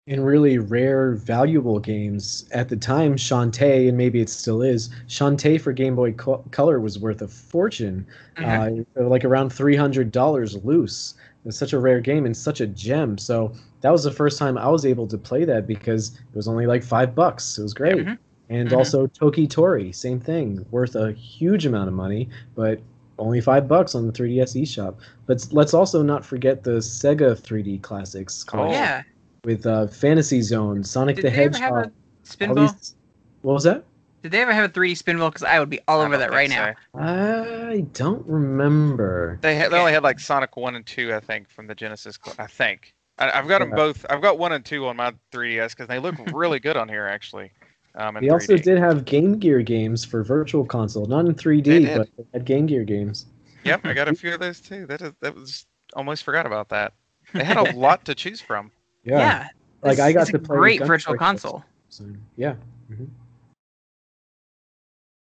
in 0.05 0.19
really 0.21 0.57
rare, 0.57 1.13
valuable 1.13 1.79
games. 1.79 2.45
At 2.51 2.67
the 2.67 2.75
time, 2.75 3.15
Shantae, 3.15 3.87
and 3.87 3.97
maybe 3.97 4.19
it 4.19 4.27
still 4.29 4.61
is, 4.61 4.89
Shantae 5.07 5.61
for 5.61 5.71
Game 5.71 5.95
Boy 5.95 6.11
Co- 6.11 6.43
Color 6.51 6.81
was 6.81 6.99
worth 6.99 7.21
a 7.21 7.27
fortune, 7.29 8.05
uh, 8.37 8.69
like 8.95 9.23
around 9.23 9.49
$300 9.51 10.65
loose. 10.65 11.13
It 11.43 11.45
was 11.47 11.57
such 11.57 11.71
a 11.73 11.79
rare 11.79 12.01
game 12.01 12.25
and 12.25 12.35
such 12.35 12.59
a 12.61 12.67
gem. 12.67 13.17
So 13.17 13.53
that 13.81 13.91
was 13.91 14.03
the 14.03 14.11
first 14.11 14.37
time 14.37 14.57
I 14.57 14.67
was 14.67 14.85
able 14.85 15.07
to 15.07 15.17
play 15.17 15.45
that 15.45 15.67
because 15.67 16.09
it 16.15 16.35
was 16.35 16.47
only 16.49 16.65
like 16.65 16.83
five 16.83 17.15
bucks. 17.15 17.57
It 17.57 17.63
was 17.63 17.73
great. 17.73 18.05
Mhm. 18.05 18.17
And 18.49 18.69
Mhm. 18.69 18.77
also 18.77 19.07
Toki 19.07 19.47
Tori, 19.47 19.91
same 19.93 20.19
thing, 20.19 20.65
worth 20.71 20.95
a 20.95 21.13
huge 21.13 21.65
amount 21.65 21.87
of 21.87 21.93
money, 21.93 22.27
but 22.55 22.79
only 23.19 23.41
five 23.41 23.67
bucks 23.67 23.95
on 23.95 24.05
the 24.07 24.13
3DS 24.13 24.61
eShop. 24.61 24.95
But 25.25 25.47
let's 25.51 25.73
also 25.73 26.01
not 26.01 26.25
forget 26.25 26.63
the 26.63 26.77
Sega 26.77 27.37
3D 27.39 27.81
classics 27.81 28.45
Oh, 28.53 28.71
yeah. 28.71 29.03
with 29.43 29.65
uh, 29.65 29.87
Fantasy 29.87 30.41
Zone, 30.41 30.83
Sonic 30.83 31.17
Did 31.17 31.25
the 31.25 31.29
they 31.29 31.45
ever 31.45 31.57
have 31.57 31.63
Hedgehog. 31.75 31.85
a 31.85 32.47
all 32.49 32.55
spinball? 32.55 32.71
these- 32.79 32.95
What 33.41 33.53
was 33.53 33.63
that? 33.63 33.83
Did 34.23 34.31
they 34.31 34.41
ever 34.41 34.53
have 34.53 34.69
a 34.69 34.73
3D 34.73 34.93
spinball? 34.93 35.29
Because 35.29 35.43
I 35.43 35.59
would 35.59 35.69
be 35.69 35.79
all 35.87 35.99
over 35.99 36.17
that 36.17 36.29
think 36.31 36.33
right 36.33 36.49
now. 36.49 36.73
I 36.95 37.85
don't 37.93 38.25
remember. 38.25 39.37
They 39.41 39.55
had, 39.55 39.71
they 39.71 39.77
only 39.77 39.91
had 39.91 40.03
like 40.03 40.19
Sonic 40.19 40.55
one 40.55 40.75
and 40.75 40.85
two, 40.85 41.13
I 41.13 41.19
think, 41.19 41.49
from 41.49 41.67
the 41.67 41.75
Genesis. 41.75 42.17
cl- 42.23 42.35
I 42.39 42.47
think 42.47 42.93
I, 43.19 43.31
I've 43.31 43.49
got 43.49 43.59
them 43.59 43.69
Yeah. 43.71 43.75
both. 43.75 44.05
I've 44.09 44.21
got 44.21 44.39
one 44.39 44.53
and 44.53 44.63
two 44.63 44.87
on 44.87 44.95
my 44.95 45.13
3DS 45.33 45.71
because 45.71 45.87
they 45.87 45.99
look 45.99 46.15
really 46.33 46.59
good 46.59 46.77
on 46.77 46.87
here 46.87 47.05
actually. 47.05 47.51
Um, 47.95 48.17
in 48.17 48.23
They 48.23 48.29
also 48.29 48.53
3D. 48.55 48.63
did 48.63 48.77
have 48.79 49.05
Game 49.05 49.37
Gear 49.37 49.61
games 49.61 50.03
for 50.03 50.23
Virtual 50.23 50.65
Console, 50.65 51.05
not 51.05 51.25
in 51.25 51.35
3D, 51.35 51.63
They 51.63 51.97
but 51.97 52.09
they 52.17 52.25
had 52.33 52.45
Game 52.45 52.65
Gear 52.65 52.83
games. 52.83 53.27
Yep, 53.65 53.85
I 53.85 53.93
got 53.93 54.07
a 54.07 54.13
few 54.15 54.33
of 54.33 54.39
those 54.39 54.59
too. 54.59 54.85
That 54.87 55.01
is 55.01 55.13
that 55.21 55.35
was 55.35 55.65
almost 55.95 56.23
forgot 56.23 56.45
about 56.45 56.69
that. 56.69 56.93
They 57.33 57.43
had 57.43 57.57
a 57.57 57.63
lot 57.75 58.03
to 58.05 58.15
choose 58.15 58.41
from. 58.41 58.71
Yeah. 59.03 59.47
Like, 59.83 59.99
I 59.99 60.11
got 60.11 60.23
it's 60.23 60.31
to 60.31 60.39
play 60.39 60.57
great 60.57 60.79
Gun 60.79 60.87
virtual 60.87 61.11
Strike 61.13 61.19
console. 61.19 61.63
So, 61.89 62.05
yeah, 62.35 62.55
Mhm. 62.91 63.07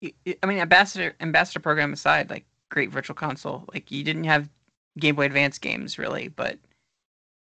y- 0.02 0.12
y- 0.26 0.36
I 0.42 0.46
mean, 0.46 0.58
ambassador 0.58 1.14
ambassador 1.20 1.60
program 1.60 1.92
aside, 1.92 2.30
like 2.30 2.44
great 2.70 2.90
virtual 2.90 3.14
console. 3.14 3.64
Like 3.72 3.90
you 3.90 4.02
didn't 4.04 4.24
have 4.24 4.48
Game 4.98 5.16
Boy 5.16 5.24
Advance 5.26 5.58
games 5.58 5.98
really, 5.98 6.28
but 6.28 6.58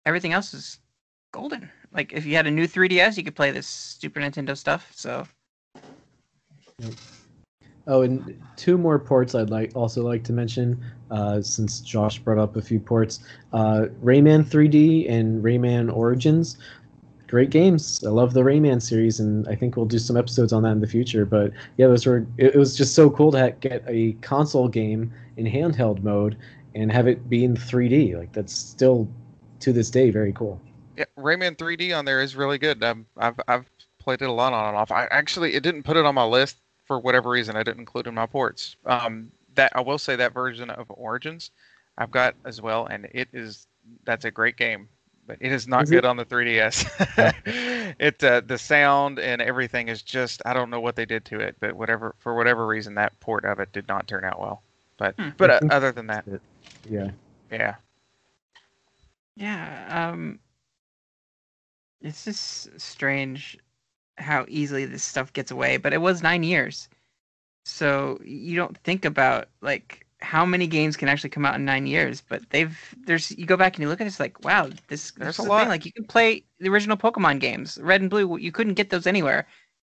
everything 0.05 0.33
else 0.33 0.53
is 0.53 0.79
golden. 1.31 1.69
Like 1.97 2.13
if 2.13 2.25
you 2.25 2.35
had 2.35 2.45
a 2.45 2.51
new 2.51 2.67
3DS, 2.67 3.17
you 3.17 3.23
could 3.23 3.35
play 3.35 3.49
this 3.49 3.67
Super 3.67 4.19
Nintendo 4.19 4.55
stuff. 4.55 4.89
So 4.95 5.27
Oh, 7.87 8.03
and 8.03 8.39
two 8.55 8.77
more 8.77 8.99
ports 8.99 9.33
I'd 9.33 9.49
like 9.49 9.71
also 9.73 10.03
like 10.03 10.23
to 10.25 10.33
mention, 10.33 10.79
uh, 11.09 11.41
since 11.41 11.79
Josh 11.79 12.19
brought 12.19 12.37
up 12.37 12.55
a 12.55 12.61
few 12.61 12.79
ports. 12.79 13.21
Uh, 13.51 13.87
Rayman 14.03 14.43
3D 14.45 15.09
and 15.09 15.43
Rayman 15.43 15.91
Origins, 15.91 16.57
great 17.27 17.49
games. 17.49 18.03
I 18.05 18.09
love 18.09 18.33
the 18.33 18.41
Rayman 18.41 18.81
series, 18.81 19.19
and 19.19 19.47
I 19.47 19.55
think 19.55 19.75
we'll 19.75 19.85
do 19.85 19.97
some 19.97 20.17
episodes 20.17 20.53
on 20.53 20.63
that 20.63 20.73
in 20.73 20.81
the 20.81 20.87
future. 20.87 21.25
But 21.25 21.51
yeah, 21.77 21.87
those 21.87 22.05
were. 22.05 22.27
It, 22.37 22.55
was 22.55 22.75
just 22.75 22.93
so 22.93 23.09
cool 23.09 23.31
to 23.31 23.55
get 23.59 23.83
a 23.87 24.11
console 24.21 24.67
game 24.67 25.11
in 25.37 25.45
handheld 25.45 26.03
mode 26.03 26.37
and 26.75 26.91
have 26.91 27.07
it 27.07 27.29
be 27.29 27.43
in 27.45 27.55
3D. 27.55 28.17
Like 28.17 28.33
that's 28.33 28.53
still 28.53 29.07
to 29.61 29.73
this 29.73 29.89
day 29.89 30.11
very 30.11 30.33
cool. 30.33 30.61
Yeah, 30.97 31.05
Rayman 31.17 31.55
3D 31.57 31.97
on 31.97 32.05
there 32.05 32.21
is 32.21 32.35
really 32.35 32.57
good. 32.57 32.83
Um, 32.83 33.05
I've 33.17 33.39
I've 33.47 33.65
played 33.99 34.21
it 34.21 34.29
a 34.29 34.31
lot 34.31 34.53
on 34.53 34.67
and 34.69 34.77
off. 34.77 34.91
I 34.91 35.05
actually 35.11 35.53
it 35.53 35.61
didn't 35.63 35.83
put 35.83 35.95
it 35.97 36.05
on 36.05 36.15
my 36.15 36.23
list 36.25 36.57
for 36.85 36.99
whatever 36.99 37.29
reason. 37.29 37.55
I 37.55 37.63
didn't 37.63 37.79
include 37.81 38.07
it 38.07 38.09
in 38.09 38.15
my 38.15 38.25
ports. 38.25 38.75
Um, 38.85 39.31
that 39.55 39.71
I 39.75 39.81
will 39.81 39.97
say 39.99 40.15
that 40.15 40.33
version 40.33 40.69
of 40.71 40.87
Origins, 40.89 41.51
I've 41.97 42.11
got 42.11 42.35
as 42.45 42.61
well, 42.61 42.87
and 42.87 43.07
it 43.11 43.27
is 43.33 43.67
that's 44.05 44.25
a 44.25 44.31
great 44.31 44.57
game. 44.57 44.89
But 45.27 45.37
it 45.41 45.51
is 45.51 45.67
not 45.67 45.83
Is 45.83 45.89
good 45.89 45.99
it? 45.99 46.05
on 46.05 46.15
the 46.15 46.25
3DS. 46.25 46.85
it 47.99 48.23
uh, 48.23 48.41
the 48.45 48.57
sound 48.57 49.19
and 49.19 49.41
everything 49.41 49.89
is 49.89 50.01
just 50.01 50.41
I 50.45 50.53
don't 50.53 50.69
know 50.69 50.79
what 50.79 50.95
they 50.95 51.05
did 51.05 51.25
to 51.25 51.39
it, 51.41 51.57
but 51.59 51.75
whatever 51.75 52.15
for 52.19 52.35
whatever 52.35 52.65
reason 52.65 52.95
that 52.95 53.19
port 53.19 53.43
of 53.45 53.59
it 53.59 53.71
did 53.73 53.87
not 53.87 54.07
turn 54.07 54.23
out 54.23 54.39
well. 54.39 54.63
But 54.97 55.15
Hmm. 55.15 55.29
but 55.37 55.49
uh, 55.51 55.59
other 55.69 55.91
than 55.91 56.07
that, 56.07 56.25
Yeah. 56.89 57.11
yeah. 57.51 57.75
yeah, 59.35 60.09
um, 60.11 60.39
it's 62.01 62.25
just 62.25 62.79
strange 62.79 63.57
how 64.17 64.45
easily 64.47 64.85
this 64.85 65.03
stuff 65.03 65.33
gets 65.33 65.51
away. 65.51 65.77
But 65.77 65.93
it 65.93 66.01
was 66.01 66.21
nine 66.21 66.43
years, 66.43 66.89
so 67.65 68.19
you 68.23 68.55
don't 68.55 68.77
think 68.79 69.05
about 69.05 69.49
like 69.61 70.05
how 70.19 70.45
many 70.45 70.65
games 70.67 70.97
can 70.97 71.09
actually 71.09 71.29
come 71.29 71.45
out 71.45 71.55
in 71.55 71.65
nine 71.65 71.85
years. 71.85 72.21
But 72.27 72.49
they've 72.49 72.77
there's 73.05 73.31
you 73.31 73.45
go 73.45 73.57
back 73.57 73.75
and 73.75 73.83
you 73.83 73.89
look 73.89 74.01
at 74.01 74.05
this 74.05 74.19
like 74.19 74.43
wow, 74.43 74.69
this 74.87 75.11
There's 75.11 75.37
a 75.39 75.43
lot. 75.43 75.61
Thing. 75.61 75.69
Like 75.69 75.85
you 75.85 75.91
can 75.91 76.05
play 76.05 76.43
the 76.59 76.69
original 76.69 76.97
Pokemon 76.97 77.39
games, 77.39 77.77
Red 77.81 78.01
and 78.01 78.09
Blue. 78.09 78.37
You 78.37 78.51
couldn't 78.51 78.75
get 78.75 78.89
those 78.89 79.07
anywhere. 79.07 79.47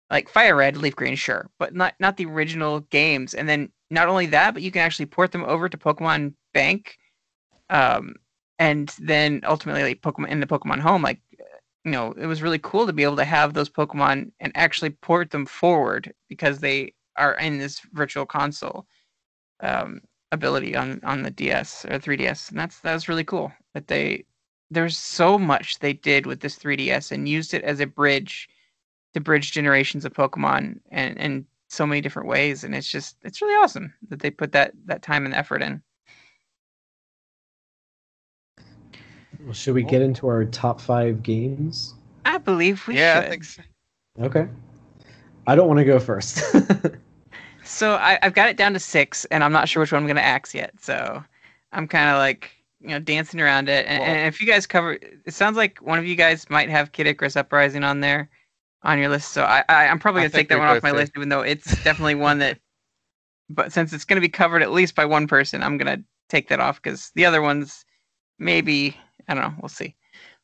Like 0.10 0.30
Fire 0.30 0.56
Red, 0.56 0.78
Leaf 0.78 0.96
Green, 0.96 1.16
sure, 1.16 1.50
but 1.58 1.74
not 1.74 1.96
not 2.00 2.18
the 2.18 2.26
original 2.26 2.82
games. 2.82 3.34
And 3.34 3.50
then 3.50 3.72
not 3.90 4.08
only 4.08 4.26
that, 4.28 4.54
but 4.54 4.64
you 4.64 4.72
can 4.72 4.82
actually 4.82 5.06
port 5.06 5.32
them 5.32 5.44
over 5.46 5.70
to 5.70 5.78
Pokemon 5.78 6.34
Bank, 6.54 6.98
um, 7.70 8.16
and 8.60 8.94
then 9.00 9.42
ultimately 9.44 9.84
like 9.84 10.02
Pokemon 10.02 10.30
in 10.30 10.40
the 10.40 10.48
Pokemon 10.48 10.80
Home. 10.80 11.02
Like 11.02 11.20
you 11.86 11.92
know, 11.92 12.14
it 12.14 12.26
was 12.28 12.42
really 12.42 12.60
cool 12.60 12.86
to 12.88 12.94
be 12.94 13.04
able 13.04 13.18
to 13.18 13.26
have 13.26 13.54
those 13.54 13.70
Pokemon 13.70 14.32
and 14.40 14.52
actually 14.56 14.92
port 14.92 15.32
them 15.32 15.46
forward 15.46 16.14
because 16.30 16.60
they 16.60 16.94
are 17.18 17.36
in 17.36 17.58
this 17.58 17.82
virtual 17.94 18.26
console 18.26 18.88
um, 19.62 20.02
ability 20.32 20.76
on 20.76 21.00
on 21.04 21.24
the 21.24 21.32
DS 21.32 21.86
or 21.86 22.00
3DS, 22.00 22.50
and 22.50 22.60
that's 22.60 22.80
that 22.80 22.94
was 22.94 23.10
really 23.10 23.24
cool. 23.24 23.52
That 23.74 23.88
they 23.88 24.26
there's 24.72 24.98
so 24.98 25.38
much 25.38 25.80
they 25.80 25.94
did 25.94 26.26
with 26.26 26.40
this 26.40 26.58
3DS 26.58 27.12
and 27.12 27.30
used 27.30 27.54
it 27.54 27.64
as 27.64 27.80
a 27.80 27.86
bridge 27.86 28.50
to 29.14 29.20
bridge 29.22 29.52
generations 29.52 30.06
of 30.06 30.14
Pokemon 30.14 30.80
and 30.92 31.18
and 31.20 31.46
so 31.70 31.86
many 31.86 32.02
different 32.02 32.28
ways, 32.30 32.64
and 32.64 32.76
it's 32.76 32.90
just 32.90 33.18
it's 33.24 33.42
really 33.42 33.56
awesome 33.56 33.94
that 34.10 34.20
they 34.20 34.32
put 34.32 34.52
that 34.54 34.74
that 34.86 35.02
time 35.02 35.26
and 35.26 35.34
effort 35.34 35.62
in. 35.62 35.82
Well, 39.44 39.54
should 39.54 39.76
we 39.76 39.84
get 39.84 40.02
into 40.02 40.28
our 40.28 40.46
top 40.46 40.80
five 40.80 41.24
games? 41.24 41.96
I 42.26 42.38
believe 42.38 42.88
we 42.88 42.98
yeah, 42.98 43.16
should. 43.16 43.26
I 43.26 43.30
think 43.30 43.44
so. 43.44 43.64
Okay. 44.22 44.48
I 45.48 45.56
don't 45.56 45.68
want 45.68 45.80
to 45.80 45.86
go 45.86 46.00
first. 46.00 46.42
So 47.64 47.96
I, 47.96 48.20
I've 48.22 48.34
got 48.34 48.50
it 48.50 48.58
down 48.58 48.74
to 48.74 48.80
six, 48.80 49.26
and 49.26 49.44
I'm 49.44 49.52
not 49.52 49.70
sure 49.70 49.82
which 49.82 49.92
one 49.92 50.02
I'm 50.02 50.08
going 50.08 50.18
to 50.18 50.22
axe 50.22 50.54
yet. 50.54 50.74
So 50.80 51.24
I'm 51.72 51.88
kind 51.88 52.10
of 52.10 52.18
like, 52.18 52.52
you 52.82 52.90
know, 52.90 53.00
dancing 53.00 53.40
around 53.40 53.70
it. 53.70 53.86
And, 53.88 54.00
Well- 54.00 54.10
and 54.10 54.28
if 54.28 54.42
you 54.42 54.48
guys 54.48 54.68
cover, 54.68 54.94
it 55.26 55.34
sounds 55.34 55.58
like 55.58 55.80
one 55.80 55.98
of 55.98 56.06
you 56.06 56.16
guys 56.16 56.50
might 56.50 56.70
have 56.70 56.92
Kid 56.92 57.08
Icarus 57.08 57.36
Uprising 57.38 57.84
on 57.84 58.02
there, 58.02 58.30
on 58.84 59.00
your 59.00 59.10
list. 59.10 59.32
So 59.32 59.44
I, 59.44 59.64
I 59.70 59.88
I'm 59.88 60.00
probably 60.00 60.22
going 60.22 60.32
to 60.32 60.38
take 60.38 60.50
that 60.50 60.60
one 60.60 60.68
off 60.68 60.84
my 60.84 60.92
do. 60.92 60.98
list, 60.98 61.14
even 61.16 61.30
though 61.30 61.42
it's 61.42 61.82
definitely 61.84 62.16
one 62.16 62.40
that. 62.40 62.60
But 63.50 63.74
since 63.74 63.92
it's 63.92 64.06
going 64.06 64.16
to 64.16 64.22
be 64.22 64.30
covered 64.30 64.64
at 64.64 64.72
least 64.72 64.96
by 64.96 65.06
one 65.06 65.28
person, 65.28 65.62
I'm 65.62 65.78
going 65.78 65.98
to 65.98 66.04
take 66.30 66.48
that 66.48 66.62
off 66.62 66.82
because 66.82 67.12
the 67.14 67.26
other 67.26 67.42
ones, 67.42 67.86
maybe 68.40 68.98
I 69.28 69.34
don't 69.34 69.44
know. 69.44 69.56
We'll 69.62 69.70
see. 69.70 69.96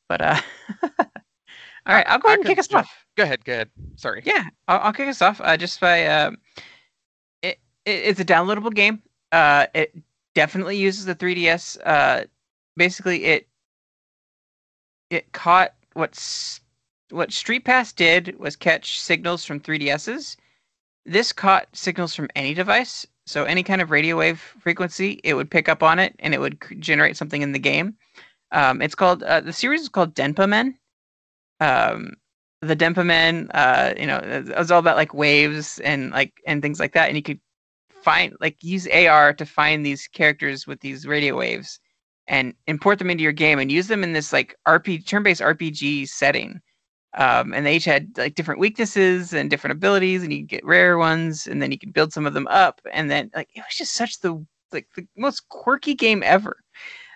But 0.07 0.21
uh, 0.21 0.41
all 0.99 1.95
right, 1.95 2.05
I'll 2.07 2.19
go 2.19 2.29
I 2.29 2.33
ahead 2.33 2.39
and 2.39 2.47
kick 2.47 2.59
us 2.59 2.73
off. 2.73 2.89
Go 3.15 3.23
ahead, 3.23 3.45
go 3.45 3.53
ahead. 3.53 3.69
Sorry. 3.95 4.21
Yeah, 4.25 4.45
I'll, 4.67 4.79
I'll 4.79 4.93
kick 4.93 5.07
us 5.07 5.21
off 5.21 5.39
uh, 5.41 5.57
just 5.57 5.79
by 5.79 6.07
um, 6.07 6.37
it, 7.41 7.59
it. 7.85 7.91
It's 7.91 8.19
a 8.19 8.25
downloadable 8.25 8.73
game. 8.73 9.01
Uh, 9.31 9.67
it 9.73 9.95
definitely 10.35 10.77
uses 10.77 11.05
the 11.05 11.15
3DS. 11.15 11.77
Uh, 11.85 12.25
basically, 12.75 13.25
it 13.25 13.47
it 15.09 15.31
caught 15.31 15.73
what's 15.93 16.61
what 17.11 17.31
Street 17.31 17.65
Pass 17.65 17.91
did 17.91 18.37
was 18.39 18.55
catch 18.55 18.99
signals 18.99 19.45
from 19.45 19.59
3DSs. 19.59 20.35
This 21.05 21.33
caught 21.33 21.67
signals 21.73 22.13
from 22.13 22.29
any 22.35 22.53
device, 22.53 23.05
so 23.25 23.43
any 23.43 23.63
kind 23.63 23.81
of 23.81 23.91
radio 23.91 24.17
wave 24.17 24.39
frequency, 24.59 25.19
it 25.23 25.33
would 25.33 25.49
pick 25.49 25.69
up 25.69 25.81
on 25.81 25.99
it 25.99 26.15
and 26.19 26.33
it 26.33 26.39
would 26.39 26.59
generate 26.79 27.17
something 27.17 27.41
in 27.41 27.51
the 27.51 27.59
game. 27.59 27.95
Um, 28.51 28.81
it's 28.81 28.95
called 28.95 29.23
uh, 29.23 29.41
the 29.41 29.53
series 29.53 29.81
is 29.81 29.89
called 29.89 30.15
Denpa 30.15 30.47
Men. 30.47 30.77
Um, 31.59 32.13
the 32.61 32.75
Denpa 32.75 33.05
Men, 33.05 33.49
uh, 33.53 33.93
you 33.97 34.05
know, 34.05 34.17
it 34.17 34.57
was 34.57 34.71
all 34.71 34.79
about 34.79 34.97
like 34.97 35.13
waves 35.13 35.79
and 35.79 36.11
like 36.11 36.33
and 36.45 36.61
things 36.61 36.79
like 36.79 36.93
that, 36.93 37.07
and 37.07 37.15
you 37.15 37.23
could 37.23 37.39
find 38.01 38.35
like 38.39 38.57
use 38.63 38.87
AR 38.87 39.33
to 39.33 39.45
find 39.45 39.85
these 39.85 40.07
characters 40.07 40.65
with 40.65 40.79
these 40.81 41.05
radio 41.05 41.37
waves 41.37 41.79
and 42.27 42.53
import 42.67 42.99
them 42.99 43.09
into 43.09 43.23
your 43.23 43.33
game 43.33 43.59
and 43.59 43.71
use 43.71 43.87
them 43.87 44.03
in 44.03 44.13
this 44.13 44.31
like 44.31 44.55
RP 44.67 45.05
turn-based 45.05 45.41
RPG 45.41 46.07
setting. 46.07 46.61
Um, 47.17 47.53
and 47.53 47.65
they 47.65 47.75
each 47.75 47.85
had 47.85 48.09
like 48.17 48.35
different 48.35 48.59
weaknesses 48.59 49.33
and 49.33 49.49
different 49.49 49.71
abilities, 49.71 50.23
and 50.23 50.31
you 50.31 50.43
get 50.43 50.63
rare 50.63 50.97
ones, 50.97 51.47
and 51.47 51.61
then 51.61 51.71
you 51.71 51.79
can 51.79 51.91
build 51.91 52.13
some 52.13 52.27
of 52.27 52.35
them 52.35 52.47
up, 52.47 52.81
and 52.93 53.09
then 53.09 53.31
like 53.35 53.49
it 53.55 53.61
was 53.61 53.75
just 53.75 53.93
such 53.93 54.19
the 54.19 54.45
like 54.71 54.87
the 54.95 55.07
most 55.17 55.49
quirky 55.49 55.95
game 55.95 56.21
ever. 56.23 56.57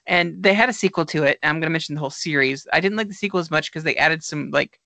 And 0.05 0.41
they 0.43 0.53
had 0.53 0.69
a 0.69 0.73
sequel 0.73 1.05
to 1.07 1.23
it. 1.23 1.39
I'm 1.43 1.59
gonna 1.59 1.69
mention 1.69 1.95
the 1.95 2.01
whole 2.01 2.09
series. 2.09 2.67
I 2.73 2.79
didn't 2.79 2.97
like 2.97 3.07
the 3.07 3.13
sequel 3.13 3.39
as 3.39 3.51
much 3.51 3.71
because 3.71 3.83
they 3.83 3.95
added 3.95 4.23
some 4.23 4.51
like 4.51 4.79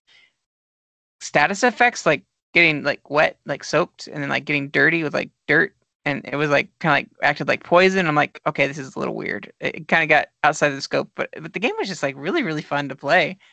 status 1.21 1.63
effects, 1.63 2.05
like 2.05 2.23
getting 2.53 2.83
like 2.83 3.09
wet, 3.09 3.37
like 3.45 3.63
soaked, 3.63 4.07
and 4.07 4.21
then 4.21 4.29
like 4.29 4.45
getting 4.45 4.69
dirty 4.69 5.03
with 5.03 5.13
like 5.13 5.31
dirt, 5.47 5.75
and 6.05 6.21
it 6.25 6.35
was 6.35 6.49
like 6.49 6.69
kind 6.79 6.91
of 6.91 6.95
like 6.97 7.27
acted 7.27 7.47
like 7.47 7.63
poison. 7.63 8.07
I'm 8.07 8.15
like, 8.15 8.41
okay, 8.47 8.67
this 8.67 8.77
is 8.77 8.95
a 8.95 8.99
little 8.99 9.15
weird. 9.15 9.51
It, 9.59 9.75
it 9.75 9.87
kind 9.87 10.03
of 10.03 10.09
got 10.09 10.27
outside 10.43 10.69
of 10.69 10.75
the 10.75 10.81
scope, 10.81 11.09
but 11.15 11.29
but 11.41 11.53
the 11.53 11.59
game 11.59 11.73
was 11.77 11.87
just 11.87 12.03
like 12.03 12.15
really 12.17 12.43
really 12.43 12.61
fun 12.61 12.89
to 12.89 12.95
play. 12.95 13.37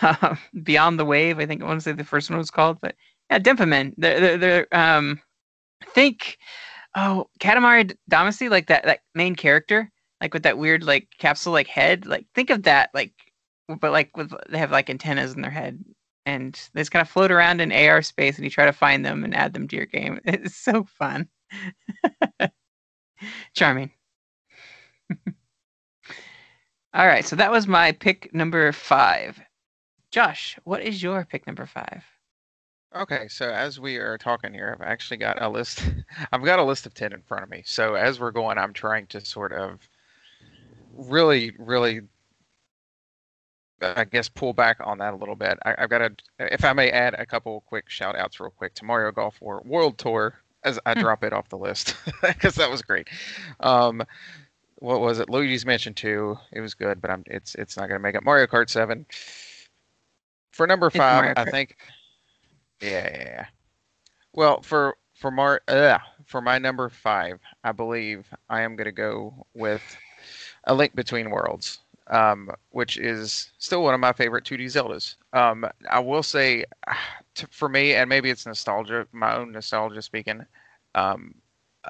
Um, 0.00 0.38
Beyond 0.62 0.98
the 0.98 1.04
Wave, 1.04 1.38
I 1.38 1.44
think 1.46 1.62
I 1.62 1.66
want 1.66 1.78
to 1.78 1.84
say 1.84 1.92
the 1.92 2.04
first 2.04 2.30
one 2.30 2.38
was 2.38 2.50
called, 2.50 2.78
but 2.80 2.94
yeah, 3.30 3.38
Denpa 3.38 3.92
They're 3.98 4.20
they're, 4.20 4.38
they're 4.38 4.66
um, 4.72 5.20
I 5.82 5.86
think 5.86 6.38
oh 6.94 7.28
Katamari 7.40 7.94
Damacy, 8.10 8.50
like 8.50 8.68
that 8.68 8.84
that 8.84 9.00
main 9.14 9.34
character, 9.34 9.90
like 10.24 10.32
with 10.32 10.44
that 10.44 10.56
weird 10.56 10.82
like 10.84 11.08
capsule 11.18 11.52
like 11.52 11.66
head. 11.68 12.06
Like 12.06 12.24
think 12.34 12.48
of 12.48 12.62
that, 12.62 12.88
like 12.94 13.12
but 13.68 13.92
like 13.92 14.16
with 14.16 14.32
they 14.48 14.56
have 14.56 14.70
like 14.70 14.88
antennas 14.88 15.34
in 15.34 15.42
their 15.42 15.50
head 15.50 15.84
and 16.24 16.58
they 16.72 16.80
just 16.80 16.90
kind 16.90 17.02
of 17.02 17.10
float 17.10 17.30
around 17.30 17.60
in 17.60 17.70
AR 17.70 18.00
space 18.00 18.36
and 18.36 18.44
you 18.44 18.50
try 18.50 18.64
to 18.64 18.72
find 18.72 19.04
them 19.04 19.22
and 19.22 19.34
add 19.34 19.52
them 19.52 19.68
to 19.68 19.76
your 19.76 19.84
game. 19.84 20.18
It's 20.24 20.56
so 20.56 20.84
fun. 20.84 21.28
Charming. 23.54 23.90
All 26.94 27.06
right, 27.06 27.26
so 27.26 27.36
that 27.36 27.52
was 27.52 27.66
my 27.66 27.92
pick 27.92 28.32
number 28.32 28.72
five. 28.72 29.38
Josh, 30.10 30.58
what 30.64 30.80
is 30.80 31.02
your 31.02 31.26
pick 31.26 31.46
number 31.46 31.66
five? 31.66 32.02
Okay, 32.96 33.28
so 33.28 33.50
as 33.50 33.78
we 33.78 33.96
are 33.96 34.16
talking 34.16 34.54
here, 34.54 34.74
I've 34.74 34.86
actually 34.86 35.16
got 35.18 35.42
a 35.42 35.48
list. 35.48 35.84
I've 36.32 36.44
got 36.44 36.60
a 36.60 36.64
list 36.64 36.86
of 36.86 36.94
10 36.94 37.12
in 37.12 37.20
front 37.22 37.42
of 37.42 37.50
me. 37.50 37.62
So 37.66 37.94
as 37.94 38.20
we're 38.20 38.30
going, 38.30 38.56
I'm 38.56 38.72
trying 38.72 39.06
to 39.08 39.22
sort 39.22 39.52
of 39.52 39.80
really, 40.96 41.52
really, 41.58 42.02
I 43.80 44.04
guess, 44.04 44.28
pull 44.28 44.52
back 44.52 44.78
on 44.80 44.98
that 44.98 45.14
a 45.14 45.16
little 45.16 45.36
bit. 45.36 45.58
I, 45.64 45.74
I've 45.78 45.90
got 45.90 45.98
to, 45.98 46.14
if 46.38 46.64
I 46.64 46.72
may 46.72 46.90
add 46.90 47.14
a 47.14 47.26
couple 47.26 47.60
quick 47.62 47.88
shout 47.90 48.16
outs 48.16 48.40
real 48.40 48.50
quick 48.50 48.74
to 48.74 48.84
Mario 48.84 49.12
Golf 49.12 49.40
War 49.40 49.62
World 49.64 49.98
Tour 49.98 50.40
as 50.64 50.78
I 50.86 50.94
Hmm. 50.94 51.00
drop 51.02 51.24
it 51.24 51.32
off 51.32 51.48
the 51.48 51.58
list 51.58 51.94
because 52.22 52.54
that 52.56 52.70
was 52.70 52.82
great. 52.82 53.08
Um, 53.60 54.02
what 54.76 55.00
was 55.00 55.18
it? 55.18 55.28
Luigi's 55.30 55.66
Mansion 55.66 55.94
2. 55.94 56.36
It 56.52 56.60
was 56.60 56.74
good, 56.74 57.00
but 57.00 57.10
I'm 57.10 57.24
it's 57.26 57.54
it's 57.56 57.76
not 57.76 57.88
going 57.88 57.98
to 57.98 58.02
make 58.02 58.14
it. 58.14 58.24
Mario 58.24 58.46
Kart 58.46 58.70
7. 58.70 59.06
For 60.52 60.66
number 60.66 60.90
five, 60.90 61.30
I 61.36 61.44
think 61.44 61.76
Yeah, 62.80 63.08
yeah, 63.12 63.24
yeah. 63.24 63.46
Well, 64.32 64.62
for 64.62 64.96
for 65.14 65.30
Mar 65.30 65.62
uh, 65.68 65.98
for 66.26 66.40
my 66.40 66.58
number 66.58 66.88
five, 66.88 67.40
I 67.62 67.72
believe 67.72 68.28
I 68.48 68.62
am 68.62 68.76
going 68.76 68.86
to 68.86 68.92
go 68.92 69.46
with 69.54 69.96
A 70.66 70.74
Link 70.74 70.94
Between 70.94 71.30
Worlds, 71.30 71.78
um, 72.08 72.50
which 72.70 72.96
is 72.98 73.52
still 73.58 73.82
one 73.82 73.94
of 73.94 74.00
my 74.00 74.12
favorite 74.12 74.44
2D 74.44 74.66
Zeldas. 74.66 75.16
Um, 75.32 75.66
I 75.90 76.00
will 76.00 76.22
say, 76.22 76.64
to, 77.34 77.46
for 77.48 77.68
me, 77.68 77.94
and 77.94 78.08
maybe 78.08 78.30
it's 78.30 78.46
nostalgia, 78.46 79.06
my 79.12 79.36
own 79.36 79.52
nostalgia 79.52 80.02
speaking. 80.02 80.44
Um, 80.94 81.34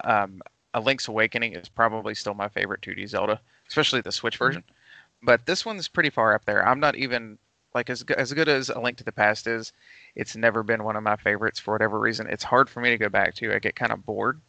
um, 0.03 0.43
A 0.75 0.81
Link's 0.81 1.09
Awakening 1.09 1.55
is 1.55 1.69
probably 1.69 2.15
still 2.15 2.35
my 2.35 2.49
favorite 2.49 2.81
2D 2.81 3.09
Zelda, 3.09 3.41
especially 3.69 4.01
the 4.01 4.13
Switch 4.13 4.37
version. 4.37 4.63
Mm-hmm. 4.63 5.27
But 5.27 5.47
this 5.47 5.65
one's 5.65 5.89
pretty 5.89 6.11
far 6.11 6.35
up 6.35 6.45
there. 6.45 6.67
I'm 6.67 6.81
not 6.81 6.97
even 6.97 7.39
like 7.75 7.91
as 7.91 8.05
as 8.17 8.33
good 8.33 8.49
as 8.49 8.71
A 8.71 8.79
Link 8.79 8.97
to 8.99 9.05
the 9.05 9.13
Past 9.13 9.47
is. 9.47 9.73
It's 10.15 10.37
never 10.37 10.63
been 10.63 10.85
one 10.85 10.97
of 10.97 11.03
my 11.03 11.17
favorites 11.17 11.59
for 11.59 11.73
whatever 11.73 11.99
reason. 11.99 12.27
It's 12.29 12.45
hard 12.45 12.71
for 12.71 12.81
me 12.81 12.91
to 12.91 12.99
go 12.99 13.09
back 13.09 13.35
to. 13.37 13.55
I 13.55 13.59
get 13.59 13.75
kind 13.75 13.93
of 13.93 14.05
bored. 14.07 14.41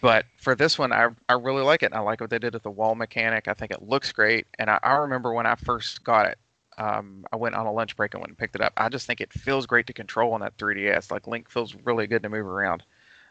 But 0.00 0.26
for 0.36 0.54
this 0.54 0.78
one, 0.78 0.92
I 0.92 1.08
I 1.28 1.34
really 1.34 1.62
like 1.62 1.82
it. 1.82 1.92
I 1.92 2.00
like 2.00 2.20
what 2.20 2.30
they 2.30 2.38
did 2.38 2.54
with 2.54 2.62
the 2.62 2.70
wall 2.70 2.94
mechanic. 2.94 3.48
I 3.48 3.54
think 3.54 3.70
it 3.70 3.82
looks 3.82 4.12
great. 4.12 4.46
And 4.58 4.70
I, 4.70 4.78
I 4.82 4.94
remember 4.94 5.32
when 5.32 5.46
I 5.46 5.54
first 5.54 6.02
got 6.04 6.26
it, 6.26 6.38
um, 6.78 7.24
I 7.32 7.36
went 7.36 7.54
on 7.54 7.66
a 7.66 7.72
lunch 7.72 7.96
break 7.96 8.14
and 8.14 8.20
went 8.20 8.30
and 8.30 8.38
picked 8.38 8.54
it 8.54 8.60
up. 8.60 8.72
I 8.76 8.88
just 8.88 9.06
think 9.06 9.20
it 9.20 9.32
feels 9.32 9.66
great 9.66 9.86
to 9.88 9.92
control 9.92 10.32
on 10.32 10.40
that 10.40 10.56
3DS. 10.56 11.10
Like 11.10 11.26
Link 11.26 11.50
feels 11.50 11.74
really 11.84 12.06
good 12.06 12.22
to 12.22 12.28
move 12.28 12.46
around. 12.46 12.82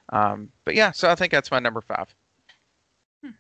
Um, 0.10 0.50
but 0.66 0.76
yeah, 0.76 0.92
so 0.92 1.10
I 1.10 1.16
think 1.16 1.32
that's 1.32 1.52
my 1.52 1.60
number 1.60 1.82
five. 1.82 2.14
Hmm. 3.24 3.32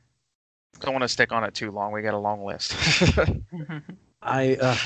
Don't 0.79 0.93
want 0.93 1.03
to 1.03 1.07
stick 1.07 1.31
on 1.31 1.43
it 1.43 1.53
too 1.53 1.71
long. 1.71 1.91
We 1.91 2.01
got 2.01 2.13
a 2.13 2.17
long 2.17 2.45
list. 2.45 2.75
I 4.21 4.55
uh, 4.55 4.77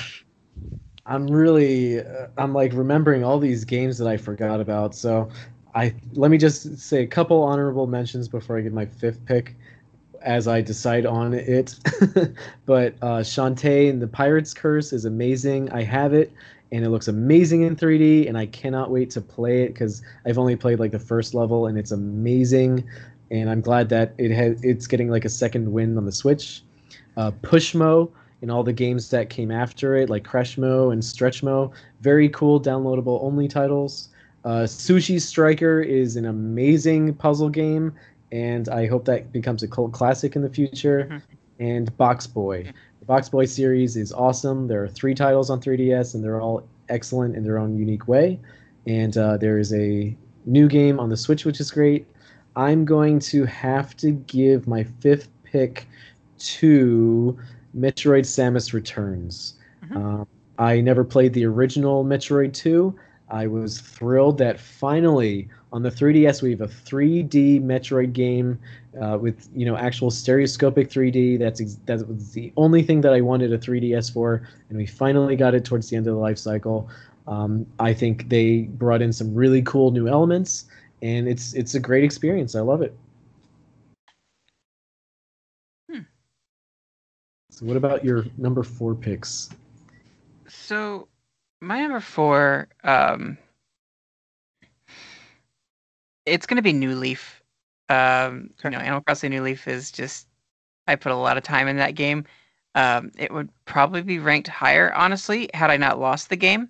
I'm 1.06 1.27
really 1.27 1.99
uh, 1.99 2.27
I'm 2.38 2.53
like 2.53 2.73
remembering 2.73 3.23
all 3.23 3.39
these 3.39 3.65
games 3.65 3.97
that 3.99 4.07
I 4.07 4.18
forgot 4.18 4.60
about. 4.60 4.95
So 4.95 5.30
I 5.76 5.93
let 6.14 6.31
me 6.31 6.38
just 6.38 6.80
say 6.80 7.03
a 7.03 7.07
couple 7.07 7.43
honorable 7.43 7.85
mentions 7.85 8.27
before 8.27 8.57
I 8.57 8.61
get 8.61 8.73
my 8.73 8.85
fifth 8.85 9.23
pick 9.26 9.56
as 10.22 10.47
I 10.47 10.61
decide 10.61 11.06
on 11.06 11.34
it. 11.34 11.76
but 12.65 12.95
uh, 13.02 13.19
Shantae 13.19 13.89
and 13.89 14.02
the 14.02 14.07
Pirate's 14.07 14.53
Curse 14.53 14.93
is 14.93 15.06
amazing. 15.06 15.69
I 15.72 15.84
have 15.84 16.14
it 16.14 16.31
and 16.72 16.84
it 16.84 16.89
looks 16.89 17.07
amazing 17.07 17.61
in 17.61 17.76
3D, 17.76 18.27
and 18.27 18.38
I 18.38 18.47
cannot 18.47 18.89
wait 18.89 19.10
to 19.11 19.22
play 19.22 19.64
it 19.64 19.69
because 19.69 20.02
I've 20.26 20.38
only 20.38 20.56
played 20.56 20.80
like 20.80 20.91
the 20.91 20.99
first 20.99 21.34
level, 21.34 21.68
and 21.68 21.77
it's 21.77 21.91
amazing. 21.91 22.84
And 23.31 23.49
I'm 23.49 23.61
glad 23.61 23.89
that 23.89 24.14
it 24.18 24.31
has 24.31 24.61
it's 24.64 24.88
getting 24.88 25.10
like 25.10 25.26
a 25.26 25.30
second 25.30 25.72
win 25.72 25.97
on 25.97 26.06
the 26.06 26.11
Switch. 26.11 26.64
Uh, 27.18 27.31
Pushmo 27.43 28.11
and 28.41 28.52
all 28.52 28.64
the 28.64 28.73
games 28.73 29.10
that 29.11 29.30
came 29.30 29.52
after 29.52 29.95
it, 29.95 30.10
like 30.10 30.23
Crashmo 30.23 30.91
and 30.91 31.02
Stretchmo, 31.02 31.72
very 32.02 32.30
cool 32.30 32.60
downloadable 32.60 33.23
only 33.23 33.47
titles. 33.47 34.10
Uh, 34.45 34.63
Sushi 34.63 35.19
Striker 35.19 35.81
is 35.81 36.15
an 36.15 36.26
amazing 36.26 37.15
puzzle 37.15 37.49
game, 37.49 37.91
and 38.31 38.69
I 38.69 38.85
hope 38.85 39.05
that 39.05 39.31
becomes 39.31 39.63
a 39.63 39.67
cult 39.67 39.91
classic 39.91 40.35
in 40.35 40.43
the 40.43 40.49
future. 40.49 41.07
Mm-hmm. 41.09 41.17
And 41.57 41.97
Box 41.97 42.27
Boy. 42.27 42.72
The 42.99 43.05
Box 43.05 43.30
Boy 43.30 43.45
series 43.45 43.95
is 43.95 44.11
awesome. 44.13 44.67
There 44.67 44.84
are 44.84 44.89
three 44.89 45.15
titles 45.15 45.49
on 45.49 45.61
3DS, 45.61 46.13
and 46.13 46.23
they're 46.23 46.41
all 46.41 46.67
excellent 46.89 47.35
in 47.35 47.43
their 47.43 47.57
own 47.57 47.77
unique 47.77 48.07
way. 48.07 48.39
And 48.85 49.17
uh, 49.17 49.38
there 49.38 49.57
is 49.57 49.73
a 49.73 50.15
new 50.45 50.67
game 50.67 50.99
on 50.99 51.09
the 51.09 51.17
Switch, 51.17 51.43
which 51.45 51.59
is 51.59 51.72
great. 51.72 52.05
I'm 52.55 52.85
going 52.85 53.19
to 53.19 53.45
have 53.45 53.97
to 53.97 54.11
give 54.11 54.67
my 54.67 54.84
fifth 54.84 55.30
pick 55.43 55.88
to 56.38 57.38
Metroid 57.76 58.26
Samus 58.26 58.73
Returns. 58.73 59.55
Mm-hmm. 59.85 59.97
Um, 59.97 60.27
I 60.57 60.81
never 60.81 61.03
played 61.03 61.34
the 61.34 61.45
original 61.45 62.05
Metroid 62.05 62.53
2. 62.53 62.95
I 63.30 63.47
was 63.47 63.80
thrilled 63.80 64.38
that 64.38 64.60
finally 64.60 65.47
on 65.73 65.81
the 65.81 65.89
3DS 65.89 66.41
we 66.41 66.52
have 66.52 66.61
a 66.61 66.68
3D 66.68 67.61
Metroid 67.61 68.14
game 68.14 68.60
uh, 69.02 69.18
with 69.19 69.49
you 69.53 69.65
know 69.65 69.76
actual 69.76 70.11
stereoscopic 70.11 70.89
3D. 70.89 71.39
That's 71.39 71.60
ex- 71.60 71.80
that 71.85 72.07
was 72.07 72.31
the 72.31 72.53
only 72.56 72.84
thing 72.84 73.02
that 73.02 73.14
I 73.14 73.22
wanted 73.22 73.52
a 73.52 73.57
3DS 73.57 74.14
for, 74.14 74.47
and 74.69 74.77
we 74.77 74.85
finally 74.85 75.35
got 75.35 75.56
it 75.56 75.65
towards 75.65 75.89
the 75.89 75.97
end 75.97 76.07
of 76.07 76.14
the 76.14 76.19
life 76.19 76.38
cycle. 76.38 76.89
Um, 77.27 77.65
I 77.80 77.93
think 77.93 78.30
they 78.30 78.61
brought 78.61 79.02
in 79.02 79.11
some 79.11 79.34
really 79.34 79.64
cool 79.64 79.91
new 79.91 80.07
elements, 80.07 80.65
and 81.02 81.27
it's 81.27 81.53
it's 81.53 81.73
a 81.73 81.80
great 81.80 82.03
experience. 82.03 82.56
I 82.56 82.61
love 82.61 82.81
it. 82.81 82.95
Hmm. 85.91 86.02
So, 87.49 87.65
what 87.65 87.77
about 87.77 88.06
your 88.06 88.26
number 88.38 88.61
four 88.61 88.93
picks? 88.93 89.49
So, 90.47 91.07
my 91.61 91.82
number 91.82 91.99
four, 91.99 92.68
um, 92.84 93.38
it's 96.26 96.45
going 96.45 96.57
to 96.57 96.61
be 96.64 96.73
New 96.73 96.95
Leaf. 96.95 97.41
Um, 97.90 98.49
you 98.64 98.69
know, 98.72 98.80
Animal 98.80 99.02
Crossing 99.02 99.32
New 99.32 99.44
Leaf 99.44 99.68
is 99.68 99.91
just 99.91 100.27
I 100.88 100.95
put 100.95 101.11
a 101.11 101.15
lot 101.15 101.38
of 101.38 101.44
time 101.44 101.68
in 101.68 101.77
that 101.77 101.95
game. 101.95 102.26
Um, 102.76 103.11
it 103.18 103.32
would 103.32 103.49
probably 103.65 104.02
be 104.02 104.19
ranked 104.19 104.48
higher, 104.48 104.94
honestly, 104.94 105.49
had 105.53 105.72
I 105.72 105.77
not 105.77 105.99
lost 105.99 106.30
the 106.30 106.36
game 106.36 106.69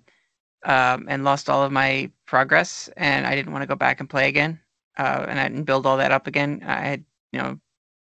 um, 0.64 1.06
and 1.08 1.24
lost 1.24 1.50
all 1.50 1.62
of 1.64 1.72
my 1.72 2.10
progress, 2.26 2.88
and 2.96 3.26
I 3.26 3.34
didn't 3.34 3.52
want 3.52 3.62
to 3.62 3.66
go 3.66 3.74
back 3.74 4.00
and 4.00 4.08
play 4.08 4.28
again, 4.28 4.60
uh, 4.98 5.26
and 5.28 5.40
I 5.40 5.48
didn't 5.48 5.64
build 5.64 5.86
all 5.86 5.96
that 5.96 6.12
up 6.12 6.26
again. 6.26 6.62
I 6.64 6.80
had, 6.80 7.04
you 7.32 7.40
know, 7.40 7.58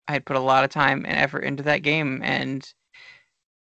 I 0.07 0.13
had 0.13 0.25
put 0.25 0.37
a 0.37 0.41
lot 0.41 0.63
of 0.63 0.69
time 0.69 1.05
and 1.05 1.17
effort 1.17 1.41
into 1.41 1.63
that 1.63 1.83
game, 1.83 2.21
and 2.23 2.71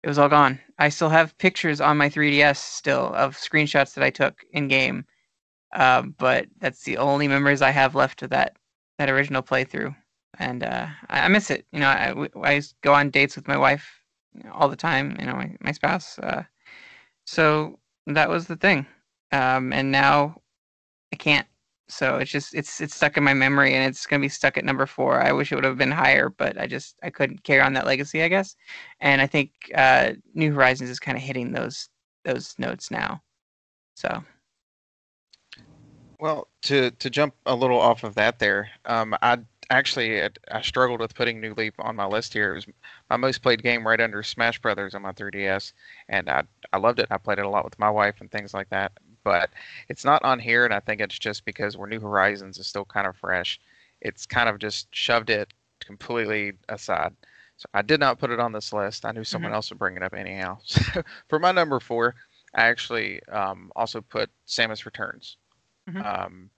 it 0.06 0.08
was 0.08 0.18
all 0.20 0.28
gone. 0.28 0.60
I 0.78 0.88
still 0.88 1.08
have 1.08 1.36
pictures 1.38 1.80
on 1.80 1.96
my 1.96 2.08
3DS 2.08 2.58
still 2.58 3.12
of 3.14 3.36
screenshots 3.36 3.94
that 3.94 4.04
I 4.04 4.10
took 4.10 4.44
in 4.52 4.68
game, 4.68 5.04
um, 5.74 6.14
but 6.16 6.46
that's 6.60 6.84
the 6.84 6.98
only 6.98 7.26
memories 7.26 7.60
I 7.60 7.72
have 7.72 7.96
left 7.96 8.22
of 8.22 8.30
that 8.30 8.54
that 8.98 9.10
original 9.10 9.42
playthrough, 9.42 9.96
and 10.38 10.62
uh, 10.62 10.86
I, 11.08 11.22
I, 11.22 11.28
miss 11.28 11.50
it. 11.50 11.66
You 11.72 11.80
know, 11.80 11.88
I, 11.88 12.28
I 12.44 12.62
go 12.82 12.94
on 12.94 13.10
dates 13.10 13.34
with 13.34 13.48
my 13.48 13.56
wife 13.56 14.00
all 14.52 14.68
the 14.68 14.76
time. 14.76 15.16
You 15.18 15.26
know, 15.26 15.34
my 15.34 15.56
my 15.60 15.72
spouse. 15.72 16.20
Uh, 16.20 16.44
so 17.24 17.80
that 18.06 18.28
was 18.28 18.46
the 18.46 18.54
thing, 18.54 18.86
um, 19.32 19.72
and 19.72 19.90
now 19.90 20.40
I 21.12 21.16
can't. 21.16 21.48
So 21.88 22.16
it's 22.16 22.30
just 22.30 22.54
it's 22.54 22.80
it's 22.80 22.96
stuck 22.96 23.16
in 23.16 23.24
my 23.24 23.34
memory, 23.34 23.74
and 23.74 23.84
it's 23.88 24.06
gonna 24.06 24.20
be 24.20 24.28
stuck 24.28 24.56
at 24.56 24.64
number 24.64 24.86
four. 24.86 25.20
I 25.22 25.32
wish 25.32 25.52
it 25.52 25.54
would 25.54 25.64
have 25.64 25.78
been 25.78 25.90
higher, 25.92 26.30
but 26.30 26.58
I 26.58 26.66
just 26.66 26.96
I 27.02 27.10
couldn't 27.10 27.44
carry 27.44 27.60
on 27.60 27.74
that 27.74 27.86
legacy, 27.86 28.22
I 28.22 28.28
guess. 28.28 28.56
And 29.00 29.20
I 29.20 29.26
think 29.26 29.52
uh, 29.74 30.12
New 30.34 30.52
Horizons 30.52 30.90
is 30.90 30.98
kind 30.98 31.16
of 31.16 31.22
hitting 31.22 31.52
those 31.52 31.88
those 32.24 32.54
notes 32.58 32.90
now. 32.90 33.22
So 33.94 34.24
well, 36.18 36.48
to 36.62 36.90
to 36.92 37.10
jump 37.10 37.34
a 37.46 37.54
little 37.54 37.80
off 37.80 38.04
of 38.04 38.14
that, 38.14 38.38
there, 38.38 38.70
um, 38.86 39.14
I 39.22 39.38
actually 39.70 40.22
I 40.22 40.62
struggled 40.62 41.00
with 41.00 41.14
putting 41.14 41.40
New 41.40 41.54
Leaf 41.54 41.74
on 41.78 41.96
my 41.96 42.06
list 42.06 42.32
here. 42.32 42.52
It 42.52 42.56
was 42.56 42.66
my 43.10 43.16
most 43.16 43.42
played 43.42 43.62
game 43.62 43.86
right 43.86 44.00
under 44.00 44.22
Smash 44.22 44.60
Brothers 44.60 44.94
on 44.94 45.02
my 45.02 45.12
3DS, 45.12 45.72
and 46.08 46.28
I 46.30 46.44
I 46.72 46.78
loved 46.78 47.00
it. 47.00 47.08
I 47.10 47.18
played 47.18 47.38
it 47.38 47.44
a 47.44 47.48
lot 47.48 47.64
with 47.64 47.78
my 47.78 47.90
wife 47.90 48.16
and 48.20 48.30
things 48.30 48.54
like 48.54 48.68
that. 48.70 48.92
But 49.26 49.50
it's 49.88 50.04
not 50.04 50.24
on 50.24 50.38
here, 50.38 50.64
and 50.64 50.72
I 50.72 50.78
think 50.78 51.00
it's 51.00 51.18
just 51.18 51.44
because 51.44 51.76
where 51.76 51.88
New 51.88 52.00
Horizons 52.00 52.58
is 52.58 52.68
still 52.68 52.84
kind 52.84 53.08
of 53.08 53.16
fresh. 53.16 53.58
It's 54.00 54.24
kind 54.24 54.48
of 54.48 54.58
just 54.58 54.86
shoved 54.92 55.30
it 55.30 55.52
completely 55.80 56.52
aside. 56.68 57.12
So 57.56 57.66
I 57.74 57.82
did 57.82 57.98
not 57.98 58.20
put 58.20 58.30
it 58.30 58.38
on 58.38 58.52
this 58.52 58.72
list. 58.72 59.04
I 59.04 59.10
knew 59.10 59.24
someone 59.24 59.50
mm-hmm. 59.50 59.56
else 59.56 59.70
would 59.70 59.78
bring 59.80 59.96
it 59.96 60.02
up 60.02 60.14
anyhow. 60.14 60.58
So 60.64 61.02
for 61.28 61.38
my 61.40 61.50
number 61.50 61.80
four, 61.80 62.14
I 62.54 62.68
actually 62.68 63.20
um, 63.24 63.72
also 63.74 64.00
put 64.00 64.30
Samus 64.46 64.84
Returns 64.84 65.38
mm-hmm. 65.88 66.02
um, 66.02 66.50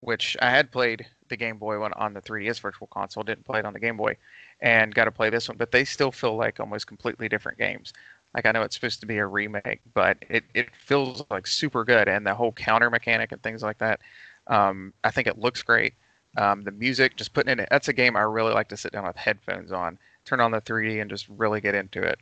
which 0.00 0.36
I 0.40 0.50
had 0.50 0.70
played 0.70 1.06
the 1.28 1.36
Game 1.36 1.58
Boy 1.58 1.78
one 1.80 1.92
on 1.94 2.14
the 2.14 2.22
3DS 2.22 2.60
Virtual 2.60 2.86
Console, 2.88 3.22
didn't 3.24 3.44
play 3.44 3.58
it 3.58 3.66
on 3.66 3.72
the 3.72 3.80
Game 3.80 3.96
Boy, 3.96 4.16
and 4.60 4.94
got 4.94 5.04
to 5.04 5.10
play 5.10 5.30
this 5.30 5.48
one. 5.48 5.56
But 5.56 5.72
they 5.72 5.84
still 5.84 6.12
feel 6.12 6.36
like 6.36 6.60
almost 6.60 6.86
completely 6.86 7.28
different 7.28 7.58
games. 7.58 7.92
Like 8.38 8.46
I 8.46 8.52
know 8.52 8.62
it's 8.62 8.76
supposed 8.76 9.00
to 9.00 9.06
be 9.06 9.18
a 9.18 9.26
remake, 9.26 9.80
but 9.94 10.18
it, 10.30 10.44
it 10.54 10.68
feels 10.76 11.24
like 11.28 11.44
super 11.44 11.84
good, 11.84 12.06
and 12.06 12.24
the 12.24 12.36
whole 12.36 12.52
counter 12.52 12.88
mechanic 12.88 13.32
and 13.32 13.42
things 13.42 13.64
like 13.64 13.78
that. 13.78 14.00
Um, 14.46 14.94
I 15.02 15.10
think 15.10 15.26
it 15.26 15.38
looks 15.38 15.60
great. 15.64 15.94
Um, 16.36 16.62
the 16.62 16.70
music, 16.70 17.16
just 17.16 17.32
putting 17.32 17.50
in 17.50 17.58
it, 17.58 17.68
that's 17.68 17.88
a 17.88 17.92
game 17.92 18.16
I 18.16 18.20
really 18.20 18.54
like 18.54 18.68
to 18.68 18.76
sit 18.76 18.92
down 18.92 19.04
with 19.06 19.16
headphones 19.16 19.72
on, 19.72 19.98
turn 20.24 20.38
on 20.38 20.52
the 20.52 20.60
3D, 20.60 21.00
and 21.00 21.10
just 21.10 21.26
really 21.28 21.60
get 21.60 21.74
into 21.74 22.00
it. 22.00 22.20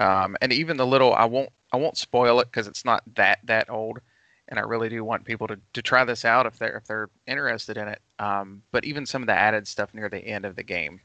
Um, 0.00 0.36
and 0.42 0.52
even 0.52 0.76
the 0.76 0.86
little, 0.86 1.14
I 1.14 1.26
won't 1.26 1.50
I 1.72 1.76
won't 1.76 1.96
spoil 1.96 2.40
it 2.40 2.46
because 2.46 2.66
it's 2.66 2.84
not 2.84 3.04
that 3.14 3.38
that 3.44 3.70
old 3.70 4.00
and 4.48 4.58
I 4.58 4.62
really 4.62 4.88
do 4.88 5.04
want 5.04 5.24
people 5.24 5.46
to, 5.46 5.58
to 5.72 5.82
try 5.82 6.04
this 6.04 6.24
out 6.24 6.46
if 6.46 6.58
they're 6.58 6.78
if 6.78 6.84
they're 6.84 7.10
interested 7.28 7.76
in 7.76 7.86
it. 7.86 8.02
Um, 8.18 8.62
but 8.72 8.84
even 8.84 9.06
some 9.06 9.22
of 9.22 9.28
the 9.28 9.34
added 9.34 9.68
stuff 9.68 9.94
near 9.94 10.08
the 10.08 10.18
end 10.18 10.44
of 10.44 10.56
the 10.56 10.64
game 10.64 11.00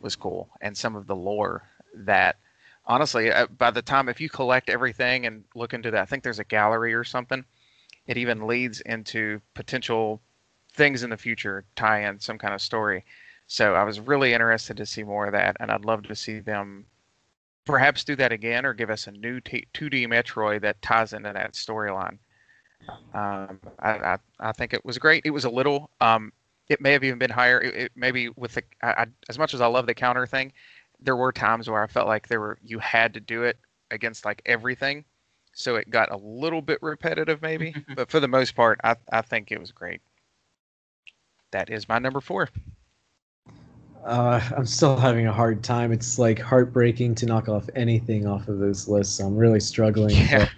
was 0.00 0.16
cool, 0.16 0.48
and 0.62 0.74
some 0.74 0.96
of 0.96 1.06
the 1.06 1.14
lore 1.14 1.62
that 1.94 2.36
honestly, 2.86 3.30
uh, 3.32 3.46
by 3.46 3.70
the 3.70 3.82
time 3.82 4.08
if 4.08 4.20
you 4.20 4.28
collect 4.28 4.70
everything 4.70 5.26
and 5.26 5.44
look 5.54 5.74
into 5.74 5.90
that, 5.92 6.02
I 6.02 6.04
think 6.06 6.22
there's 6.22 6.38
a 6.40 6.44
gallery 6.44 6.94
or 6.94 7.04
something. 7.04 7.44
It 8.06 8.16
even 8.18 8.46
leads 8.46 8.80
into 8.82 9.40
potential 9.54 10.22
things 10.74 11.02
in 11.02 11.10
the 11.10 11.16
future, 11.16 11.64
tie 11.76 12.00
in 12.08 12.20
some 12.20 12.38
kind 12.38 12.54
of 12.54 12.60
story. 12.62 13.04
So 13.46 13.74
I 13.74 13.84
was 13.84 14.00
really 14.00 14.32
interested 14.34 14.76
to 14.78 14.86
see 14.86 15.04
more 15.04 15.26
of 15.26 15.32
that, 15.32 15.56
and 15.60 15.70
I'd 15.70 15.84
love 15.84 16.02
to 16.04 16.16
see 16.16 16.40
them 16.40 16.86
perhaps 17.66 18.04
do 18.04 18.16
that 18.16 18.32
again 18.32 18.66
or 18.66 18.74
give 18.74 18.90
us 18.90 19.06
a 19.06 19.12
new 19.12 19.40
t- 19.40 19.66
2D 19.74 20.06
Metroid 20.08 20.62
that 20.62 20.82
ties 20.82 21.12
into 21.12 21.32
that 21.32 21.54
storyline 21.54 22.18
Um, 23.14 23.60
I, 23.78 23.90
I, 23.92 24.18
I 24.40 24.52
think 24.52 24.74
it 24.74 24.84
was 24.84 24.98
great. 24.98 25.22
It 25.24 25.30
was 25.30 25.44
a 25.44 25.50
little. 25.50 25.90
Um, 26.00 26.32
it 26.68 26.80
may 26.80 26.92
have 26.92 27.04
even 27.04 27.18
been 27.18 27.30
higher. 27.30 27.60
It, 27.60 27.74
it 27.76 27.92
maybe 27.96 28.28
with 28.30 28.54
the 28.54 28.62
I, 28.82 29.06
as 29.28 29.38
much 29.38 29.54
as 29.54 29.60
I 29.60 29.66
love 29.66 29.86
the 29.86 29.94
counter 29.94 30.26
thing, 30.26 30.52
there 31.04 31.16
were 31.16 31.32
times 31.32 31.68
where 31.68 31.82
I 31.82 31.86
felt 31.86 32.08
like 32.08 32.28
there 32.28 32.40
were 32.40 32.58
you 32.62 32.78
had 32.78 33.14
to 33.14 33.20
do 33.20 33.42
it 33.44 33.58
against 33.90 34.24
like 34.24 34.42
everything, 34.46 35.04
so 35.52 35.76
it 35.76 35.90
got 35.90 36.10
a 36.10 36.16
little 36.16 36.62
bit 36.62 36.78
repetitive 36.82 37.42
maybe. 37.42 37.74
but 37.94 38.10
for 38.10 38.20
the 38.20 38.28
most 38.28 38.54
part, 38.54 38.80
I 38.82 38.96
I 39.12 39.22
think 39.22 39.52
it 39.52 39.60
was 39.60 39.70
great. 39.70 40.00
That 41.52 41.70
is 41.70 41.88
my 41.88 41.98
number 41.98 42.20
four. 42.20 42.48
Uh, 44.04 44.40
I'm 44.54 44.66
still 44.66 44.96
having 44.96 45.26
a 45.26 45.32
hard 45.32 45.62
time. 45.62 45.90
It's 45.90 46.18
like 46.18 46.38
heartbreaking 46.38 47.14
to 47.16 47.26
knock 47.26 47.48
off 47.48 47.70
anything 47.74 48.26
off 48.26 48.48
of 48.48 48.58
this 48.58 48.86
list. 48.86 49.16
So 49.16 49.26
I'm 49.26 49.36
really 49.36 49.60
struggling. 49.60 50.16
Yeah. 50.16 50.48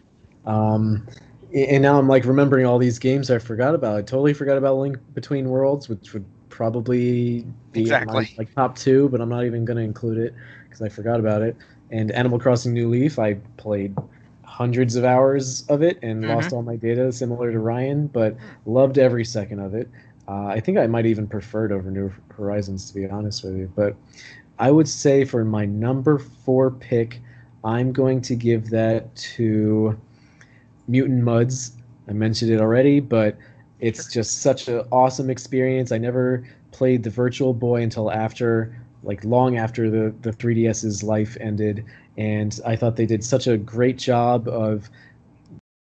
So, 0.45 0.51
um, 0.51 1.07
and 1.55 1.83
now 1.83 1.99
I'm 1.99 2.09
like 2.09 2.25
remembering 2.25 2.67
all 2.67 2.79
these 2.79 2.99
games 2.99 3.31
I 3.31 3.39
forgot 3.39 3.75
about. 3.75 3.97
I 3.97 4.03
totally 4.03 4.35
forgot 4.35 4.59
about 4.59 4.79
Link 4.79 4.99
Between 5.15 5.49
Worlds, 5.49 5.89
which 5.89 6.13
would 6.13 6.25
probably 6.57 7.47
be 7.73 7.83
exactly. 7.83 8.15
my, 8.15 8.35
like 8.39 8.55
top 8.55 8.79
two, 8.79 9.11
but 9.11 9.21
I'm 9.21 9.29
not 9.29 9.45
even 9.45 9.67
going 9.67 9.77
to 9.77 9.83
include 9.83 10.17
it 10.17 10.35
because 10.65 10.81
I 10.81 10.89
forgot 10.89 11.21
about 11.21 11.43
it. 11.43 11.55
And 11.91 12.11
Animal 12.13 12.39
Crossing 12.39 12.73
New 12.73 12.89
Leaf, 12.89 13.19
I 13.19 13.35
played 13.59 13.95
hundreds 14.43 14.97
of 14.97 15.05
hours 15.05 15.67
of 15.69 15.83
it 15.83 15.99
and 16.03 16.23
mm-hmm. 16.23 16.33
lost 16.33 16.55
all 16.55 16.63
my 16.63 16.77
data, 16.77 17.13
similar 17.13 17.53
to 17.53 17.59
Ryan, 17.59 18.07
but 18.07 18.39
loved 18.65 18.97
every 18.97 19.23
second 19.23 19.61
of 19.61 19.75
it. 19.75 19.91
Uh, 20.27 20.47
I 20.47 20.61
think 20.61 20.79
I 20.79 20.87
might 20.87 21.05
even 21.05 21.27
prefer 21.27 21.67
it 21.67 21.73
over 21.73 21.91
New 21.91 22.11
Horizons, 22.35 22.89
to 22.89 22.95
be 22.95 23.07
honest 23.07 23.45
with 23.45 23.55
you. 23.55 23.71
But 23.77 23.95
I 24.59 24.71
would 24.71 24.89
say 24.89 25.27
for 25.27 25.45
my 25.45 25.67
number 25.67 26.19
four 26.19 26.71
pick, 26.71 27.21
I'm 27.65 27.93
going 27.93 28.23
to 28.23 28.35
give 28.35 28.71
that 28.71 29.15
to 29.37 29.95
Mutant 30.89 31.23
Mudds. 31.23 31.73
I 32.09 32.13
mentioned 32.15 32.51
it 32.51 32.63
already, 32.63 33.01
but 33.01 33.37
it's 33.81 34.13
just 34.13 34.43
such 34.43 34.69
an 34.69 34.83
awesome 34.91 35.31
experience. 35.31 35.93
I 35.93 35.99
never 35.99 36.47
played 36.73 37.03
the 37.03 37.11
Virtual 37.11 37.53
Boy 37.53 37.83
until 37.83 38.11
after, 38.11 38.75
like 39.03 39.25
long 39.25 39.57
after 39.59 39.91
the, 39.91 40.15
the 40.23 40.31
3DS's 40.31 41.03
life 41.03 41.37
ended. 41.41 41.85
And 42.17 42.59
I 42.65 42.77
thought 42.77 42.97
they 42.97 43.07
did 43.07 43.23
such 43.23 43.47
a 43.47 43.57
great 43.57 43.99
job 43.99 44.49
of 44.49 44.89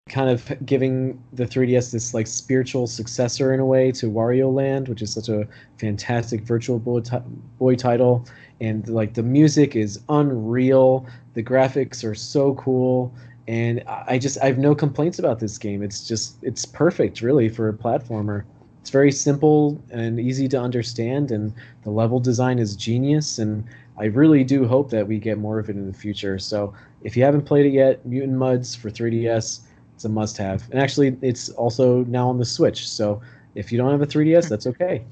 kind 0.08 0.30
of 0.30 0.52
giving 0.64 1.20
the 1.32 1.44
3DS 1.44 1.90
this 1.90 2.14
like 2.14 2.28
spiritual 2.28 2.86
successor 2.86 3.52
in 3.52 3.58
a 3.58 3.66
way 3.66 3.90
to 3.90 4.10
Wario 4.10 4.54
Land, 4.54 4.88
which 4.88 5.02
is 5.02 5.12
such 5.12 5.28
a 5.28 5.48
fantastic 5.78 6.42
Virtual 6.42 6.78
Boy, 6.78 7.00
t- 7.00 7.16
Boy 7.58 7.74
title. 7.74 8.26
And 8.60 8.88
like 8.88 9.14
the 9.14 9.22
music 9.22 9.74
is 9.74 10.00
unreal, 10.08 11.06
the 11.34 11.42
graphics 11.42 12.04
are 12.04 12.14
so 12.14 12.54
cool, 12.54 13.12
and 13.48 13.82
I 13.86 14.18
just 14.18 14.38
I 14.42 14.46
have 14.46 14.58
no 14.58 14.74
complaints 14.74 15.18
about 15.18 15.38
this 15.38 15.58
game. 15.58 15.82
It's 15.82 16.06
just 16.06 16.36
it's 16.42 16.64
perfect 16.64 17.20
really 17.20 17.48
for 17.48 17.68
a 17.68 17.72
platformer. 17.72 18.44
It's 18.80 18.90
very 18.90 19.12
simple 19.12 19.80
and 19.90 20.20
easy 20.20 20.48
to 20.48 20.60
understand, 20.60 21.30
and 21.30 21.52
the 21.82 21.90
level 21.90 22.20
design 22.20 22.58
is 22.58 22.76
genius. 22.76 23.38
And 23.38 23.64
I 23.98 24.06
really 24.06 24.44
do 24.44 24.66
hope 24.66 24.90
that 24.90 25.06
we 25.06 25.18
get 25.18 25.38
more 25.38 25.58
of 25.58 25.68
it 25.68 25.76
in 25.76 25.86
the 25.86 25.96
future. 25.96 26.38
So 26.38 26.72
if 27.02 27.16
you 27.16 27.24
haven't 27.24 27.42
played 27.42 27.66
it 27.66 27.72
yet, 27.72 28.04
Mutant 28.06 28.38
Mudds 28.38 28.76
for 28.76 28.90
3DS 28.90 29.60
it's 29.96 30.04
a 30.04 30.10
must 30.10 30.36
have. 30.36 30.68
And 30.70 30.78
actually, 30.78 31.16
it's 31.22 31.48
also 31.48 32.04
now 32.04 32.28
on 32.28 32.36
the 32.36 32.44
Switch. 32.44 32.86
So 32.86 33.22
if 33.54 33.72
you 33.72 33.78
don't 33.78 33.90
have 33.90 34.02
a 34.02 34.06
3DS, 34.06 34.44
hmm. 34.44 34.48
that's 34.50 34.66
okay. 34.66 35.02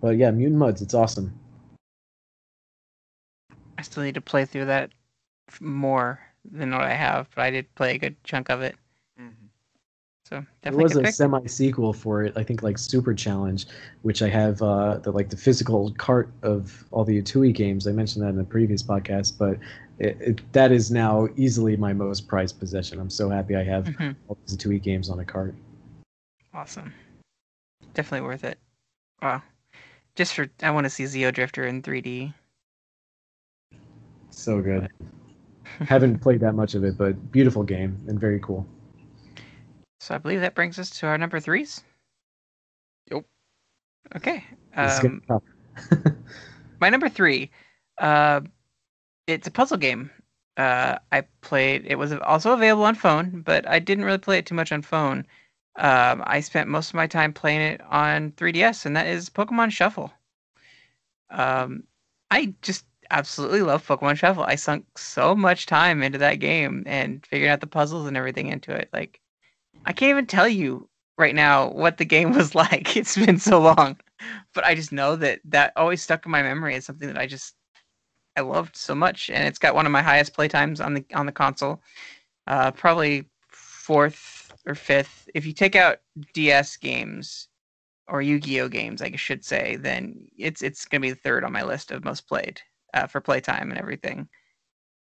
But 0.00 0.16
yeah, 0.16 0.30
Mutant 0.30 0.58
Mudds, 0.58 0.80
it's 0.80 0.94
awesome. 0.94 1.38
I 3.76 3.82
still 3.82 4.02
need 4.02 4.14
to 4.14 4.22
play 4.22 4.46
through 4.46 4.64
that 4.64 4.90
more 5.60 6.18
than 6.52 6.70
what 6.70 6.82
I 6.82 6.94
have, 6.94 7.28
but 7.34 7.42
I 7.42 7.50
did 7.50 7.74
play 7.74 7.94
a 7.94 7.98
good 7.98 8.22
chunk 8.24 8.50
of 8.50 8.62
it. 8.62 8.76
Mm-hmm. 9.20 9.46
So 10.24 10.44
definitely. 10.62 10.88
There 10.88 11.02
was 11.02 11.08
a 11.08 11.12
semi 11.12 11.46
sequel 11.46 11.92
for 11.92 12.24
it, 12.24 12.32
I 12.36 12.42
think, 12.42 12.62
like 12.62 12.78
Super 12.78 13.14
Challenge, 13.14 13.66
which 14.02 14.22
I 14.22 14.28
have 14.28 14.60
uh, 14.60 14.98
the 14.98 15.12
like 15.12 15.30
the 15.30 15.36
physical 15.36 15.92
cart 15.92 16.30
of 16.42 16.84
all 16.90 17.04
the 17.04 17.20
Atooi 17.22 17.54
games. 17.54 17.86
I 17.86 17.92
mentioned 17.92 18.24
that 18.24 18.30
in 18.30 18.36
the 18.36 18.44
previous 18.44 18.82
podcast, 18.82 19.38
but 19.38 19.58
it, 19.98 20.16
it, 20.20 20.52
that 20.52 20.72
is 20.72 20.90
now 20.90 21.28
easily 21.36 21.76
my 21.76 21.92
most 21.92 22.28
prized 22.28 22.58
possession. 22.58 22.98
I'm 22.98 23.10
so 23.10 23.28
happy 23.28 23.56
I 23.56 23.64
have 23.64 23.84
mm-hmm. 23.84 24.12
all 24.28 24.36
these 24.46 24.56
two 24.56 24.76
games 24.78 25.10
on 25.10 25.20
a 25.20 25.24
cart. 25.24 25.54
Awesome. 26.52 26.92
Definitely 27.94 28.26
worth 28.26 28.44
it. 28.44 28.58
Wow. 29.22 29.42
Just 30.16 30.34
for 30.34 30.48
I 30.62 30.70
want 30.70 30.84
to 30.84 30.90
see 30.90 31.04
Xeodrifter 31.04 31.68
in 31.68 31.82
3D. 31.82 32.32
So 34.30 34.60
good. 34.60 34.90
Haven't 35.80 36.20
played 36.20 36.40
that 36.40 36.54
much 36.54 36.74
of 36.74 36.84
it, 36.84 36.96
but 36.96 37.30
beautiful 37.32 37.62
game 37.62 37.98
and 38.08 38.18
very 38.18 38.40
cool. 38.40 38.66
So 40.00 40.14
I 40.14 40.18
believe 40.18 40.40
that 40.40 40.54
brings 40.54 40.78
us 40.78 40.90
to 41.00 41.06
our 41.06 41.18
number 41.18 41.40
threes. 41.40 41.82
Yep. 43.10 43.24
Okay. 44.16 44.44
Um, 44.76 45.22
my 46.80 46.88
number 46.90 47.08
three. 47.08 47.50
Uh, 47.98 48.42
it's 49.26 49.48
a 49.48 49.50
puzzle 49.50 49.78
game. 49.78 50.10
Uh, 50.56 50.98
I 51.12 51.22
played. 51.40 51.86
It 51.86 51.96
was 51.96 52.12
also 52.12 52.52
available 52.52 52.84
on 52.84 52.94
phone, 52.94 53.42
but 53.44 53.68
I 53.68 53.78
didn't 53.78 54.04
really 54.04 54.18
play 54.18 54.38
it 54.38 54.46
too 54.46 54.54
much 54.54 54.72
on 54.72 54.82
phone. 54.82 55.26
Um, 55.76 56.22
I 56.26 56.40
spent 56.40 56.68
most 56.68 56.90
of 56.90 56.94
my 56.94 57.06
time 57.06 57.32
playing 57.32 57.60
it 57.60 57.80
on 57.82 58.32
3DS, 58.32 58.86
and 58.86 58.96
that 58.96 59.06
is 59.06 59.28
Pokemon 59.28 59.70
Shuffle. 59.72 60.10
Um, 61.30 61.84
I 62.30 62.54
just 62.62 62.86
absolutely 63.10 63.62
love 63.62 63.86
Pokemon 63.86 64.16
Shuffle. 64.16 64.44
I 64.44 64.54
sunk 64.54 64.98
so 64.98 65.34
much 65.34 65.66
time 65.66 66.02
into 66.02 66.18
that 66.18 66.36
game 66.36 66.82
and 66.86 67.24
figuring 67.26 67.50
out 67.50 67.60
the 67.60 67.66
puzzles 67.66 68.06
and 68.06 68.16
everything 68.16 68.48
into 68.48 68.72
it. 68.72 68.88
Like, 68.92 69.20
I 69.84 69.92
can't 69.92 70.10
even 70.10 70.26
tell 70.26 70.48
you 70.48 70.88
right 71.18 71.34
now 71.34 71.70
what 71.70 71.98
the 71.98 72.04
game 72.04 72.32
was 72.36 72.54
like. 72.54 72.96
It's 72.96 73.16
been 73.16 73.38
so 73.38 73.60
long, 73.60 73.96
but 74.54 74.64
I 74.64 74.74
just 74.74 74.92
know 74.92 75.16
that 75.16 75.40
that 75.44 75.72
always 75.76 76.02
stuck 76.02 76.24
in 76.26 76.32
my 76.32 76.42
memory 76.42 76.74
as 76.74 76.84
something 76.84 77.08
that 77.08 77.18
I 77.18 77.26
just 77.26 77.54
I 78.36 78.42
loved 78.42 78.76
so 78.76 78.94
much, 78.94 79.30
and 79.30 79.46
it's 79.46 79.58
got 79.58 79.74
one 79.74 79.86
of 79.86 79.92
my 79.92 80.02
highest 80.02 80.36
playtimes 80.36 80.84
on 80.84 80.94
the 80.94 81.04
on 81.14 81.26
the 81.26 81.32
console. 81.32 81.82
Uh, 82.46 82.70
probably 82.70 83.28
fourth 83.48 84.52
or 84.66 84.74
fifth. 84.74 85.28
If 85.34 85.46
you 85.46 85.52
take 85.52 85.76
out 85.76 85.98
DS 86.34 86.76
games 86.76 87.48
or 88.08 88.22
Yu-Gi-Oh 88.22 88.68
games, 88.68 89.02
I 89.02 89.14
should 89.16 89.44
say, 89.44 89.76
then 89.76 90.28
it's 90.36 90.62
it's 90.62 90.84
gonna 90.84 91.00
be 91.00 91.10
the 91.10 91.16
third 91.16 91.44
on 91.44 91.52
my 91.52 91.62
list 91.62 91.90
of 91.90 92.04
most 92.04 92.28
played 92.28 92.60
uh, 92.94 93.06
for 93.06 93.20
playtime 93.20 93.70
and 93.70 93.78
everything. 93.78 94.28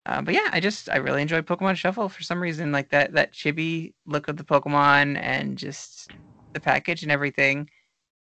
Uh, 0.05 0.21
but 0.21 0.33
yeah, 0.33 0.49
I 0.51 0.59
just 0.59 0.89
I 0.89 0.97
really 0.97 1.21
enjoyed 1.21 1.47
Pokemon 1.47 1.75
Shuffle 1.75 2.09
for 2.09 2.21
some 2.21 2.41
reason, 2.41 2.71
like 2.71 2.89
that 2.89 3.13
that 3.13 3.33
chibi 3.33 3.93
look 4.05 4.27
of 4.27 4.37
the 4.37 4.43
Pokemon 4.43 5.19
and 5.19 5.57
just 5.57 6.11
the 6.53 6.59
package 6.59 7.01
and 7.03 7.11
everything. 7.11 7.69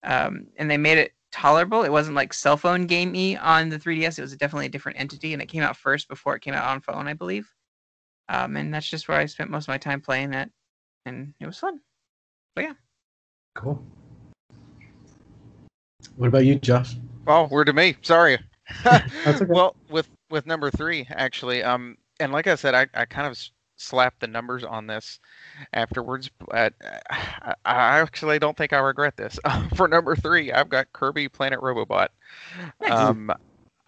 Um, 0.04 0.48
and 0.58 0.70
they 0.70 0.78
made 0.78 0.98
it 0.98 1.14
tolerable. 1.32 1.84
It 1.84 1.92
wasn't 1.92 2.16
like 2.16 2.34
cell 2.34 2.58
phone 2.58 2.88
gamey 2.88 3.38
on 3.38 3.70
the 3.70 3.78
3DS. 3.78 4.18
It 4.18 4.24
was 4.24 4.36
definitely 4.36 4.68
a 4.68 4.70
different 4.70 5.00
entity, 5.00 5.34
and 5.34 5.42
it 5.42 5.48
came 5.48 5.62
out 5.62 5.78
first 5.78 6.08
before 6.08 6.36
it 6.36 6.42
came 6.42 6.54
out 6.54 6.66
on 6.66 6.82
phone, 6.82 7.08
I 7.08 7.14
believe. 7.14 7.54
Um, 8.30 8.58
and 8.58 8.74
that's 8.74 8.90
just 8.90 9.08
where 9.08 9.20
I 9.20 9.26
spent 9.26 9.52
most 9.52 9.66
of 9.66 9.70
my 9.70 9.78
time 9.78 10.02
playing 10.02 10.34
it, 10.34 10.50
and 11.06 11.34
it 11.40 11.46
was 11.46 11.60
fun. 11.60 11.80
But 12.56 12.64
yeah. 12.66 12.74
Cool. 13.56 13.84
What 16.16 16.28
about 16.28 16.46
you, 16.46 16.56
Josh? 16.56 16.96
Oh, 17.28 17.48
we're 17.52 17.66
to 17.66 17.74
me. 17.74 17.98
Sorry. 18.02 18.40
Okay. 18.86 19.46
Well, 19.48 19.76
with 19.90 20.10
with 20.30 20.46
number 20.46 20.70
three, 20.72 21.08
actually, 21.10 21.64
um, 21.64 21.98
and 22.20 22.32
like 22.32 22.48
I 22.48 22.56
said, 22.56 22.76
I, 22.76 22.88
I 22.94 23.06
kind 23.06 23.28
of 23.28 23.38
slapped 23.78 24.20
the 24.20 24.28
numbers 24.28 24.64
on 24.64 24.88
this 24.88 25.20
afterwards. 25.74 26.30
But 26.50 26.74
I 27.10 27.56
actually 27.66 28.40
don't 28.40 28.58
think 28.58 28.74
I 28.74 28.80
regret 28.80 29.16
this. 29.18 29.40
For 29.76 29.88
number 29.88 30.16
three, 30.16 30.52
I've 30.52 30.70
got 30.70 30.92
Kirby 30.94 31.30
Planet 31.30 31.60
Robobot. 31.60 32.10
Nice. 32.82 32.92
Um, 32.92 33.32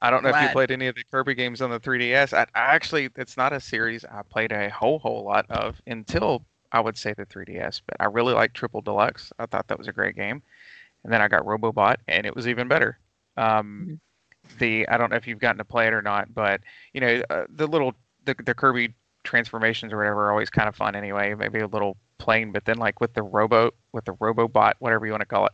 I 0.01 0.09
don't 0.09 0.23
know 0.23 0.29
Glad. 0.29 0.43
if 0.43 0.49
you 0.49 0.53
played 0.53 0.71
any 0.71 0.87
of 0.87 0.95
the 0.95 1.03
Kirby 1.11 1.35
games 1.35 1.61
on 1.61 1.69
the 1.69 1.79
3DS. 1.79 2.33
I, 2.33 2.43
I, 2.55 2.73
actually, 2.73 3.09
it's 3.17 3.35
not 3.35 3.51
a 3.51 3.59
series 3.59 4.05
I 4.05 4.21
played 4.29 4.53
a 4.53 4.69
whole 4.69 4.99
whole 4.99 5.25
lot 5.25 5.45
of 5.49 5.81
until 5.87 6.45
I 6.71 6.79
would 6.79 6.97
say 6.97 7.13
the 7.13 7.25
3DS. 7.25 7.81
But 7.85 7.97
I 7.99 8.05
really 8.05 8.33
liked 8.33 8.55
Triple 8.55 8.81
Deluxe. 8.81 9.33
I 9.39 9.45
thought 9.45 9.67
that 9.67 9.77
was 9.77 9.87
a 9.87 9.93
great 9.93 10.15
game. 10.15 10.41
And 11.03 11.11
then 11.11 11.21
I 11.21 11.27
got 11.27 11.45
Robobot, 11.45 11.97
and 12.07 12.25
it 12.25 12.35
was 12.35 12.47
even 12.47 12.67
better. 12.67 12.99
Um, 13.37 13.45
mm-hmm. 13.47 13.93
The 14.57 14.87
I 14.87 14.97
don't 14.97 15.09
know 15.09 15.15
if 15.15 15.27
you've 15.27 15.39
gotten 15.39 15.57
to 15.59 15.65
play 15.65 15.87
it 15.87 15.93
or 15.93 16.01
not, 16.01 16.33
but 16.33 16.61
you 16.93 17.01
know 17.01 17.21
uh, 17.29 17.45
the 17.53 17.67
little 17.67 17.93
the, 18.25 18.35
the 18.43 18.53
Kirby 18.53 18.93
transformations 19.23 19.93
or 19.93 19.97
whatever 19.97 20.27
are 20.27 20.31
always 20.31 20.49
kind 20.49 20.67
of 20.67 20.75
fun 20.75 20.95
anyway. 20.95 21.33
Maybe 21.33 21.59
a 21.59 21.67
little 21.67 21.97
plain, 22.17 22.51
but 22.51 22.65
then 22.65 22.77
like 22.77 22.99
with 22.99 23.13
the 23.13 23.23
robo 23.23 23.71
with 23.91 24.05
the 24.05 24.13
robobot, 24.15 24.73
whatever 24.79 25.05
you 25.05 25.11
want 25.11 25.21
to 25.21 25.25
call 25.25 25.45
it, 25.45 25.53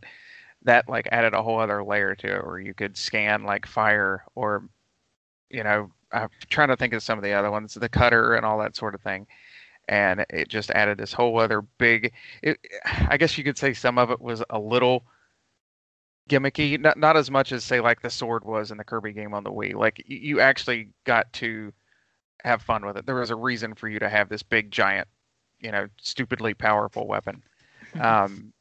that 0.63 0.89
like 0.89 1.07
added 1.11 1.33
a 1.33 1.43
whole 1.43 1.59
other 1.59 1.83
layer 1.83 2.15
to 2.15 2.35
it 2.35 2.45
where 2.45 2.59
you 2.59 2.73
could 2.73 2.97
scan 2.97 3.43
like 3.43 3.65
fire 3.65 4.23
or 4.35 4.63
you 5.49 5.63
know, 5.63 5.91
I'm 6.11 6.29
trying 6.49 6.69
to 6.69 6.75
think 6.75 6.93
of 6.93 7.03
some 7.03 7.17
of 7.17 7.23
the 7.23 7.33
other 7.33 7.51
ones, 7.51 7.75
the 7.75 7.89
cutter 7.89 8.35
and 8.35 8.45
all 8.45 8.57
that 8.59 8.75
sort 8.75 8.95
of 8.95 9.01
thing. 9.01 9.27
And 9.87 10.25
it 10.31 10.49
just 10.49 10.71
added 10.71 10.97
this 10.97 11.13
whole 11.13 11.39
other 11.39 11.61
big 11.61 12.13
it, 12.41 12.57
I 12.83 13.17
guess 13.17 13.37
you 13.37 13.43
could 13.43 13.57
say 13.57 13.73
some 13.73 13.97
of 13.97 14.09
it 14.09 14.19
was 14.19 14.43
a 14.49 14.59
little 14.59 15.05
gimmicky, 16.29 16.79
not 16.79 16.97
not 16.97 17.17
as 17.17 17.29
much 17.29 17.51
as 17.51 17.63
say 17.63 17.79
like 17.79 18.01
the 18.01 18.09
sword 18.09 18.43
was 18.43 18.71
in 18.71 18.77
the 18.77 18.83
Kirby 18.83 19.13
game 19.13 19.33
on 19.33 19.43
the 19.43 19.51
Wii. 19.51 19.75
Like 19.75 20.03
you 20.05 20.39
actually 20.39 20.89
got 21.05 21.31
to 21.33 21.71
have 22.43 22.61
fun 22.61 22.85
with 22.85 22.97
it. 22.97 23.05
There 23.05 23.15
was 23.15 23.29
a 23.29 23.35
reason 23.35 23.73
for 23.75 23.89
you 23.89 23.99
to 23.99 24.09
have 24.09 24.29
this 24.29 24.43
big 24.43 24.71
giant, 24.71 25.07
you 25.59 25.71
know, 25.71 25.87
stupidly 26.01 26.53
powerful 26.53 27.07
weapon. 27.07 27.43
Um, 28.01 28.51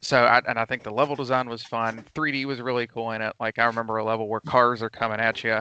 so 0.00 0.24
I, 0.24 0.40
and 0.48 0.58
I 0.58 0.64
think 0.64 0.82
the 0.82 0.90
level 0.90 1.14
design 1.14 1.48
was 1.50 1.62
fun. 1.62 2.02
3D 2.14 2.46
was 2.46 2.62
really 2.62 2.86
cool 2.86 3.10
in 3.10 3.20
it. 3.20 3.34
Like 3.38 3.58
I 3.58 3.66
remember 3.66 3.98
a 3.98 4.04
level 4.04 4.26
where 4.26 4.40
cars 4.40 4.82
are 4.82 4.88
coming 4.88 5.20
at 5.20 5.44
you, 5.44 5.60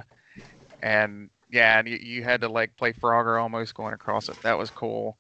and 0.82 1.30
yeah, 1.52 1.80
and 1.80 1.88
you, 1.88 1.98
you 1.98 2.24
had 2.24 2.40
to 2.42 2.48
like 2.48 2.78
play 2.78 2.94
Frogger 2.94 3.42
almost 3.42 3.74
going 3.74 3.94
across 3.94 4.30
it. 4.30 4.42
That 4.42 4.58
was 4.58 4.70
cool. 4.70 5.18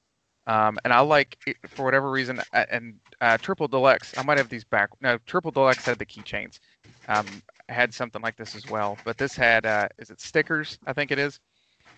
Um, 0.50 0.80
and 0.84 0.92
I 0.92 1.02
like 1.02 1.38
for 1.68 1.86
whatever 1.86 2.10
reason, 2.10 2.42
uh, 2.54 2.66
and 2.72 2.96
uh, 3.22 3.38
Triple 3.38 3.68
Deluxe. 3.68 4.16
I 4.18 4.24
might 4.24 4.40
have 4.40 4.50
these 4.50 4.66
back. 4.66 4.90
No, 5.00 5.20
Triple 5.28 5.52
Deluxe 5.52 5.86
had 5.86 6.00
the 6.00 6.08
keychains. 6.08 6.60
Um, 7.08 7.44
had 7.70 7.94
something 7.94 8.22
like 8.24 8.36
this 8.38 8.56
as 8.56 8.68
well, 8.68 9.00
but 9.06 9.18
this 9.20 9.36
had 9.36 9.66
uh, 9.68 9.88
is 10.00 10.10
it 10.10 10.20
stickers? 10.20 10.80
I 10.88 10.94
think 10.94 11.12
it 11.12 11.20
is 11.20 11.40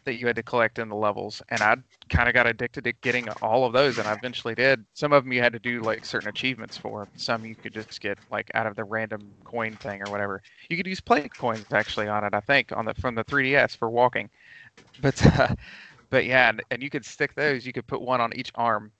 that 0.06 0.20
you 0.20 0.28
had 0.28 0.36
to 0.36 0.44
collect 0.44 0.80
in 0.80 0.90
the 0.90 0.96
levels, 0.96 1.42
and 1.50 1.64
I 1.64 1.78
kind 2.10 2.28
of 2.28 2.34
got 2.34 2.48
addicted 2.48 2.84
to 2.86 2.94
getting 3.02 3.30
all 3.42 3.66
of 3.66 3.74
those, 3.74 4.00
and 4.00 4.08
I 4.08 4.14
eventually 4.14 4.56
did. 4.56 4.84
Some 4.96 5.14
of 5.14 5.24
them 5.24 5.32
you 5.32 5.42
had 5.42 5.54
to 5.54 5.60
do 5.60 5.82
like 5.84 6.06
certain 6.06 6.30
achievements 6.30 6.78
for. 6.78 7.08
Some 7.16 7.46
you 7.46 7.56
could 7.56 7.74
just 7.74 8.02
get 8.02 8.20
like 8.32 8.52
out 8.56 8.68
of 8.68 8.76
the 8.76 8.84
random 8.84 9.32
coin 9.46 9.78
thing 9.78 10.02
or 10.02 10.12
whatever. 10.12 10.42
You 10.70 10.78
could 10.78 10.88
use 10.88 11.00
play 11.02 11.30
coins 11.30 11.68
actually 11.72 12.10
on 12.10 12.26
it, 12.26 12.34
I 12.34 12.42
think, 12.42 12.74
on 12.76 12.86
the 12.86 12.96
from 12.96 13.16
the 13.16 13.24
3DS 13.24 13.78
for 13.78 13.90
walking. 13.90 14.30
But 15.02 15.26
uh, 15.40 15.56
but 16.12 16.26
yeah, 16.26 16.50
and, 16.50 16.62
and 16.70 16.84
you 16.84 16.92
could 16.92 17.06
stick 17.06 17.34
those. 17.34 17.66
You 17.66 17.74
could 17.74 17.88
put 17.88 18.02
one 18.02 18.22
on 18.22 18.32
each 18.36 18.52
arm 18.54 18.92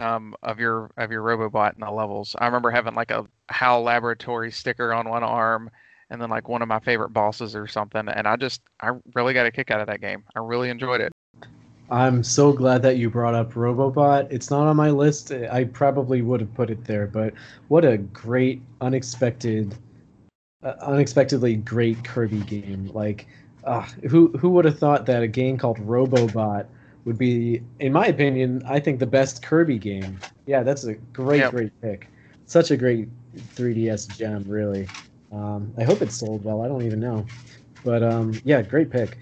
um, 0.00 0.34
of 0.42 0.58
your 0.58 0.90
of 0.96 1.10
your 1.10 1.22
Robobot 1.22 1.74
in 1.74 1.80
the 1.80 1.90
levels. 1.90 2.34
I 2.38 2.46
remember 2.46 2.70
having 2.70 2.94
like 2.94 3.10
a 3.10 3.26
HAL 3.50 3.82
Laboratory 3.82 4.50
sticker 4.50 4.94
on 4.94 5.08
one 5.08 5.22
arm 5.22 5.70
and 6.10 6.20
then 6.20 6.30
like 6.30 6.48
one 6.48 6.62
of 6.62 6.68
my 6.68 6.80
favorite 6.80 7.10
bosses 7.10 7.54
or 7.54 7.66
something. 7.66 8.08
And 8.08 8.26
I 8.26 8.36
just 8.36 8.62
I 8.80 8.92
really 9.14 9.34
got 9.34 9.46
a 9.46 9.50
kick 9.50 9.70
out 9.70 9.80
of 9.80 9.88
that 9.88 10.00
game. 10.00 10.24
I 10.34 10.38
really 10.38 10.70
enjoyed 10.70 11.00
it. 11.00 11.12
I'm 11.90 12.22
so 12.22 12.52
glad 12.52 12.82
that 12.82 12.98
you 12.98 13.10
brought 13.10 13.34
up 13.34 13.54
Robobot. 13.54 14.28
It's 14.30 14.48
not 14.48 14.68
on 14.68 14.76
my 14.76 14.90
list. 14.90 15.32
I 15.32 15.64
probably 15.64 16.22
would 16.22 16.40
have 16.40 16.54
put 16.54 16.70
it 16.70 16.84
there, 16.84 17.08
but 17.08 17.34
what 17.66 17.84
a 17.84 17.98
great, 17.98 18.62
unexpected, 18.80 19.74
uh, 20.62 20.74
unexpectedly 20.82 21.56
great 21.56 22.04
Kirby 22.04 22.42
game. 22.42 22.92
Like, 22.94 23.26
uh, 23.64 23.82
who 24.08 24.28
who 24.38 24.50
would 24.50 24.64
have 24.64 24.78
thought 24.78 25.06
that 25.06 25.22
a 25.22 25.28
game 25.28 25.58
called 25.58 25.78
Robobot 25.78 26.66
would 27.04 27.18
be, 27.18 27.62
in 27.78 27.92
my 27.92 28.06
opinion, 28.06 28.62
I 28.66 28.78
think 28.80 28.98
the 28.98 29.06
best 29.06 29.42
Kirby 29.42 29.78
game. 29.78 30.18
Yeah, 30.46 30.62
that's 30.62 30.84
a 30.84 30.94
great, 30.94 31.38
yep. 31.38 31.50
great 31.50 31.80
pick. 31.80 32.08
Such 32.46 32.70
a 32.70 32.76
great 32.76 33.08
3DS 33.54 34.16
gem, 34.16 34.44
really. 34.46 34.88
Um, 35.32 35.72
I 35.78 35.84
hope 35.84 36.02
it 36.02 36.12
sold 36.12 36.44
well. 36.44 36.62
I 36.62 36.68
don't 36.68 36.82
even 36.82 37.00
know, 37.00 37.24
but 37.84 38.02
um, 38.02 38.38
yeah, 38.44 38.62
great 38.62 38.90
pick. 38.90 39.18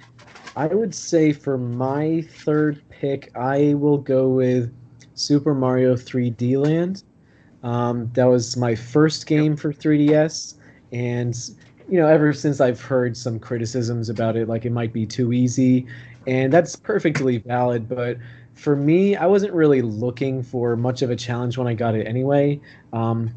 I 0.57 0.67
would 0.67 0.95
say 0.95 1.33
for 1.33 1.57
my 1.57 2.23
third 2.23 2.83
pick, 2.89 3.31
I 3.37 3.75
will 3.75 3.99
go 3.99 4.29
with 4.29 4.75
Super 5.15 5.55
Mario 5.55 5.95
3D 5.95 6.57
Land. 6.57 7.05
Um, 7.63 8.11
that 8.15 8.25
was 8.25 8.57
my 8.57 8.75
first 8.75 9.27
game 9.27 9.57
for 9.57 9.73
3DS, 9.73 10.55
and 10.93 11.37
you 11.89 11.99
know, 11.99 12.07
ever 12.07 12.33
since 12.33 12.61
I've 12.61 12.81
heard 12.81 13.17
some 13.17 13.39
criticisms 13.39 14.09
about 14.09 14.37
it, 14.37 14.49
like 14.49 14.65
it 14.65 14.73
might 14.73 14.93
be 14.93 15.07
too 15.07 15.33
easy, 15.33 15.87
and 16.27 16.53
that's 16.53 16.77
perfectly 16.77 17.39
valid. 17.39 17.89
But 17.89 18.19
for 18.55 18.77
me, 18.77 19.17
I 19.17 19.27
wasn't 19.27 19.53
really 19.53 19.83
looking 19.83 20.43
for 20.43 20.77
much 20.77 21.03
of 21.03 21.11
a 21.11 21.17
challenge 21.17 21.57
when 21.57 21.67
I 21.67 21.75
got 21.75 21.95
it 21.95 22.07
anyway. 22.07 22.61
Um, 22.93 23.31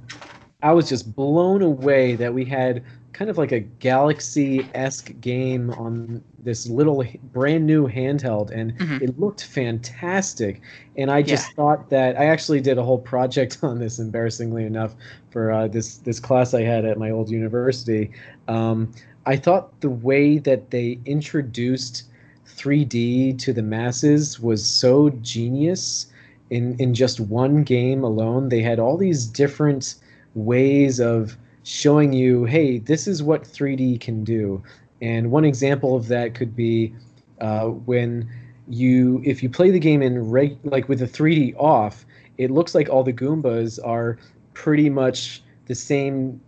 I 0.63 0.73
was 0.73 0.89
just 0.89 1.15
blown 1.15 1.61
away 1.61 2.15
that 2.15 2.33
we 2.33 2.45
had 2.45 2.83
kind 3.13 3.29
of 3.29 3.37
like 3.37 3.51
a 3.51 3.59
galaxy 3.59 4.67
esque 4.73 5.11
game 5.21 5.69
on 5.71 6.23
this 6.39 6.67
little 6.67 7.03
brand 7.31 7.67
new 7.67 7.87
handheld, 7.87 8.49
and 8.51 8.75
mm-hmm. 8.77 9.03
it 9.03 9.19
looked 9.19 9.43
fantastic. 9.43 10.61
And 10.97 11.11
I 11.11 11.21
just 11.21 11.49
yeah. 11.49 11.55
thought 11.55 11.89
that 11.91 12.17
I 12.17 12.25
actually 12.25 12.61
did 12.61 12.77
a 12.77 12.83
whole 12.83 12.97
project 12.97 13.59
on 13.63 13.79
this, 13.79 13.99
embarrassingly 13.99 14.65
enough, 14.65 14.95
for 15.29 15.51
uh, 15.51 15.67
this 15.67 15.97
this 15.97 16.19
class 16.19 16.53
I 16.53 16.61
had 16.61 16.85
at 16.85 16.97
my 16.97 17.11
old 17.11 17.29
university. 17.29 18.11
Um, 18.51 18.91
I 19.25 19.37
thought 19.37 19.79
the 19.81 19.89
way 19.89 20.37
that 20.39 20.71
they 20.71 20.99
introduced 21.05 22.03
3D 22.47 23.39
to 23.39 23.53
the 23.53 23.61
masses 23.61 24.39
was 24.39 24.65
so 24.65 25.09
genius. 25.21 26.07
In 26.49 26.75
in 26.79 26.93
just 26.93 27.21
one 27.21 27.63
game 27.63 28.03
alone, 28.03 28.49
they 28.49 28.61
had 28.61 28.77
all 28.77 28.97
these 28.97 29.25
different 29.25 29.95
ways 30.35 30.99
of 30.99 31.37
showing 31.63 32.11
you, 32.11 32.43
hey, 32.43 32.79
this 32.79 33.07
is 33.07 33.23
what 33.23 33.43
3D 33.43 34.01
can 34.01 34.23
do. 34.23 34.61
And 35.01 35.31
one 35.31 35.45
example 35.45 35.95
of 35.95 36.07
that 36.09 36.35
could 36.35 36.53
be 36.55 36.93
uh, 37.39 37.67
when 37.67 38.29
you, 38.67 39.21
if 39.23 39.41
you 39.41 39.49
play 39.49 39.71
the 39.71 39.79
game 39.79 40.01
in 40.01 40.29
reg, 40.29 40.57
like 40.63 40.89
with 40.89 40.99
the 40.99 41.07
3D 41.07 41.55
off, 41.57 42.05
it 42.37 42.51
looks 42.51 42.75
like 42.75 42.89
all 42.89 43.03
the 43.03 43.13
Goombas 43.13 43.79
are 43.85 44.17
pretty 44.53 44.89
much 44.89 45.41
the 45.67 45.75
same 45.75 46.39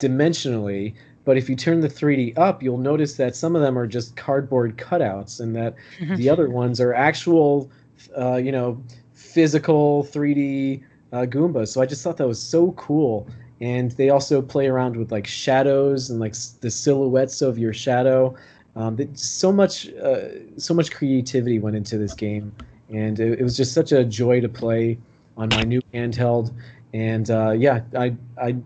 dimensionally. 0.00 0.94
But 1.24 1.36
if 1.36 1.48
you 1.48 1.56
turn 1.56 1.80
the 1.80 1.88
3D 1.88 2.38
up, 2.38 2.62
you'll 2.62 2.78
notice 2.78 3.14
that 3.14 3.36
some 3.36 3.54
of 3.54 3.62
them 3.62 3.78
are 3.78 3.86
just 3.86 4.16
cardboard 4.16 4.76
cutouts, 4.76 5.40
and 5.40 5.54
that 5.56 5.74
the 6.16 6.28
other 6.28 6.48
ones 6.48 6.80
are 6.80 6.94
actual, 6.94 7.70
uh, 8.16 8.36
you 8.36 8.52
know, 8.52 8.82
physical 9.12 10.04
3D 10.04 10.82
uh, 11.12 11.16
Goombas. 11.18 11.68
So 11.68 11.80
I 11.80 11.86
just 11.86 12.02
thought 12.02 12.16
that 12.16 12.26
was 12.26 12.40
so 12.40 12.72
cool. 12.72 13.28
And 13.60 13.90
they 13.92 14.08
also 14.08 14.40
play 14.40 14.68
around 14.68 14.96
with 14.96 15.12
like 15.12 15.26
shadows 15.26 16.08
and 16.08 16.18
like 16.18 16.34
the 16.60 16.70
silhouettes 16.70 17.42
of 17.42 17.58
your 17.58 17.74
shadow. 17.74 18.34
Um, 18.76 18.98
so 19.14 19.52
much, 19.52 19.88
uh, 19.94 20.28
so 20.56 20.72
much 20.72 20.90
creativity 20.90 21.58
went 21.58 21.76
into 21.76 21.98
this 21.98 22.14
game, 22.14 22.54
and 22.88 23.18
it, 23.18 23.40
it, 23.40 23.42
was 23.42 23.56
just 23.56 23.74
such 23.74 23.90
a 23.90 24.04
joy 24.04 24.40
to 24.40 24.48
play 24.48 24.96
on 25.36 25.48
my 25.50 25.64
new 25.64 25.82
handheld. 25.92 26.52
And 26.94 27.28
uh, 27.30 27.50
yeah, 27.50 27.80
I, 27.96 28.14
I, 28.40 28.56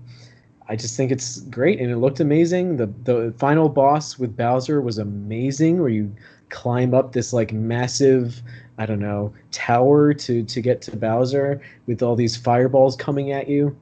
I 0.68 0.76
just 0.76 0.96
think 0.96 1.12
it's 1.12 1.40
great, 1.40 1.80
and 1.80 1.90
it 1.90 1.98
looked 1.98 2.20
amazing. 2.20 2.76
The 2.76 2.86
the 3.04 3.34
final 3.38 3.68
boss 3.68 4.18
with 4.18 4.36
Bowser 4.36 4.80
was 4.80 4.98
amazing, 4.98 5.80
where 5.80 5.90
you 5.90 6.14
climb 6.48 6.94
up 6.94 7.12
this 7.12 7.32
like 7.32 7.52
massive 7.52 8.42
I 8.76 8.86
don't 8.86 8.98
know, 8.98 9.32
tower 9.52 10.14
to 10.14 10.42
to 10.42 10.60
get 10.60 10.82
to 10.82 10.96
Bowser 10.96 11.60
with 11.86 12.02
all 12.02 12.16
these 12.16 12.36
fireballs 12.36 12.96
coming 12.96 13.32
at 13.32 13.48
you. 13.48 13.76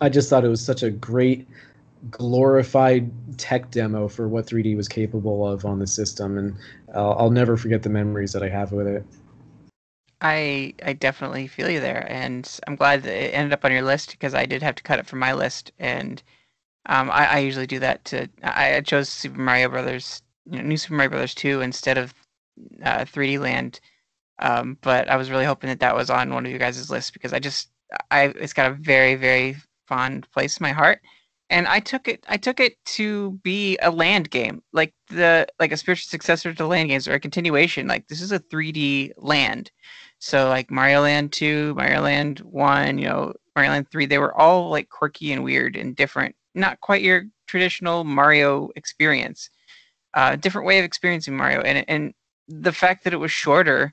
I 0.00 0.08
just 0.08 0.28
thought 0.28 0.44
it 0.44 0.48
was 0.48 0.64
such 0.64 0.82
a 0.82 0.90
great 0.90 1.46
glorified 2.10 3.10
tech 3.38 3.70
demo 3.70 4.08
for 4.08 4.28
what 4.28 4.46
3D 4.46 4.76
was 4.76 4.88
capable 4.88 5.46
of 5.46 5.64
on 5.64 5.78
the 5.78 5.86
system, 5.86 6.38
and 6.38 6.56
I'll, 6.94 7.16
I'll 7.18 7.30
never 7.30 7.56
forget 7.56 7.82
the 7.82 7.88
memories 7.88 8.32
that 8.32 8.42
I 8.42 8.48
have 8.48 8.72
with 8.72 8.86
it. 8.86 9.04
I 10.20 10.74
I 10.84 10.94
definitely 10.94 11.46
feel 11.48 11.70
you 11.70 11.80
there, 11.80 12.06
and 12.10 12.50
I'm 12.66 12.76
glad 12.76 13.02
that 13.04 13.14
it 13.14 13.34
ended 13.34 13.52
up 13.52 13.64
on 13.64 13.72
your 13.72 13.82
list 13.82 14.12
because 14.12 14.34
I 14.34 14.46
did 14.46 14.62
have 14.62 14.76
to 14.76 14.82
cut 14.82 14.98
it 14.98 15.06
from 15.06 15.20
my 15.20 15.34
list, 15.34 15.72
and 15.78 16.22
um, 16.86 17.10
I, 17.10 17.26
I 17.26 17.38
usually 17.40 17.66
do 17.68 17.80
that. 17.80 18.04
To 18.06 18.28
I 18.42 18.80
chose 18.82 19.08
Super 19.10 19.40
Mario 19.40 19.68
Brothers, 19.70 20.22
you 20.46 20.58
know, 20.58 20.64
New 20.64 20.76
Super 20.78 20.94
Mario 20.96 21.10
Brothers 21.10 21.34
2 21.34 21.60
instead 21.62 21.98
of 21.98 22.14
uh, 22.84 23.04
3D 23.06 23.40
Land 23.40 23.72
um, 24.40 24.78
but 24.82 25.10
I 25.10 25.16
was 25.16 25.30
really 25.30 25.46
hoping 25.46 25.68
that 25.70 25.80
that 25.80 25.96
was 25.96 26.10
on 26.10 26.34
one 26.34 26.46
of 26.46 26.52
you 26.52 26.58
guys' 26.58 26.90
lists 26.90 27.12
because 27.12 27.34
I 27.34 27.40
just 27.40 27.70
I 28.12 28.24
it's 28.26 28.54
got 28.54 28.70
a 28.72 28.74
very 28.74 29.16
very 29.16 29.56
fond 29.88 30.30
place 30.32 30.58
in 30.58 30.64
my 30.64 30.72
heart, 30.72 31.00
and 31.50 31.68
I 31.68 31.80
took 31.80 32.08
it 32.08 32.24
I 32.28 32.38
took 32.38 32.60
it 32.60 32.76
to 32.96 33.32
be 33.44 33.78
a 33.82 33.90
land 33.92 34.30
game 34.30 34.62
like 34.74 34.94
the 35.10 35.48
like 35.60 35.72
a 35.72 35.78
spiritual 35.78 36.10
successor 36.10 36.54
to 36.54 36.68
land 36.68 36.90
games 36.90 37.08
or 37.08 37.14
a 37.14 37.20
continuation. 37.20 37.88
Like 37.88 38.08
this 38.08 38.22
is 38.22 38.32
a 38.32 38.40
3D 38.40 39.12
land, 39.18 39.72
so 40.18 40.48
like 40.48 40.70
Mario 40.70 41.02
Land 41.02 41.32
2, 41.32 41.74
Mario 41.74 42.02
Land 42.02 42.40
1, 42.40 42.98
you 42.98 43.08
know 43.08 43.34
Mario 43.54 43.72
Land 43.72 43.90
3, 43.90 44.06
they 44.06 44.18
were 44.18 44.34
all 44.34 44.70
like 44.70 44.88
quirky 44.88 45.32
and 45.32 45.44
weird 45.44 45.76
and 45.76 45.96
different. 45.96 46.34
Not 46.54 46.80
quite 46.80 47.02
your 47.02 47.24
traditional 47.46 48.04
Mario 48.04 48.70
experience. 48.76 49.50
Uh, 50.14 50.36
different 50.36 50.66
way 50.66 50.78
of 50.78 50.84
experiencing 50.84 51.36
Mario, 51.36 51.60
and 51.60 51.84
and 51.88 52.14
the 52.48 52.72
fact 52.72 53.04
that 53.04 53.12
it 53.12 53.18
was 53.18 53.32
shorter 53.32 53.92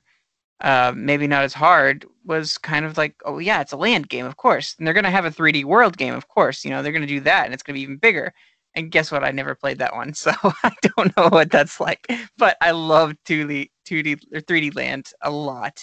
uh, 0.60 0.92
maybe 0.96 1.26
not 1.26 1.44
as 1.44 1.52
hard 1.52 2.06
was 2.24 2.58
kind 2.58 2.86
of 2.86 2.96
like, 2.96 3.14
oh 3.24 3.38
yeah, 3.38 3.60
it's 3.60 3.72
a 3.72 3.76
land 3.76 4.08
game, 4.08 4.24
of 4.24 4.36
course, 4.36 4.74
and 4.78 4.86
they're 4.86 4.94
gonna 4.94 5.10
have 5.10 5.24
a 5.24 5.30
3D 5.30 5.64
world 5.64 5.96
game, 5.96 6.14
of 6.14 6.28
course. 6.28 6.64
You 6.64 6.70
know, 6.70 6.82
they're 6.82 6.92
gonna 6.92 7.06
do 7.06 7.20
that, 7.20 7.44
and 7.44 7.52
it's 7.52 7.62
gonna 7.62 7.74
be 7.74 7.82
even 7.82 7.96
bigger. 7.96 8.32
And 8.74 8.90
guess 8.90 9.12
what? 9.12 9.24
I 9.24 9.30
never 9.30 9.54
played 9.54 9.78
that 9.78 9.94
one, 9.94 10.14
so 10.14 10.32
I 10.42 10.72
don't 10.82 11.16
know 11.16 11.28
what 11.28 11.50
that's 11.50 11.80
like. 11.80 12.06
But 12.38 12.56
I 12.60 12.70
love 12.70 13.14
2D, 13.26 13.70
2D 13.86 14.20
or 14.34 14.40
3D 14.40 14.74
Land 14.74 15.10
a 15.22 15.30
lot, 15.30 15.80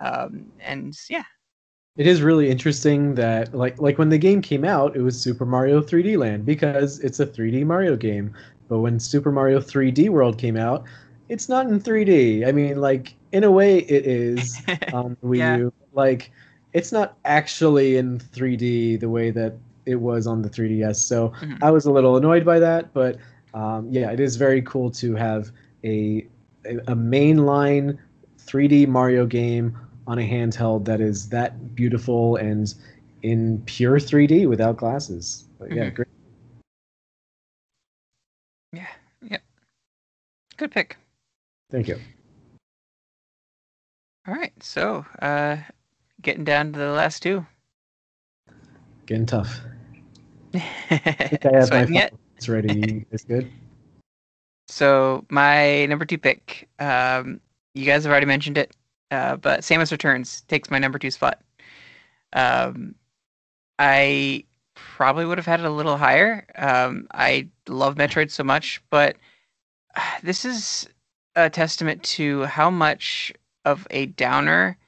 um, 0.00 0.46
and 0.60 0.96
yeah. 1.08 1.24
It 1.96 2.06
is 2.06 2.20
really 2.20 2.50
interesting 2.50 3.14
that 3.14 3.54
like 3.54 3.80
like 3.80 3.96
when 3.96 4.10
the 4.10 4.18
game 4.18 4.42
came 4.42 4.64
out, 4.64 4.96
it 4.96 5.00
was 5.00 5.18
Super 5.18 5.46
Mario 5.46 5.80
3D 5.80 6.18
Land 6.18 6.44
because 6.44 7.00
it's 7.00 7.20
a 7.20 7.26
3D 7.26 7.64
Mario 7.64 7.96
game. 7.96 8.34
But 8.68 8.80
when 8.80 9.00
Super 9.00 9.32
Mario 9.32 9.60
3D 9.60 10.10
World 10.10 10.36
came 10.36 10.56
out, 10.56 10.84
it's 11.28 11.48
not 11.48 11.66
in 11.66 11.80
3D. 11.80 12.46
I 12.46 12.52
mean, 12.52 12.80
like 12.80 13.14
in 13.32 13.44
a 13.44 13.50
way, 13.50 13.78
it 13.78 14.06
is 14.06 14.60
on 14.92 15.16
Wii 15.24 15.38
yeah. 15.38 15.56
U. 15.56 15.72
Like, 15.94 16.30
it's 16.72 16.92
not 16.92 17.16
actually 17.24 17.96
in 17.96 18.18
3D 18.18 19.00
the 19.00 19.08
way 19.08 19.30
that 19.30 19.54
it 19.86 19.96
was 19.96 20.26
on 20.26 20.42
the 20.42 20.50
3DS. 20.50 20.96
So 20.96 21.30
mm-hmm. 21.40 21.62
I 21.62 21.70
was 21.70 21.86
a 21.86 21.90
little 21.90 22.16
annoyed 22.16 22.44
by 22.44 22.58
that, 22.58 22.92
but 22.92 23.16
um, 23.54 23.88
yeah, 23.90 24.10
it 24.10 24.20
is 24.20 24.36
very 24.36 24.60
cool 24.62 24.90
to 24.92 25.14
have 25.14 25.50
a 25.84 26.26
a 26.88 26.96
mainline 26.96 27.96
3D 28.38 28.88
Mario 28.88 29.24
game 29.24 29.76
on 30.06 30.18
a 30.18 30.28
handheld 30.28 30.84
that 30.84 31.00
is 31.00 31.28
that 31.30 31.74
beautiful 31.74 32.36
and 32.36 32.74
in 33.22 33.62
pure 33.66 33.98
3D 33.98 34.46
without 34.46 34.76
glasses. 34.76 35.44
But 35.58 35.72
yeah, 35.72 35.90
Mhm. 35.90 35.94
great. 35.94 36.08
Yeah. 38.72 38.88
Yep. 39.22 39.42
Good 40.56 40.70
pick. 40.70 40.96
Thank 41.70 41.88
you. 41.88 41.98
All 44.28 44.34
right. 44.34 44.52
So, 44.62 45.04
uh, 45.20 45.58
getting 46.22 46.44
down 46.44 46.72
to 46.72 46.78
the 46.78 46.90
last 46.90 47.22
two. 47.22 47.46
Getting 49.06 49.26
tough. 49.26 49.60
I 50.54 50.58
think 51.28 51.46
I 51.46 51.52
have 51.52 51.70
my 51.70 51.82
I 51.82 52.10
It's 52.36 52.48
ready. 52.48 53.06
It's 53.10 53.24
good. 53.28 53.50
so 54.68 55.24
my 55.30 55.86
number 55.86 56.04
two 56.04 56.18
pick. 56.18 56.68
Um, 56.78 57.40
you 57.74 57.84
guys 57.86 58.04
have 58.04 58.10
already 58.10 58.26
mentioned 58.26 58.58
it, 58.58 58.74
uh, 59.10 59.36
but 59.36 59.60
Samus 59.60 59.92
Returns 59.92 60.42
takes 60.42 60.70
my 60.70 60.78
number 60.78 60.98
two 60.98 61.10
spot. 61.10 61.40
Um, 62.32 62.94
I 63.78 64.44
probably 64.74 65.24
would 65.24 65.38
have 65.38 65.46
had 65.46 65.60
it 65.60 65.66
a 65.66 65.70
little 65.70 65.96
higher. 65.96 66.46
Um, 66.56 67.06
I 67.12 67.48
love 67.68 67.96
Metroid 67.96 68.30
so 68.30 68.44
much, 68.44 68.82
but 68.90 69.16
this 70.22 70.44
is 70.44 70.88
a 71.34 71.50
testament 71.50 72.02
to 72.02 72.44
how 72.44 72.70
much 72.70 73.32
of 73.64 73.86
a 73.90 74.06
downer 74.06 74.78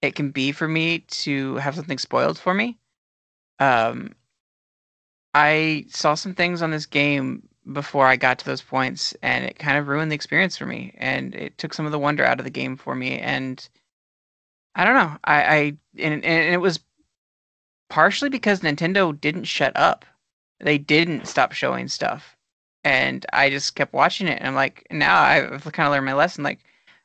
it 0.00 0.14
can 0.14 0.30
be 0.30 0.52
for 0.52 0.66
me 0.66 1.00
to 1.00 1.56
have 1.56 1.76
something 1.76 1.98
spoiled 1.98 2.38
for 2.38 2.54
me. 2.54 2.78
Um, 3.58 4.14
I 5.34 5.86
saw 5.88 6.14
some 6.14 6.34
things 6.34 6.60
on 6.60 6.70
this 6.70 6.86
game 6.86 7.48
before 7.70 8.06
I 8.06 8.16
got 8.16 8.38
to 8.40 8.44
those 8.44 8.62
points, 8.62 9.14
and 9.22 9.44
it 9.44 9.58
kind 9.58 9.78
of 9.78 9.88
ruined 9.88 10.10
the 10.10 10.16
experience 10.16 10.56
for 10.56 10.66
me, 10.66 10.94
and 10.98 11.34
it 11.34 11.58
took 11.58 11.74
some 11.74 11.86
of 11.86 11.92
the 11.92 11.98
wonder 11.98 12.24
out 12.24 12.40
of 12.40 12.44
the 12.44 12.50
game 12.50 12.76
for 12.76 12.94
me. 12.94 13.18
And 13.18 13.66
I 14.74 14.84
don't 14.84 14.94
know, 14.94 15.16
I, 15.24 15.42
I 15.42 15.56
and, 15.98 16.24
and 16.24 16.54
it 16.54 16.60
was 16.60 16.80
partially 17.88 18.30
because 18.30 18.60
Nintendo 18.60 19.18
didn't 19.18 19.44
shut 19.44 19.72
up; 19.76 20.04
they 20.60 20.78
didn't 20.78 21.26
stop 21.28 21.52
showing 21.52 21.88
stuff, 21.88 22.36
and 22.84 23.24
I 23.32 23.50
just 23.50 23.74
kept 23.74 23.92
watching 23.92 24.28
it. 24.28 24.38
And 24.38 24.48
I'm 24.48 24.54
like, 24.54 24.86
now 24.90 25.20
I've 25.20 25.64
kind 25.72 25.86
of 25.86 25.92
learned 25.92 26.06
my 26.06 26.14
lesson. 26.14 26.44
Like, 26.44 26.60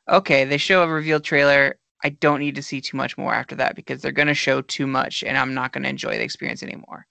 okay, 0.09 0.45
they 0.45 0.57
show 0.57 0.83
a 0.83 0.87
reveal 0.87 1.19
trailer. 1.19 1.77
I 2.03 2.09
don't 2.09 2.39
need 2.39 2.55
to 2.55 2.63
see 2.63 2.81
too 2.81 2.97
much 2.97 3.17
more 3.17 3.33
after 3.33 3.55
that 3.55 3.75
because 3.75 4.01
they're 4.01 4.11
going 4.11 4.27
to 4.27 4.33
show 4.33 4.61
too 4.61 4.87
much, 4.87 5.23
and 5.23 5.37
I'm 5.37 5.53
not 5.53 5.73
going 5.73 5.83
to 5.83 5.89
enjoy 5.89 6.17
the 6.17 6.23
experience 6.23 6.63
anymore 6.63 7.07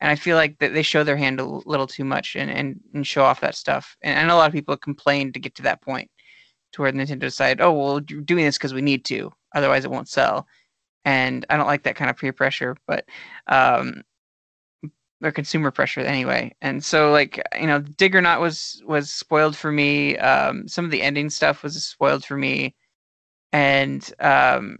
and 0.00 0.10
I 0.10 0.14
feel 0.14 0.36
like 0.36 0.58
that 0.58 0.74
they 0.74 0.82
show 0.82 1.04
their 1.04 1.16
hand 1.16 1.40
a 1.40 1.44
little 1.44 1.86
too 1.86 2.04
much 2.04 2.36
and, 2.36 2.50
and, 2.50 2.80
and 2.94 3.06
show 3.06 3.24
off 3.24 3.40
that 3.40 3.56
stuff. 3.56 3.96
And 4.02 4.30
a 4.30 4.34
lot 4.34 4.46
of 4.46 4.52
people 4.52 4.76
complain 4.76 5.32
to 5.32 5.40
get 5.40 5.54
to 5.56 5.62
that 5.62 5.82
point, 5.82 6.10
to 6.72 6.82
where 6.82 6.92
Nintendo 6.92 7.20
decided, 7.20 7.60
oh 7.60 7.72
well, 7.72 8.00
you're 8.08 8.20
doing 8.20 8.44
this 8.44 8.58
because 8.58 8.74
we 8.74 8.82
need 8.82 9.04
to, 9.06 9.32
otherwise 9.54 9.84
it 9.84 9.90
won't 9.90 10.08
sell. 10.08 10.46
And 11.04 11.46
I 11.50 11.56
don't 11.56 11.66
like 11.66 11.84
that 11.84 11.96
kind 11.96 12.10
of 12.10 12.16
peer 12.16 12.32
pressure, 12.32 12.76
but 12.86 13.06
um, 13.46 14.02
or 15.22 15.32
consumer 15.32 15.70
pressure 15.70 16.00
anyway. 16.00 16.54
And 16.60 16.84
so 16.84 17.10
like 17.10 17.42
you 17.58 17.66
know, 17.66 17.80
Diggernaut 17.80 18.40
was 18.40 18.82
was 18.86 19.10
spoiled 19.10 19.56
for 19.56 19.72
me. 19.72 20.16
Um, 20.18 20.68
some 20.68 20.84
of 20.84 20.90
the 20.90 21.02
ending 21.02 21.30
stuff 21.30 21.62
was 21.62 21.84
spoiled 21.84 22.24
for 22.24 22.36
me, 22.36 22.74
and 23.52 24.12
um, 24.20 24.78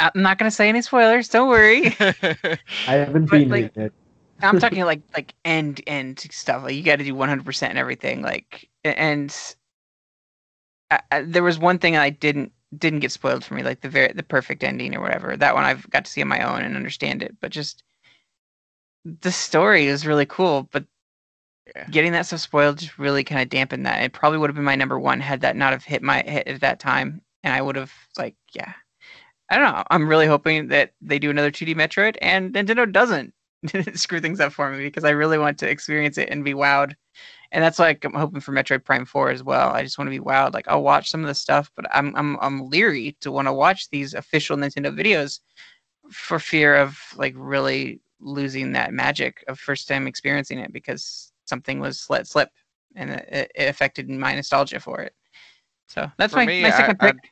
I'm 0.00 0.22
not 0.22 0.38
gonna 0.38 0.50
say 0.50 0.68
any 0.68 0.82
spoilers. 0.82 1.28
Don't 1.28 1.48
worry. 1.48 1.94
I 2.86 2.94
haven't 2.94 3.26
But, 3.26 3.30
been 3.30 3.48
like, 3.48 3.72
it. 3.76 3.92
I'm 4.42 4.58
talking 4.60 4.84
like 4.84 5.02
like 5.14 5.34
end 5.44 5.82
end 5.86 6.20
stuff. 6.30 6.62
Like 6.64 6.74
you 6.74 6.82
got 6.82 6.96
to 6.96 7.04
do 7.04 7.14
100 7.14 7.44
percent 7.44 7.70
and 7.70 7.78
everything. 7.78 8.22
Like 8.22 8.68
and 8.84 9.34
I, 10.90 11.00
I, 11.10 11.22
there 11.22 11.42
was 11.42 11.58
one 11.58 11.78
thing 11.78 11.96
I 11.96 12.10
didn't 12.10 12.52
didn't 12.76 13.00
get 13.00 13.12
spoiled 13.12 13.44
for 13.44 13.54
me, 13.54 13.62
like 13.62 13.80
the 13.80 13.88
very 13.88 14.12
the 14.12 14.22
perfect 14.22 14.64
ending 14.64 14.94
or 14.94 15.00
whatever. 15.00 15.36
That 15.36 15.54
one 15.54 15.64
I've 15.64 15.88
got 15.90 16.04
to 16.04 16.10
see 16.10 16.22
on 16.22 16.28
my 16.28 16.42
own 16.42 16.62
and 16.62 16.76
understand 16.76 17.22
it. 17.22 17.36
But 17.40 17.50
just 17.52 17.82
the 19.04 19.32
story 19.32 19.86
is 19.86 20.06
really 20.06 20.26
cool. 20.26 20.64
But 20.70 20.84
Yeah. 21.76 21.88
getting 21.90 22.12
that 22.12 22.26
stuff 22.26 22.40
spoiled 22.40 22.78
just 22.78 22.98
really 22.98 23.24
kind 23.24 23.40
of 23.42 23.48
dampened 23.48 23.86
that. 23.86 24.02
It 24.02 24.12
probably 24.12 24.38
would 24.38 24.50
have 24.50 24.56
been 24.56 24.64
my 24.64 24.76
number 24.76 24.98
one 24.98 25.20
had 25.20 25.40
that 25.42 25.56
not 25.56 25.72
have 25.72 25.84
hit 25.84 26.02
my 26.02 26.22
hit 26.22 26.48
at 26.48 26.60
that 26.62 26.80
time, 26.80 27.22
and 27.44 27.54
I 27.54 27.62
would 27.62 27.76
have 27.76 27.92
like 28.18 28.36
yeah. 28.54 28.72
I 29.50 29.56
don't 29.56 29.74
know. 29.74 29.82
I'm 29.90 30.08
really 30.08 30.26
hoping 30.26 30.68
that 30.68 30.92
they 31.00 31.18
do 31.18 31.30
another 31.30 31.50
2D 31.50 31.74
Metroid 31.74 32.16
and 32.22 32.54
Nintendo 32.54 32.90
doesn't 32.90 33.34
screw 33.94 34.20
things 34.20 34.40
up 34.40 34.52
for 34.52 34.70
me 34.70 34.78
because 34.78 35.04
I 35.04 35.10
really 35.10 35.38
want 35.38 35.58
to 35.58 35.68
experience 35.68 36.18
it 36.18 36.28
and 36.30 36.44
be 36.44 36.54
wowed. 36.54 36.94
And 37.52 37.62
that's 37.64 37.80
like 37.80 38.04
I'm 38.04 38.14
hoping 38.14 38.40
for 38.40 38.52
Metroid 38.52 38.84
Prime 38.84 39.04
4 39.04 39.30
as 39.30 39.42
well. 39.42 39.70
I 39.70 39.82
just 39.82 39.98
want 39.98 40.06
to 40.06 40.16
be 40.16 40.24
wowed. 40.24 40.54
Like 40.54 40.68
I'll 40.68 40.84
watch 40.84 41.10
some 41.10 41.22
of 41.22 41.26
the 41.26 41.34
stuff, 41.34 41.70
but 41.74 41.84
I'm 41.92 42.14
I'm 42.14 42.38
I'm 42.40 42.68
leery 42.68 43.16
to 43.22 43.32
want 43.32 43.48
to 43.48 43.52
watch 43.52 43.90
these 43.90 44.14
official 44.14 44.56
Nintendo 44.56 44.96
videos 44.96 45.40
for 46.10 46.38
fear 46.38 46.76
of 46.76 46.96
like 47.16 47.34
really 47.36 48.00
losing 48.20 48.72
that 48.72 48.92
magic 48.92 49.44
of 49.48 49.58
first 49.58 49.88
time 49.88 50.06
experiencing 50.06 50.58
it 50.60 50.72
because 50.72 51.32
something 51.46 51.80
was 51.80 52.06
let 52.08 52.26
slip 52.28 52.50
and 52.94 53.10
it, 53.10 53.50
it 53.54 53.68
affected 53.68 54.08
my 54.08 54.34
nostalgia 54.34 54.78
for 54.78 55.00
it. 55.00 55.14
So 55.88 56.08
that's 56.18 56.32
For 56.32 56.38
my, 56.38 56.46
me, 56.46 56.62
my 56.62 56.70
second 56.70 56.98
I- 57.00 57.06
pick. 57.06 57.16
I 57.24 57.28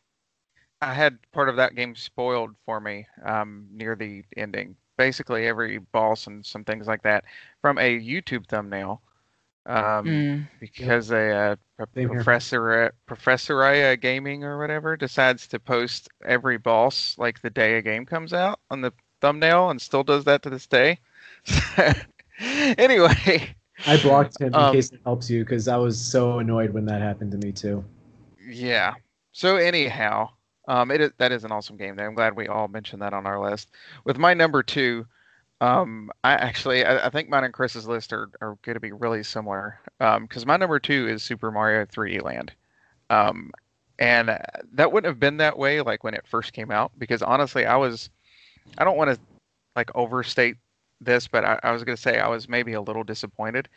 had 0.82 1.18
part 1.32 1.48
of 1.48 1.56
that 1.56 1.74
game 1.74 1.94
spoiled 1.94 2.54
for 2.64 2.80
me 2.80 3.06
um, 3.24 3.66
near 3.72 3.94
the 3.96 4.24
ending. 4.36 4.76
Basically, 4.96 5.46
every 5.46 5.78
boss 5.78 6.26
and 6.26 6.44
some 6.44 6.64
things 6.64 6.86
like 6.86 7.02
that 7.02 7.24
from 7.60 7.78
a 7.78 7.98
YouTube 8.00 8.46
thumbnail. 8.46 9.00
Um, 9.66 10.06
Mm. 10.06 10.48
because 10.60 11.10
a 11.10 11.30
uh, 11.30 11.56
pro- 11.76 11.86
Same 11.94 12.10
professor 12.10 12.92
Professoria 13.06 13.96
Gaming 13.96 14.44
or 14.44 14.58
whatever 14.58 14.96
decides 14.96 15.46
to 15.48 15.58
post 15.60 16.08
every 16.24 16.58
boss 16.58 17.16
like 17.18 17.40
the 17.42 17.50
day 17.50 17.76
a 17.76 17.82
game 17.82 18.06
comes 18.06 18.32
out 18.32 18.60
on 18.70 18.80
the 18.80 18.92
thumbnail 19.20 19.70
and 19.70 19.80
still 19.80 20.02
does 20.04 20.24
that 20.24 20.42
to 20.42 20.50
this 20.50 20.66
day. 20.66 20.98
anyway, 22.40 23.54
I 23.86 23.96
blocked 23.96 24.40
him 24.40 24.56
in 24.56 24.66
Um, 24.66 24.66
case 24.66 24.92
it 24.92 25.00
helps 25.04 25.28
you 25.30 25.42
because 25.44 25.66
I 25.68 25.76
was 25.76 26.00
so 26.00 26.38
annoyed 26.38 26.70
when 26.70 26.84
that 26.86 27.00
happened 27.02 27.32
to 27.32 27.38
me 27.38 27.52
too. 27.52 27.84
yeah. 28.38 28.94
So 29.32 29.56
anyhow, 29.56 30.30
um, 30.68 30.90
it 30.90 31.00
is, 31.00 31.10
that 31.18 31.32
is 31.32 31.44
an 31.44 31.50
awesome 31.50 31.76
game. 31.76 31.96
There, 31.96 32.06
I'm 32.06 32.14
glad 32.14 32.36
we 32.36 32.46
all 32.46 32.68
mentioned 32.68 33.02
that 33.02 33.14
on 33.14 33.26
our 33.26 33.40
list. 33.40 33.70
With 34.04 34.18
my 34.18 34.34
number 34.34 34.62
two, 34.62 35.06
um, 35.60 36.10
I 36.22 36.34
actually 36.34 36.84
I, 36.84 37.06
I 37.06 37.10
think 37.10 37.28
mine 37.28 37.44
and 37.44 37.54
Chris's 37.54 37.88
list 37.88 38.12
are, 38.12 38.28
are 38.40 38.56
going 38.62 38.74
to 38.74 38.80
be 38.80 38.92
really 38.92 39.24
similar. 39.24 39.80
Um, 39.98 40.24
because 40.24 40.46
my 40.46 40.56
number 40.56 40.78
two 40.78 41.08
is 41.08 41.24
Super 41.24 41.50
Mario 41.50 41.84
3D 41.86 42.22
Land. 42.22 42.52
Um, 43.10 43.50
and 43.98 44.30
uh, 44.30 44.38
that 44.74 44.92
wouldn't 44.92 45.10
have 45.10 45.18
been 45.18 45.38
that 45.38 45.58
way 45.58 45.80
like 45.80 46.04
when 46.04 46.14
it 46.14 46.26
first 46.28 46.52
came 46.52 46.70
out 46.70 46.92
because 46.98 47.22
honestly, 47.22 47.66
I 47.66 47.76
was 47.76 48.10
I 48.76 48.84
don't 48.84 48.98
want 48.98 49.10
to 49.10 49.18
like 49.74 49.90
overstate 49.94 50.56
this, 51.00 51.28
but 51.28 51.44
I, 51.44 51.58
I 51.62 51.72
was 51.72 51.82
going 51.82 51.96
to 51.96 52.02
say 52.02 52.18
I 52.18 52.28
was 52.28 52.48
maybe 52.48 52.74
a 52.74 52.80
little 52.80 53.04
disappointed. 53.04 53.68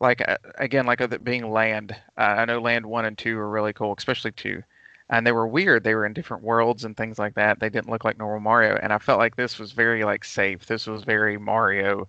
Like 0.00 0.26
uh, 0.26 0.38
again, 0.58 0.86
like 0.86 1.00
it 1.00 1.24
being 1.24 1.50
Land, 1.50 1.94
uh, 2.18 2.20
I 2.20 2.44
know 2.46 2.60
Land 2.60 2.84
one 2.84 3.04
and 3.04 3.16
two 3.16 3.38
are 3.38 3.48
really 3.48 3.72
cool, 3.72 3.94
especially 3.96 4.32
two, 4.32 4.62
and 5.10 5.26
they 5.26 5.32
were 5.32 5.46
weird. 5.46 5.84
They 5.84 5.94
were 5.94 6.06
in 6.06 6.12
different 6.12 6.42
worlds 6.42 6.84
and 6.84 6.96
things 6.96 7.18
like 7.18 7.34
that. 7.34 7.60
They 7.60 7.68
didn't 7.68 7.90
look 7.90 8.04
like 8.04 8.18
normal 8.18 8.40
Mario, 8.40 8.76
and 8.82 8.92
I 8.92 8.98
felt 8.98 9.18
like 9.18 9.36
this 9.36 9.58
was 9.58 9.72
very 9.72 10.04
like 10.04 10.24
safe. 10.24 10.66
This 10.66 10.86
was 10.86 11.04
very 11.04 11.38
Mario, 11.38 12.08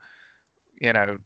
you 0.79 0.93
know, 0.93 1.19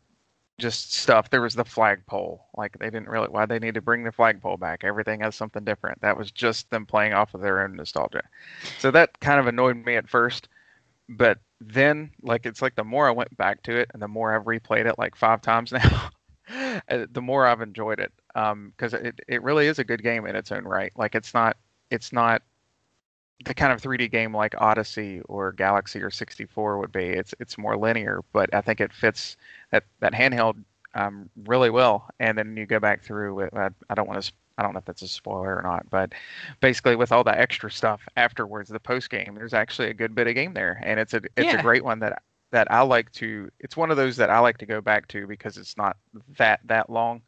just 0.60 0.94
stuff. 0.94 1.30
There 1.30 1.42
was 1.42 1.56
the 1.56 1.66
flagpole. 1.66 2.48
Like 2.56 2.78
they 2.80 2.90
didn't 2.90 3.10
really 3.10 3.28
why 3.28 3.46
they 3.46 3.60
need 3.60 3.76
to 3.76 3.82
bring 3.82 4.04
the 4.04 4.12
flagpole 4.12 4.58
back. 4.58 4.84
Everything 4.84 5.22
has 5.22 5.36
something 5.36 5.64
different. 5.64 6.02
That 6.02 6.18
was 6.18 6.32
just 6.32 6.70
them 6.70 6.86
playing 6.86 7.14
off 7.14 7.34
of 7.34 7.42
their 7.42 7.62
own 7.62 7.76
nostalgia. 7.76 8.24
So 8.80 8.92
that 8.92 9.20
kind 9.20 9.40
of 9.40 9.48
annoyed 9.48 9.78
me 9.86 9.96
at 9.96 10.10
first, 10.10 10.50
but 11.10 11.40
then 11.62 12.12
like 12.22 12.46
it's 12.46 12.62
like 12.62 12.76
the 12.76 12.84
more 12.84 13.08
I 13.08 13.12
went 13.12 13.36
back 13.38 13.64
to 13.64 13.76
it 13.76 13.90
and 13.94 14.02
the 14.02 14.08
more 14.08 14.36
I've 14.36 14.46
replayed 14.46 14.86
it 14.88 14.98
like 14.98 15.16
five 15.16 15.42
times 15.42 15.72
now, 15.72 16.10
uh, 16.90 17.06
the 17.12 17.22
more 17.22 17.46
I've 17.46 17.62
enjoyed 17.62 18.00
it. 18.00 18.12
Um, 18.38 18.74
because 18.78 18.94
it 18.96 19.20
it 19.28 19.44
really 19.44 19.68
is 19.68 19.80
a 19.80 19.86
good 19.86 20.04
game 20.04 20.28
in 20.28 20.38
its 20.38 20.54
own 20.54 20.66
right. 20.66 20.94
Like 20.98 21.16
it's 21.16 21.34
not 21.36 21.58
it's 21.92 22.14
not 22.14 22.44
the 23.46 23.54
kind 23.54 23.72
of 23.72 23.82
3D 23.82 24.08
game 24.08 24.36
like 24.36 24.56
Odyssey 24.60 25.22
or 25.28 25.52
Galaxy 25.52 26.02
or 26.02 26.10
64 26.10 26.80
would 26.80 26.92
be. 26.92 27.06
It's 27.06 27.34
it's 27.40 27.58
more 27.58 27.78
linear, 27.78 28.22
but 28.34 28.54
I 28.54 28.62
think 28.62 28.82
it 28.82 28.94
fits 28.94 29.38
that 29.72 29.86
that 30.00 30.14
handheld 30.14 30.64
um, 30.96 31.30
really 31.46 31.70
well. 31.70 32.10
And 32.20 32.38
then 32.38 32.58
you 32.58 32.66
go 32.66 32.80
back 32.80 33.04
through 33.04 33.36
with 33.36 33.54
I, 33.56 33.70
I 33.90 33.96
don't 33.96 34.08
want 34.08 34.24
to 34.24 34.32
I 34.58 34.64
don't 34.64 34.74
know 34.74 34.80
if 34.80 34.86
that's 34.86 35.04
a 35.04 35.08
spoiler 35.08 35.56
or 35.56 35.62
not, 35.62 35.88
but 35.92 36.14
basically 36.62 36.96
with 36.96 37.12
all 37.12 37.24
the 37.24 37.38
extra 37.40 37.70
stuff 37.70 38.02
afterwards, 38.18 38.70
the 38.70 38.80
post 38.80 39.10
game, 39.12 39.36
there's 39.36 39.54
actually 39.54 39.90
a 39.90 39.94
good 39.94 40.16
bit 40.16 40.28
of 40.28 40.34
game 40.36 40.54
there, 40.54 40.82
and 40.84 41.00
it's 41.00 41.14
a 41.14 41.22
it's 41.38 41.54
Yeah. 41.54 41.60
a 41.60 41.60
great 41.60 41.84
one 41.84 42.00
that 42.00 42.24
that 42.52 42.72
I 42.72 42.82
like 42.82 43.12
to. 43.14 43.52
It's 43.60 43.78
one 43.78 43.92
of 43.92 43.98
those 43.98 44.18
that 44.18 44.30
I 44.32 44.40
like 44.40 44.58
to 44.60 44.66
go 44.66 44.82
back 44.82 45.08
to 45.10 45.28
because 45.28 45.58
it's 45.58 45.78
not 45.78 45.98
that 46.38 46.62
that 46.66 46.90
long. 46.90 47.22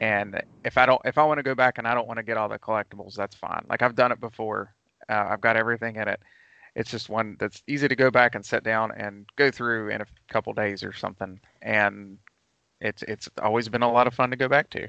And 0.00 0.40
if 0.64 0.76
I 0.76 0.86
don't, 0.86 1.00
if 1.04 1.18
I 1.18 1.24
want 1.24 1.38
to 1.38 1.42
go 1.42 1.54
back 1.54 1.78
and 1.78 1.86
I 1.86 1.94
don't 1.94 2.06
want 2.06 2.18
to 2.18 2.22
get 2.22 2.36
all 2.36 2.48
the 2.48 2.58
collectibles, 2.58 3.14
that's 3.14 3.34
fine. 3.34 3.64
Like 3.68 3.82
I've 3.82 3.94
done 3.94 4.12
it 4.12 4.20
before. 4.20 4.74
Uh, 5.08 5.26
I've 5.30 5.40
got 5.40 5.56
everything 5.56 5.96
in 5.96 6.08
it. 6.08 6.20
It's 6.74 6.90
just 6.90 7.08
one 7.08 7.36
that's 7.38 7.62
easy 7.68 7.86
to 7.86 7.94
go 7.94 8.10
back 8.10 8.34
and 8.34 8.44
sit 8.44 8.64
down 8.64 8.90
and 8.96 9.26
go 9.36 9.50
through 9.50 9.90
in 9.90 10.00
a 10.00 10.06
couple 10.28 10.52
days 10.52 10.82
or 10.82 10.92
something. 10.92 11.40
And 11.62 12.18
it's 12.80 13.02
it's 13.04 13.28
always 13.40 13.68
been 13.68 13.82
a 13.82 13.90
lot 13.90 14.06
of 14.06 14.14
fun 14.14 14.30
to 14.30 14.36
go 14.36 14.48
back 14.48 14.70
to. 14.70 14.88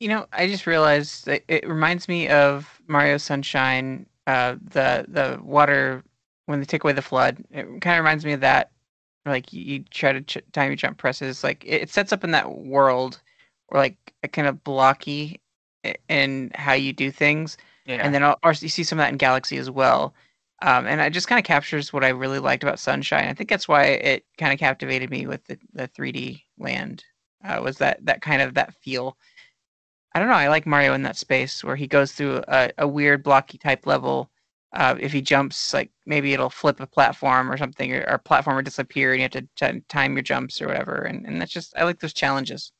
You 0.00 0.08
know, 0.08 0.26
I 0.32 0.46
just 0.48 0.66
realized 0.66 1.28
it 1.28 1.66
reminds 1.66 2.08
me 2.08 2.28
of 2.28 2.80
Mario 2.86 3.16
Sunshine, 3.18 4.06
uh, 4.26 4.56
the 4.72 5.06
the 5.08 5.40
water 5.42 6.02
when 6.46 6.58
they 6.58 6.66
take 6.66 6.84
away 6.84 6.92
the 6.92 7.02
flood. 7.02 7.42
It 7.50 7.64
kind 7.80 7.98
of 7.98 8.04
reminds 8.04 8.24
me 8.24 8.32
of 8.32 8.40
that. 8.40 8.70
Like 9.24 9.52
you, 9.52 9.62
you 9.62 9.84
try 9.90 10.12
to 10.12 10.20
ch- 10.20 10.38
time 10.52 10.70
your 10.70 10.76
jump 10.76 10.98
presses. 10.98 11.42
Like 11.44 11.64
it, 11.64 11.82
it 11.82 11.90
sets 11.90 12.12
up 12.12 12.24
in 12.24 12.32
that 12.32 12.58
world 12.58 13.20
where 13.68 13.80
like 13.82 13.96
a 14.22 14.28
kind 14.28 14.48
of 14.48 14.62
blocky 14.64 15.40
in 16.08 16.50
how 16.54 16.72
you 16.72 16.92
do 16.92 17.10
things, 17.10 17.56
Yeah. 17.86 17.96
and 18.04 18.14
then 18.14 18.22
al- 18.22 18.38
also 18.42 18.64
you 18.64 18.70
see 18.70 18.84
some 18.84 18.98
of 18.98 19.04
that 19.04 19.12
in 19.12 19.18
Galaxy 19.18 19.56
as 19.58 19.70
well. 19.70 20.14
Um, 20.62 20.86
and 20.86 21.00
it 21.00 21.12
just 21.12 21.28
kind 21.28 21.38
of 21.38 21.44
captures 21.44 21.92
what 21.92 22.04
I 22.04 22.08
really 22.08 22.38
liked 22.38 22.62
about 22.62 22.78
Sunshine. 22.80 23.28
I 23.28 23.34
think 23.34 23.50
that's 23.50 23.68
why 23.68 23.84
it 23.84 24.24
kind 24.38 24.52
of 24.52 24.58
captivated 24.58 25.10
me 25.10 25.26
with 25.26 25.44
the, 25.46 25.58
the 25.74 25.88
3D 25.88 26.42
land. 26.58 27.04
Uh, 27.44 27.60
was 27.62 27.78
that 27.78 28.04
that 28.06 28.22
kind 28.22 28.40
of 28.42 28.54
that 28.54 28.74
feel? 28.74 29.16
I 30.14 30.18
don't 30.18 30.28
know. 30.28 30.34
I 30.34 30.48
like 30.48 30.66
Mario 30.66 30.94
in 30.94 31.02
that 31.02 31.16
space 31.16 31.62
where 31.62 31.76
he 31.76 31.86
goes 31.86 32.12
through 32.12 32.42
a, 32.48 32.70
a 32.78 32.88
weird 32.88 33.22
blocky 33.22 33.58
type 33.58 33.86
level. 33.86 34.30
Uh, 34.72 34.96
if 34.98 35.12
he 35.12 35.20
jumps, 35.22 35.72
like 35.74 35.90
maybe 36.06 36.32
it'll 36.32 36.50
flip 36.50 36.80
a 36.80 36.86
platform 36.86 37.50
or 37.50 37.56
something, 37.58 37.92
or, 37.94 38.04
or 38.08 38.18
platform 38.18 38.56
will 38.56 38.62
disappear, 38.62 39.12
and 39.12 39.20
you 39.20 39.22
have 39.24 39.32
to 39.32 39.72
t- 39.72 39.80
time 39.88 40.14
your 40.14 40.22
jumps 40.22 40.60
or 40.60 40.66
whatever. 40.68 41.02
And, 41.02 41.26
and 41.26 41.40
that's 41.40 41.52
just 41.52 41.74
I 41.76 41.84
like 41.84 42.00
those 42.00 42.14
challenges. 42.14 42.72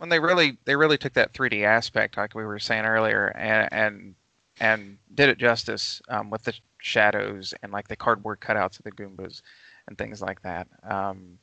When 0.00 0.08
they 0.08 0.18
really 0.18 0.58
they 0.64 0.76
really 0.76 0.98
took 0.98 1.12
that 1.14 1.34
3D 1.34 1.64
aspect, 1.64 2.16
like 2.16 2.34
we 2.34 2.44
were 2.44 2.58
saying 2.58 2.86
earlier, 2.86 3.28
and 3.36 3.68
and 3.72 4.14
and 4.60 4.98
did 5.14 5.28
it 5.28 5.38
justice 5.38 6.02
um, 6.08 6.30
with 6.30 6.42
the 6.44 6.54
shadows 6.78 7.54
and 7.62 7.72
like 7.72 7.88
the 7.88 7.96
cardboard 7.96 8.40
cutouts 8.40 8.78
of 8.78 8.84
the 8.84 8.92
Goombas 8.92 9.42
and 9.88 9.98
things 9.98 10.22
like 10.22 10.42
that. 10.42 10.68
Um, 10.84 11.38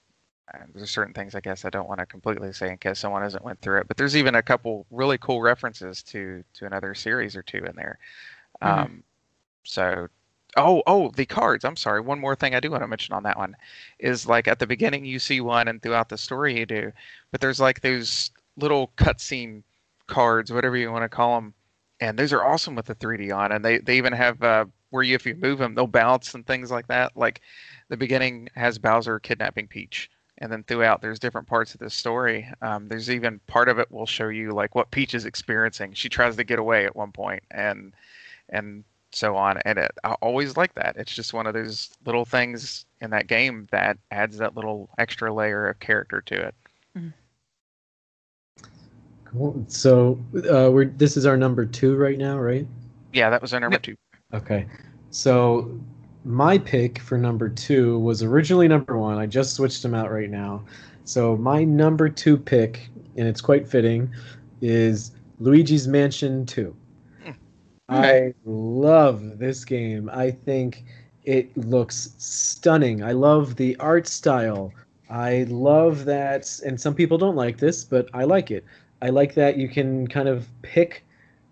there's 0.74 0.92
certain 0.92 1.14
things 1.14 1.36
I 1.36 1.42
guess 1.42 1.66
I 1.66 1.70
don't 1.70 1.88
want 1.90 2.00
to 2.00 2.06
completely 2.08 2.54
say 2.54 2.72
in 2.72 2.78
case 2.78 3.00
someone 3.00 3.22
hasn't 3.22 3.44
went 3.44 3.62
through 3.62 3.82
it, 3.82 3.88
but 3.88 3.98
there's 3.98 4.18
even 4.18 4.36
a 4.36 4.44
couple 4.44 4.88
really 4.92 5.18
cool 5.20 5.42
references 5.42 6.04
to 6.06 6.44
to 6.56 6.66
another 6.66 6.96
series 6.96 7.36
or 7.36 7.44
two 7.44 7.60
in 7.66 7.76
there. 7.76 8.00
Mhm. 8.64 8.68
Um, 8.68 9.04
so. 9.64 10.08
Oh, 10.58 10.84
oh, 10.88 11.12
the 11.12 11.26
cards. 11.28 11.66
I'm 11.66 11.76
sorry. 11.78 12.02
One 12.02 12.20
more 12.20 12.36
thing 12.36 12.56
I 12.56 12.60
do 12.62 12.72
want 12.72 12.84
to 12.84 12.88
mention 12.88 13.14
on 13.14 13.24
that 13.24 13.38
one 13.38 13.56
is 14.00 14.26
like 14.28 14.48
at 14.48 14.60
the 14.60 14.68
beginning 14.68 15.06
you 15.06 15.20
see 15.20 15.42
one, 15.42 15.68
and 15.68 15.82
throughout 15.82 16.10
the 16.10 16.18
story 16.18 16.58
you 16.60 16.66
do, 16.66 16.92
but 17.32 17.42
there's 17.42 17.60
like 17.60 17.82
those 17.82 18.32
little 18.58 18.92
cutscene 18.98 19.64
cards, 20.08 20.52
whatever 20.52 20.78
you 20.78 20.92
want 20.92 21.04
to 21.04 21.10
call 21.10 21.36
them, 21.36 21.54
and 22.00 22.18
those 22.18 22.34
are 22.34 22.46
awesome 22.46 22.76
with 22.76 22.86
the 22.86 22.96
3D 22.96 23.36
on, 23.36 23.52
and 23.52 23.64
they 23.64 23.80
they 23.80 23.98
even 23.98 24.14
have 24.14 24.42
uh, 24.44 24.66
where 24.90 25.04
you 25.04 25.16
if 25.16 25.26
you 25.26 25.36
move 25.36 25.60
them 25.60 25.76
they'll 25.76 25.88
bounce 25.88 26.34
and 26.34 26.46
things 26.46 26.72
like 26.72 26.88
that. 26.88 27.16
Like 27.16 27.42
the 27.90 27.98
beginning 27.98 28.50
has 28.56 28.78
Bowser 28.78 29.20
kidnapping 29.20 29.68
Peach, 29.68 30.10
and 30.40 30.52
then 30.52 30.64
throughout 30.64 31.02
there's 31.02 31.20
different 31.20 31.48
parts 31.48 31.74
of 31.74 31.80
the 31.80 31.90
story. 31.90 32.48
Um, 32.62 32.88
there's 32.88 33.10
even 33.10 33.40
part 33.48 33.70
of 33.70 33.80
it 33.80 33.92
will 33.92 34.06
show 34.06 34.28
you 34.28 34.52
like 34.52 34.76
what 34.76 34.92
Peach 34.92 35.14
is 35.16 35.26
experiencing. 35.26 35.94
She 35.94 36.10
tries 36.10 36.36
to 36.36 36.44
get 36.44 36.60
away 36.60 36.86
at 36.86 36.96
one 36.96 37.12
point, 37.12 37.44
and 37.52 37.94
and 38.50 38.84
so 39.12 39.36
on. 39.36 39.58
And 39.66 39.80
it, 39.80 39.92
I 40.04 40.14
always 40.22 40.58
like 40.58 40.76
that. 40.76 40.96
It's 40.98 41.14
just 41.14 41.34
one 41.34 41.48
of 41.48 41.54
those 41.54 41.90
little 42.06 42.26
things 42.26 42.86
in 43.02 43.10
that 43.12 43.28
game 43.28 43.68
that 43.72 43.98
adds 44.12 44.38
that 44.38 44.56
little 44.56 44.90
extra 44.98 45.34
layer 45.34 45.68
of 45.68 45.80
character 45.80 46.22
to 46.22 46.48
it. 46.48 46.56
Cool. 49.32 49.64
So 49.68 50.20
uh, 50.36 50.72
we're 50.72 50.86
this 50.86 51.18
is 51.18 51.26
our 51.26 51.38
number 51.38 51.66
two 51.66 51.96
right 51.96 52.18
now, 52.18 52.38
right? 52.38 52.66
Yeah, 53.14 53.30
that 53.30 53.42
was 53.42 53.54
our 53.54 53.60
number 53.60 53.76
Yep. 53.76 53.84
two. 53.84 53.96
Okay. 54.34 54.66
So 55.10 55.80
my 56.26 56.58
pick 56.58 57.00
for 57.00 57.18
number 57.18 57.50
two 57.50 58.00
was 58.00 58.22
originally 58.24 58.68
number 58.68 58.98
one. 58.98 59.18
I 59.18 59.26
just 59.26 59.54
switched 59.54 59.82
them 59.82 59.94
out 59.94 60.12
right 60.12 60.30
now. 60.30 60.64
So 61.06 61.38
my 61.38 61.64
number 61.64 62.10
two 62.10 62.38
pick, 62.38 62.90
and 63.16 63.28
it's 63.28 63.40
quite 63.42 63.68
fitting, 63.68 64.10
is 64.62 65.12
Luigi's 65.40 65.88
Mansion 65.88 66.46
2. 66.46 66.76
Hmm. 67.24 67.32
I 67.90 68.34
love 68.46 69.38
this 69.40 69.64
game. 69.64 70.10
I 70.12 70.32
think 70.32 70.84
it 71.24 71.56
looks 71.56 72.14
stunning. 72.18 73.04
I 73.04 73.14
love 73.14 73.56
the 73.56 73.78
art 73.78 74.08
style. 74.08 74.74
I 75.10 75.46
love 75.48 76.04
that, 76.06 76.60
and 76.66 76.80
some 76.80 76.94
people 76.94 77.18
don't 77.18 77.36
like 77.36 77.58
this, 77.58 77.86
but 77.86 78.10
I 78.14 78.26
like 78.26 78.52
it. 78.52 78.66
I 79.02 79.10
like 79.10 79.36
that 79.36 79.58
you 79.58 79.68
can 79.68 80.08
kind 80.08 80.28
of 80.28 80.48
pick 80.62 81.06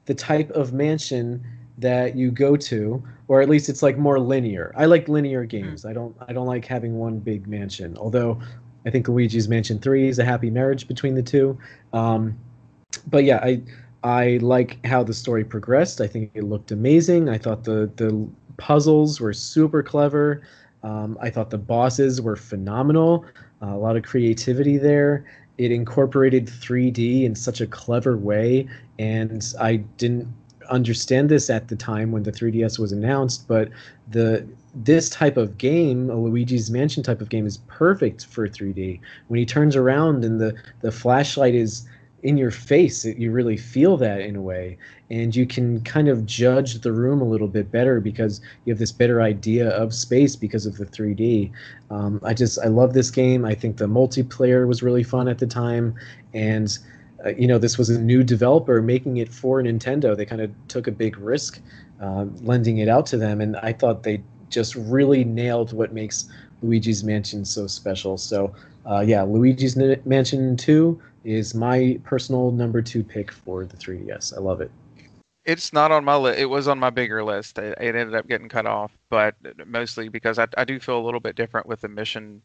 the 0.05 0.13
type 0.13 0.49
of 0.51 0.73
mansion 0.73 1.43
that 1.77 2.15
you 2.15 2.31
go 2.31 2.55
to 2.55 3.03
or 3.27 3.41
at 3.41 3.49
least 3.49 3.69
it's 3.69 3.84
like 3.84 3.97
more 3.97 4.19
linear. 4.19 4.73
I 4.77 4.85
like 4.85 5.07
linear 5.09 5.45
games. 5.45 5.85
I 5.85 5.93
don't 5.93 6.15
i 6.27 6.34
don't 6.34 6.47
like 6.47 6.65
having 6.65 6.97
one 6.97 7.19
big 7.19 7.47
mansion 7.47 7.97
although 7.97 8.39
i 8.85 8.89
think 8.89 9.07
luigi's 9.07 9.47
mansion 9.47 9.80
3 9.80 10.07
is 10.07 10.19
a 10.19 10.26
happy 10.26 10.49
marriage 10.49 10.88
between 10.88 11.15
the 11.15 11.23
two. 11.23 11.57
Um, 11.93 12.38
but 13.07 13.23
yeah 13.23 13.39
i 13.43 13.61
i 14.03 14.38
like 14.41 14.84
how 14.85 15.03
the 15.03 15.13
story 15.13 15.43
progressed. 15.43 16.01
I 16.01 16.07
think 16.07 16.31
it 16.34 16.43
looked 16.43 16.72
amazing. 16.72 17.30
I 17.30 17.38
thought 17.38 17.63
the 17.63 17.91
the 17.95 18.27
puzzles 18.57 19.19
were 19.19 19.34
super 19.34 19.84
clever. 19.84 20.41
Um, 20.84 21.17
i 21.22 21.30
thought 21.30 21.49
the 21.49 21.57
bosses 21.57 22.22
were 22.22 22.35
phenomenal. 22.35 23.26
Uh, 23.61 23.73
a 23.73 23.77
lot 23.77 23.95
of 23.97 24.03
creativity 24.03 24.77
there 24.77 25.26
it 25.57 25.72
incorporated 25.72 26.48
3d 26.48 27.23
in 27.23 27.36
such 27.36 27.61
a 27.61 27.68
clever 27.68 28.18
way 28.18 28.68
and 28.99 29.53
i 29.60 29.76
didn't 29.76 30.27
understand 30.69 31.30
this 31.30 31.49
at 31.49 31.68
the 31.68 31.76
time 31.76 32.11
when 32.11 32.23
the 32.23 32.32
3DS 32.32 32.80
was 32.80 32.91
announced, 32.91 33.48
but 33.48 33.69
the 34.10 34.45
this 34.73 35.10
type 35.10 35.38
of 35.38 35.57
game, 35.57 36.10
a 36.10 36.15
Luigi's 36.15 36.69
Mansion 36.69 37.02
type 37.02 37.22
of 37.22 37.30
game, 37.30 37.45
is 37.45 37.57
perfect 37.68 38.26
for 38.26 38.48
3D. 38.48 38.99
When 39.27 39.38
he 39.38 39.45
turns 39.45 39.76
around 39.76 40.26
and 40.26 40.40
the 40.40 40.56
the 40.82 40.91
flashlight 40.91 41.56
is 41.56 41.88
in 42.26 42.38
your 42.38 42.49
face, 42.49 43.06
it, 43.06 43.18
you 43.18 43.31
really 43.31 43.56
feel 43.56 43.97
that 43.97 44.19
in 44.19 44.35
a 44.35 44.41
way, 44.41 44.80
and 45.11 45.35
you 45.35 45.45
can 45.45 45.80
kind 45.81 46.07
of 46.07 46.26
judge 46.26 46.80
the 46.81 46.91
room 46.91 47.22
a 47.22 47.23
little 47.23 47.47
bit 47.47 47.72
better 47.72 48.02
because 48.02 48.41
you 48.65 48.73
have 48.73 48.80
this 48.80 48.91
better 48.91 49.22
idea 49.22 49.69
of 49.69 49.93
space 49.93 50.35
because 50.35 50.65
of 50.65 50.77
the 50.77 50.88
3D. 50.88 51.52
Um, 51.91 52.19
I 52.23 52.34
just 52.34 52.57
I 52.57 52.68
love 52.68 52.93
this 52.93 53.11
game. 53.11 53.45
I 53.45 53.53
think 53.53 53.77
the 53.77 53.85
multiplayer 53.85 54.68
was 54.68 54.81
really 54.81 55.03
fun 55.03 55.27
at 55.27 55.38
the 55.38 55.45
time, 55.45 55.93
and 56.34 56.76
uh, 57.23 57.30
you 57.38 57.45
know, 57.45 57.60
this 57.60 57.77
was 57.77 57.91
a 57.91 58.02
new 58.02 58.23
developer 58.23 58.81
making 58.81 59.18
it 59.18 59.31
for 59.31 59.61
Nintendo. 59.61 60.18
They 60.18 60.26
kind 60.26 60.41
of 60.41 60.52
took 60.68 60.88
a 60.88 60.91
big 60.91 61.18
risk, 61.19 61.61
uh, 62.02 62.26
lending 62.41 62.80
it 62.80 62.89
out 62.89 63.06
to 63.07 63.18
them, 63.18 63.39
and 63.39 63.56
I 63.57 63.72
thought 63.72 64.02
they 64.02 64.23
just 64.49 64.73
really 64.73 65.23
nailed 65.23 65.73
what 65.73 65.93
makes 65.93 66.27
Luigi's 66.64 67.03
Mansion 67.03 67.45
so 67.45 67.68
special. 67.68 68.18
So, 68.18 68.52
uh, 68.89 69.03
yeah, 69.06 69.22
Luigi's 69.22 69.76
Mansion 70.06 70.57
2 70.57 70.99
is 71.26 71.56
my 71.56 71.99
personal 72.03 72.52
number 72.52 72.81
two 72.81 73.03
pick 73.03 73.31
for 73.31 73.65
the 73.65 73.76
3DS. 73.76 74.38
I 74.38 74.39
love 74.39 74.61
it. 74.61 74.72
It's 75.43 75.73
not 75.73 75.91
on 75.91 76.06
my 76.06 76.15
list. 76.15 76.39
It 76.39 76.45
was 76.45 76.68
on 76.68 76.80
my 76.80 76.89
bigger 76.89 77.23
list. 77.23 77.57
It, 77.57 77.77
it 77.80 77.95
ended 77.95 78.15
up 78.15 78.27
getting 78.27 78.49
cut 78.49 78.65
off, 78.65 78.91
but 79.10 79.35
mostly 79.65 80.07
because 80.10 80.39
I, 80.39 80.47
I 80.57 80.65
do 80.65 80.80
feel 80.80 80.99
a 80.99 81.03
little 81.06 81.19
bit 81.19 81.35
different 81.35 81.68
with 81.68 81.81
the 81.81 81.88
mission 81.88 82.41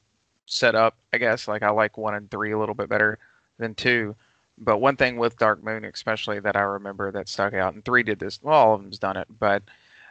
setup. 0.47 0.97
I 1.13 1.19
guess 1.19 1.47
like 1.47 1.63
I 1.63 1.71
like 1.71 1.97
one 1.97 2.15
and 2.15 2.31
three 2.31 2.53
a 2.53 2.59
little 2.59 2.75
bit 2.75 2.89
better 2.89 3.19
than 3.59 3.75
two. 3.75 4.17
But 4.59 4.79
one 4.79 4.97
thing 4.97 5.17
with 5.17 5.39
Dark 5.39 5.63
Moon, 5.65 5.85
especially 5.85 6.41
that 6.41 6.57
I 6.57 6.61
remember 6.61 7.11
that 7.13 7.29
stuck 7.29 7.55
out, 7.55 7.73
and 7.75 7.85
three 7.85 8.03
did 8.03 8.19
this. 8.19 8.43
Well, 8.43 8.55
all 8.55 8.75
of 8.75 8.83
them's 8.83 8.99
done 8.99 9.17
it, 9.17 9.27
but 9.39 9.63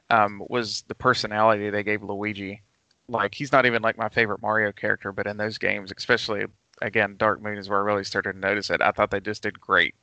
um, 0.10 0.44
was 0.50 0.84
the 0.88 0.96
personality 0.96 1.70
they 1.70 1.84
gave 1.84 2.02
Luigi. 2.02 2.62
Like 3.08 3.36
he's 3.36 3.52
not 3.52 3.66
even 3.68 3.82
like 3.84 3.98
my 3.98 4.10
favorite 4.10 4.42
Mario 4.42 4.72
character, 4.72 5.12
but 5.12 5.28
in 5.28 5.38
those 5.38 5.60
games, 5.60 5.92
especially 5.96 6.46
again, 6.82 7.16
Dark 7.18 7.42
Moon 7.42 7.58
is 7.58 7.70
where 7.70 7.80
I 7.80 7.84
really 7.84 8.04
started 8.04 8.34
to 8.34 8.40
notice 8.40 8.70
it. 8.70 8.82
I 8.82 8.92
thought 8.92 9.12
they 9.12 9.20
just 9.20 9.44
did 9.44 9.60
great. 9.60 9.96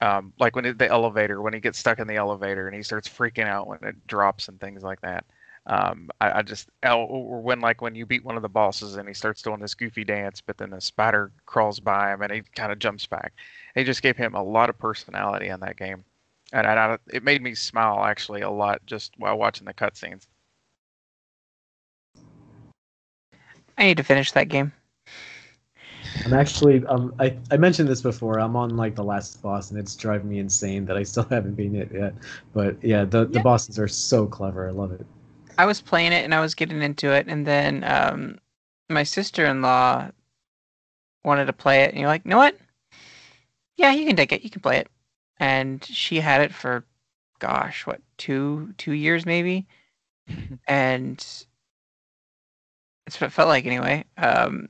Um, 0.00 0.32
like 0.38 0.56
when 0.56 0.64
it, 0.64 0.78
the 0.78 0.88
elevator, 0.88 1.40
when 1.40 1.54
he 1.54 1.60
gets 1.60 1.78
stuck 1.78 1.98
in 1.98 2.06
the 2.06 2.16
elevator 2.16 2.66
and 2.66 2.76
he 2.76 2.82
starts 2.82 3.08
freaking 3.08 3.46
out 3.46 3.66
when 3.66 3.78
it 3.82 4.06
drops 4.06 4.48
and 4.48 4.60
things 4.60 4.82
like 4.82 5.00
that. 5.02 5.24
Um, 5.66 6.10
I, 6.20 6.40
I 6.40 6.42
just 6.42 6.68
or 6.84 7.40
when 7.40 7.60
like 7.60 7.80
when 7.80 7.94
you 7.94 8.04
beat 8.04 8.24
one 8.24 8.36
of 8.36 8.42
the 8.42 8.48
bosses 8.50 8.96
and 8.96 9.08
he 9.08 9.14
starts 9.14 9.40
doing 9.40 9.60
this 9.60 9.74
goofy 9.74 10.04
dance, 10.04 10.42
but 10.42 10.58
then 10.58 10.70
the 10.70 10.80
spider 10.80 11.32
crawls 11.46 11.80
by 11.80 12.12
him 12.12 12.20
and 12.20 12.30
he 12.32 12.42
kind 12.54 12.70
of 12.70 12.78
jumps 12.78 13.06
back. 13.06 13.32
It 13.74 13.84
just 13.84 14.02
gave 14.02 14.16
him 14.16 14.34
a 14.34 14.42
lot 14.42 14.68
of 14.68 14.78
personality 14.78 15.48
in 15.48 15.60
that 15.60 15.78
game, 15.78 16.04
and 16.52 16.66
I, 16.66 16.98
it 17.10 17.24
made 17.24 17.40
me 17.40 17.54
smile 17.54 18.04
actually 18.04 18.42
a 18.42 18.50
lot 18.50 18.84
just 18.84 19.14
while 19.16 19.38
watching 19.38 19.64
the 19.66 19.72
cutscenes. 19.72 20.26
I 23.78 23.84
need 23.84 23.96
to 23.96 24.04
finish 24.04 24.32
that 24.32 24.48
game. 24.48 24.72
I'm 26.24 26.32
actually, 26.32 26.84
um, 26.86 27.14
I, 27.18 27.36
I 27.50 27.56
mentioned 27.56 27.88
this 27.88 28.00
before. 28.00 28.40
I'm 28.40 28.56
on 28.56 28.76
like 28.76 28.94
the 28.94 29.04
last 29.04 29.42
boss, 29.42 29.70
and 29.70 29.78
it's 29.78 29.94
driving 29.94 30.30
me 30.30 30.38
insane 30.38 30.84
that 30.86 30.96
I 30.96 31.02
still 31.02 31.24
haven't 31.30 31.54
beaten 31.54 31.76
it 31.76 31.90
yet. 31.92 32.14
But 32.52 32.82
yeah, 32.82 33.04
the, 33.04 33.26
the 33.26 33.38
Yeah. 33.38 33.40
bosses 33.40 33.78
are 33.78 33.88
so 33.88 34.26
clever. 34.26 34.68
I 34.68 34.72
love 34.72 34.92
it. 34.92 35.06
I 35.58 35.66
was 35.66 35.80
playing 35.80 36.12
it 36.12 36.24
and 36.24 36.34
I 36.34 36.40
was 36.40 36.54
getting 36.54 36.82
into 36.82 37.12
it, 37.12 37.26
and 37.28 37.46
then 37.46 37.84
um, 37.84 38.38
my 38.88 39.02
sister-in-law 39.02 40.10
wanted 41.24 41.46
to 41.46 41.52
play 41.52 41.82
it, 41.82 41.90
and 41.90 41.98
you're 41.98 42.08
like, 42.08 42.24
you 42.24 42.30
know 42.30 42.38
what? 42.38 42.56
Yeah, 43.76 43.92
you 43.92 44.06
can 44.06 44.16
take 44.16 44.32
it. 44.32 44.42
You 44.42 44.50
can 44.50 44.62
play 44.62 44.78
it. 44.78 44.88
And 45.38 45.84
she 45.84 46.20
had 46.20 46.40
it 46.40 46.54
for, 46.54 46.84
gosh, 47.38 47.86
what 47.86 48.00
two 48.18 48.72
two 48.78 48.92
years 48.92 49.26
maybe, 49.26 49.66
and 50.68 51.18
that's 51.18 51.46
what 53.20 53.28
it 53.28 53.32
felt 53.32 53.48
like 53.48 53.66
anyway. 53.66 54.04
Um, 54.16 54.68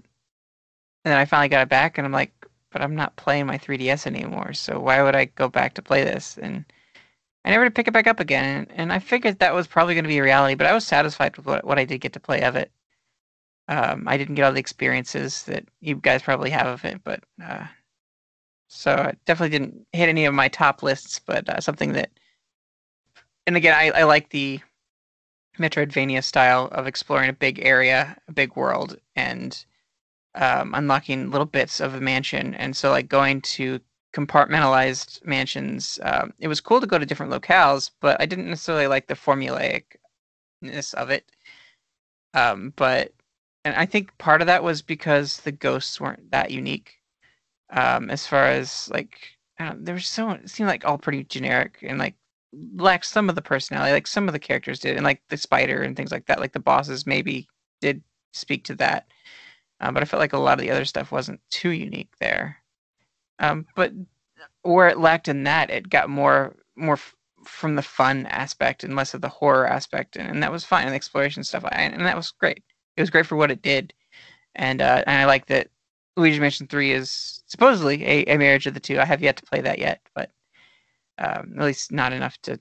and 1.05 1.12
then 1.12 1.18
I 1.18 1.24
finally 1.24 1.48
got 1.48 1.62
it 1.62 1.68
back, 1.68 1.98
and 1.98 2.06
I'm 2.06 2.12
like, 2.12 2.32
but 2.70 2.82
I'm 2.82 2.97
not 2.97 3.16
playing 3.16 3.47
my 3.47 3.59
3DS 3.59 4.06
anymore, 4.06 4.52
so 4.52 4.81
why 4.81 5.02
would 5.02 5.14
I 5.14 5.26
go 5.26 5.48
back 5.48 5.74
to 5.74 5.82
play 5.82 6.02
this? 6.02 6.39
And 6.39 6.64
I 7.44 7.51
never 7.51 7.64
did 7.64 7.74
pick 7.74 7.89
it 7.89 7.93
back 7.93 8.06
up 8.06 8.20
again, 8.20 8.66
and 8.70 8.93
I 8.93 8.98
figured 8.98 9.39
that 9.39 9.55
was 9.55 9.66
probably 9.66 9.94
going 9.94 10.05
to 10.05 10.09
be 10.09 10.18
a 10.18 10.22
reality. 10.22 10.55
But 10.55 10.66
I 10.66 10.74
was 10.74 10.86
satisfied 10.86 11.36
with 11.36 11.47
what, 11.47 11.64
what 11.64 11.78
I 11.78 11.85
did 11.85 12.01
get 12.01 12.14
to 12.14 12.20
play 12.20 12.43
of 12.43 12.56
it. 12.56 12.72
Um, 13.68 14.09
I 14.09 14.16
didn't 14.16 14.35
get 14.35 14.44
all 14.44 14.52
the 14.52 14.60
experiences 14.60 15.44
that 15.44 15.64
you 15.81 15.97
guys 15.97 16.22
probably 16.22 16.51
have 16.51 16.66
of 16.66 16.85
it, 16.85 17.02
but 17.05 17.22
uh, 17.43 17.66
so 18.68 18.94
it 18.94 19.18
definitely 19.24 19.56
didn't 19.56 19.86
hit 19.93 20.09
any 20.09 20.24
of 20.24 20.35
my 20.35 20.48
top 20.48 20.82
lists. 20.82 21.20
But 21.24 21.48
uh, 21.48 21.60
something 21.60 21.93
that, 21.93 22.10
and 23.47 23.56
again, 23.56 23.74
I, 23.74 24.01
I 24.01 24.02
like 24.05 24.31
the 24.31 24.60
Metroidvania 25.59 26.24
style 26.24 26.68
of 26.72 26.86
exploring 26.86 27.31
a 27.31 27.35
big 27.35 27.64
area, 27.64 28.16
a 28.26 28.32
big 28.32 28.56
world, 28.56 28.98
and 29.16 29.64
um, 30.35 30.74
unlocking 30.74 31.31
little 31.31 31.47
bits 31.47 31.81
of 31.81 31.94
a 31.94 32.01
mansion. 32.01 32.55
And 32.55 32.77
so, 32.77 32.90
like 32.90 33.09
going 33.09 33.40
to 33.43 33.81
compartmentalized 34.15 35.24
mansions, 35.27 35.98
um, 36.02 36.32
it 36.39 36.48
was 36.48 36.61
cool 36.61 36.81
to 36.81 36.86
go 36.86 36.98
to 36.98 37.06
different 37.06 37.32
locales, 37.32 37.90
but 38.01 38.20
I 38.20 38.27
didn't 38.27 38.48
necessarily 38.48 38.86
like 38.86 39.06
the 39.06 39.15
formulaicness 39.15 40.94
of 40.94 41.11
it. 41.11 41.31
Um, 42.35 42.73
but 42.77 43.12
and 43.65 43.74
I 43.77 43.86
think 43.86 44.16
part 44.19 44.40
of 44.40 44.47
that 44.47 44.62
was 44.62 44.82
because 44.82 45.39
the 45.39 45.52
ghosts 45.52 46.01
weren't 46.01 46.31
that 46.31 46.51
unique. 46.51 46.94
Um, 47.70 48.11
as 48.11 48.27
far 48.27 48.47
as 48.47 48.90
like, 48.90 49.19
there 49.77 49.94
was 49.94 50.06
so 50.06 50.31
it 50.31 50.51
seemed 50.51 50.69
like 50.69 50.85
all 50.85 50.98
pretty 50.98 51.24
generic 51.24 51.78
and 51.82 51.98
like 51.98 52.15
lacked 52.77 53.06
some 53.06 53.28
of 53.28 53.35
the 53.36 53.43
personality, 53.43 53.93
like 53.93 54.06
some 54.06 54.28
of 54.28 54.32
the 54.32 54.39
characters 54.39 54.78
did, 54.81 54.97
and 54.97 55.05
like 55.05 55.23
the 55.28 55.36
spider 55.36 55.82
and 55.82 55.97
things 55.97 56.12
like 56.12 56.27
that. 56.27 56.40
Like 56.40 56.52
the 56.52 56.61
bosses 56.61 57.06
maybe 57.06 57.48
did 57.81 58.02
speak 58.32 58.65
to 58.65 58.74
that, 58.77 59.06
um, 59.80 59.94
but 59.94 60.02
I 60.02 60.06
felt 60.06 60.20
like 60.20 60.32
a 60.32 60.38
lot 60.38 60.59
of 60.59 60.62
the 60.62 60.70
other 60.70 60.84
stuff 60.84 61.12
wasn't 61.12 61.40
too 61.51 61.70
unique 61.70 62.12
there. 62.20 62.59
Um, 63.38 63.66
but 63.74 63.92
where 64.62 64.88
it 64.88 64.98
lacked 64.98 65.28
in 65.28 65.44
that, 65.44 65.70
it 65.70 65.88
got 65.90 66.09
more 66.09 66.56
more 66.76 66.94
f- 66.94 67.14
from 67.44 67.76
the 67.76 67.82
fun 67.82 68.26
aspect 68.26 68.84
and 68.84 68.96
less 68.96 69.14
of 69.14 69.20
the 69.20 69.28
horror 69.28 69.66
aspect, 69.66 70.16
and, 70.16 70.28
and 70.28 70.42
that 70.42 70.52
was 70.52 70.64
fine. 70.64 70.84
And 70.84 70.92
the 70.92 70.96
exploration 70.96 71.44
stuff, 71.44 71.64
I, 71.64 71.68
and 71.82 72.06
that 72.06 72.16
was 72.16 72.32
great. 72.32 72.62
It 72.96 73.02
was 73.02 73.10
great 73.10 73.26
for 73.26 73.36
what 73.36 73.51
it 73.51 73.62
did, 73.62 73.92
and 74.55 74.80
uh, 74.80 75.02
and 75.06 75.20
I 75.20 75.26
like 75.26 75.46
that. 75.46 75.68
Luigi 76.16 76.38
Mansion 76.38 76.68
Three 76.68 76.92
is 76.92 77.42
supposedly 77.46 78.05
a, 78.05 78.24
a 78.26 78.38
marriage 78.38 78.66
of 78.66 78.74
the 78.74 78.80
two. 78.80 79.01
I 79.01 79.05
have 79.05 79.22
yet 79.22 79.36
to 79.36 79.46
play 79.46 79.60
that 79.60 79.80
yet, 79.80 80.01
but 80.14 80.30
um, 81.18 81.55
at 81.59 81.64
least 81.64 81.92
not 81.92 82.12
enough 82.12 82.38
to. 82.42 82.60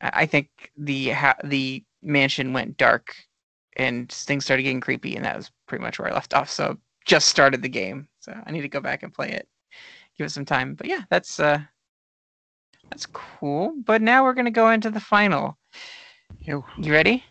I 0.00 0.26
think 0.26 0.48
the 0.76 1.10
ha- 1.10 1.36
the 1.42 1.84
mansion 2.02 2.52
went 2.52 2.76
dark, 2.76 3.14
and 3.76 4.10
things 4.10 4.44
started 4.44 4.64
getting 4.64 4.80
creepy, 4.80 5.16
and 5.16 5.24
that 5.24 5.36
was 5.36 5.50
pretty 5.72 5.82
much 5.82 5.98
where 5.98 6.10
I 6.10 6.12
left 6.12 6.34
off. 6.34 6.50
So 6.50 6.76
just 7.06 7.30
started 7.30 7.62
the 7.62 7.68
game, 7.70 8.06
so 8.20 8.38
I 8.44 8.50
need 8.50 8.60
to 8.60 8.68
go 8.68 8.78
back 8.78 9.02
and 9.02 9.10
play 9.10 9.30
it, 9.30 9.48
give 10.18 10.26
it 10.26 10.30
some 10.30 10.44
time. 10.44 10.74
But 10.74 10.86
yeah, 10.86 11.00
that's 11.08 11.40
uh, 11.40 11.60
that's 12.90 13.06
cool. 13.06 13.72
But 13.86 14.02
now 14.02 14.22
we're 14.22 14.34
gonna 14.34 14.50
go 14.50 14.68
into 14.68 14.90
the 14.90 15.00
final. 15.00 15.56
You, 16.40 16.62
you 16.76 16.92
ready? 16.92 17.24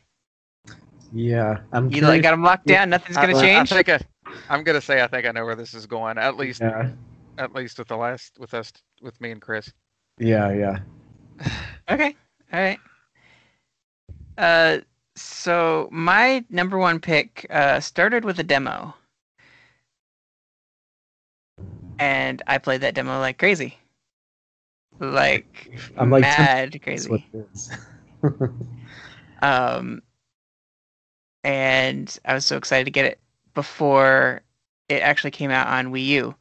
Yeah, 1.13 1.59
I'm. 1.71 1.91
You 1.91 2.01
like 2.01 2.23
got 2.23 2.31
them 2.31 2.41
locked 2.41 2.65
down. 2.65 2.89
Nothing's 2.89 3.17
gonna 3.17 3.37
I, 3.37 3.41
change. 3.41 3.71
I 3.71 3.83
think 3.83 3.89
I, 4.25 4.33
I'm 4.49 4.63
gonna 4.63 4.81
say 4.81 5.03
I 5.03 5.07
think 5.07 5.27
I 5.27 5.31
know 5.31 5.45
where 5.45 5.55
this 5.55 5.75
is 5.75 5.85
going. 5.85 6.17
At 6.17 6.35
least, 6.35 6.61
Yeah, 6.61 6.89
at 7.37 7.53
least 7.53 7.77
with 7.77 7.89
the 7.89 7.95
last 7.97 8.39
with 8.39 8.55
us 8.55 8.73
with 9.03 9.21
me 9.21 9.29
and 9.29 9.39
Chris. 9.41 9.71
yeah, 10.17 10.51
yeah. 10.51 10.79
Okay. 11.91 12.15
All 12.51 12.59
right. 12.59 12.79
Uh, 14.35 14.79
so 15.15 15.89
my 15.91 16.43
number 16.49 16.77
one 16.77 16.99
pick 16.99 17.45
uh, 17.49 17.79
started 17.79 18.25
with 18.25 18.39
a 18.39 18.43
demo, 18.43 18.93
and 21.99 22.41
I 22.47 22.57
played 22.57 22.81
that 22.81 22.95
demo 22.95 23.19
like 23.19 23.37
crazy, 23.37 23.77
like 24.99 25.71
I'm 25.97 26.09
like 26.09 26.21
mad 26.21 26.81
crazy. 26.81 27.09
what. 28.21 28.51
Um, 29.43 30.03
and 31.43 32.17
I 32.25 32.33
was 32.33 32.45
so 32.45 32.57
excited 32.57 32.85
to 32.85 32.91
get 32.91 33.05
it 33.05 33.19
before 33.53 34.41
it 34.89 35.01
actually 35.01 35.31
came 35.31 35.51
out 35.51 35.67
on 35.67 35.91
Wii 35.91 36.05
U, 36.05 36.35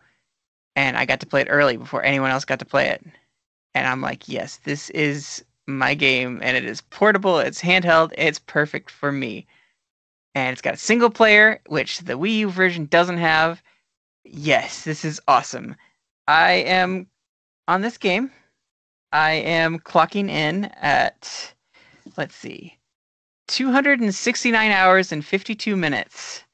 and 0.77 0.97
I 0.97 1.07
got 1.07 1.21
to 1.21 1.27
play 1.27 1.41
it 1.43 1.49
early 1.51 1.77
before 1.77 2.03
anyone 2.05 2.31
else 2.31 2.45
got 2.45 2.59
to 2.59 2.65
play 2.65 2.89
it. 2.89 3.05
And 3.75 3.87
I'm 3.87 4.01
like, 4.01 4.29
yes, 4.29 4.59
this 4.65 4.91
is 4.91 5.45
my 5.79 5.95
game, 5.95 6.41
and 6.43 6.57
it 6.57 6.65
is 6.65 6.81
portable, 6.81 7.39
it's 7.39 7.61
handheld, 7.61 8.13
it's 8.17 8.39
perfect 8.39 8.91
for 8.91 9.13
me. 9.13 9.47
And 10.35 10.53
it's 10.53 10.63
got 10.63 10.75
a 10.75 10.79
single 10.79 11.11
player, 11.11 11.61
which 11.67 11.99
the 12.01 12.15
Wii 12.15 12.39
U 12.39 12.51
version 12.51 12.87
doesn't 12.87 13.19
have. 13.19 13.63
Yes, 14.25 14.85
this 14.85 15.05
is 15.05 15.21
awesome. 15.27 15.77
I 16.29 16.53
am 16.53 17.07
on 17.67 17.81
this 17.81 17.99
game. 17.99 18.31
I 19.13 19.33
am 19.33 19.81
clocking 19.81 20.29
in 20.29 20.67
at, 20.81 21.55
let's 22.17 22.37
see, 22.37 22.79
269 23.49 24.71
hours 24.71 25.11
and 25.11 25.25
52 25.25 25.77
minutes. 25.77 26.45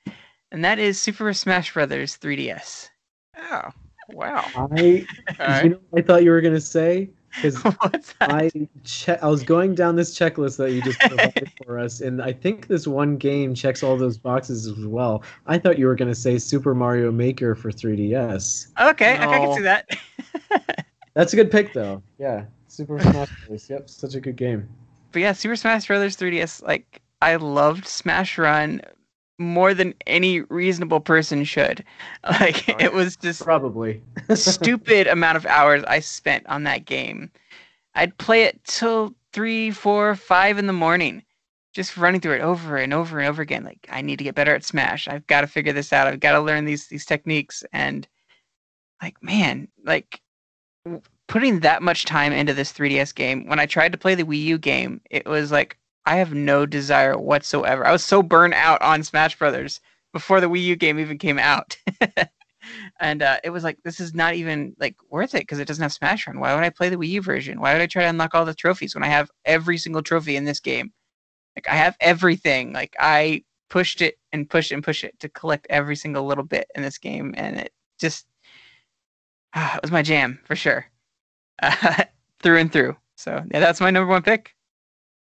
And 0.50 0.64
that 0.64 0.78
is 0.78 0.98
Super 0.98 1.32
Smash 1.34 1.74
Brothers 1.74 2.16
3DS. 2.16 2.88
Oh, 3.36 3.70
wow. 4.08 4.46
I, 4.54 5.06
All 5.40 5.62
you 5.62 5.68
know 5.70 5.80
what 5.90 6.02
I 6.02 6.06
thought 6.06 6.24
you 6.24 6.30
were 6.30 6.40
gonna 6.40 6.60
say 6.60 7.10
because 7.36 7.62
I 8.20 8.50
che- 8.84 9.18
I 9.22 9.26
was 9.28 9.42
going 9.42 9.74
down 9.74 9.96
this 9.96 10.18
checklist 10.18 10.56
that 10.58 10.72
you 10.72 10.82
just 10.82 10.98
provided 11.00 11.52
for 11.64 11.78
us, 11.78 12.00
and 12.00 12.20
I 12.22 12.32
think 12.32 12.66
this 12.68 12.86
one 12.86 13.16
game 13.16 13.54
checks 13.54 13.82
all 13.82 13.96
those 13.96 14.18
boxes 14.18 14.66
as 14.66 14.84
well. 14.86 15.22
I 15.46 15.58
thought 15.58 15.78
you 15.78 15.86
were 15.86 15.94
gonna 15.94 16.14
say 16.14 16.38
Super 16.38 16.74
Mario 16.74 17.12
Maker 17.12 17.54
for 17.54 17.70
3DS. 17.70 18.68
Okay, 18.78 19.14
okay, 19.14 19.22
I 19.22 19.38
can 19.38 19.54
see 19.54 19.62
that. 19.62 20.86
That's 21.14 21.32
a 21.32 21.36
good 21.36 21.50
pick, 21.50 21.72
though. 21.72 22.02
Yeah, 22.18 22.44
Super 22.68 22.98
Smash 23.00 23.30
Bros. 23.46 23.70
Yep, 23.70 23.88
such 23.88 24.14
a 24.14 24.20
good 24.20 24.36
game. 24.36 24.68
but 25.12 25.22
yeah, 25.22 25.32
Super 25.32 25.56
Smash 25.56 25.86
Brothers 25.86 26.16
3DS, 26.16 26.62
like 26.62 27.00
I 27.22 27.36
loved 27.36 27.86
Smash 27.86 28.36
Run 28.38 28.82
more 29.38 29.74
than 29.74 29.94
any 30.06 30.40
reasonable 30.42 31.00
person 31.00 31.44
should. 31.44 31.84
Like 32.24 32.68
Oh, 32.68 32.76
it 32.78 32.92
was 32.92 33.16
just 33.16 33.42
Probably. 33.42 34.02
stupid 34.34 35.06
amount 35.06 35.36
of 35.36 35.46
hours 35.46 35.84
I 35.84 36.00
spent 36.00 36.46
on 36.48 36.64
that 36.64 36.84
game. 36.84 37.30
I'd 37.94 38.16
play 38.18 38.42
it 38.44 38.62
till 38.64 39.14
three, 39.32 39.70
four, 39.70 40.14
five 40.16 40.58
in 40.58 40.66
the 40.66 40.72
morning, 40.72 41.22
just 41.72 41.96
running 41.96 42.20
through 42.20 42.34
it 42.34 42.40
over 42.40 42.76
and 42.76 42.92
over 42.92 43.18
and 43.18 43.28
over 43.28 43.42
again. 43.42 43.64
Like 43.64 43.86
I 43.90 44.02
need 44.02 44.18
to 44.18 44.24
get 44.24 44.34
better 44.34 44.54
at 44.54 44.64
Smash. 44.64 45.08
I've 45.08 45.26
got 45.26 45.42
to 45.42 45.46
figure 45.46 45.72
this 45.72 45.92
out. 45.92 46.06
I've 46.06 46.20
got 46.20 46.32
to 46.32 46.40
learn 46.40 46.64
these 46.64 46.88
these 46.88 47.06
techniques. 47.06 47.64
And 47.72 48.06
like 49.02 49.22
man, 49.22 49.68
like 49.84 50.20
putting 51.28 51.60
that 51.60 51.82
much 51.82 52.04
time 52.04 52.32
into 52.32 52.54
this 52.54 52.72
3DS 52.72 53.14
game. 53.14 53.46
When 53.46 53.58
I 53.58 53.66
tried 53.66 53.92
to 53.92 53.98
play 53.98 54.14
the 54.14 54.24
Wii 54.24 54.42
U 54.42 54.58
game, 54.58 55.00
it 55.10 55.26
was 55.26 55.50
like 55.52 55.76
I 56.06 56.16
have 56.16 56.32
no 56.32 56.66
desire 56.66 57.18
whatsoever. 57.18 57.86
I 57.86 57.92
was 57.92 58.04
so 58.04 58.22
burnt 58.22 58.54
out 58.54 58.80
on 58.80 59.02
Smash 59.02 59.36
Brothers 59.36 59.80
before 60.12 60.40
the 60.40 60.48
Wii 60.48 60.62
U 60.62 60.76
game 60.76 60.98
even 60.98 61.18
came 61.18 61.38
out. 61.38 61.76
and 63.00 63.22
uh, 63.22 63.38
it 63.44 63.50
was 63.50 63.64
like 63.64 63.78
this 63.82 64.00
is 64.00 64.14
not 64.14 64.34
even 64.34 64.74
like 64.78 64.96
worth 65.10 65.34
it 65.34 65.42
because 65.42 65.58
it 65.58 65.68
doesn't 65.68 65.82
have 65.82 65.92
Smash 65.92 66.26
Run. 66.26 66.40
Why 66.40 66.54
would 66.54 66.64
I 66.64 66.70
play 66.70 66.88
the 66.88 66.96
Wii 66.96 67.08
U 67.08 67.22
version? 67.22 67.60
Why 67.60 67.72
would 67.72 67.82
I 67.82 67.86
try 67.86 68.04
to 68.04 68.08
unlock 68.08 68.34
all 68.34 68.44
the 68.44 68.54
trophies 68.54 68.94
when 68.94 69.04
I 69.04 69.08
have 69.08 69.30
every 69.44 69.78
single 69.78 70.02
trophy 70.02 70.36
in 70.36 70.44
this 70.44 70.60
game? 70.60 70.92
Like 71.56 71.68
I 71.68 71.74
have 71.74 71.96
everything. 72.00 72.72
Like 72.72 72.94
I 73.00 73.42
pushed 73.68 74.00
it 74.00 74.16
and 74.32 74.48
pushed 74.48 74.72
and 74.72 74.84
pushed 74.84 75.04
it 75.04 75.18
to 75.20 75.28
collect 75.28 75.66
every 75.70 75.96
single 75.96 76.24
little 76.24 76.44
bit 76.44 76.68
in 76.74 76.82
this 76.82 76.98
game, 76.98 77.34
and 77.36 77.58
it 77.58 77.72
just 77.98 78.26
ah, 79.54 79.74
it 79.76 79.82
was 79.82 79.90
my 79.90 80.02
jam 80.02 80.38
for 80.44 80.56
sure, 80.56 80.86
uh, 81.62 82.04
through 82.42 82.58
and 82.58 82.72
through. 82.72 82.96
So 83.16 83.42
yeah, 83.50 83.60
that's 83.60 83.80
my 83.80 83.90
number 83.90 84.10
one 84.10 84.22
pick. 84.22 84.55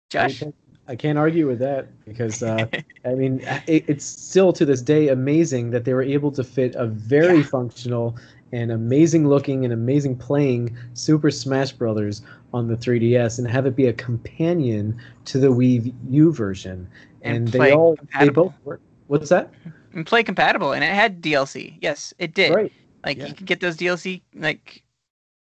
Josh, 0.09 0.43
I 0.87 0.95
can't 0.95 1.17
argue 1.17 1.47
with 1.47 1.59
that 1.59 1.87
because 2.05 2.41
uh, 2.41 2.65
I 3.05 3.13
mean 3.15 3.41
it, 3.67 3.83
it's 3.87 4.05
still 4.05 4.53
to 4.53 4.65
this 4.65 4.81
day 4.81 5.09
amazing 5.09 5.71
that 5.71 5.85
they 5.85 5.93
were 5.93 6.03
able 6.03 6.31
to 6.31 6.43
fit 6.43 6.75
a 6.75 6.87
very 6.87 7.37
Yeah. 7.37 7.43
functional 7.43 8.17
and 8.53 8.71
amazing 8.71 9.27
looking 9.27 9.65
and 9.65 9.73
amazing 9.73 10.15
playing 10.17 10.77
Super 10.93 11.29
Smash 11.29 11.73
Brothers 11.73 12.21
on 12.53 12.67
the 12.69 12.75
3DS 12.75 13.39
and 13.39 13.47
have 13.49 13.65
it 13.65 13.75
be 13.75 13.87
a 13.87 13.93
companion 13.93 14.97
to 15.25 15.37
the 15.37 15.47
Wii 15.47 15.93
U 16.09 16.31
version. 16.31 16.87
And 17.23 17.37
And, 17.37 17.47
they 17.49 17.73
all 17.73 17.97
they 18.19 18.29
both 18.29 18.53
work. 18.63 18.79
What's 19.07 19.29
that? 19.29 19.51
and 19.93 20.05
play 20.05 20.23
compatible, 20.23 20.71
and 20.73 20.83
it 20.83 20.91
had 20.93 21.21
DLC. 21.21 21.77
Yes, 21.81 22.13
it 22.19 22.33
did. 22.33 22.53
Right. 22.53 22.71
Like 23.05 23.17
Yeah. 23.17 23.27
you 23.27 23.33
could 23.33 23.47
get 23.47 23.59
those 23.59 23.75
DLC 23.75 24.21
like 24.35 24.83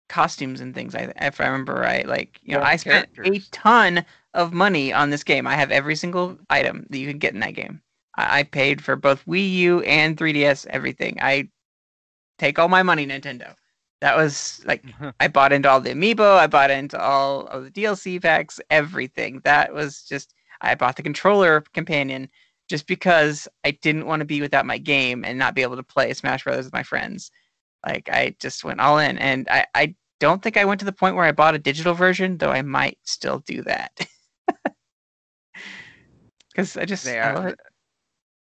costumes 0.10 0.62
and 0.62 0.74
things. 0.74 0.96
I 0.96 1.12
if 1.22 1.42
I 1.42 1.46
remember 1.46 1.74
right. 1.74 2.08
Like 2.08 2.40
you 2.44 2.54
know, 2.54 2.62
Yeah, 2.62 2.68
I 2.68 2.76
spent 2.76 3.10
a 3.24 3.40
ton 3.52 4.06
of 4.34 4.54
money 4.54 4.94
on 4.94 5.10
this 5.10 5.24
game. 5.24 5.48
I 5.48 5.56
have 5.56 5.72
every 5.72 5.96
single 5.96 6.38
item 6.50 6.86
that 6.90 6.98
you 6.98 7.08
can 7.08 7.20
get 7.20 7.34
in 7.34 7.40
that 7.42 7.56
game. 7.56 7.82
I, 8.16 8.40
I 8.40 8.44
paid 8.44 8.84
for 8.84 8.96
both 8.96 9.26
Wii 9.26 9.52
U 9.54 9.82
and 9.82 10.18
3DS. 10.18 10.68
Everything. 10.68 11.18
I 11.22 11.50
take 12.38 12.60
all 12.60 12.68
my 12.68 12.84
money, 12.84 13.06
Nintendo. 13.06 13.56
That 14.02 14.18
was 14.18 14.62
like 14.66 14.84
I 15.20 15.28
bought 15.28 15.54
into 15.54 15.70
all 15.70 15.82
the 15.82 15.92
amiibo. 15.92 16.38
I 16.38 16.48
bought 16.48 16.72
into 16.72 17.02
all 17.02 17.48
of 17.48 17.64
the 17.64 17.72
DLC 17.72 18.22
packs. 18.22 18.60
Everything. 18.70 19.42
That 19.44 19.74
was 19.74 20.04
just. 20.04 20.34
I 20.62 20.74
bought 20.76 20.96
the 20.96 21.04
controller 21.04 21.62
companion 21.74 22.30
just 22.70 22.88
because 22.88 23.48
I 23.64 23.72
didn't 23.72 24.06
want 24.06 24.22
to 24.22 24.26
be 24.26 24.42
without 24.42 24.66
my 24.66 24.78
game 24.78 25.24
and 25.24 25.38
not 25.38 25.54
be 25.54 25.62
able 25.62 25.76
to 25.76 25.84
play 25.84 26.14
Smash 26.14 26.44
Brothers 26.44 26.66
with 26.66 26.74
my 26.74 26.84
friends. 26.84 27.30
Like 27.86 28.10
I 28.12 28.36
just 28.40 28.64
went 28.64 28.82
all 28.82 28.98
in, 29.00 29.18
and 29.18 29.48
I, 29.50 29.66
I 29.76 29.96
don't 30.20 30.42
think 30.42 30.58
I 30.58 30.66
went 30.66 30.80
to 30.80 30.86
the 30.86 30.92
point 30.92 31.16
where 31.16 31.26
I 31.26 31.32
bought 31.32 31.56
a 31.56 31.60
digital 31.60 31.94
version, 31.94 32.38
though 32.38 32.52
I 32.52 32.62
might 32.62 32.98
still 33.04 33.40
do 33.40 33.62
that. 33.64 33.92
Because 36.56 36.78
I 36.78 36.86
just 36.86 37.06
Yeah, 37.06 37.54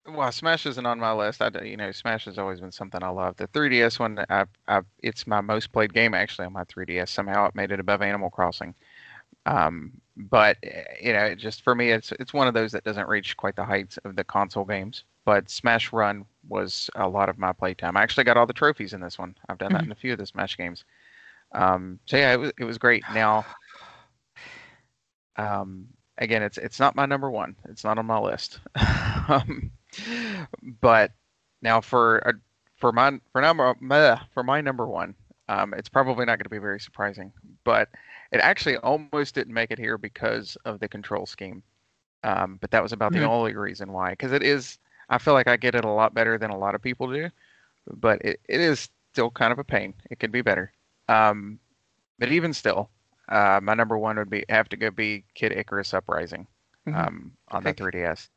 I. 0.07 0.11
Well, 0.11 0.31
Smash 0.31 0.65
isn't 0.67 0.85
on 0.85 0.99
my 0.99 1.11
list. 1.11 1.41
I, 1.41 1.49
you 1.63 1.77
know, 1.77 1.91
Smash 1.91 2.26
has 2.26 2.38
always 2.38 2.59
been 2.61 2.72
something 2.72 3.03
I 3.03 3.09
love. 3.09 3.35
The 3.38 3.47
3DS 3.47 3.99
one, 3.99 4.23
I, 4.30 4.45
I, 4.67 4.81
it's 4.99 5.26
my 5.26 5.41
most 5.41 5.72
played 5.72 5.93
game 5.93 6.13
actually 6.13 6.45
on 6.45 6.53
my 6.53 6.63
3DS. 6.65 7.09
Somehow 7.09 7.47
it 7.47 7.55
made 7.55 7.72
it 7.72 7.80
above 7.80 8.03
Animal 8.03 8.30
Crossing. 8.30 8.76
Um, 9.47 9.91
but 10.15 10.57
eh, 10.63 10.84
you 11.01 11.13
know, 11.13 11.26
it 11.26 11.38
just 11.38 11.63
for 11.63 11.76
me, 11.76 11.91
it's 11.91 12.11
it's 12.13 12.34
one 12.34 12.47
of 12.47 12.53
those 12.53 12.72
that 12.72 12.84
doesn't 12.84 13.09
reach 13.09 13.35
quite 13.35 13.55
the 13.55 13.65
heights 13.65 13.97
of 14.05 14.15
the 14.15 14.23
console 14.23 14.65
games. 14.65 15.03
But 15.26 15.49
Smash 15.49 15.93
Run 15.93 16.26
was 16.47 16.89
a 16.95 17.07
lot 17.10 17.30
of 17.30 17.38
my 17.39 17.53
playtime. 17.53 17.97
I 17.97 18.03
actually 18.03 18.26
got 18.26 18.38
all 18.38 18.47
the 18.47 18.53
trophies 18.53 18.93
in 18.93 19.02
this 19.02 19.19
one. 19.19 19.35
I've 19.49 19.57
done 19.60 19.73
that 19.73 19.85
in 19.85 19.91
a 19.91 19.95
few 19.95 20.14
of 20.14 20.19
the 20.19 20.27
Smash 20.27 20.57
games. 20.57 20.85
Um, 21.53 21.99
so 22.06 22.18
yeah, 22.18 22.34
it 22.34 22.39
was 22.39 22.52
it 22.60 22.65
was 22.65 22.77
great. 22.80 23.10
Now, 23.10 23.47
um, 25.38 25.88
again, 26.18 26.43
it's 26.43 26.57
it's 26.57 26.80
not 26.80 26.95
my 26.95 27.06
number 27.06 27.30
one. 27.30 27.56
It's 27.69 27.84
not 27.84 27.97
on 27.97 28.06
my 28.06 28.19
list. 28.19 28.60
um, 29.30 29.72
but 30.81 31.11
now 31.61 31.81
for 31.81 32.26
uh, 32.27 32.34
for 32.77 32.91
my 32.91 33.19
for 33.31 33.41
number 33.41 33.76
for 34.34 34.43
my 34.43 34.61
number 34.61 34.88
one, 34.88 35.15
um, 35.49 35.73
it's 35.73 35.89
probably 35.89 36.26
not 36.26 36.38
going 36.38 36.45
to 36.45 36.49
be 36.49 36.60
very 36.60 36.80
surprising. 36.80 37.31
But 37.64 37.89
it 38.31 38.39
actually 38.39 38.77
almost 38.77 39.35
didn't 39.35 39.53
make 39.53 39.72
it 39.72 39.80
here 39.80 39.97
because 39.97 40.57
of 40.65 40.80
the 40.80 40.88
control 40.88 41.26
scheme. 41.26 41.64
Um, 42.23 42.57
but 42.60 42.72
that 42.72 42.84
was 42.84 42.91
about 42.91 43.14
the 43.14 43.22
Mhm. 43.22 43.26
only 43.26 43.56
reason 43.56 43.91
why. 43.91 44.11
Because 44.11 44.31
it 44.31 44.43
is, 44.43 44.77
I 45.10 45.18
feel 45.18 45.34
like 45.34 45.48
I 45.48 45.57
get 45.57 45.76
it 45.76 45.86
a 45.86 45.90
lot 45.90 46.14
better 46.14 46.38
than 46.38 46.49
a 46.52 46.57
lot 46.57 46.76
of 46.76 46.82
people 46.82 47.11
do. 47.11 47.30
But 47.88 48.22
it, 48.23 48.40
it 48.49 48.60
is 48.60 48.90
still 49.14 49.30
kind 49.32 49.52
of 49.52 49.60
a 49.60 49.64
pain. 49.64 49.94
It 50.10 50.19
could 50.19 50.32
be 50.32 50.41
better. 50.41 50.72
Um, 51.07 51.60
but 52.18 52.32
even 52.32 52.53
still, 52.53 52.90
uh, 53.30 53.60
my 53.61 53.73
number 53.73 53.98
one 53.98 54.18
would 54.18 54.30
be 54.30 54.45
have 54.49 54.69
to 54.69 54.77
go 54.77 54.90
be 54.91 55.23
Kid 55.36 55.52
Icarus 55.52 55.94
Uprising 55.94 56.48
Mhm. 56.88 57.07
um, 57.07 57.32
on 57.49 57.64
the 57.64 57.73
3DS. 57.73 58.30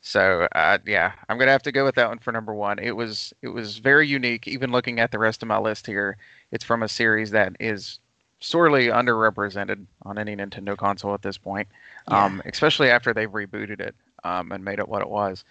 So 0.00 0.48
uh, 0.52 0.78
yeah, 0.84 1.12
I'm 1.28 1.38
gonna 1.38 1.52
have 1.52 1.62
to 1.62 1.72
go 1.72 1.84
with 1.84 1.94
that 1.94 2.08
one 2.08 2.18
for 2.18 2.32
number 2.32 2.52
one. 2.54 2.78
It 2.80 2.96
was 2.96 3.32
it 3.42 3.48
was 3.48 3.78
very 3.78 4.06
unique. 4.08 4.48
Even 4.48 4.72
looking 4.72 4.98
at 4.98 5.12
the 5.12 5.18
rest 5.18 5.42
of 5.42 5.48
my 5.48 5.58
list 5.58 5.86
here, 5.86 6.16
it's 6.50 6.64
from 6.64 6.82
a 6.82 6.88
series 6.88 7.30
that 7.30 7.54
is 7.60 8.00
sorely 8.40 8.86
underrepresented 8.86 9.86
on 10.02 10.18
any 10.18 10.34
Nintendo 10.34 10.76
console 10.76 11.14
at 11.14 11.22
this 11.22 11.38
point, 11.38 11.68
Yeah. 12.10 12.24
um, 12.24 12.42
especially 12.46 12.90
after 12.90 13.14
they've 13.14 13.30
rebooted 13.30 13.80
it 13.80 13.94
um, 14.24 14.50
and 14.50 14.64
made 14.64 14.80
it 14.80 14.88
what 14.88 15.02
it 15.02 15.08
was. 15.08 15.44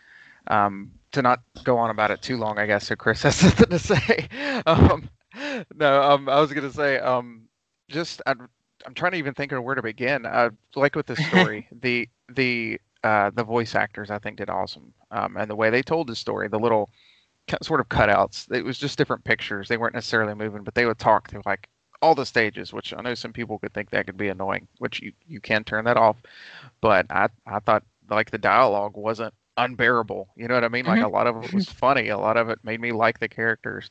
Um, 0.47 0.91
to 1.11 1.21
not 1.21 1.41
go 1.63 1.77
on 1.77 1.89
about 1.89 2.11
it 2.11 2.21
too 2.21 2.37
long, 2.37 2.57
I 2.57 2.65
guess. 2.65 2.87
So 2.87 2.95
Chris 2.95 3.23
has 3.23 3.35
something 3.37 3.69
to 3.69 3.79
say. 3.79 4.27
Um, 4.65 5.09
no, 5.75 6.01
um, 6.01 6.29
I 6.29 6.39
was 6.39 6.51
gonna 6.53 6.71
say 6.71 6.99
um, 6.99 7.43
just 7.89 8.21
I, 8.25 8.33
I'm 8.85 8.93
trying 8.93 9.11
to 9.13 9.17
even 9.17 9.33
think 9.33 9.51
of 9.51 9.63
where 9.63 9.75
to 9.75 9.81
begin. 9.81 10.25
Uh, 10.25 10.49
like 10.75 10.95
with 10.95 11.07
the 11.07 11.15
story, 11.29 11.67
the 11.81 12.09
the 12.29 12.79
uh, 13.03 13.31
the 13.33 13.43
voice 13.43 13.75
actors 13.75 14.11
I 14.11 14.19
think 14.19 14.37
did 14.37 14.49
awesome, 14.49 14.93
um, 15.11 15.37
and 15.37 15.49
the 15.49 15.55
way 15.55 15.69
they 15.69 15.81
told 15.81 16.07
the 16.07 16.15
story, 16.15 16.47
the 16.47 16.59
little 16.59 16.89
sort 17.61 17.79
of 17.81 17.89
cutouts. 17.89 18.51
It 18.51 18.63
was 18.63 18.77
just 18.77 18.97
different 18.97 19.23
pictures. 19.23 19.67
They 19.67 19.77
weren't 19.77 19.95
necessarily 19.95 20.33
moving, 20.35 20.63
but 20.63 20.75
they 20.75 20.85
would 20.85 20.99
talk 20.99 21.29
through 21.29 21.41
like 21.45 21.67
all 22.01 22.15
the 22.15 22.25
stages, 22.25 22.73
which 22.73 22.93
I 22.93 23.01
know 23.01 23.13
some 23.13 23.33
people 23.33 23.59
could 23.59 23.73
think 23.73 23.89
that 23.91 24.05
could 24.05 24.17
be 24.17 24.29
annoying, 24.29 24.67
which 24.79 25.01
you 25.01 25.13
you 25.27 25.39
can 25.41 25.63
turn 25.63 25.85
that 25.85 25.97
off. 25.97 26.17
But 26.81 27.07
I 27.09 27.29
I 27.45 27.59
thought 27.59 27.83
like 28.09 28.31
the 28.31 28.37
dialogue 28.37 28.97
wasn't 28.97 29.33
unbearable. 29.57 30.29
You 30.35 30.47
know 30.47 30.55
what 30.55 30.63
I 30.63 30.69
mean? 30.69 30.85
Like 30.85 31.01
a 31.01 31.07
lot 31.07 31.27
of 31.27 31.35
it 31.43 31.51
was 31.51 31.65
funny. 31.69 32.09
A 32.09 32.17
lot 32.17 32.37
of 32.37 32.49
it 32.49 32.59
made 32.63 32.79
me 32.79 32.91
like 32.91 33.19
the 33.19 33.27
characters. 33.27 33.89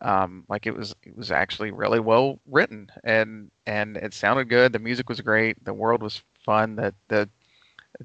Um, 0.00 0.44
like 0.48 0.66
it 0.66 0.76
was 0.76 0.94
it 1.02 1.16
was 1.16 1.30
actually 1.30 1.70
really 1.70 2.00
well 2.00 2.40
written 2.46 2.90
and 3.04 3.50
and 3.66 3.96
it 3.96 4.14
sounded 4.14 4.48
good. 4.48 4.72
The 4.72 4.78
music 4.78 5.08
was 5.08 5.20
great. 5.20 5.64
The 5.64 5.74
world 5.74 6.02
was 6.02 6.22
fun. 6.44 6.76
The 6.76 6.94
the 7.08 7.28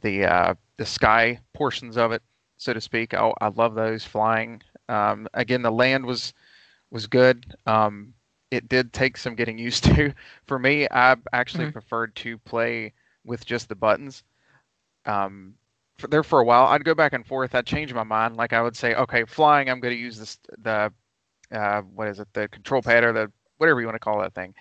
the 0.02 0.26
uh, 0.26 0.54
the 0.78 0.86
sky 0.86 1.40
portions 1.54 1.98
of 1.98 2.12
it, 2.12 2.22
so 2.58 2.74
to 2.74 2.82
speak. 2.82 3.14
I, 3.14 3.32
I 3.42 3.48
love 3.50 3.76
those 3.76 4.06
flying. 4.06 4.62
Um, 4.88 5.28
again, 5.34 5.62
the 5.62 5.72
land 5.72 6.06
was 6.06 6.34
was 6.92 7.08
good. 7.08 7.56
Um, 7.66 8.14
it 8.52 8.68
did 8.70 8.94
take 8.94 9.18
some 9.18 9.36
getting 9.36 9.58
used 9.58 9.84
to. 9.96 10.14
For 10.46 10.60
me, 10.60 10.88
I 10.92 11.16
actually 11.34 11.66
Mhm. 11.66 11.68
preferred 11.68 12.16
to 12.18 12.38
play 12.40 12.94
with 13.24 13.46
just 13.46 13.70
the 13.70 13.76
buttons. 13.76 14.24
Um, 15.06 15.56
for, 16.02 16.08
there 16.08 16.24
for 16.24 16.40
a 16.40 16.44
while, 16.44 16.66
I'd 16.66 16.84
go 16.84 16.94
back 16.96 17.14
and 17.14 17.26
forth. 17.26 17.56
I'd 17.56 17.66
change 17.66 17.94
my 17.94 18.04
mind. 18.04 18.36
Like 18.36 18.54
I 18.54 18.62
would 18.62 18.76
say, 18.76 18.94
okay, 18.96 19.24
flying, 19.26 19.70
I'm 19.70 19.80
going 19.80 19.96
to 19.96 20.00
use 20.00 20.18
this 20.18 20.38
the 20.60 20.92
uh, 21.52 21.82
what 21.82 22.08
is 22.08 22.20
it, 22.20 22.28
the 22.34 22.48
control 22.48 22.82
pad 22.82 23.04
or 23.04 23.14
the 23.14 23.32
whatever 23.58 23.80
you 23.80 23.88
want 23.88 23.96
to 23.96 24.00
call 24.00 24.20
that 24.22 24.34
thing 24.34 24.54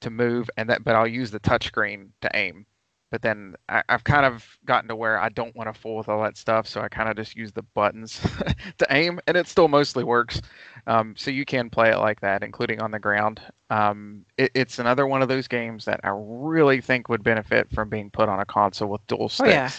to 0.00 0.10
move, 0.10 0.50
and 0.56 0.68
that, 0.70 0.84
but 0.84 0.94
I'll 0.94 1.06
use 1.06 1.30
the 1.30 1.40
touchscreen 1.40 2.08
to 2.22 2.30
aim. 2.34 2.66
But 3.10 3.22
then 3.22 3.56
I, 3.68 3.82
I've 3.88 4.04
kind 4.04 4.24
of 4.24 4.46
gotten 4.64 4.88
to 4.88 4.96
where 4.96 5.20
I 5.20 5.28
don't 5.30 5.54
want 5.56 5.72
to 5.72 5.78
fool 5.78 5.96
with 5.96 6.08
all 6.08 6.22
that 6.22 6.36
stuff, 6.36 6.66
so 6.66 6.80
I 6.80 6.88
kind 6.88 7.08
of 7.08 7.16
just 7.16 7.36
use 7.36 7.52
the 7.52 7.62
buttons 7.62 8.20
to 8.78 8.86
aim, 8.90 9.20
and 9.26 9.36
it 9.36 9.48
still 9.48 9.68
mostly 9.68 10.04
works. 10.04 10.40
Um, 10.86 11.14
so 11.16 11.30
you 11.30 11.44
can 11.44 11.70
play 11.70 11.90
it 11.90 11.98
like 11.98 12.20
that, 12.20 12.42
including 12.42 12.80
on 12.80 12.92
the 12.92 13.00
ground. 13.00 13.40
Um, 13.68 14.24
it, 14.38 14.52
it's 14.54 14.78
another 14.78 15.06
one 15.06 15.22
of 15.22 15.28
those 15.28 15.48
games 15.48 15.84
that 15.84 16.00
I 16.04 16.10
really 16.14 16.80
think 16.80 17.08
would 17.08 17.22
benefit 17.22 17.68
from 17.72 17.88
being 17.88 18.10
put 18.10 18.28
on 18.28 18.40
a 18.40 18.44
console 18.44 18.88
with 18.88 19.06
dual 19.08 19.28
sticks. 19.28 19.48
Oh, 19.48 19.50
yeah. 19.50 19.70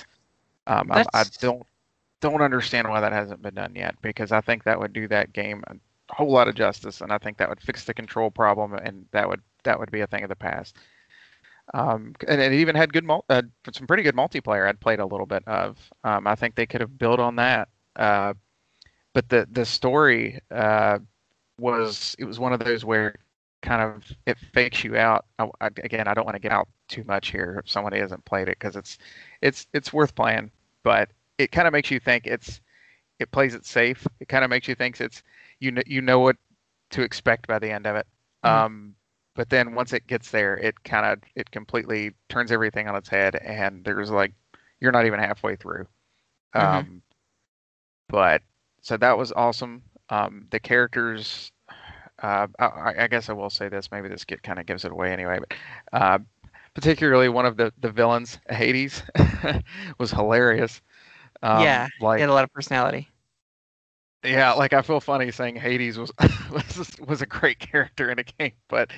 Um, 0.67 0.91
I, 0.91 1.05
I 1.13 1.23
don't 1.39 1.63
don't 2.21 2.41
understand 2.41 2.87
why 2.87 3.01
that 3.01 3.11
hasn't 3.11 3.41
been 3.41 3.55
done 3.55 3.73
yet 3.75 3.95
because 4.01 4.31
I 4.31 4.41
think 4.41 4.63
that 4.63 4.79
would 4.79 4.93
do 4.93 5.07
that 5.07 5.33
game 5.33 5.63
a 5.67 5.75
whole 6.13 6.31
lot 6.31 6.47
of 6.47 6.55
justice, 6.55 7.01
and 7.01 7.11
I 7.11 7.17
think 7.17 7.37
that 7.37 7.49
would 7.49 7.61
fix 7.61 7.85
the 7.85 7.93
control 7.93 8.29
problem, 8.31 8.73
and 8.73 9.05
that 9.11 9.27
would 9.27 9.41
that 9.63 9.79
would 9.79 9.91
be 9.91 10.01
a 10.01 10.07
thing 10.07 10.23
of 10.23 10.29
the 10.29 10.35
past. 10.35 10.77
Um, 11.73 12.13
and 12.27 12.41
it 12.41 12.53
even 12.53 12.75
had 12.75 12.91
good 12.91 13.05
mul- 13.05 13.25
uh, 13.29 13.43
some 13.73 13.87
pretty 13.87 14.03
good 14.03 14.15
multiplayer. 14.15 14.67
I'd 14.67 14.79
played 14.79 14.99
a 14.99 15.05
little 15.05 15.25
bit 15.25 15.43
of. 15.47 15.77
Um, 16.03 16.27
I 16.27 16.35
think 16.35 16.55
they 16.55 16.65
could 16.65 16.81
have 16.81 16.97
built 16.97 17.19
on 17.19 17.37
that. 17.37 17.69
Uh, 17.95 18.33
but 19.13 19.29
the 19.29 19.47
the 19.51 19.65
story 19.65 20.39
uh, 20.51 20.99
was 21.57 22.15
it 22.19 22.25
was 22.25 22.39
one 22.39 22.53
of 22.53 22.59
those 22.59 22.83
where 22.85 23.15
kind 23.61 23.81
of 23.81 24.03
it 24.25 24.37
fakes 24.53 24.83
you 24.83 24.97
out. 24.97 25.25
I, 25.39 25.49
I, 25.61 25.67
again, 25.83 26.07
I 26.07 26.13
don't 26.13 26.25
want 26.25 26.35
to 26.35 26.41
get 26.41 26.51
out 26.51 26.67
too 26.87 27.03
much 27.05 27.29
here 27.31 27.61
if 27.63 27.69
somebody 27.71 27.99
hasn't 27.99 28.25
played 28.25 28.47
it 28.49 28.57
because 28.59 28.75
it's 28.75 28.97
it's 29.41 29.67
it's 29.73 29.93
worth 29.93 30.15
playing, 30.15 30.51
but 30.83 31.09
it 31.37 31.51
kind 31.51 31.67
of 31.67 31.73
makes 31.73 31.91
you 31.91 31.99
think 31.99 32.27
it's 32.27 32.61
it 33.19 33.31
plays 33.31 33.55
it 33.55 33.65
safe. 33.65 34.07
It 34.19 34.29
kind 34.29 34.43
of 34.43 34.49
makes 34.49 34.67
you 34.67 34.75
think 34.75 34.99
it's 35.01 35.23
you 35.59 35.71
know 35.71 35.83
you 35.85 36.01
know 36.01 36.19
what 36.19 36.37
to 36.91 37.03
expect 37.03 37.47
by 37.47 37.59
the 37.59 37.71
end 37.71 37.87
of 37.87 37.95
it. 37.95 38.07
Mhm. 38.43 38.49
Um, 38.49 38.95
but 39.35 39.49
then 39.49 39.75
once 39.75 39.93
it 39.93 40.07
gets 40.07 40.31
there, 40.31 40.57
it 40.57 40.83
kind 40.83 41.05
of 41.05 41.19
it 41.35 41.51
completely 41.51 42.13
turns 42.29 42.51
everything 42.51 42.87
on 42.87 42.95
its 42.95 43.09
head, 43.09 43.35
and 43.35 43.83
there's 43.85 44.11
like 44.11 44.33
you're 44.79 44.91
not 44.91 45.05
even 45.05 45.19
halfway 45.19 45.55
through. 45.55 45.87
Mhm. 46.59 46.89
Um, 46.89 47.01
but 48.07 48.41
so 48.81 48.97
that 48.97 49.17
was 49.17 49.31
awesome. 49.31 49.83
Um, 50.09 50.47
the 50.51 50.59
characters, 50.59 51.51
uh, 52.21 52.47
I, 52.59 52.93
I 53.03 53.07
guess 53.07 53.29
I 53.29 53.33
will 53.33 53.49
say 53.49 53.69
this. 53.69 53.91
Maybe 53.91 54.07
this 54.07 54.25
get 54.25 54.43
kind 54.43 54.59
of 54.59 54.65
gives 54.65 54.85
it 54.85 54.91
away 54.91 55.11
anyway. 55.11 55.39
But 55.39 55.57
uh, 55.99 56.19
particularly 56.73 57.29
one 57.29 57.45
of 57.45 57.57
the 57.57 57.73
the 57.79 57.91
villains, 57.91 58.39
Hades, 58.49 59.03
was 59.99 60.11
hilarious. 60.11 60.81
Um, 61.43 61.63
yeah, 61.63 61.87
like 61.99 62.17
he 62.17 62.21
had 62.21 62.29
a 62.29 62.33
lot 62.33 62.43
of 62.43 62.53
personality. 62.53 63.09
yeah, 64.23 64.53
like 64.53 64.73
I 64.73 64.81
feel 64.81 64.99
funny 64.99 65.31
saying 65.31 65.55
Hades 65.55 65.97
was 65.97 66.11
was 66.51 66.91
was 67.07 67.21
a 67.21 67.25
great 67.25 67.59
character 67.59 68.09
in 68.11 68.19
a 68.19 68.23
game, 68.23 68.53
but 68.67 68.91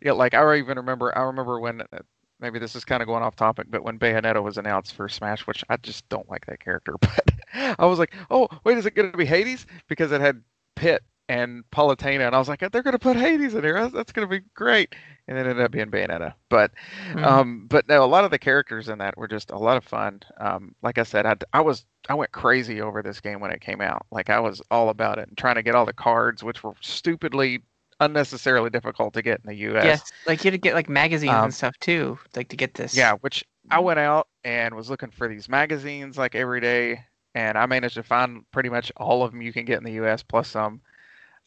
yeah, 0.00 0.12
like 0.12 0.34
I 0.34 0.56
even 0.56 0.76
remember 0.78 1.16
I 1.16 1.22
remember 1.22 1.58
when 1.60 1.82
uh, 1.82 1.98
maybe 2.40 2.58
this 2.58 2.76
is 2.76 2.84
kind 2.84 3.02
of 3.02 3.08
going 3.08 3.22
off 3.22 3.34
topic, 3.36 3.66
but 3.70 3.82
when 3.82 3.98
Bayonetta 3.98 4.42
was 4.42 4.58
announced 4.58 4.94
for 4.94 5.08
Smash, 5.08 5.46
which 5.46 5.64
I 5.68 5.76
just 5.78 6.08
don't 6.08 6.28
like 6.30 6.46
that 6.46 6.60
character, 6.60 6.94
but 7.00 7.30
I 7.78 7.86
was 7.86 7.98
like, 7.98 8.14
oh 8.30 8.48
wait, 8.64 8.78
is 8.78 8.86
it 8.86 8.94
going 8.94 9.10
to 9.10 9.18
be 9.18 9.26
Hades 9.26 9.66
because 9.88 10.12
it 10.12 10.20
had 10.20 10.42
Pit 10.76 11.02
and 11.28 11.64
Palutena, 11.70 12.26
and 12.26 12.34
I 12.34 12.38
was 12.38 12.48
like, 12.48 12.60
they're 12.60 12.82
going 12.82 12.92
to 12.92 12.98
put 12.98 13.16
Hades 13.16 13.54
in 13.54 13.62
here, 13.64 13.88
that's, 13.88 14.12
going 14.12 14.26
to 14.28 14.40
be 14.40 14.44
great, 14.54 14.94
and 15.26 15.36
then 15.36 15.46
it 15.46 15.50
ended 15.50 15.64
up 15.64 15.70
being 15.70 15.90
Bayonetta, 15.90 16.34
but 16.48 16.70
Mhm. 17.12 17.24
um, 17.24 17.66
but 17.68 17.88
no, 17.88 18.02
a 18.02 18.06
lot 18.06 18.24
of 18.24 18.30
the 18.30 18.38
characters 18.38 18.88
in 18.88 18.98
that 18.98 19.16
were 19.16 19.28
just 19.28 19.50
a 19.50 19.58
lot 19.58 19.76
of 19.76 19.84
fun. 19.84 20.20
Um, 20.38 20.74
like 20.82 20.98
I 20.98 21.02
said, 21.02 21.26
I, 21.26 21.36
I 21.52 21.60
was 21.60 21.84
I 22.08 22.14
went 22.14 22.32
crazy 22.32 22.80
over 22.80 23.02
this 23.02 23.20
game 23.20 23.40
when 23.40 23.50
it 23.50 23.60
came 23.60 23.80
out. 23.80 24.06
Like 24.10 24.30
I 24.30 24.40
was 24.40 24.62
all 24.70 24.88
about 24.88 25.18
it 25.18 25.28
and 25.28 25.36
trying 25.36 25.56
to 25.56 25.62
get 25.62 25.74
all 25.74 25.86
the 25.86 25.92
cards, 25.92 26.42
which 26.42 26.62
were 26.62 26.74
stupidly 26.80 27.62
unnecessarily 28.00 28.70
difficult 28.70 29.12
to 29.14 29.22
get 29.22 29.40
in 29.44 29.48
the 29.48 29.54
U.S. 29.56 29.84
Yes, 29.84 30.12
like 30.26 30.44
you 30.44 30.50
had 30.50 30.52
to 30.52 30.58
get 30.58 30.74
like 30.74 30.88
magazines 30.88 31.32
Um, 31.32 31.44
and 31.44 31.54
stuff 31.54 31.78
too, 31.80 32.18
like 32.36 32.48
to 32.48 32.56
get 32.56 32.74
this. 32.74 32.94
Yeah, 32.96 33.14
which 33.14 33.44
I 33.70 33.80
went 33.80 33.98
out 33.98 34.28
and 34.44 34.74
was 34.74 34.88
looking 34.88 35.10
for 35.10 35.28
these 35.28 35.48
magazines 35.48 36.16
like 36.16 36.34
every 36.34 36.60
day, 36.60 37.04
and 37.34 37.58
I 37.58 37.66
managed 37.66 37.96
to 37.96 38.02
find 38.02 38.50
pretty 38.52 38.68
much 38.70 38.90
all 38.96 39.22
of 39.22 39.32
them 39.32 39.42
you 39.42 39.52
can 39.52 39.64
get 39.64 39.78
in 39.78 39.84
the 39.84 39.92
U.S. 39.92 40.22
plus 40.22 40.48
some. 40.48 40.80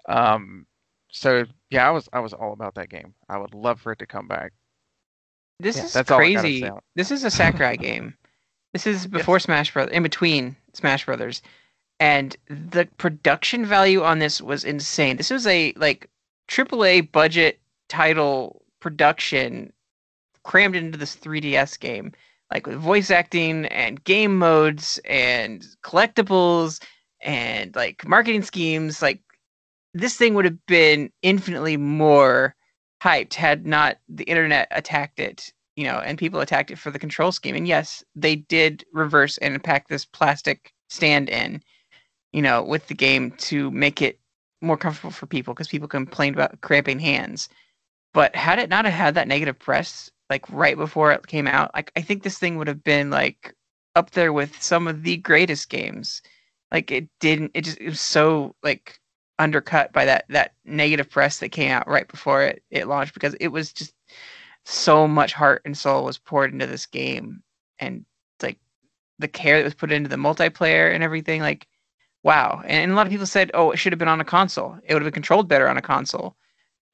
Um, 0.07 0.65
so 1.11 1.45
yeah, 1.69 1.88
I 1.88 1.91
was 1.91 2.10
I 2.14 2.19
was 2.19 2.34
all 2.34 2.53
about 2.53 2.76
that 2.76 2.90
game. 2.90 3.14
I 3.30 3.38
would 3.38 3.53
love 3.53 3.82
for 3.82 3.91
it 3.94 3.99
to 3.99 4.06
come 4.07 4.28
back. 4.28 4.53
This 5.60 5.76
Yeah, 5.76 5.84
is 5.84 5.94
that's 5.94 6.11
all 6.11 6.26
I 6.26 6.30
gotta 6.30 6.48
crazy. 6.48 6.61
say 6.61 6.68
on 6.69 6.78
it. 6.78 6.84
This 6.95 7.11
is 7.11 7.23
a 7.23 7.32
Sakurai 7.32 7.78
game. 7.78 8.15
This 8.73 8.88
is 8.88 9.07
before 9.07 9.40
Smash 9.40 9.73
Brothers, 9.73 9.94
in 9.94 10.03
between 10.03 10.56
Smash 10.73 11.06
Brothers, 11.06 11.41
and 11.99 12.36
the 12.48 12.88
production 12.98 13.65
value 13.65 14.03
on 14.03 14.19
this 14.19 14.41
was 14.41 14.64
insane. 14.64 15.18
This 15.18 15.30
was 15.30 15.45
a 15.48 15.73
like 15.76 16.10
AAA 16.48 17.02
budget 17.02 17.60
title 17.90 18.61
production 18.80 19.72
crammed 20.44 20.76
into 20.76 20.98
this 20.98 21.15
3DS 21.15 21.78
game, 21.78 22.14
like 22.52 22.65
with 22.68 22.78
voice 22.78 23.11
acting 23.11 23.65
and 23.68 24.03
game 24.03 24.38
modes 24.38 24.99
and 25.06 25.65
collectibles 25.84 26.82
and 27.22 27.76
like 27.76 28.07
marketing 28.07 28.41
schemes, 28.44 29.02
like 29.02 29.22
this 29.93 30.15
thing 30.15 30.34
would 30.34 30.45
have 30.45 30.65
been 30.68 31.11
infinitely 31.22 31.77
more 31.77 32.55
hyped 33.03 33.34
had 33.34 33.65
not 33.65 33.97
the 34.07 34.23
internet 34.26 34.68
attacked 34.72 35.19
it, 35.19 35.51
you 35.76 35.84
know, 35.84 35.99
and 35.99 36.18
people 36.18 36.39
attacked 36.39 36.72
it 36.72 36.77
for 36.77 36.91
the 36.91 36.99
control 36.99 37.31
scheme. 37.31 37.55
And 37.55 37.68
yes, 37.68 38.03
they 38.15 38.35
did 38.35 38.85
reverse 38.93 39.38
and 39.39 39.63
pack 39.63 39.88
this 39.88 40.05
plastic 40.05 40.72
stand 40.89 41.30
in, 41.30 41.63
you 42.31 42.41
know, 42.41 42.63
with 42.63 42.88
the 42.88 42.93
game 42.93 43.31
to 43.31 43.72
make 43.72 44.01
it 44.01 44.19
more 44.61 44.77
comfortable 44.77 45.11
for 45.11 45.26
people 45.26 45.53
because 45.53 45.68
people 45.68 45.88
complained 45.88 46.35
about 46.35 46.61
cramping 46.61 46.99
hands. 46.99 47.49
But 48.13 48.35
had 48.35 48.59
it 48.59 48.69
not 48.69 48.85
had 48.85 49.15
that 49.15 49.27
negative 49.27 49.57
press, 49.57 50.11
like 50.30 50.45
right 50.49 50.77
before 50.77 51.11
it 51.11 51.27
came 51.27 51.47
out, 51.47 51.72
like 51.73 51.91
I 51.95 52.01
think 52.01 52.23
this 52.23 52.38
thing 52.38 52.57
would 52.57 52.68
have 52.68 52.84
been 52.84 53.09
like 53.09 53.53
up 53.95 54.11
there 54.11 54.31
with 54.31 54.61
some 54.61 54.88
of 54.88 55.03
the 55.03 55.18
greatest 55.18 55.69
games. 55.69 56.22
Like 56.72 56.91
it 56.91 57.09
didn't. 57.19 57.51
It 57.53 57.61
just 57.61 57.80
it 57.80 57.89
was 57.89 58.01
so 58.01 58.55
like 58.63 59.01
undercut 59.41 59.91
by 59.91 60.05
that 60.05 60.26
that 60.30 60.53
negative 60.65 61.09
press 61.09 61.39
that 61.39 61.49
came 61.49 61.72
out 61.72 61.88
right 61.88 62.07
before 62.07 62.43
it 62.43 62.63
it 62.69 62.88
launched 62.88 63.13
because 63.13 63.35
it 63.39 63.47
was 63.47 63.73
just 63.73 63.93
so 64.65 65.07
much 65.07 65.34
heart 65.34 65.63
and 65.65 65.76
soul 65.76 66.05
was 66.05 66.19
poured 66.19 66.53
into 66.53 66.68
this 66.68 66.85
game. 66.85 67.41
And 67.80 68.05
like 68.43 68.59
the 69.18 69.27
care 69.27 69.57
that 69.57 69.63
was 69.63 69.73
put 69.73 69.91
into 69.91 70.09
the 70.09 70.15
multiplayer 70.15 70.93
and 70.93 71.03
everything 71.03 71.41
like 71.41 71.68
wow. 72.23 72.61
And, 72.63 72.84
and 72.84 72.91
a 72.91 72.95
lot 72.95 73.07
of 73.07 73.11
people 73.11 73.26
said 73.26 73.51
oh 73.55 73.72
it 73.72 73.77
should 73.77 73.93
have 73.93 73.99
been 73.99 74.07
on 74.07 74.22
a 74.22 74.26
console. 74.26 74.77
It 74.84 74.93
would 74.93 75.01
have 75.01 75.11
been 75.11 75.22
controlled 75.22 75.47
better 75.49 75.68
on 75.68 75.77
a 75.77 75.81
console 75.81 76.35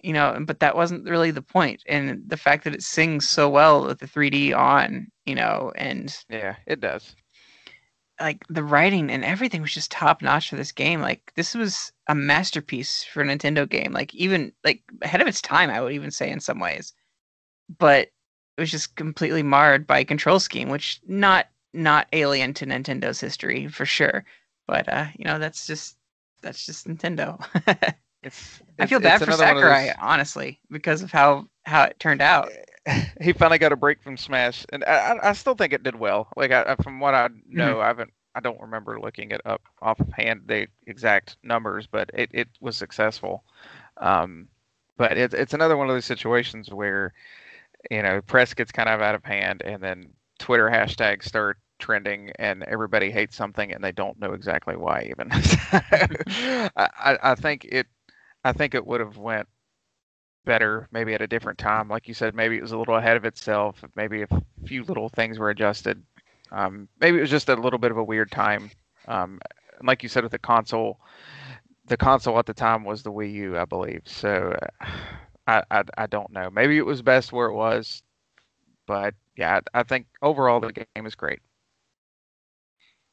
you 0.04 0.14
know 0.14 0.38
but 0.46 0.60
that 0.60 0.76
wasn't 0.76 1.10
really 1.10 1.32
the 1.32 1.42
point. 1.42 1.84
And 1.88 2.24
the 2.28 2.38
fact 2.38 2.64
that 2.64 2.76
it 2.76 2.84
sings 2.84 3.28
so 3.28 3.50
well 3.50 3.86
with 3.86 4.00
the 4.00 4.08
3d 4.08 4.56
on 4.58 5.08
you 5.26 5.36
know 5.36 5.74
and 5.76 6.16
yeah 6.30 6.56
it 6.66 6.80
does 6.80 7.16
like 8.20 8.44
the 8.50 8.64
writing 8.64 9.10
and 9.10 9.24
everything 9.24 9.62
was 9.62 9.74
just 9.74 9.92
top 9.92 10.22
notch 10.22 10.50
for 10.50 10.56
this 10.56 10.72
game. 10.72 11.02
Like 11.02 11.32
this 11.36 11.54
was 11.54 11.92
a 12.08 12.16
masterpiece 12.16 13.04
for 13.04 13.22
a 13.22 13.26
Nintendo 13.26 13.68
game. 13.68 13.92
Like 13.94 14.14
even 14.16 14.52
like 14.64 14.82
ahead 15.02 15.22
of 15.22 15.28
its 15.28 15.42
time, 15.42 15.70
I 15.70 15.82
would 15.82 15.94
even 15.94 16.12
say 16.12 16.30
in 16.30 16.40
some 16.40 16.60
ways. 16.60 16.94
But 17.78 18.10
it 18.58 18.62
was 18.62 18.72
just 18.72 18.96
completely 18.96 19.44
marred 19.44 19.86
by 19.86 20.04
control 20.04 20.40
scheme, 20.40 20.70
which 20.70 21.00
not 21.08 21.48
not 21.74 22.08
alien 22.14 22.54
to 22.56 22.66
Nintendo's 22.66 23.20
history 23.20 23.68
for 23.68 23.86
sure. 23.86 24.26
But 24.68 24.92
uh, 24.92 25.08
you 25.18 25.26
know, 25.26 25.40
that's 25.40 25.68
just 25.68 25.98
that's 26.42 26.66
just 26.66 26.88
Nintendo. 26.88 27.40
it's, 28.24 28.62
I 28.80 28.88
feel 28.88 29.00
bad 29.00 29.24
for 29.24 29.32
Sakurai, 29.32 29.88
those... 29.88 29.96
honestly, 30.00 30.60
because 30.72 31.02
of 31.02 31.12
how 31.12 31.48
how 31.68 31.84
it 31.84 32.00
turned 32.00 32.22
out. 32.22 32.50
he 33.22 33.34
finally 33.34 33.58
got 33.58 33.74
a 33.74 33.76
break 33.76 34.02
from 34.02 34.18
Smash, 34.18 34.66
and 34.72 34.84
I, 34.86 35.18
I 35.22 35.34
still 35.34 35.56
think 35.56 35.74
it 35.74 35.84
did 35.84 35.96
well. 35.96 36.30
Like 36.36 36.52
I, 36.52 36.76
from 36.82 37.00
what 37.00 37.14
I 37.14 37.28
know, 37.48 37.74
mm-hmm. 37.74 37.82
I 37.82 37.88
haven't, 37.88 38.14
I 38.34 38.40
don't 38.40 38.62
remember 38.62 39.00
looking 39.00 39.32
it 39.32 39.42
up 39.46 39.62
offhand 39.82 40.44
the 40.48 40.68
exact 40.86 41.38
numbers, 41.44 41.88
but 41.88 42.10
it, 42.14 42.30
it 42.34 42.48
was 42.62 42.78
successful. 42.78 43.44
Um, 43.98 44.48
but 44.96 45.18
it's 45.18 45.34
it's 45.34 45.54
another 45.54 45.76
one 45.78 45.90
of 45.90 45.96
those 45.96 46.06
situations 46.06 46.70
where, 46.70 47.14
you 47.92 48.02
know, 48.02 48.22
press 48.22 48.54
gets 48.54 48.72
kind 48.72 48.90
of 48.90 49.02
out 49.02 49.16
of 49.16 49.24
hand, 49.26 49.62
and 49.64 49.84
then 49.84 50.08
Twitter 50.40 50.70
hashtags 50.70 51.24
start 51.24 51.58
trending, 51.80 52.32
and 52.40 52.64
everybody 52.64 53.12
hates 53.12 53.36
something, 53.36 53.74
and 53.74 53.84
they 53.84 53.92
don't 53.92 54.20
know 54.20 54.32
exactly 54.32 54.78
why. 54.78 55.08
Even 55.10 55.30
I, 56.78 57.18
I 57.22 57.36
think 57.36 57.66
it, 57.66 57.88
I 58.46 58.54
think 58.54 58.74
it 58.74 58.88
would 58.88 59.02
have 59.02 59.18
went 59.18 59.48
better 60.48 60.88
maybe 60.92 61.14
at 61.14 61.22
a 61.22 61.28
different 61.28 61.60
time. 61.60 61.90
Like 61.90 62.08
you 62.08 62.16
said, 62.16 62.34
maybe 62.34 62.58
it 62.58 62.62
was 62.64 62.72
a 62.72 62.78
little 62.78 62.96
ahead 62.96 63.18
of 63.18 63.26
itself. 63.26 63.84
Maybe 63.96 64.24
a 64.24 64.28
few 64.66 64.84
little 64.84 65.10
things 65.10 65.38
were 65.38 65.52
adjusted. 65.52 66.02
Um, 66.52 66.88
maybe 67.00 67.18
it 67.18 67.22
was 67.22 67.30
just 67.30 67.50
a 67.50 67.56
little 67.56 67.78
bit 67.78 67.92
of 67.92 67.98
a 67.98 68.04
weird 68.04 68.32
time. 68.32 68.72
Um, 69.08 69.40
like 69.84 70.02
you 70.02 70.10
said 70.10 70.24
with 70.24 70.32
the 70.32 70.40
console, 70.40 71.00
the 71.86 71.98
console 71.98 72.40
at 72.40 72.48
the 72.48 72.54
time 72.54 72.84
was 72.84 73.04
the 73.04 73.12
Wii 73.12 73.34
U, 73.34 73.58
I 73.58 73.66
believe. 73.66 74.02
So 74.06 74.58
I, 75.48 75.62
I, 75.70 75.84
I 75.98 76.08
don't 76.08 76.32
know. 76.32 76.50
Maybe 76.50 76.78
it 76.78 76.86
was 76.86 77.02
best 77.02 77.32
where 77.32 77.48
it 77.48 77.54
was, 77.54 78.02
but 78.88 79.14
yeah, 79.38 79.60
I, 79.74 79.82
I 79.82 79.84
think 79.84 80.08
overall 80.22 80.60
the 80.60 80.72
game 80.72 81.06
is 81.06 81.16
great. 81.16 81.40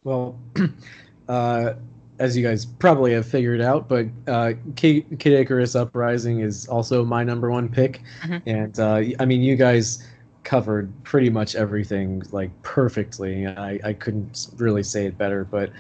Well, 0.05 0.39
uh, 1.29 1.75
as 2.19 2.37
you 2.37 2.43
guys 2.43 2.65
probably 2.65 3.13
have 3.13 3.27
figured 3.27 3.61
out, 3.61 3.89
but 3.89 4.07
uh, 4.27 4.53
Kid, 4.77 5.05
Icarus 5.19 5.75
Uprising 5.75 6.41
is 6.41 6.67
also 6.69 7.05
my 7.05 7.25
number 7.25 7.51
one 7.51 7.69
pick, 7.69 8.03
mm-hmm. 8.23 8.49
and 8.49 8.79
uh, 8.79 9.03
I 9.19 9.25
mean, 9.25 9.43
you 9.43 9.57
guys 9.57 10.07
covered 10.45 10.93
pretty 11.05 11.31
much 11.31 11.55
everything 11.55 12.23
like 12.31 12.51
perfectly. 12.63 13.47
I, 13.47 13.81
I 13.83 13.93
couldn't 13.95 14.49
really 14.57 14.83
say 14.83 15.07
it 15.07 15.19
better, 15.19 15.45
but 15.45 15.71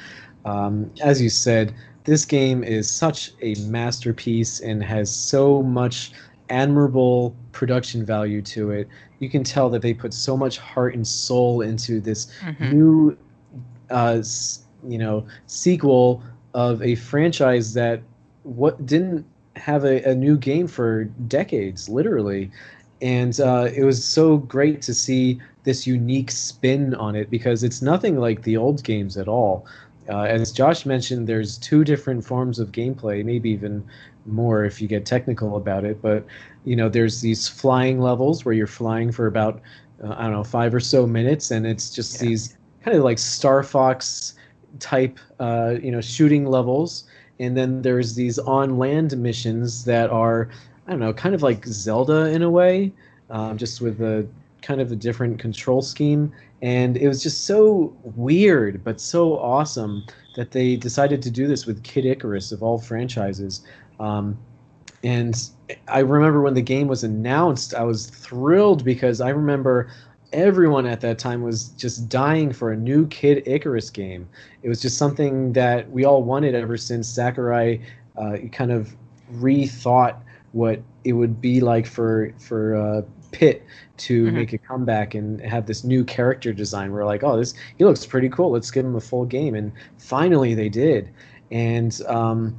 um, 0.45 0.91
as 1.03 1.21
you 1.21 1.29
said, 1.29 1.75
this 2.05 2.25
game 2.25 2.65
is 2.65 2.91
such 2.91 3.33
a 3.41 3.55
masterpiece 3.61 4.61
and 4.61 4.83
has 4.83 5.15
so 5.15 5.63
much 5.63 6.13
admirable 6.51 7.35
production 7.53 8.05
value 8.05 8.43
to 8.43 8.71
it. 8.71 8.89
You 9.21 9.31
can 9.31 9.45
tell 9.45 9.71
that 9.71 9.83
they 9.83 9.95
put 9.95 10.13
so 10.13 10.37
much 10.37 10.59
heart 10.59 10.95
and 10.95 11.07
soul 11.07 11.63
into 11.63 12.01
this 12.01 12.27
mm-hmm. 12.41 12.71
new 12.71 13.19
uh, 13.91 14.23
you 14.87 14.99
know 14.99 15.27
sequel 15.47 16.23
of 16.55 16.81
a 16.83 16.95
franchise 16.95 17.75
that 17.75 18.01
what 18.45 18.85
didn't 18.87 19.27
have 19.57 19.85
a, 19.85 20.03
a 20.03 20.15
new 20.15 20.37
game 20.37 20.67
for 20.67 21.05
decades, 21.05 21.89
literally. 21.89 22.51
And 23.01 23.39
uh, 23.41 23.69
it 23.75 23.85
was 23.85 24.05
so 24.05 24.39
great 24.39 24.83
to 24.83 24.95
see 24.95 25.41
this 25.65 25.87
unique 25.87 26.31
spin 26.31 26.95
on 26.95 27.17
it 27.17 27.31
because 27.31 27.63
it's 27.63 27.83
nothing 27.83 28.19
like 28.19 28.43
the 28.43 28.57
old 28.57 28.83
games 28.85 29.17
at 29.17 29.29
all. 29.29 29.67
Uh, 30.09 30.23
as 30.23 30.53
Josh 30.53 30.85
mentioned, 30.85 31.27
there's 31.27 31.57
two 31.59 31.85
different 31.85 32.25
forms 32.25 32.59
of 32.59 32.73
gameplay, 32.73 33.25
maybe 33.25 33.51
even 33.51 33.83
more 34.27 34.65
if 34.65 34.81
you 34.81 34.89
get 34.89 35.07
technical 35.07 35.57
about 35.57 35.85
it. 35.85 36.01
But 36.03 36.25
you 36.65 36.77
know, 36.77 36.89
there's 36.89 37.21
these 37.21 37.49
flying 37.49 38.01
levels 38.01 38.45
where 38.45 38.55
you're 38.55 38.67
flying 38.67 39.13
for 39.13 39.27
about 39.27 39.61
uh, 40.03 40.15
I 40.17 40.25
don't 40.25 40.33
know 40.33 40.45
five 40.45 40.75
or 40.75 40.81
so 40.81 41.07
minutes, 41.07 41.51
and 41.51 41.67
it's 41.67 41.91
just 41.91 42.21
yeah. 42.21 42.29
these 42.29 42.57
kind 42.83 42.97
of 42.97 43.03
like 43.03 43.19
Star 43.19 43.63
Fox 43.63 44.35
type, 44.81 45.19
uh, 45.41 45.75
you 45.83 45.91
know, 45.91 46.01
shooting 46.01 46.47
levels, 46.47 47.05
and 47.39 47.57
then 47.57 47.83
there's 47.83 48.15
these 48.15 48.39
on 48.39 48.79
land 48.79 49.17
missions 49.17 49.85
that 49.85 50.11
are, 50.11 50.49
I 50.87 50.91
don't 50.91 51.01
know, 51.01 51.13
kind 51.13 51.35
of 51.35 51.43
like 51.43 51.67
Zelda 51.67 52.27
in 52.27 52.43
a 52.43 52.51
way, 52.51 52.93
um, 53.31 53.59
just 53.59 53.81
with 53.81 54.01
a 54.01 54.27
kind 54.63 54.81
of 54.81 54.93
a 54.93 54.97
different 54.97 55.39
control 55.39 55.83
scheme. 55.83 56.33
And 56.63 56.97
it 56.97 57.09
was 57.09 57.23
just 57.23 57.45
so 57.45 57.95
weird, 58.17 58.83
but 58.83 59.01
so 59.01 59.39
awesome 59.39 60.05
that 60.37 60.53
they 60.53 60.77
decided 60.77 61.21
to 61.23 61.31
do 61.31 61.47
this 61.47 61.67
with 61.67 61.83
Kid 61.83 62.07
Icarus 62.07 62.53
of 62.53 62.63
all 62.63 62.79
franchises. 62.79 63.63
Um, 64.01 64.39
and 65.03 65.51
I 65.89 65.99
remember 65.99 66.41
when 66.41 66.55
the 66.55 66.63
game 66.63 66.89
was 66.89 67.05
announced, 67.05 67.75
I 67.75 67.85
was 67.85 68.07
thrilled 68.07 68.85
because 68.85 69.21
I 69.21 69.29
remember 69.29 69.91
everyone 70.35 70.87
at 70.87 71.01
that 71.01 71.19
time 71.19 71.43
was 71.43 71.69
just 71.71 72.09
dying 72.09 72.53
for 72.53 72.73
a 72.73 72.77
new 72.77 73.07
Kid 73.07 73.47
Icarus 73.47 73.89
game. 73.89 74.29
It 74.63 74.69
was 74.69 74.83
just 74.83 74.99
something 74.99 75.53
that 75.55 75.91
we 75.91 76.05
all 76.05 76.23
wanted 76.23 76.55
ever 76.55 76.77
since 76.77 77.09
Sakurai 77.09 77.81
uh, 78.17 78.37
kind 78.53 78.73
of 78.73 78.95
rethought 79.35 80.21
what 80.53 80.81
it 81.05 81.15
would 81.15 81.41
be 81.41 81.61
like 81.61 81.87
for 81.87 82.33
for 82.39 82.77
uh, 82.77 83.03
Pit 83.33 83.65
to 83.97 84.27
mm-hmm. 84.27 84.37
make 84.37 84.53
a 84.53 84.59
comeback 84.59 85.15
and 85.15 85.41
have 85.41 85.67
this 85.67 85.83
new 85.83 86.05
character 86.05 86.53
design. 86.53 86.93
We're 86.93 87.05
like, 87.05 87.25
oh, 87.25 87.37
this 87.37 87.55
he 87.79 87.85
looks 87.85 88.07
pretty 88.07 88.29
cool. 88.29 88.51
Let's 88.51 88.71
give 88.71 88.85
him 88.85 88.97
a 88.97 89.01
full 89.01 89.25
game, 89.25 89.55
and 89.55 89.73
finally 89.99 90.55
they 90.55 90.69
did. 90.69 91.11
And 91.51 92.01
um, 92.07 92.59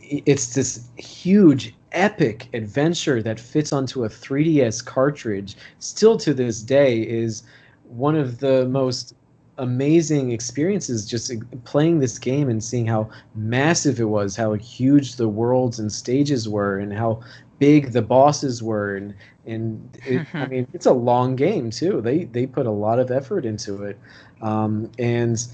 it's 0.00 0.54
this 0.54 0.88
huge 0.96 1.74
epic 1.92 2.48
adventure 2.52 3.22
that 3.22 3.40
fits 3.40 3.72
onto 3.72 4.04
a 4.04 4.08
3DS 4.08 4.84
cartridge 4.84 5.56
still 5.78 6.16
to 6.18 6.34
this 6.34 6.62
day 6.62 7.00
is 7.00 7.42
one 7.88 8.16
of 8.16 8.38
the 8.38 8.68
most 8.68 9.14
amazing 9.58 10.30
experiences 10.30 11.04
just 11.04 11.32
playing 11.64 11.98
this 11.98 12.18
game 12.18 12.48
and 12.48 12.62
seeing 12.62 12.86
how 12.86 13.08
massive 13.34 13.98
it 13.98 14.04
was 14.04 14.36
how 14.36 14.52
huge 14.54 15.16
the 15.16 15.28
worlds 15.28 15.78
and 15.80 15.90
stages 15.90 16.48
were 16.48 16.78
and 16.78 16.92
how 16.92 17.20
big 17.58 17.92
the 17.92 18.02
bosses 18.02 18.62
were 18.62 18.96
and 18.96 19.14
and 19.48 19.98
it, 20.06 20.26
I 20.34 20.46
mean 20.46 20.66
it's 20.72 20.86
a 20.86 20.92
long 20.92 21.34
game 21.34 21.70
too. 21.70 22.00
They 22.00 22.24
they 22.24 22.46
put 22.46 22.66
a 22.66 22.70
lot 22.70 22.98
of 22.98 23.10
effort 23.10 23.44
into 23.44 23.82
it. 23.84 23.98
Um, 24.40 24.90
and 24.98 25.44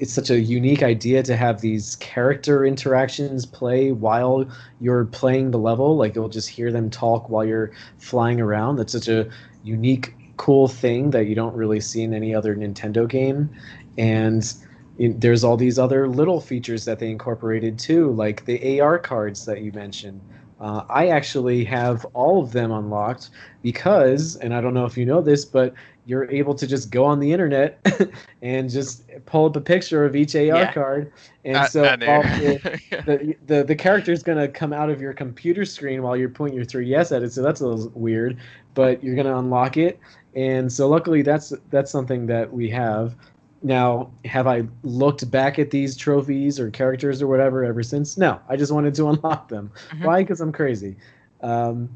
it's 0.00 0.14
such 0.14 0.30
a 0.30 0.40
unique 0.40 0.82
idea 0.82 1.22
to 1.22 1.36
have 1.36 1.60
these 1.60 1.96
character 1.96 2.64
interactions 2.64 3.44
play 3.44 3.92
while 3.92 4.46
you're 4.80 5.04
playing 5.04 5.50
the 5.50 5.58
level. 5.58 5.94
Like 5.94 6.14
you'll 6.14 6.30
just 6.30 6.48
hear 6.48 6.72
them 6.72 6.88
talk 6.88 7.28
while 7.28 7.44
you're 7.44 7.70
flying 7.98 8.40
around. 8.40 8.76
That's 8.76 8.94
such 8.94 9.08
a 9.08 9.28
unique, 9.62 10.14
cool 10.38 10.68
thing 10.68 11.10
that 11.10 11.26
you 11.26 11.34
don't 11.34 11.54
really 11.54 11.80
see 11.80 12.02
in 12.02 12.14
any 12.14 12.34
other 12.34 12.56
Nintendo 12.56 13.06
game. 13.06 13.50
And 13.98 14.50
there's 14.98 15.44
all 15.44 15.58
these 15.58 15.78
other 15.78 16.08
little 16.08 16.40
features 16.40 16.86
that 16.86 16.98
they 16.98 17.10
incorporated 17.10 17.78
too, 17.78 18.10
like 18.12 18.46
the 18.46 18.80
AR 18.80 18.98
cards 18.98 19.44
that 19.44 19.60
you 19.60 19.70
mentioned. 19.72 20.22
Uh, 20.60 20.84
I 20.88 21.08
actually 21.08 21.64
have 21.64 22.06
all 22.12 22.42
of 22.42 22.52
them 22.52 22.70
unlocked 22.70 23.30
because, 23.62 24.36
and 24.36 24.54
I 24.54 24.60
don't 24.62 24.74
know 24.74 24.84
if 24.84 24.96
you 24.96 25.06
know 25.06 25.22
this, 25.22 25.44
but 25.44 25.74
you're 26.06 26.30
able 26.30 26.54
to 26.54 26.66
just 26.66 26.90
go 26.90 27.04
on 27.04 27.20
the 27.20 27.32
internet 27.32 27.86
and 28.42 28.68
just 28.68 29.04
pull 29.30 29.46
up 29.46 29.54
a 29.56 29.60
picture 29.60 30.04
of 30.04 30.16
each 30.16 30.34
AR 30.34 30.42
Yeah. 30.42 30.72
card, 30.72 31.12
and 31.44 31.56
I- 31.56 31.66
so 31.66 31.84
all 31.84 31.96
the, 32.22 32.80
the 33.06 33.36
the 33.46 33.64
the 33.64 33.76
character 33.76 34.12
is 34.12 34.22
gonna 34.22 34.48
come 34.48 34.72
out 34.72 34.90
of 34.90 35.00
your 35.00 35.12
computer 35.12 35.64
screen 35.64 36.02
while 36.02 36.16
you're 36.16 36.28
pointing 36.28 36.56
your 36.56 36.66
3ds 36.66 37.14
at 37.16 37.22
it. 37.22 37.32
So 37.32 37.42
that's 37.42 37.60
a 37.60 37.66
little 37.66 37.90
weird, 37.94 38.36
but 38.74 39.02
you're 39.02 39.14
gonna 39.16 39.36
unlock 39.38 39.76
it, 39.76 39.98
and 40.34 40.70
so 40.72 40.88
luckily 40.88 41.22
that's 41.22 41.52
that's 41.70 41.90
something 41.90 42.26
that 42.26 42.52
we 42.52 42.68
have. 42.70 43.14
Now, 43.62 44.10
have 44.24 44.46
I 44.46 44.66
looked 44.84 45.30
back 45.30 45.58
at 45.58 45.70
these 45.70 45.94
trophies 45.94 46.58
or 46.58 46.70
characters 46.70 47.20
or 47.20 47.26
whatever 47.26 47.62
ever 47.64 47.82
since? 47.82 48.16
No, 48.16 48.40
I 48.48 48.56
just 48.56 48.72
wanted 48.72 48.94
to 48.96 49.08
unlock 49.10 49.48
them. 49.48 49.70
Mhm. 49.90 50.04
Why? 50.06 50.22
Because 50.22 50.40
I'm 50.40 50.50
crazy. 50.52 50.96
Um, 51.42 51.88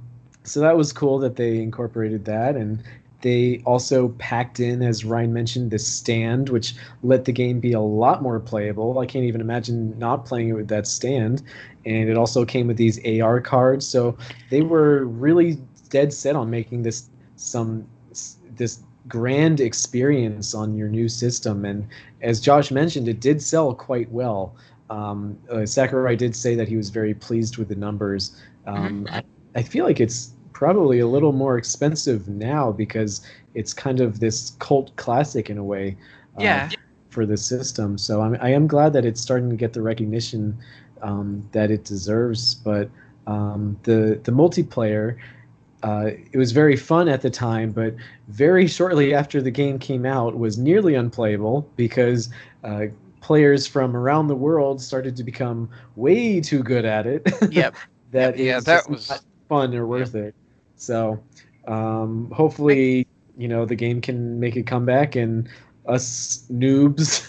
so 0.44 0.60
that 0.60 0.76
was 0.76 0.92
cool 0.92 1.18
that 1.20 1.36
they 1.36 1.62
incorporated 1.62 2.24
that, 2.26 2.54
and 2.54 2.82
they 3.24 3.62
also 3.64 4.10
packed 4.18 4.60
in, 4.60 4.82
as 4.82 5.02
Ryan 5.02 5.32
mentioned, 5.32 5.70
the 5.70 5.78
stand, 5.78 6.50
which 6.50 6.74
let 7.02 7.24
the 7.24 7.32
game 7.32 7.58
be 7.58 7.72
a 7.72 7.80
lot 7.80 8.20
more 8.20 8.38
playable. 8.38 8.98
I 8.98 9.06
can't 9.06 9.24
even 9.24 9.40
imagine 9.40 9.98
not 9.98 10.26
playing 10.26 10.50
it 10.50 10.52
with 10.52 10.68
that 10.68 10.86
stand. 10.86 11.42
And 11.86 12.10
it 12.10 12.18
also 12.18 12.44
came 12.44 12.66
with 12.66 12.76
these 12.76 13.00
AR 13.06 13.40
cards, 13.40 13.88
so 13.88 14.14
they 14.50 14.60
were 14.60 15.06
really 15.06 15.56
dead 15.88 16.12
set 16.12 16.36
on 16.36 16.50
making 16.50 16.82
this 16.82 17.08
some 17.36 17.86
this 18.56 18.80
grand 19.08 19.58
experience 19.58 20.54
on 20.54 20.76
your 20.76 20.88
new 20.88 21.08
system. 21.08 21.64
And 21.64 21.88
as 22.20 22.40
Josh 22.40 22.70
mentioned, 22.70 23.08
it 23.08 23.20
did 23.20 23.40
sell 23.40 23.74
quite 23.74 24.12
well. 24.12 24.54
Um, 24.90 25.38
uh, 25.50 25.64
Sakurai 25.64 26.14
did 26.14 26.36
say 26.36 26.54
that 26.56 26.68
he 26.68 26.76
was 26.76 26.90
very 26.90 27.14
pleased 27.14 27.56
with 27.56 27.68
the 27.68 27.74
numbers. 27.74 28.38
Um, 28.66 29.08
I, 29.10 29.22
I 29.54 29.62
feel 29.62 29.86
like 29.86 29.98
it's 29.98 30.33
probably 30.54 31.00
a 31.00 31.06
little 31.06 31.32
more 31.32 31.58
expensive 31.58 32.26
now 32.28 32.72
because 32.72 33.20
it's 33.54 33.74
kind 33.74 34.00
of 34.00 34.20
this 34.20 34.52
cult 34.60 34.94
classic 34.96 35.50
in 35.50 35.58
a 35.58 35.64
way. 35.64 35.96
uh, 36.38 36.42
Yeah. 36.42 36.70
For 37.10 37.26
the 37.26 37.36
system, 37.36 37.96
so 37.96 38.22
I'm, 38.22 38.36
I 38.40 38.48
am 38.50 38.66
glad 38.66 38.92
that 38.94 39.04
it's 39.04 39.20
starting 39.20 39.48
to 39.50 39.54
get 39.54 39.72
the 39.72 39.80
recognition 39.82 40.56
um, 41.00 41.48
that 41.52 41.70
it 41.70 41.84
deserves. 41.84 42.56
But 42.56 42.88
um, 43.28 43.78
the 43.84 44.18
the 44.24 44.32
multiplayer, 44.32 45.16
uh, 45.84 46.06
it 46.32 46.36
was 46.36 46.50
very 46.50 46.76
fun 46.76 47.08
at 47.08 47.22
the 47.22 47.30
time, 47.30 47.70
but 47.70 47.94
very 48.26 48.66
shortly 48.78 49.14
after 49.14 49.40
the 49.40 49.52
game 49.52 49.78
came 49.78 50.04
out, 50.04 50.36
was 50.36 50.58
nearly 50.58 50.96
unplayable 50.96 51.70
because 51.76 52.30
uh, 52.64 52.86
players 53.20 53.64
from 53.64 53.94
around 53.96 54.26
the 54.26 54.34
world 54.34 54.80
started 54.82 55.14
to 55.16 55.22
become 55.22 55.68
way 55.94 56.40
too 56.40 56.64
good 56.64 56.84
at 56.84 57.06
it. 57.06 57.22
Yep. 57.52 57.76
that 58.10 58.36
Yeah, 58.38 58.58
that 58.58 58.90
was- 58.90 59.08
not 59.08 59.22
fun 59.48 59.72
or 59.76 59.86
worth 59.86 60.16
it. 60.16 60.34
So 60.76 61.22
um, 61.66 62.30
hopefully, 62.30 63.06
you 63.36 63.48
know, 63.48 63.64
the 63.64 63.74
game 63.74 64.00
can 64.00 64.38
make 64.38 64.56
a 64.56 64.62
comeback 64.62 65.16
and 65.16 65.48
us 65.86 66.46
noobs 66.50 67.22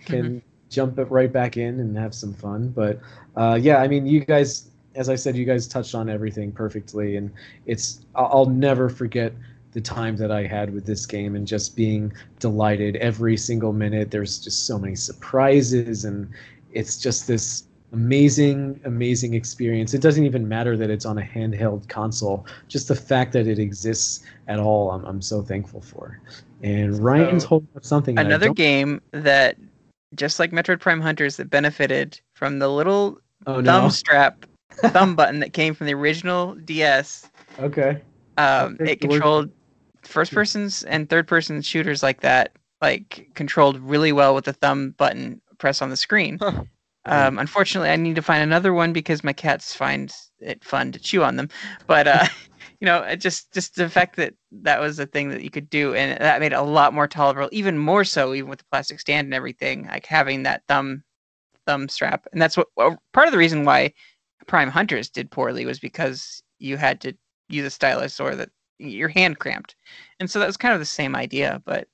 can 0.04 0.42
jump 0.68 0.98
it 0.98 1.10
right 1.10 1.32
back 1.32 1.56
in 1.56 1.80
and 1.80 1.96
have 1.96 2.14
some 2.14 2.32
fun. 2.32 2.68
But 2.68 3.00
uh, 3.36 3.58
yeah, 3.60 3.78
I 3.78 3.88
mean, 3.88 4.06
you 4.06 4.20
guys, 4.24 4.70
as 4.94 5.08
I 5.08 5.14
said, 5.14 5.36
you 5.36 5.44
guys 5.44 5.68
touched 5.68 5.94
on 5.94 6.08
everything 6.08 6.52
perfectly, 6.52 7.16
and 7.16 7.30
it's 7.66 8.04
I'll, 8.14 8.30
I'll 8.32 8.46
never 8.46 8.88
forget 8.88 9.32
the 9.72 9.80
time 9.80 10.16
that 10.16 10.30
I 10.30 10.46
had 10.46 10.72
with 10.72 10.84
this 10.84 11.06
game 11.06 11.34
and 11.34 11.46
just 11.46 11.74
being 11.76 12.12
delighted 12.38 12.96
every 12.96 13.36
single 13.36 13.72
minute. 13.72 14.10
There's 14.10 14.38
just 14.38 14.66
so 14.66 14.78
many 14.78 14.96
surprises, 14.96 16.04
and 16.04 16.28
it's 16.72 16.98
just 16.98 17.26
this 17.26 17.64
amazing, 17.92 18.80
amazing 18.84 19.34
experience. 19.34 19.94
It 19.94 20.00
doesn't 20.02 20.24
even 20.24 20.48
matter 20.48 20.76
that 20.76 20.90
it's 20.90 21.04
on 21.06 21.18
a 21.18 21.22
handheld 21.22 21.88
console; 21.88 22.46
just 22.68 22.88
the 22.88 22.94
fact 22.96 23.32
that 23.32 23.46
it 23.46 23.58
exists 23.58 24.24
at 24.48 24.58
all, 24.58 24.90
I'm, 24.90 25.04
I'm 25.04 25.22
so 25.22 25.42
thankful 25.42 25.80
for. 25.80 26.20
And 26.62 26.98
Ryan's 26.98 27.42
So, 27.42 27.48
holding 27.48 27.68
up 27.76 27.84
something. 27.84 28.18
Another 28.18 28.46
don't- 28.46 28.56
game 28.56 29.02
that, 29.12 29.56
just 30.14 30.38
like 30.38 30.50
Metroid 30.52 30.80
Prime 30.80 31.00
Hunters, 31.00 31.36
that 31.36 31.50
benefited 31.50 32.20
from 32.34 32.58
the 32.58 32.68
little 32.68 33.18
Oh 33.46 33.60
no. 33.60 33.80
thumb 33.80 33.90
strap, 33.90 34.46
thumb 34.76 35.16
button 35.16 35.40
that 35.40 35.52
came 35.52 35.74
from 35.74 35.86
the 35.86 35.94
original 35.94 36.54
DS. 36.54 37.28
Okay. 37.58 38.00
Um, 38.38 38.76
it 38.80 39.00
controlled 39.00 39.50
first 40.02 40.32
persons 40.32 40.82
and 40.84 41.08
third 41.08 41.26
person 41.28 41.60
shooters 41.62 42.02
like 42.02 42.20
that, 42.20 42.52
like 42.80 43.28
controlled 43.34 43.78
really 43.80 44.12
well 44.12 44.34
with 44.34 44.44
the 44.46 44.52
thumb 44.52 44.90
button 44.96 45.40
pressed 45.58 45.82
on 45.82 45.90
the 45.90 45.96
screen. 45.96 46.38
Huh. 46.40 46.64
Um, 47.04 47.38
unfortunately, 47.38 47.90
I 47.90 47.96
need 47.96 48.14
to 48.14 48.22
find 48.22 48.42
another 48.42 48.72
one 48.72 48.92
because 48.92 49.24
my 49.24 49.32
cats 49.32 49.74
find 49.74 50.14
it 50.38 50.62
fun 50.64 50.92
to 50.92 51.00
chew 51.00 51.24
on 51.24 51.36
them. 51.36 51.48
But 51.86 52.06
uh, 52.06 52.26
you 52.80 52.86
know, 52.86 53.02
it 53.02 53.16
just 53.16 53.52
just 53.52 53.76
the 53.76 53.88
fact 53.88 54.16
that 54.16 54.34
that 54.50 54.80
was 54.80 54.98
a 54.98 55.06
thing 55.06 55.28
that 55.30 55.42
you 55.42 55.50
could 55.50 55.70
do, 55.70 55.94
and 55.94 56.20
that 56.20 56.40
made 56.40 56.52
it 56.52 56.56
a 56.56 56.62
lot 56.62 56.94
more 56.94 57.08
tolerable, 57.08 57.48
even 57.52 57.78
more 57.78 58.04
so, 58.04 58.34
even 58.34 58.50
with 58.50 58.60
the 58.60 58.64
plastic 58.70 59.00
stand 59.00 59.26
and 59.26 59.34
everything, 59.34 59.86
like 59.86 60.06
having 60.06 60.42
that 60.42 60.62
thumb 60.68 61.02
thumb 61.66 61.88
strap. 61.88 62.26
And 62.32 62.40
that's 62.40 62.56
what 62.56 62.68
well, 62.76 63.00
part 63.12 63.26
of 63.26 63.32
the 63.32 63.38
reason 63.38 63.64
why 63.64 63.92
Prime 64.46 64.70
Hunters 64.70 65.08
did 65.08 65.30
poorly 65.30 65.64
was 65.64 65.78
because 65.78 66.42
you 66.58 66.76
had 66.76 67.00
to 67.02 67.14
use 67.48 67.66
a 67.66 67.70
stylus 67.70 68.20
or 68.20 68.34
that 68.34 68.50
your 68.78 69.08
hand 69.08 69.38
cramped, 69.38 69.76
and 70.20 70.30
so 70.30 70.38
that 70.38 70.46
was 70.46 70.56
kind 70.56 70.74
of 70.74 70.80
the 70.80 70.86
same 70.86 71.16
idea. 71.16 71.62
But 71.64 71.88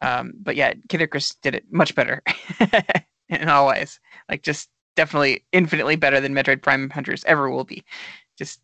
um, 0.00 0.32
but 0.42 0.56
yeah, 0.56 0.74
Kid 0.88 1.02
Icarus 1.02 1.34
did 1.42 1.54
it 1.54 1.64
much 1.70 1.94
better 1.94 2.22
in 3.28 3.48
all 3.48 3.68
ways. 3.68 4.00
Like 4.28 4.42
just 4.42 4.68
definitely 4.96 5.44
infinitely 5.52 5.96
better 5.96 6.20
than 6.20 6.34
Metroid 6.34 6.62
Prime 6.62 6.90
Hunters 6.90 7.24
ever 7.24 7.50
will 7.50 7.64
be. 7.64 7.84
Just 8.38 8.60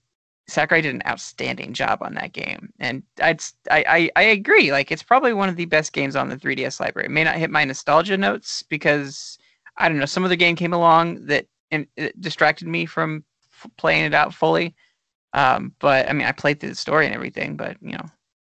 Sakurai 0.49 0.83
did 0.83 0.95
an 0.95 1.03
outstanding 1.07 1.73
job 1.73 2.03
on 2.03 2.15
that 2.15 2.33
game, 2.33 2.73
and 2.81 3.03
I'd 3.23 3.41
I, 3.71 3.85
I 3.87 4.11
I 4.17 4.23
agree. 4.23 4.73
Like 4.73 4.91
it's 4.91 5.03
probably 5.03 5.33
one 5.33 5.49
of 5.49 5.57
the 5.57 5.67
best 5.67 5.93
games 5.93 6.17
on 6.17 6.29
the 6.29 6.37
3DS 6.37 6.81
library. 6.81 7.07
It 7.07 7.13
may 7.13 7.25
not 7.25 7.37
hit 7.37 7.51
my 7.51 7.65
nostalgia 7.65 8.17
notes 8.17 8.63
because 8.65 9.39
I 9.77 9.89
don't 9.89 9.99
know 9.99 10.07
some 10.07 10.25
other 10.25 10.37
game 10.37 10.57
came 10.57 10.73
along 10.73 11.27
that 11.27 11.47
and 11.71 11.87
it 11.97 12.21
distracted 12.21 12.67
me 12.67 12.85
from 12.85 13.25
f- 13.53 13.71
playing 13.77 14.05
it 14.05 14.15
out 14.15 14.35
fully. 14.35 14.75
Um, 15.33 15.73
but 15.79 16.09
I 16.09 16.13
mean, 16.13 16.27
I 16.27 16.33
played 16.33 16.59
through 16.59 16.71
the 16.71 16.75
story 16.75 17.07
and 17.07 17.15
everything, 17.15 17.57
but 17.57 17.77
you 17.81 17.93
know, 17.93 18.07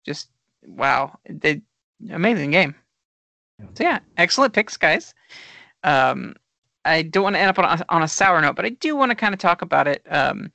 just 0.06 0.30
wow, 0.66 1.18
they 1.30 1.62
amazing 2.10 2.52
game. 2.52 2.76
So 3.76 3.84
yeah, 3.84 4.00
excellent 4.18 4.54
picks, 4.54 4.78
guys. 4.78 5.14
Um, 5.84 6.36
I 6.86 7.04
don't 7.04 7.24
want 7.24 7.36
to 7.36 7.40
end 7.40 7.50
up 7.50 7.60
on 7.60 7.80
a, 7.80 7.86
on 7.90 8.04
a 8.04 8.08
sour 8.08 8.42
note, 8.42 8.56
but 8.56 8.66
I 8.66 8.70
do 8.70 8.96
want 8.96 9.12
to 9.12 9.16
kind 9.16 9.34
of 9.34 9.40
talk 9.40 9.62
about 9.62 9.88
it. 9.88 10.04
Um, 10.10 10.52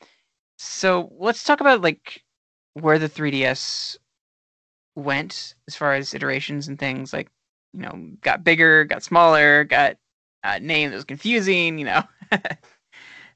so 0.58 1.12
let's 1.18 1.44
talk 1.44 1.60
about 1.60 1.82
like 1.82 2.22
where 2.74 2.98
the 2.98 3.08
3DS 3.08 3.96
went 4.96 5.54
as 5.68 5.76
far 5.76 5.94
as 5.94 6.14
iterations 6.14 6.68
and 6.68 6.78
things. 6.78 7.12
Like, 7.12 7.30
you 7.72 7.80
know, 7.80 8.10
got 8.22 8.44
bigger, 8.44 8.84
got 8.84 9.02
smaller, 9.02 9.64
got 9.64 9.96
a 10.42 10.58
name 10.60 10.90
that 10.90 10.96
was 10.96 11.04
confusing. 11.04 11.78
You 11.78 11.84
know, 11.84 12.02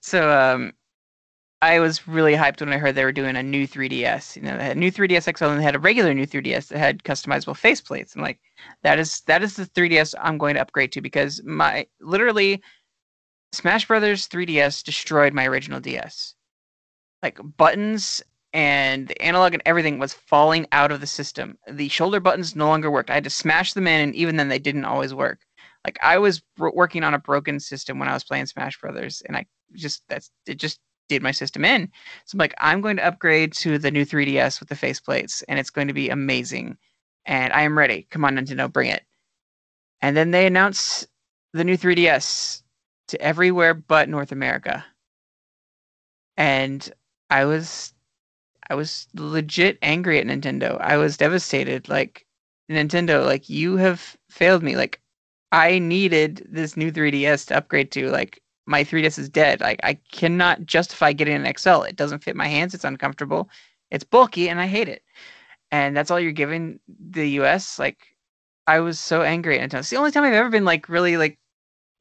so 0.01 0.31
um, 0.31 0.73
I 1.63 1.79
was 1.79 2.09
really 2.09 2.35
hyped 2.35 2.61
when 2.61 2.73
I 2.73 2.79
heard 2.79 2.95
they 2.95 3.05
were 3.05 3.13
doing 3.13 3.37
a 3.37 3.43
new 3.43 3.69
3DS. 3.69 4.37
You 4.37 4.43
know, 4.43 4.57
they 4.57 4.65
had 4.65 4.77
a 4.77 4.81
new 4.81 4.91
3DS 4.91 5.37
XL 5.37 5.45
and 5.45 5.61
they 5.61 5.65
had 5.65 5.77
a 5.77 5.81
regular 5.81 6.15
new 6.15 6.27
3DS 6.27 6.69
that 6.69 6.79
had 6.79 7.03
customizable 7.05 7.59
faceplates. 7.59 8.15
And 8.15 8.23
like, 8.23 8.41
that 8.83 8.99
is 8.99 9.21
that 9.23 9.43
is 9.43 9.57
the 9.57 9.67
3DS 9.67 10.15
I'm 10.21 10.39
going 10.39 10.55
to 10.55 10.61
upgrade 10.61 10.93
to 10.93 11.01
because 11.01 11.43
my 11.45 11.87
literally 12.01 12.63
Smash 13.53 13.87
Brothers 13.87 14.29
3DS 14.29 14.85
destroyed 14.85 15.33
my 15.33 15.47
original 15.47 15.81
DS. 15.81 16.35
Like 17.23 17.39
buttons 17.57 18.23
and 18.53 19.09
the 19.09 19.21
analog 19.23 19.55
and 19.55 19.63
everything 19.67 19.99
was 19.99 20.13
falling 20.13 20.67
out 20.73 20.93
of 20.93 21.01
the 21.01 21.07
system. 21.07 21.59
The 21.71 21.89
shoulder 21.89 22.21
buttons 22.21 22.57
no 22.57 22.67
longer 22.67 22.91
worked. 22.91 23.11
I 23.11 23.15
had 23.15 23.25
to 23.25 23.31
smash 23.31 23.73
them 23.73 23.87
in, 23.87 24.01
and 24.01 24.15
even 24.15 24.37
then, 24.37 24.49
they 24.49 24.59
didn't 24.59 24.85
always 24.85 25.15
work. 25.15 25.41
Like 25.85 25.99
I 26.03 26.19
was 26.19 26.43
working 26.59 27.05
on 27.05 27.15
a 27.15 27.19
broken 27.19 27.59
system 27.61 27.99
when 27.99 28.09
I 28.09 28.15
was 28.15 28.25
playing 28.25 28.47
Smash 28.47 28.81
Brothers, 28.81 29.23
and 29.27 29.37
I 29.37 29.47
just 29.75 30.03
that's 30.09 30.31
it 30.47 30.57
just 30.57 30.81
did 31.09 31.23
my 31.23 31.31
system 31.31 31.65
in. 31.65 31.91
So 32.27 32.37
I'm 32.37 32.39
like, 32.39 32.55
I'm 32.59 32.81
going 32.81 32.97
to 32.97 33.07
upgrade 33.07 33.53
to 33.55 33.79
the 33.79 33.91
new 33.91 34.05
3DS 34.05 34.61
with 34.61 34.69
the 34.69 34.75
faceplates, 34.75 35.43
and 35.49 35.59
it's 35.59 35.71
going 35.71 35.89
to 35.89 35.95
be 35.95 36.11
amazing. 36.11 36.77
And 37.27 37.53
I 37.53 37.63
am 37.63 37.77
ready. 37.77 38.07
Come 38.11 38.25
on, 38.25 38.37
Nintendo, 38.37 38.73
bring 38.73 38.91
it. 38.91 39.05
And 40.01 40.17
then 40.17 40.31
they 40.31 40.47
announced 40.47 41.07
the 41.53 41.65
new 41.65 41.77
3DS 41.77 42.63
to 43.09 43.21
everywhere 43.21 43.75
but 43.75 44.09
North 44.09 44.33
America. 44.33 44.85
And 46.37 46.91
I 47.29 47.45
was 47.45 47.93
I 48.69 48.75
was 48.75 49.09
legit 49.15 49.79
angry 49.83 50.21
at 50.21 50.27
Nintendo. 50.27 50.81
I 50.81 50.97
was 50.97 51.17
devastated. 51.17 51.89
Like 51.89 52.25
Nintendo, 52.71 53.25
like 53.25 53.49
you 53.49 53.77
have 53.77 54.17
failed 54.31 54.63
me. 54.63 54.77
Like 54.77 55.01
I 55.53 55.81
needed 55.81 56.47
this 56.49 56.77
new 56.77 56.93
3DS 56.93 57.47
to 57.49 57.57
upgrade 57.57 57.91
to. 57.93 58.11
Like 58.11 58.41
my 58.67 58.85
3DS 58.85 59.19
is 59.19 59.29
dead. 59.29 59.61
Like 59.61 59.81
I 59.83 59.95
cannot 60.13 60.65
justify 60.67 61.13
getting 61.13 61.35
an 61.35 61.53
XL. 61.59 61.83
It 61.83 61.97
doesn't 61.97 62.23
fit 62.23 62.37
my 62.37 62.47
hands. 62.47 62.73
It's 62.73 62.85
uncomfortable. 62.85 63.51
It's 63.91 64.05
bulky, 64.05 64.49
and 64.49 64.61
I 64.61 64.69
hate 64.69 64.89
it. 64.89 65.03
And 65.73 65.97
that's 65.97 66.11
all 66.11 66.21
you're 66.21 66.33
giving 66.33 66.81
the 66.89 67.29
US. 67.41 67.79
Like 67.79 67.99
I 68.67 68.81
was 68.81 68.99
so 68.99 69.23
angry 69.23 69.59
at 69.59 69.71
Nintendo. 69.71 69.81
It's 69.81 69.91
the 69.91 69.97
only 69.97 70.11
time 70.11 70.25
I've 70.25 70.33
ever 70.35 70.51
been 70.51 70.65
like 70.65 70.89
really 70.89 71.17
like 71.17 71.39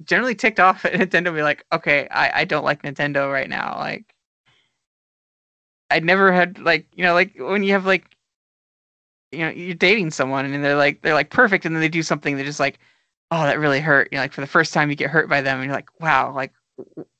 generally 0.04 0.36
ticked 0.36 0.60
off 0.60 0.86
at 0.86 0.94
Nintendo. 0.94 1.34
Be 1.34 1.44
like, 1.44 1.66
okay, 1.72 2.08
I 2.12 2.41
I 2.41 2.46
don't 2.46 2.66
like 2.66 2.84
Nintendo 2.84 3.32
right 3.32 3.50
now. 3.50 3.78
Like 3.78 4.14
I 5.90 6.00
never 6.00 6.32
had 6.32 6.60
like 6.60 6.88
you 6.96 7.04
know 7.04 7.14
like 7.14 7.36
when 7.38 7.64
you 7.64 7.74
have 7.74 7.86
like 7.86 8.16
you 9.32 9.40
know 9.40 9.50
you're 9.50 9.76
dating 9.76 10.12
someone 10.12 10.46
and 10.46 10.64
they're 10.64 10.76
like 10.76 11.02
they're 11.02 11.14
like 11.14 11.30
perfect 11.30 11.66
and 11.66 11.76
then 11.76 11.82
they 11.82 11.90
do 11.90 12.04
something 12.04 12.36
they're 12.36 12.46
just 12.46 12.60
like 12.60 12.80
oh 13.32 13.44
that 13.44 13.60
really 13.60 13.80
hurt 13.80 14.10
you 14.12 14.18
know 14.18 14.24
like 14.24 14.34
for 14.34 14.41
the 14.41 14.48
first 14.48 14.74
time 14.74 14.90
you 14.90 14.96
get 14.96 15.10
hurt 15.10 15.30
by 15.30 15.41
them 15.41 15.60
and 15.60 15.66
you're 15.66 15.76
like 15.76 15.90
wow 16.00 16.34
like 16.34 16.54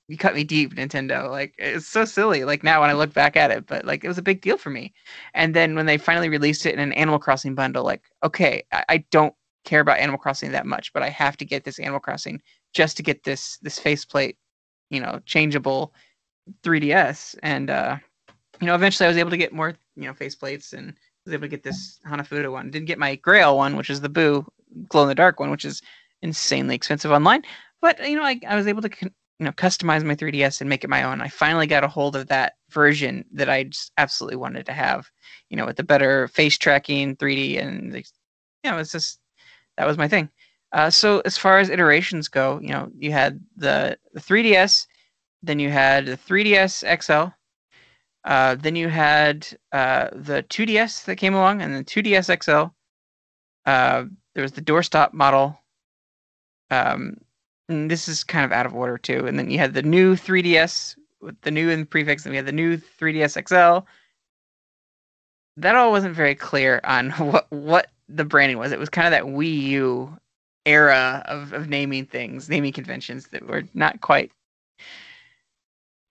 you 0.10 0.18
cut 0.18 0.36
me 0.36 0.44
deep 0.44 0.76
nintendo. 0.76 1.30
Like 1.30 1.54
it's 1.58 1.88
so 1.88 2.04
silly 2.04 2.44
like 2.44 2.64
now 2.64 2.82
when 2.82 2.90
i 2.90 2.94
look 2.94 3.14
back 3.14 3.38
at 3.38 3.52
it 3.52 3.68
but 3.68 3.86
like 3.86 4.04
it 4.04 4.08
was 4.08 4.18
a 4.18 4.24
big 4.24 4.42
deal 4.42 4.58
for 4.58 4.70
me. 4.70 4.94
And 5.34 5.56
then 5.56 5.76
when 5.76 5.86
they 5.86 5.98
finally 5.98 6.30
released 6.30 6.66
it 6.66 6.74
in 6.74 6.80
an 6.80 6.94
animal 6.94 7.20
crossing 7.20 7.56
bundle 7.56 7.84
like 7.86 8.04
okay 8.24 8.64
i, 8.74 8.84
I 8.90 8.98
don't 9.12 9.34
care 9.66 9.82
about 9.82 10.00
animal 10.00 10.18
crossing 10.20 10.52
that 10.52 10.66
much 10.66 10.92
but 10.94 11.04
i 11.04 11.10
have 11.10 11.38
to 11.38 11.46
get 11.46 11.64
this 11.64 11.80
animal 11.80 12.00
crossing 12.00 12.42
just 12.74 12.98
to 12.98 13.04
get 13.04 13.24
this 13.24 13.58
this 13.58 13.78
faceplate 13.78 14.38
you 14.90 15.00
know 15.00 15.20
changeable 15.26 15.94
3ds 16.64 17.36
and 17.44 17.70
uh 17.70 17.98
you 18.60 18.68
know 18.68 18.74
eventually 18.74 19.06
i 19.06 19.10
was 19.10 19.18
able 19.18 19.30
to 19.30 19.38
get 19.38 19.54
more 19.54 19.76
you 19.96 20.06
know 20.06 20.14
faceplates 20.14 20.74
and 20.74 20.96
was 21.26 21.34
able 21.34 21.42
to 21.42 21.48
get 21.50 21.64
this 21.64 22.00
hanafuda 22.08 22.52
one. 22.52 22.72
Didn't 22.72 22.88
get 22.88 22.98
my 22.98 23.16
grail 23.16 23.58
one 23.58 23.76
which 23.76 23.90
is 23.90 24.02
the 24.02 24.10
boo 24.10 24.46
glow 24.88 25.04
in 25.04 25.08
the 25.10 25.16
dark 25.16 25.40
one 25.40 25.52
which 25.52 25.66
is 25.66 25.82
insanely 26.22 26.76
expensive 26.76 27.12
online. 27.12 27.44
But 27.82 28.08
you 28.08 28.16
know 28.16 28.24
I, 28.24 28.40
I 28.48 28.56
was 28.56 28.68
able 28.68 28.82
to 28.82 28.90
con- 28.90 29.14
you 29.40 29.46
know 29.46 29.52
customize 29.52 30.04
my 30.04 30.16
3ds 30.16 30.62
and 30.62 30.70
make 30.70 30.84
it 30.84 30.90
my 30.90 31.04
own. 31.04 31.22
I 31.22 31.30
finally 31.30 31.68
got 31.68 31.84
a 31.84 31.88
hold 31.88 32.16
of 32.16 32.28
that 32.28 32.54
version 32.70 33.26
that 33.34 33.50
i 33.50 33.64
just 33.64 33.92
absolutely 33.98 34.38
wanted 34.38 34.66
to 34.66 34.74
have 34.74 35.10
you 35.50 35.58
know 35.58 35.66
with 35.66 35.78
the 35.78 35.84
better 35.84 36.28
face 36.28 36.58
tracking 36.58 37.16
3d 37.16 37.60
and 37.60 37.96
you 37.96 38.72
know 38.72 38.78
it's 38.78 38.92
just 38.92 39.20
that 39.78 39.88
was 39.88 39.98
my 39.98 40.08
thing. 40.08 40.30
Uh, 40.72 40.90
so 40.90 41.20
as 41.26 41.38
far 41.38 41.58
as 41.60 41.70
iterations 41.70 42.28
go 42.28 42.60
you 42.62 42.70
know 42.70 42.92
you 42.98 43.12
had 43.12 43.40
the, 43.58 43.98
the 44.14 44.20
3ds 44.20 44.86
then 45.42 45.60
you 45.60 45.70
had 45.70 46.06
the 46.06 46.18
3ds 46.18 47.02
xl 47.02 47.34
uh, 48.26 48.54
then 48.56 48.76
you 48.76 48.90
had 48.90 49.48
uh, 49.72 50.10
the 50.12 50.44
2ds 50.44 51.06
that 51.06 51.16
came 51.16 51.34
along 51.34 51.62
and 51.62 51.74
the 51.74 51.84
2ds 51.84 52.44
xl 52.44 52.72
uh, 53.66 54.06
there 54.34 54.42
was 54.42 54.52
the 54.52 54.62
doorstop 54.62 55.14
model. 55.14 55.60
Um, 56.72 57.18
and 57.70 57.90
this 57.90 58.08
is 58.08 58.24
kind 58.24 58.44
of 58.44 58.52
out 58.52 58.66
of 58.66 58.76
order 58.76 58.98
too. 58.98 59.26
And 59.28 59.40
then 59.40 59.50
you 59.50 59.60
had 59.60 59.74
the 59.74 59.84
new 59.84 60.16
3DS 60.16 60.98
with 61.22 61.40
the 61.42 61.52
new 61.52 61.70
in 61.70 61.86
prefix, 61.86 62.26
and 62.26 62.32
we 62.32 62.38
had 62.38 62.46
the 62.46 62.52
new 62.52 62.78
3DS 62.78 63.48
XL. 63.48 63.86
That 65.58 65.76
all 65.76 65.92
wasn't 65.92 66.16
very 66.16 66.36
clear 66.36 66.82
on 66.84 67.12
what 67.12 67.48
what 67.52 67.88
the 68.10 68.26
branding 68.26 68.58
was. 68.58 68.72
It 68.72 68.80
was 68.80 68.90
kind 68.90 69.08
of 69.08 69.12
that 69.12 69.32
Wii 69.32 69.62
U 69.62 70.18
era 70.66 71.24
of, 71.28 71.54
of 71.54 71.70
naming 71.70 72.06
things, 72.06 72.50
naming 72.50 72.74
conventions 72.74 73.28
that 73.28 73.48
were 73.48 73.64
not 73.74 74.02
quite 74.02 74.32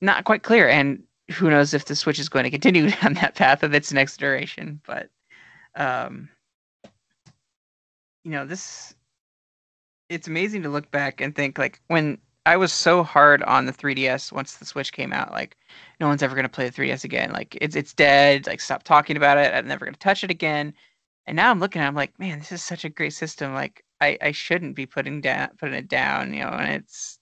not 0.00 0.24
quite 0.24 0.44
clear. 0.44 0.68
And 0.68 1.02
who 1.32 1.50
knows 1.50 1.74
if 1.74 1.86
the 1.86 1.96
Switch 1.96 2.18
is 2.18 2.28
going 2.28 2.44
to 2.44 2.50
continue 2.50 2.90
down 3.02 3.14
that 3.14 3.34
path 3.34 3.62
of 3.62 3.74
its 3.74 3.92
next 3.92 4.22
iteration. 4.22 4.80
But 4.86 5.10
um 5.74 6.28
you 8.24 8.32
know, 8.32 8.44
this 8.44 8.94
it's 10.08 10.28
amazing 10.28 10.62
to 10.62 10.68
look 10.68 10.90
back 10.90 11.20
and 11.20 11.34
think 11.34 11.58
like 11.58 11.80
when 11.88 12.18
I 12.46 12.56
was 12.56 12.72
so 12.72 13.02
hard 13.02 13.42
on 13.42 13.66
the 13.66 13.72
3DS 13.72 14.32
once 14.32 14.56
the 14.56 14.64
Switch 14.64 14.92
came 14.92 15.12
out, 15.12 15.32
like 15.32 15.56
no 16.00 16.08
one's 16.08 16.22
ever 16.22 16.34
gonna 16.34 16.48
play 16.48 16.68
the 16.68 16.82
3DS 16.82 17.04
again. 17.04 17.30
Like 17.32 17.56
it's 17.60 17.76
it's 17.76 17.92
dead. 17.94 18.46
Like 18.46 18.60
stop 18.60 18.82
talking 18.84 19.16
about 19.16 19.38
it. 19.38 19.54
I'm 19.54 19.68
never 19.68 19.84
gonna 19.84 19.96
touch 19.98 20.24
it 20.24 20.30
again. 20.30 20.74
And 21.26 21.36
now 21.36 21.50
I'm 21.50 21.60
looking 21.60 21.82
at, 21.82 21.84
it, 21.84 21.88
I'm 21.88 21.94
like, 21.94 22.18
man, 22.18 22.38
this 22.38 22.52
is 22.52 22.64
such 22.64 22.84
a 22.84 22.88
great 22.88 23.12
system. 23.12 23.52
Like 23.54 23.84
I 24.00 24.18
I 24.22 24.32
shouldn't 24.32 24.76
be 24.76 24.86
putting 24.86 25.20
down 25.20 25.50
putting 25.58 25.74
it 25.74 25.88
down, 25.88 26.32
you 26.32 26.40
know. 26.40 26.48
And 26.50 26.72
it's 26.82 27.18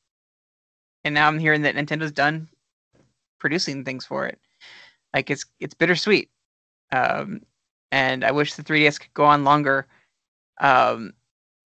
and 1.04 1.14
now 1.14 1.28
I'm 1.28 1.38
hearing 1.38 1.62
that 1.62 1.74
Nintendo's 1.74 2.12
done 2.12 2.48
producing 3.40 3.84
things 3.84 4.06
for 4.06 4.26
it. 4.26 4.38
Like 5.14 5.30
it's 5.30 5.44
it's 5.60 5.74
bittersweet. 5.74 6.30
Um, 6.92 7.42
and 7.92 8.24
I 8.24 8.30
wish 8.32 8.54
the 8.54 8.62
3DS 8.62 9.00
could 9.00 9.14
go 9.14 9.24
on 9.24 9.44
longer. 9.44 9.86
Um, 10.60 11.14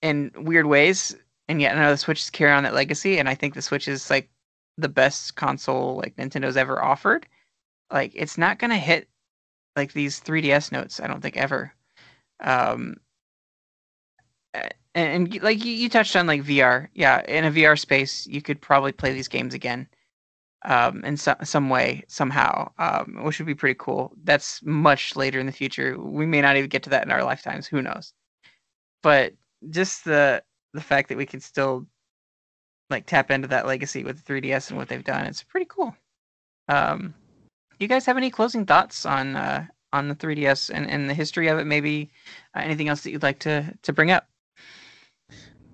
in 0.02 0.30
weird 0.36 0.66
ways, 0.66 1.16
and 1.48 1.60
yet 1.60 1.76
I 1.76 1.80
know 1.80 1.90
the 1.90 1.96
Switch 1.96 2.20
is 2.22 2.30
carrying 2.30 2.56
on 2.56 2.64
that 2.64 2.74
legacy, 2.74 3.18
and 3.18 3.28
I 3.28 3.34
think 3.34 3.54
the 3.54 3.62
Switch 3.62 3.88
is 3.88 4.10
like 4.10 4.30
the 4.78 4.88
best 4.88 5.36
console 5.36 5.96
like 5.96 6.16
Nintendo's 6.16 6.56
ever 6.56 6.82
offered. 6.82 7.26
Like 7.92 8.12
it's 8.14 8.38
not 8.38 8.58
gonna 8.58 8.78
hit 8.78 9.08
like 9.76 9.92
these 9.92 10.20
3DS 10.20 10.72
notes. 10.72 11.00
I 11.00 11.06
don't 11.06 11.20
think 11.20 11.36
ever. 11.36 11.72
Um, 12.40 12.96
and, 14.54 14.72
and 14.94 15.42
like 15.42 15.64
you, 15.64 15.72
you 15.72 15.88
touched 15.88 16.16
on 16.16 16.26
like 16.26 16.42
VR, 16.42 16.88
yeah, 16.94 17.22
in 17.28 17.44
a 17.44 17.50
VR 17.50 17.78
space, 17.78 18.26
you 18.26 18.42
could 18.42 18.60
probably 18.60 18.92
play 18.92 19.12
these 19.12 19.28
games 19.28 19.54
again 19.54 19.88
um, 20.64 21.04
in 21.04 21.16
some 21.16 21.36
some 21.44 21.70
way 21.70 22.04
somehow, 22.08 22.70
um, 22.78 23.20
which 23.22 23.38
would 23.38 23.46
be 23.46 23.54
pretty 23.54 23.76
cool. 23.78 24.12
That's 24.24 24.62
much 24.62 25.16
later 25.16 25.38
in 25.40 25.46
the 25.46 25.52
future. 25.52 25.98
We 25.98 26.26
may 26.26 26.40
not 26.40 26.56
even 26.56 26.68
get 26.68 26.82
to 26.84 26.90
that 26.90 27.04
in 27.04 27.12
our 27.12 27.24
lifetimes. 27.24 27.66
Who 27.66 27.82
knows? 27.82 28.12
But 29.02 29.34
just 29.68 30.04
the 30.04 30.42
the 30.72 30.80
fact 30.80 31.08
that 31.08 31.18
we 31.18 31.26
can 31.26 31.40
still 31.40 31.86
like 32.88 33.06
tap 33.06 33.30
into 33.30 33.48
that 33.48 33.66
legacy 33.66 34.04
with 34.04 34.24
the 34.24 34.32
3DS 34.32 34.70
and 34.70 34.78
what 34.78 34.88
they've 34.88 35.04
done, 35.04 35.26
it's 35.26 35.42
pretty 35.42 35.66
cool. 35.68 35.94
Um, 36.68 37.14
you 37.78 37.88
guys 37.88 38.06
have 38.06 38.16
any 38.16 38.30
closing 38.30 38.66
thoughts 38.66 39.06
on 39.06 39.36
uh, 39.36 39.66
on 39.92 40.08
the 40.08 40.14
3DS 40.14 40.70
and, 40.72 40.88
and 40.88 41.08
the 41.08 41.14
history 41.14 41.48
of 41.48 41.58
it? 41.58 41.64
Maybe 41.64 42.10
uh, 42.54 42.60
anything 42.60 42.88
else 42.88 43.02
that 43.02 43.10
you'd 43.10 43.22
like 43.22 43.40
to 43.40 43.74
to 43.82 43.92
bring 43.92 44.10
up? 44.10 44.28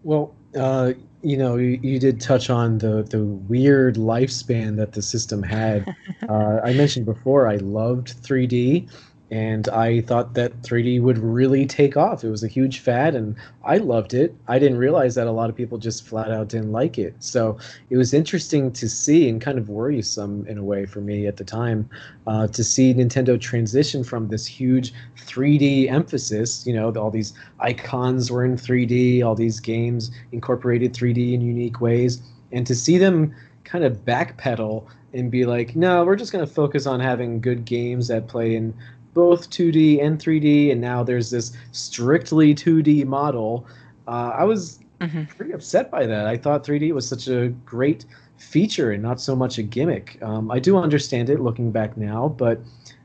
Well, 0.02 0.34
uh, 0.56 0.92
you 1.22 1.36
know, 1.36 1.56
you, 1.56 1.80
you, 1.82 1.98
did 1.98 2.20
touch 2.20 2.48
on 2.48 2.78
the 2.78 3.02
the 3.02 3.24
weird 3.24 3.96
lifespan 3.96 4.76
that 4.76 4.92
the 4.92 5.02
system 5.02 5.42
had. 5.42 5.84
uh, 6.28 6.60
I 6.62 6.72
mentioned 6.74 7.06
before 7.06 7.48
I 7.48 7.56
loved 7.56 8.22
3D, 8.22 8.88
and 9.30 9.68
I 9.68 10.02
thought 10.02 10.34
that 10.34 10.62
3D 10.62 11.02
would 11.02 11.18
really 11.18 11.66
take 11.66 11.96
off. 11.96 12.22
It 12.22 12.30
was 12.30 12.44
a 12.44 12.48
huge 12.48 12.78
fad, 12.78 13.16
and 13.16 13.34
I 13.64 13.78
loved 13.78 14.14
it. 14.14 14.34
I 14.46 14.60
didn't 14.60 14.78
realize 14.78 15.16
that 15.16 15.26
a 15.26 15.32
lot 15.32 15.50
of 15.50 15.56
people 15.56 15.78
just 15.78 16.06
flat 16.06 16.30
out 16.30 16.48
didn't 16.48 16.70
like 16.70 16.96
it. 16.96 17.14
So 17.18 17.58
it 17.90 17.96
was 17.96 18.14
interesting 18.14 18.70
to 18.72 18.88
see 18.88 19.28
and 19.28 19.40
kind 19.40 19.58
of 19.58 19.68
worrisome 19.68 20.46
in 20.46 20.58
a 20.58 20.62
way 20.62 20.86
for 20.86 21.00
me 21.00 21.26
at 21.26 21.38
the 21.38 21.44
time 21.44 21.90
uh, 22.28 22.46
to 22.48 22.62
see 22.62 22.94
Nintendo 22.94 23.40
transition 23.40 24.04
from 24.04 24.28
this 24.28 24.46
huge 24.46 24.92
3D 25.16 25.90
emphasis. 25.90 26.64
You 26.64 26.74
know, 26.74 26.92
all 26.92 27.10
these 27.10 27.32
icons 27.58 28.30
were 28.30 28.44
in 28.44 28.56
3D, 28.56 29.24
all 29.24 29.34
these 29.34 29.58
games 29.58 30.12
incorporated 30.30 30.92
3D 30.92 31.32
in 31.32 31.40
unique 31.40 31.80
ways, 31.80 32.22
and 32.52 32.64
to 32.64 32.76
see 32.76 32.96
them 32.96 33.34
kind 33.64 33.82
of 33.84 34.04
backpedal 34.04 34.86
and 35.12 35.30
be 35.30 35.46
like, 35.46 35.74
no, 35.74 36.04
we're 36.04 36.16
just 36.16 36.30
going 36.30 36.46
to 36.46 36.52
focus 36.52 36.86
on 36.86 37.00
having 37.00 37.40
good 37.40 37.64
games 37.64 38.08
that 38.08 38.28
play 38.28 38.54
in 38.54 38.74
both 39.16 39.48
2D 39.48 40.04
and 40.04 40.18
3D, 40.18 40.70
and 40.70 40.78
now 40.78 41.02
there's 41.02 41.30
this 41.30 41.52
strictly 41.72 42.54
2D 42.54 43.06
model. 43.06 43.66
Uh, 44.06 44.32
I 44.36 44.44
was 44.44 44.78
mm-hmm. 45.00 45.24
pretty 45.24 45.52
upset 45.52 45.90
by 45.90 46.04
that. 46.04 46.26
I 46.26 46.36
thought 46.36 46.64
3D 46.64 46.92
was 46.92 47.08
such 47.08 47.26
a 47.26 47.48
great 47.64 48.04
feature 48.36 48.90
and 48.92 49.02
not 49.02 49.18
so 49.18 49.34
much 49.34 49.56
a 49.56 49.62
gimmick. 49.62 50.18
Um, 50.22 50.50
I 50.50 50.58
do 50.58 50.76
understand 50.76 51.30
it 51.30 51.40
looking 51.40 51.72
back 51.72 51.96
now, 51.96 52.28
but 52.28 52.60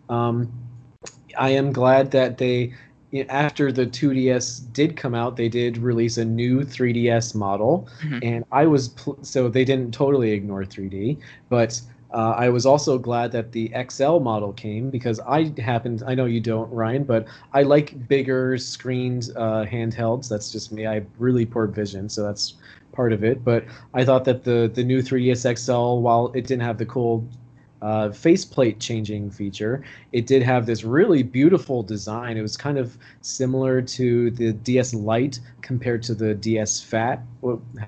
um, 0.09 0.51
I 1.37 1.51
am 1.51 1.71
glad 1.71 2.11
that 2.11 2.37
they, 2.37 2.73
after 3.29 3.71
the 3.71 3.85
2DS 3.85 4.73
did 4.73 4.97
come 4.97 5.15
out, 5.15 5.37
they 5.37 5.47
did 5.47 5.77
release 5.77 6.17
a 6.17 6.25
new 6.25 6.65
3DS 6.65 7.35
model, 7.35 7.87
mm-hmm. 8.03 8.19
and 8.21 8.43
I 8.51 8.65
was 8.65 8.89
pl- 8.89 9.17
so 9.21 9.47
they 9.47 9.63
didn't 9.63 9.93
totally 9.93 10.33
ignore 10.33 10.65
3D, 10.65 11.19
but 11.47 11.79
uh, 12.13 12.35
I 12.37 12.49
was 12.49 12.65
also 12.65 12.97
glad 12.97 13.31
that 13.31 13.51
the 13.51 13.71
XL 13.89 14.19
model 14.19 14.53
came 14.53 14.89
because 14.89 15.19
I 15.21 15.53
happened, 15.59 16.03
I 16.05 16.15
know 16.15 16.25
you 16.25 16.39
don't, 16.39 16.71
Ryan, 16.71 17.03
but 17.03 17.27
I 17.53 17.63
like 17.63 18.07
bigger 18.07 18.57
screened 18.57 19.29
uh, 19.35 19.65
handhelds. 19.65 20.27
That's 20.27 20.51
just 20.51 20.71
me. 20.71 20.85
I 20.85 20.95
have 20.95 21.05
really 21.17 21.45
poor 21.45 21.67
vision, 21.67 22.09
so 22.09 22.23
that's 22.23 22.55
part 22.91 23.13
of 23.13 23.23
it. 23.23 23.43
But 23.43 23.65
I 23.93 24.03
thought 24.03 24.25
that 24.25 24.43
the, 24.43 24.69
the 24.73 24.83
new 24.83 25.01
3DS 25.01 25.57
XL, 25.57 26.01
while 26.01 26.27
it 26.33 26.47
didn't 26.47 26.63
have 26.63 26.77
the 26.77 26.85
cool 26.85 27.25
uh, 27.81 28.11
faceplate 28.11 28.79
changing 28.79 29.31
feature. 29.31 29.83
It 30.11 30.27
did 30.27 30.43
have 30.43 30.65
this 30.65 30.83
really 30.83 31.23
beautiful 31.23 31.81
design. 31.81 32.37
It 32.37 32.41
was 32.41 32.55
kind 32.55 32.77
of 32.77 32.97
similar 33.21 33.81
to 33.81 34.31
the 34.31 34.53
DS 34.53 34.93
Lite 34.93 35.39
compared 35.61 36.03
to 36.03 36.13
the 36.13 36.35
DS 36.35 36.81
Fat, 36.81 37.21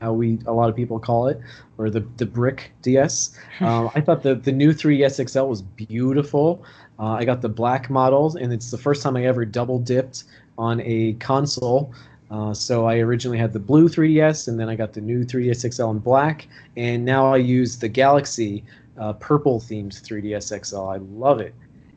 how 0.01 0.13
we 0.13 0.39
a 0.45 0.53
lot 0.53 0.69
of 0.69 0.75
people 0.75 0.99
call 0.99 1.27
it, 1.27 1.39
or 1.77 1.89
the 1.89 2.01
the 2.17 2.25
brick 2.25 2.71
DS. 2.81 3.37
Um, 3.59 3.91
I 3.95 4.01
thought 4.01 4.23
the 4.23 4.35
the 4.35 4.51
new 4.51 4.73
3DS 4.73 5.29
XL 5.29 5.43
was 5.43 5.61
beautiful. 5.61 6.65
Uh, 6.99 7.13
I 7.13 7.23
got 7.23 7.41
the 7.41 7.49
black 7.49 7.89
models, 7.89 8.35
and 8.35 8.51
it's 8.51 8.71
the 8.71 8.77
first 8.77 9.01
time 9.01 9.15
I 9.15 9.25
ever 9.25 9.45
double 9.45 9.79
dipped 9.79 10.25
on 10.57 10.81
a 10.81 11.13
console. 11.13 11.93
Uh, 12.29 12.53
so 12.53 12.87
I 12.87 12.97
originally 12.97 13.37
had 13.37 13.53
the 13.53 13.59
blue 13.59 13.87
3DS, 13.87 14.47
and 14.47 14.59
then 14.59 14.67
I 14.67 14.75
got 14.75 14.93
the 14.93 15.01
new 15.01 15.23
3DS 15.23 15.71
XL 15.71 15.91
in 15.91 15.99
black, 15.99 16.47
and 16.75 17.05
now 17.05 17.31
I 17.31 17.37
use 17.37 17.77
the 17.77 17.87
Galaxy 17.87 18.63
uh, 18.97 19.13
purple 19.13 19.59
themed 19.59 19.93
3DS 19.93 20.65
XL. 20.65 20.87
I 20.87 20.97
love 20.97 21.39
it, 21.39 21.53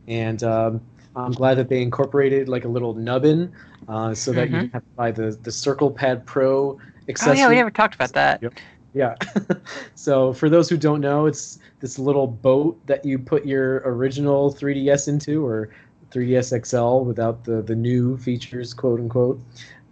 and 0.08 0.42
um, 0.42 0.80
I'm 1.14 1.32
glad 1.32 1.54
that 1.54 1.68
they 1.68 1.82
incorporated 1.82 2.48
like 2.48 2.64
a 2.64 2.68
little 2.68 2.94
nubbin 2.94 3.52
uh, 3.88 4.14
so 4.14 4.32
that 4.32 4.48
mm-hmm. 4.48 4.64
you 4.64 4.70
have 4.72 4.82
to 4.82 4.90
buy 4.96 5.10
the 5.10 5.38
the 5.42 5.52
Circle 5.52 5.90
Pad 5.90 6.26
Pro 6.26 6.78
accessory. 7.08 7.38
Oh 7.38 7.40
yeah, 7.40 7.48
we 7.48 7.56
never 7.56 7.70
talked 7.70 7.94
about 7.94 8.12
that. 8.12 8.42
Yep. 8.42 8.54
Yeah. 8.94 9.14
so 9.94 10.32
for 10.32 10.48
those 10.48 10.68
who 10.70 10.76
don't 10.76 11.00
know, 11.00 11.26
it's 11.26 11.58
this 11.80 11.98
little 11.98 12.26
boat 12.26 12.78
that 12.86 13.04
you 13.04 13.18
put 13.18 13.44
your 13.44 13.82
original 13.84 14.52
3DS 14.52 15.08
into, 15.08 15.44
or 15.44 15.70
3DS 16.10 16.66
XL 16.66 17.04
without 17.04 17.44
the 17.44 17.62
the 17.62 17.74
new 17.74 18.16
features, 18.16 18.72
quote 18.72 19.00
unquote, 19.00 19.40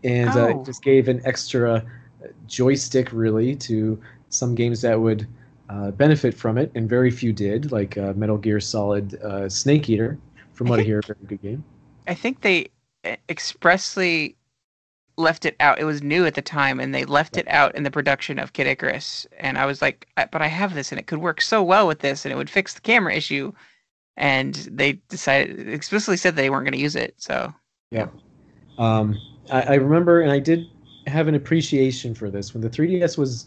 and 0.02 0.30
uh, 0.30 0.46
Oh. 0.46 0.60
it 0.60 0.66
just 0.66 0.82
gave 0.82 1.08
an 1.08 1.20
extra 1.24 1.84
joystick 2.46 3.12
really 3.12 3.54
to 3.56 4.00
some 4.30 4.54
games 4.54 4.80
that 4.82 5.00
would 5.00 5.26
uh, 5.68 5.90
benefit 5.92 6.34
from 6.34 6.58
it, 6.58 6.70
and 6.74 6.88
very 6.88 7.10
few 7.10 7.32
did, 7.32 7.72
like 7.72 7.96
uh, 7.96 8.12
Metal 8.14 8.36
Gear 8.36 8.60
Solid 8.60 9.14
uh, 9.22 9.48
Snake 9.48 9.88
Eater. 9.88 10.18
From 10.52 10.68
what 10.68 10.78
I 10.78 10.82
hear, 10.82 11.00
a 11.00 11.02
very 11.02 11.18
good 11.26 11.42
game. 11.42 11.64
I 12.06 12.14
think 12.14 12.42
they 12.42 12.68
uh, 13.04 13.16
expressly 13.28 14.36
left 15.16 15.44
it 15.44 15.56
out. 15.60 15.78
It 15.78 15.84
was 15.84 16.02
new 16.02 16.26
at 16.26 16.34
the 16.34 16.42
time, 16.42 16.80
and 16.80 16.94
they 16.94 17.04
left 17.04 17.36
it 17.36 17.48
out 17.48 17.74
in 17.74 17.82
the 17.82 17.90
production 17.90 18.38
of 18.38 18.52
Kid 18.52 18.66
Icarus. 18.66 19.26
And 19.38 19.58
I 19.58 19.66
was 19.66 19.82
like, 19.82 20.08
but 20.16 20.42
I 20.42 20.46
have 20.46 20.74
this, 20.74 20.92
and 20.92 20.98
it 20.98 21.06
could 21.06 21.18
work 21.18 21.40
so 21.40 21.62
well 21.62 21.86
with 21.86 22.00
this, 22.00 22.24
and 22.24 22.32
it 22.32 22.36
would 22.36 22.50
fix 22.50 22.74
the 22.74 22.80
camera 22.80 23.14
issue. 23.14 23.52
And 24.16 24.54
they 24.70 24.94
decided 25.08 25.68
explicitly 25.68 26.16
said 26.16 26.36
they 26.36 26.50
weren't 26.50 26.64
going 26.64 26.72
to 26.72 26.78
use 26.78 26.96
it. 26.96 27.14
So 27.18 27.52
yeah, 27.90 28.08
Um, 28.78 29.16
I, 29.50 29.62
I 29.62 29.74
remember, 29.74 30.20
and 30.20 30.32
I 30.32 30.38
did 30.38 30.66
have 31.06 31.28
an 31.28 31.34
appreciation 31.34 32.14
for 32.14 32.30
this 32.30 32.54
when 32.54 32.62
the 32.62 32.70
3DS 32.70 33.18
was 33.18 33.46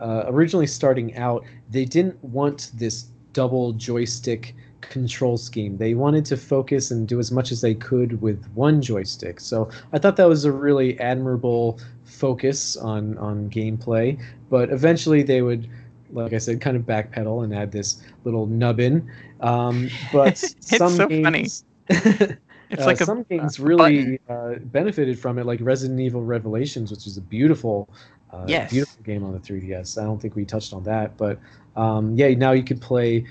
uh, 0.00 0.24
originally 0.26 0.66
starting 0.66 1.16
out. 1.16 1.44
They 1.70 1.84
didn't 1.84 2.22
want 2.22 2.70
this 2.74 3.06
double 3.32 3.72
joystick 3.72 4.54
control 4.80 5.36
scheme. 5.36 5.76
They 5.76 5.94
wanted 5.94 6.24
to 6.26 6.36
focus 6.36 6.90
and 6.90 7.06
do 7.08 7.18
as 7.18 7.32
much 7.32 7.52
as 7.52 7.60
they 7.60 7.74
could 7.74 8.20
with 8.22 8.44
one 8.54 8.80
joystick. 8.80 9.40
So 9.40 9.68
I 9.92 9.98
thought 9.98 10.16
that 10.16 10.28
was 10.28 10.44
a 10.44 10.52
really 10.52 10.98
admirable 11.00 11.80
focus 12.04 12.76
on 12.76 13.18
on 13.18 13.50
gameplay. 13.50 14.20
But 14.50 14.70
eventually, 14.70 15.22
they 15.22 15.42
would. 15.42 15.68
Like 16.12 16.32
I 16.32 16.38
said, 16.38 16.60
kind 16.60 16.76
of 16.76 16.84
backpedal 16.84 17.42
and 17.42 17.52
add 17.52 17.72
this 17.72 18.00
little 18.22 18.46
nubbin. 18.46 19.10
Um, 19.40 19.90
but 20.12 20.28
It's 20.42 20.78
some 20.78 20.90
so 20.90 21.08
funny. 21.08 21.48
it's 22.70 22.82
uh, 22.82 22.86
like 22.86 23.00
a 23.00 23.04
some 23.04 23.24
games 23.24 23.58
a 23.58 23.62
really 23.62 24.20
uh, 24.28 24.54
benefited 24.60 25.18
from 25.18 25.38
it, 25.38 25.46
like 25.46 25.60
Resident 25.62 26.00
Evil 26.00 26.22
Revelations, 26.22 26.90
which 26.90 27.06
is 27.06 27.16
a 27.16 27.20
beautiful, 27.20 27.88
uh, 28.32 28.44
Yes. 28.48 28.70
beautiful 28.70 29.02
game 29.04 29.24
on 29.24 29.32
the 29.32 29.38
3DS. 29.38 29.98
I 29.98 30.04
don't 30.04 30.20
think 30.20 30.34
we 30.34 30.44
touched 30.44 30.72
on 30.72 30.82
that, 30.84 31.16
but 31.16 31.38
um, 31.76 32.14
yeah, 32.16 32.28
now 32.30 32.52
you 32.52 32.62
could 32.62 32.80
play 32.80 33.24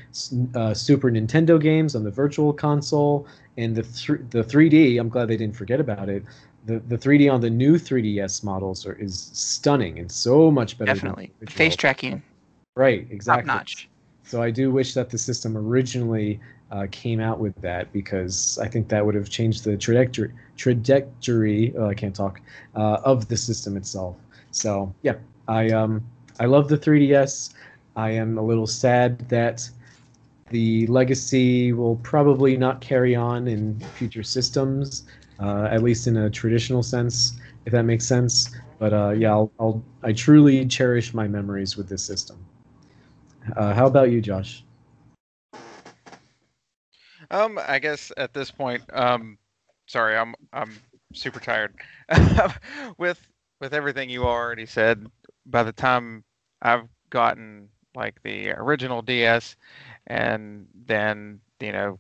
uh, 0.56 0.74
Super 0.74 1.10
Nintendo 1.12 1.60
games 1.60 1.96
on 1.96 2.04
the 2.04 2.12
Virtual 2.12 2.54
Console 2.54 3.28
and 3.58 3.76
the 3.76 3.84
th- 3.84 4.22
the 4.30 4.44
3D. 4.44 5.00
I'm 5.00 5.10
glad 5.10 5.28
they 5.28 5.38
didn't 5.38 5.56
forget 5.56 5.80
about 5.80 6.10
it. 6.10 6.24
The, 6.66 6.80
the 6.80 6.98
3D 6.98 7.32
on 7.32 7.42
the 7.42 7.50
new 7.50 7.78
3DS 7.78 8.44
models 8.44 8.86
are, 8.86 8.94
is 8.94 9.30
stunning 9.34 10.00
and 10.00 10.12
so 10.12 10.50
much 10.52 10.78
better. 10.78 10.88
than 10.94 10.96
definitely 10.96 11.32
face 11.48 11.76
tracking, 11.76 12.22
Right, 12.76 13.08
exactly. 13.10 13.48
top 13.50 13.58
notch. 13.60 13.90
So 14.24 14.42
I 14.42 14.50
do 14.52 14.72
wish 14.72 14.94
that 14.96 15.10
the 15.10 15.18
system 15.18 15.56
originally 15.56 16.40
uh, 16.72 16.88
came 16.92 17.20
out 17.20 17.40
with 17.40 17.54
that 17.62 17.94
because 17.94 18.58
I 18.60 18.68
think 18.68 18.88
that 18.90 19.06
would 19.06 19.14
have 19.16 19.30
changed 19.30 19.64
the 19.64 19.78
trajectory 19.78 20.32
trajectory. 20.58 21.74
Oh, 21.78 21.88
I 21.88 21.94
can't 21.94 22.16
talk 22.16 22.42
uh, 22.76 22.98
of 23.04 23.28
the 23.28 23.38
system 23.38 23.78
itself. 23.78 24.18
So 24.56 24.94
yeah, 25.02 25.15
I 25.48 25.69
um 25.72 26.02
I 26.40 26.45
love 26.45 26.69
the 26.69 26.77
3DS. 26.77 27.53
I 27.98 28.11
am 28.11 28.38
a 28.38 28.41
little 28.41 28.68
sad 28.68 29.19
that 29.30 29.69
the 30.49 30.88
legacy 30.88 31.73
will 31.73 31.98
probably 31.98 32.56
not 32.56 32.80
carry 32.80 33.15
on 33.15 33.48
in 33.48 33.80
future 33.95 34.23
systems, 34.23 35.06
uh, 35.40 35.68
at 35.72 35.84
least 35.84 36.07
in 36.07 36.18
a 36.18 36.30
traditional 36.30 36.84
sense, 36.84 37.34
if 37.65 37.73
that 37.73 37.84
makes 37.84 38.06
sense. 38.06 38.56
But 38.80 38.94
uh, 38.94 39.10
yeah, 39.10 39.32
I'll, 39.32 39.52
I'll 39.60 39.84
I 40.03 40.14
truly 40.14 40.65
cherish 40.65 41.14
my 41.14 41.27
memories 41.27 41.76
with 41.76 41.90
this 41.90 42.03
system. 42.03 42.38
Uh, 43.57 43.73
how 43.73 43.88
about 43.88 44.10
you, 44.10 44.22
Josh? 44.22 44.64
Um, 47.30 47.60
I 47.68 47.80
guess 47.80 48.11
at 48.18 48.34
this 48.34 48.52
point, 48.52 48.84
um, 48.94 49.38
sorry, 49.88 50.15
I'm 50.15 50.34
I'm 50.53 50.80
super 51.14 51.40
tired. 51.40 51.73
with 52.98 53.19
with 53.60 53.73
everything 53.73 54.10
you 54.10 54.23
already 54.26 54.65
said, 54.65 55.06
by 55.45 55.64
the 55.64 55.72
time 55.72 56.23
I've 56.61 56.88
gotten 57.10 57.69
like 57.95 58.22
the 58.23 58.49
original 58.52 59.02
DS, 59.02 59.56
and 60.07 60.68
then 60.86 61.40
you 61.60 61.72
know, 61.72 61.99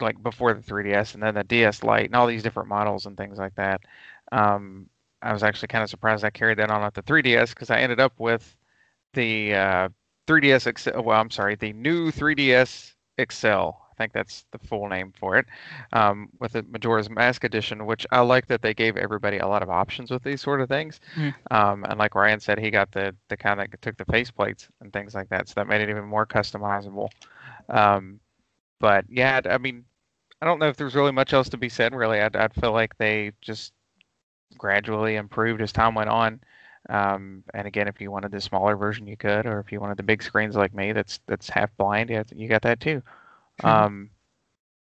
like 0.00 0.22
before 0.22 0.54
the 0.54 0.60
3DS, 0.60 1.14
and 1.14 1.22
then 1.22 1.34
the 1.34 1.44
DS 1.44 1.82
Lite, 1.82 2.06
and 2.06 2.16
all 2.16 2.26
these 2.26 2.42
different 2.42 2.68
models 2.68 3.06
and 3.06 3.16
things 3.16 3.38
like 3.38 3.54
that, 3.54 3.80
um, 4.32 4.88
I 5.22 5.32
was 5.32 5.42
actually 5.42 5.68
kind 5.68 5.84
of 5.84 5.90
surprised 5.90 6.24
I 6.24 6.30
carried 6.30 6.58
that 6.58 6.70
on 6.70 6.82
at 6.82 6.94
the 6.94 7.02
3DS 7.02 7.50
because 7.50 7.70
I 7.70 7.80
ended 7.80 8.00
up 8.00 8.12
with 8.18 8.56
the 9.14 9.54
uh, 9.54 9.88
3DS 10.26 10.78
XL. 10.78 11.00
Well, 11.00 11.20
I'm 11.20 11.30
sorry, 11.30 11.56
the 11.56 11.72
new 11.72 12.10
3DS 12.10 12.94
XL. 13.30 13.70
I 14.00 14.04
think 14.04 14.14
that's 14.14 14.46
the 14.50 14.58
full 14.58 14.88
name 14.88 15.12
for 15.20 15.36
it, 15.36 15.44
um, 15.92 16.30
with 16.38 16.52
the 16.52 16.62
Majora's 16.62 17.10
Mask 17.10 17.44
Edition, 17.44 17.84
which 17.84 18.06
I 18.10 18.20
like 18.20 18.46
that 18.46 18.62
they 18.62 18.72
gave 18.72 18.96
everybody 18.96 19.36
a 19.38 19.46
lot 19.46 19.62
of 19.62 19.68
options 19.68 20.10
with 20.10 20.22
these 20.22 20.40
sort 20.40 20.62
of 20.62 20.70
things. 20.70 21.00
Hmm. 21.14 21.28
Um, 21.50 21.84
and 21.84 21.98
like 21.98 22.14
Ryan 22.14 22.40
said, 22.40 22.58
he 22.58 22.70
got 22.70 22.90
the 22.92 23.14
the 23.28 23.36
kind 23.36 23.60
that 23.60 23.82
took 23.82 23.98
the 23.98 24.06
faceplates 24.06 24.68
and 24.80 24.90
things 24.90 25.14
like 25.14 25.28
that, 25.28 25.48
so 25.48 25.54
that 25.56 25.68
made 25.68 25.82
it 25.82 25.90
even 25.90 26.04
more 26.04 26.24
customizable. 26.24 27.10
Um, 27.68 28.20
but 28.78 29.04
yeah, 29.10 29.42
I 29.44 29.58
mean, 29.58 29.84
I 30.40 30.46
don't 30.46 30.60
know 30.60 30.68
if 30.68 30.76
there's 30.78 30.94
really 30.94 31.12
much 31.12 31.34
else 31.34 31.50
to 31.50 31.58
be 31.58 31.68
said. 31.68 31.94
Really, 31.94 32.20
I'd, 32.20 32.36
I'd 32.36 32.54
feel 32.54 32.72
like 32.72 32.96
they 32.96 33.32
just 33.42 33.74
gradually 34.56 35.16
improved 35.16 35.60
as 35.60 35.72
time 35.72 35.94
went 35.94 36.08
on. 36.08 36.40
Um, 36.88 37.44
and 37.52 37.66
again, 37.66 37.86
if 37.86 38.00
you 38.00 38.10
wanted 38.10 38.32
the 38.32 38.40
smaller 38.40 38.76
version, 38.76 39.06
you 39.06 39.18
could, 39.18 39.44
or 39.44 39.60
if 39.60 39.70
you 39.70 39.78
wanted 39.78 39.98
the 39.98 40.02
big 40.02 40.22
screens 40.22 40.56
like 40.56 40.74
me, 40.74 40.92
that's 40.92 41.20
that's 41.26 41.50
half 41.50 41.76
blind, 41.76 42.08
yeah, 42.08 42.22
you 42.34 42.48
got 42.48 42.62
that 42.62 42.80
too. 42.80 43.02
Um, 43.64 44.10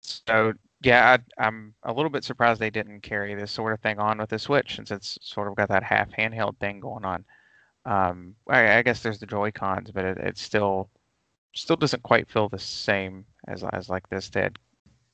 so 0.01 0.53
yeah, 0.81 1.17
I, 1.37 1.45
I'm 1.45 1.73
a 1.83 1.93
little 1.93 2.11
bit 2.11 2.23
surprised 2.23 2.59
they 2.59 2.69
didn't 2.69 3.01
carry 3.01 3.33
this 3.35 3.51
sort 3.51 3.73
of 3.73 3.79
thing 3.79 3.99
on 3.99 4.19
with 4.19 4.29
the 4.29 4.39
Switch, 4.39 4.75
since 4.75 4.91
it's 4.91 5.17
sort 5.21 5.47
of 5.47 5.55
got 5.55 5.69
that 5.69 5.83
half 5.83 6.09
handheld 6.11 6.57
thing 6.57 6.79
going 6.79 7.05
on. 7.05 7.25
Um, 7.85 8.35
I, 8.47 8.77
I 8.77 8.81
guess 8.81 9.01
there's 9.01 9.19
the 9.19 9.25
Joy 9.25 9.51
Cons, 9.51 9.91
but 9.91 10.05
it, 10.05 10.17
it 10.17 10.37
still 10.37 10.89
still 11.55 11.75
doesn't 11.75 12.03
quite 12.03 12.29
feel 12.29 12.49
the 12.49 12.59
same 12.59 13.25
as 13.47 13.63
as 13.73 13.89
like 13.89 14.07
this 14.09 14.29
did. 14.29 14.57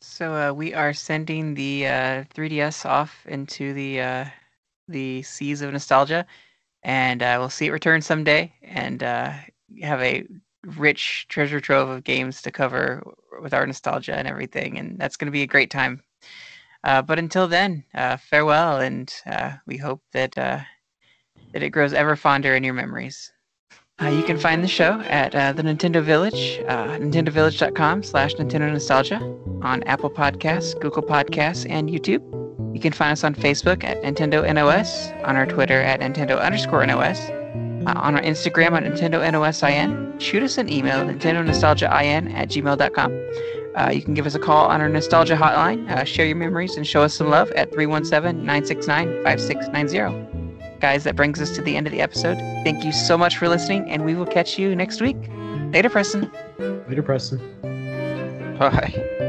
So 0.01 0.33
uh, 0.33 0.53
we 0.53 0.73
are 0.73 0.91
sending 0.91 1.53
the 1.53 1.87
uh, 1.87 2.23
3DS 2.35 2.85
off 2.85 3.25
into 3.27 3.73
the 3.73 4.01
uh, 4.01 4.25
the 4.89 5.21
seas 5.21 5.61
of 5.61 5.71
nostalgia, 5.71 6.25
and 6.83 7.23
uh, 7.23 7.37
we'll 7.39 7.49
see 7.49 7.67
it 7.67 7.71
return 7.71 8.01
someday, 8.01 8.53
and 8.61 9.01
uh, 9.01 9.31
have 9.81 10.01
a 10.01 10.25
rich 10.65 11.25
treasure 11.29 11.59
trove 11.59 11.89
of 11.89 12.03
games 12.03 12.41
to 12.41 12.51
cover 12.51 13.03
with 13.41 13.53
our 13.53 13.65
nostalgia 13.65 14.15
and 14.15 14.27
everything, 14.27 14.77
and 14.77 14.97
that's 14.97 15.17
going 15.17 15.27
to 15.27 15.31
be 15.31 15.41
a 15.41 15.47
great 15.47 15.69
time. 15.69 16.01
Uh, 16.83 17.01
but 17.01 17.19
until 17.19 17.47
then, 17.47 17.83
uh, 17.93 18.17
farewell, 18.17 18.79
and 18.79 19.13
uh, 19.25 19.53
we 19.65 19.77
hope 19.77 20.01
that 20.11 20.37
uh, 20.37 20.59
that 21.53 21.63
it 21.63 21.69
grows 21.69 21.93
ever 21.93 22.15
fonder 22.15 22.55
in 22.55 22.63
your 22.63 22.73
memories. 22.73 23.31
Uh, 24.01 24.07
you 24.07 24.23
can 24.23 24.37
find 24.39 24.63
the 24.63 24.67
show 24.67 24.99
at 25.01 25.35
uh, 25.35 25.53
the 25.53 25.61
Nintendo 25.61 26.01
Village, 26.01 26.59
nintendovillage.com 26.65 28.03
slash 28.03 28.33
Nintendo 28.35 28.71
Nostalgia 28.71 29.19
on 29.61 29.83
Apple 29.83 30.09
Podcasts, 30.09 30.77
Google 30.81 31.03
Podcasts, 31.03 31.69
and 31.69 31.89
YouTube. 31.89 32.21
You 32.73 32.81
can 32.81 32.91
find 32.91 33.11
us 33.11 33.23
on 33.23 33.35
Facebook 33.35 33.83
at 33.83 34.01
Nintendo 34.01 34.51
NOS, 34.51 35.11
on 35.23 35.35
our 35.35 35.45
Twitter 35.45 35.79
at 35.79 35.99
Nintendo 35.99 36.41
underscore 36.41 36.85
NOS, 36.85 37.29
uh, 37.87 37.93
on 37.95 38.15
our 38.15 38.21
Instagram 38.21 38.71
at 38.71 38.83
Nintendo 38.83 39.21
NOSIN. 39.21 40.19
Shoot 40.19 40.43
us 40.43 40.57
an 40.57 40.71
email, 40.71 40.97
Nintendo 41.05 41.45
NostalgiaIN 41.45 42.33
at 42.33 42.49
gmail.com. 42.49 43.29
Uh, 43.75 43.89
you 43.89 44.01
can 44.01 44.13
give 44.13 44.25
us 44.25 44.35
a 44.35 44.39
call 44.39 44.67
on 44.67 44.81
our 44.81 44.89
Nostalgia 44.89 45.35
hotline, 45.35 45.89
uh, 45.89 46.03
share 46.03 46.25
your 46.25 46.35
memories, 46.35 46.77
and 46.77 46.85
show 46.85 47.01
us 47.01 47.13
some 47.15 47.29
love 47.29 47.49
at 47.51 47.71
317 47.73 48.45
969 48.45 49.23
5690. 49.23 50.79
Guys, 50.79 51.03
that 51.05 51.15
brings 51.15 51.41
us 51.41 51.55
to 51.55 51.61
the 51.61 51.75
end 51.75 51.87
of 51.87 51.93
the 51.93 52.01
episode. 52.01 52.37
Thank 52.63 52.83
you 52.83 52.91
so 52.91 53.17
much 53.17 53.37
for 53.37 53.47
listening, 53.47 53.89
and 53.89 54.05
we 54.05 54.15
will 54.15 54.25
catch 54.25 54.59
you 54.59 54.75
next 54.75 55.01
week. 55.01 55.17
Later, 55.71 55.89
Preston. 55.89 56.29
Later, 56.87 57.01
Preston. 57.01 57.39
Bye. 58.59 59.19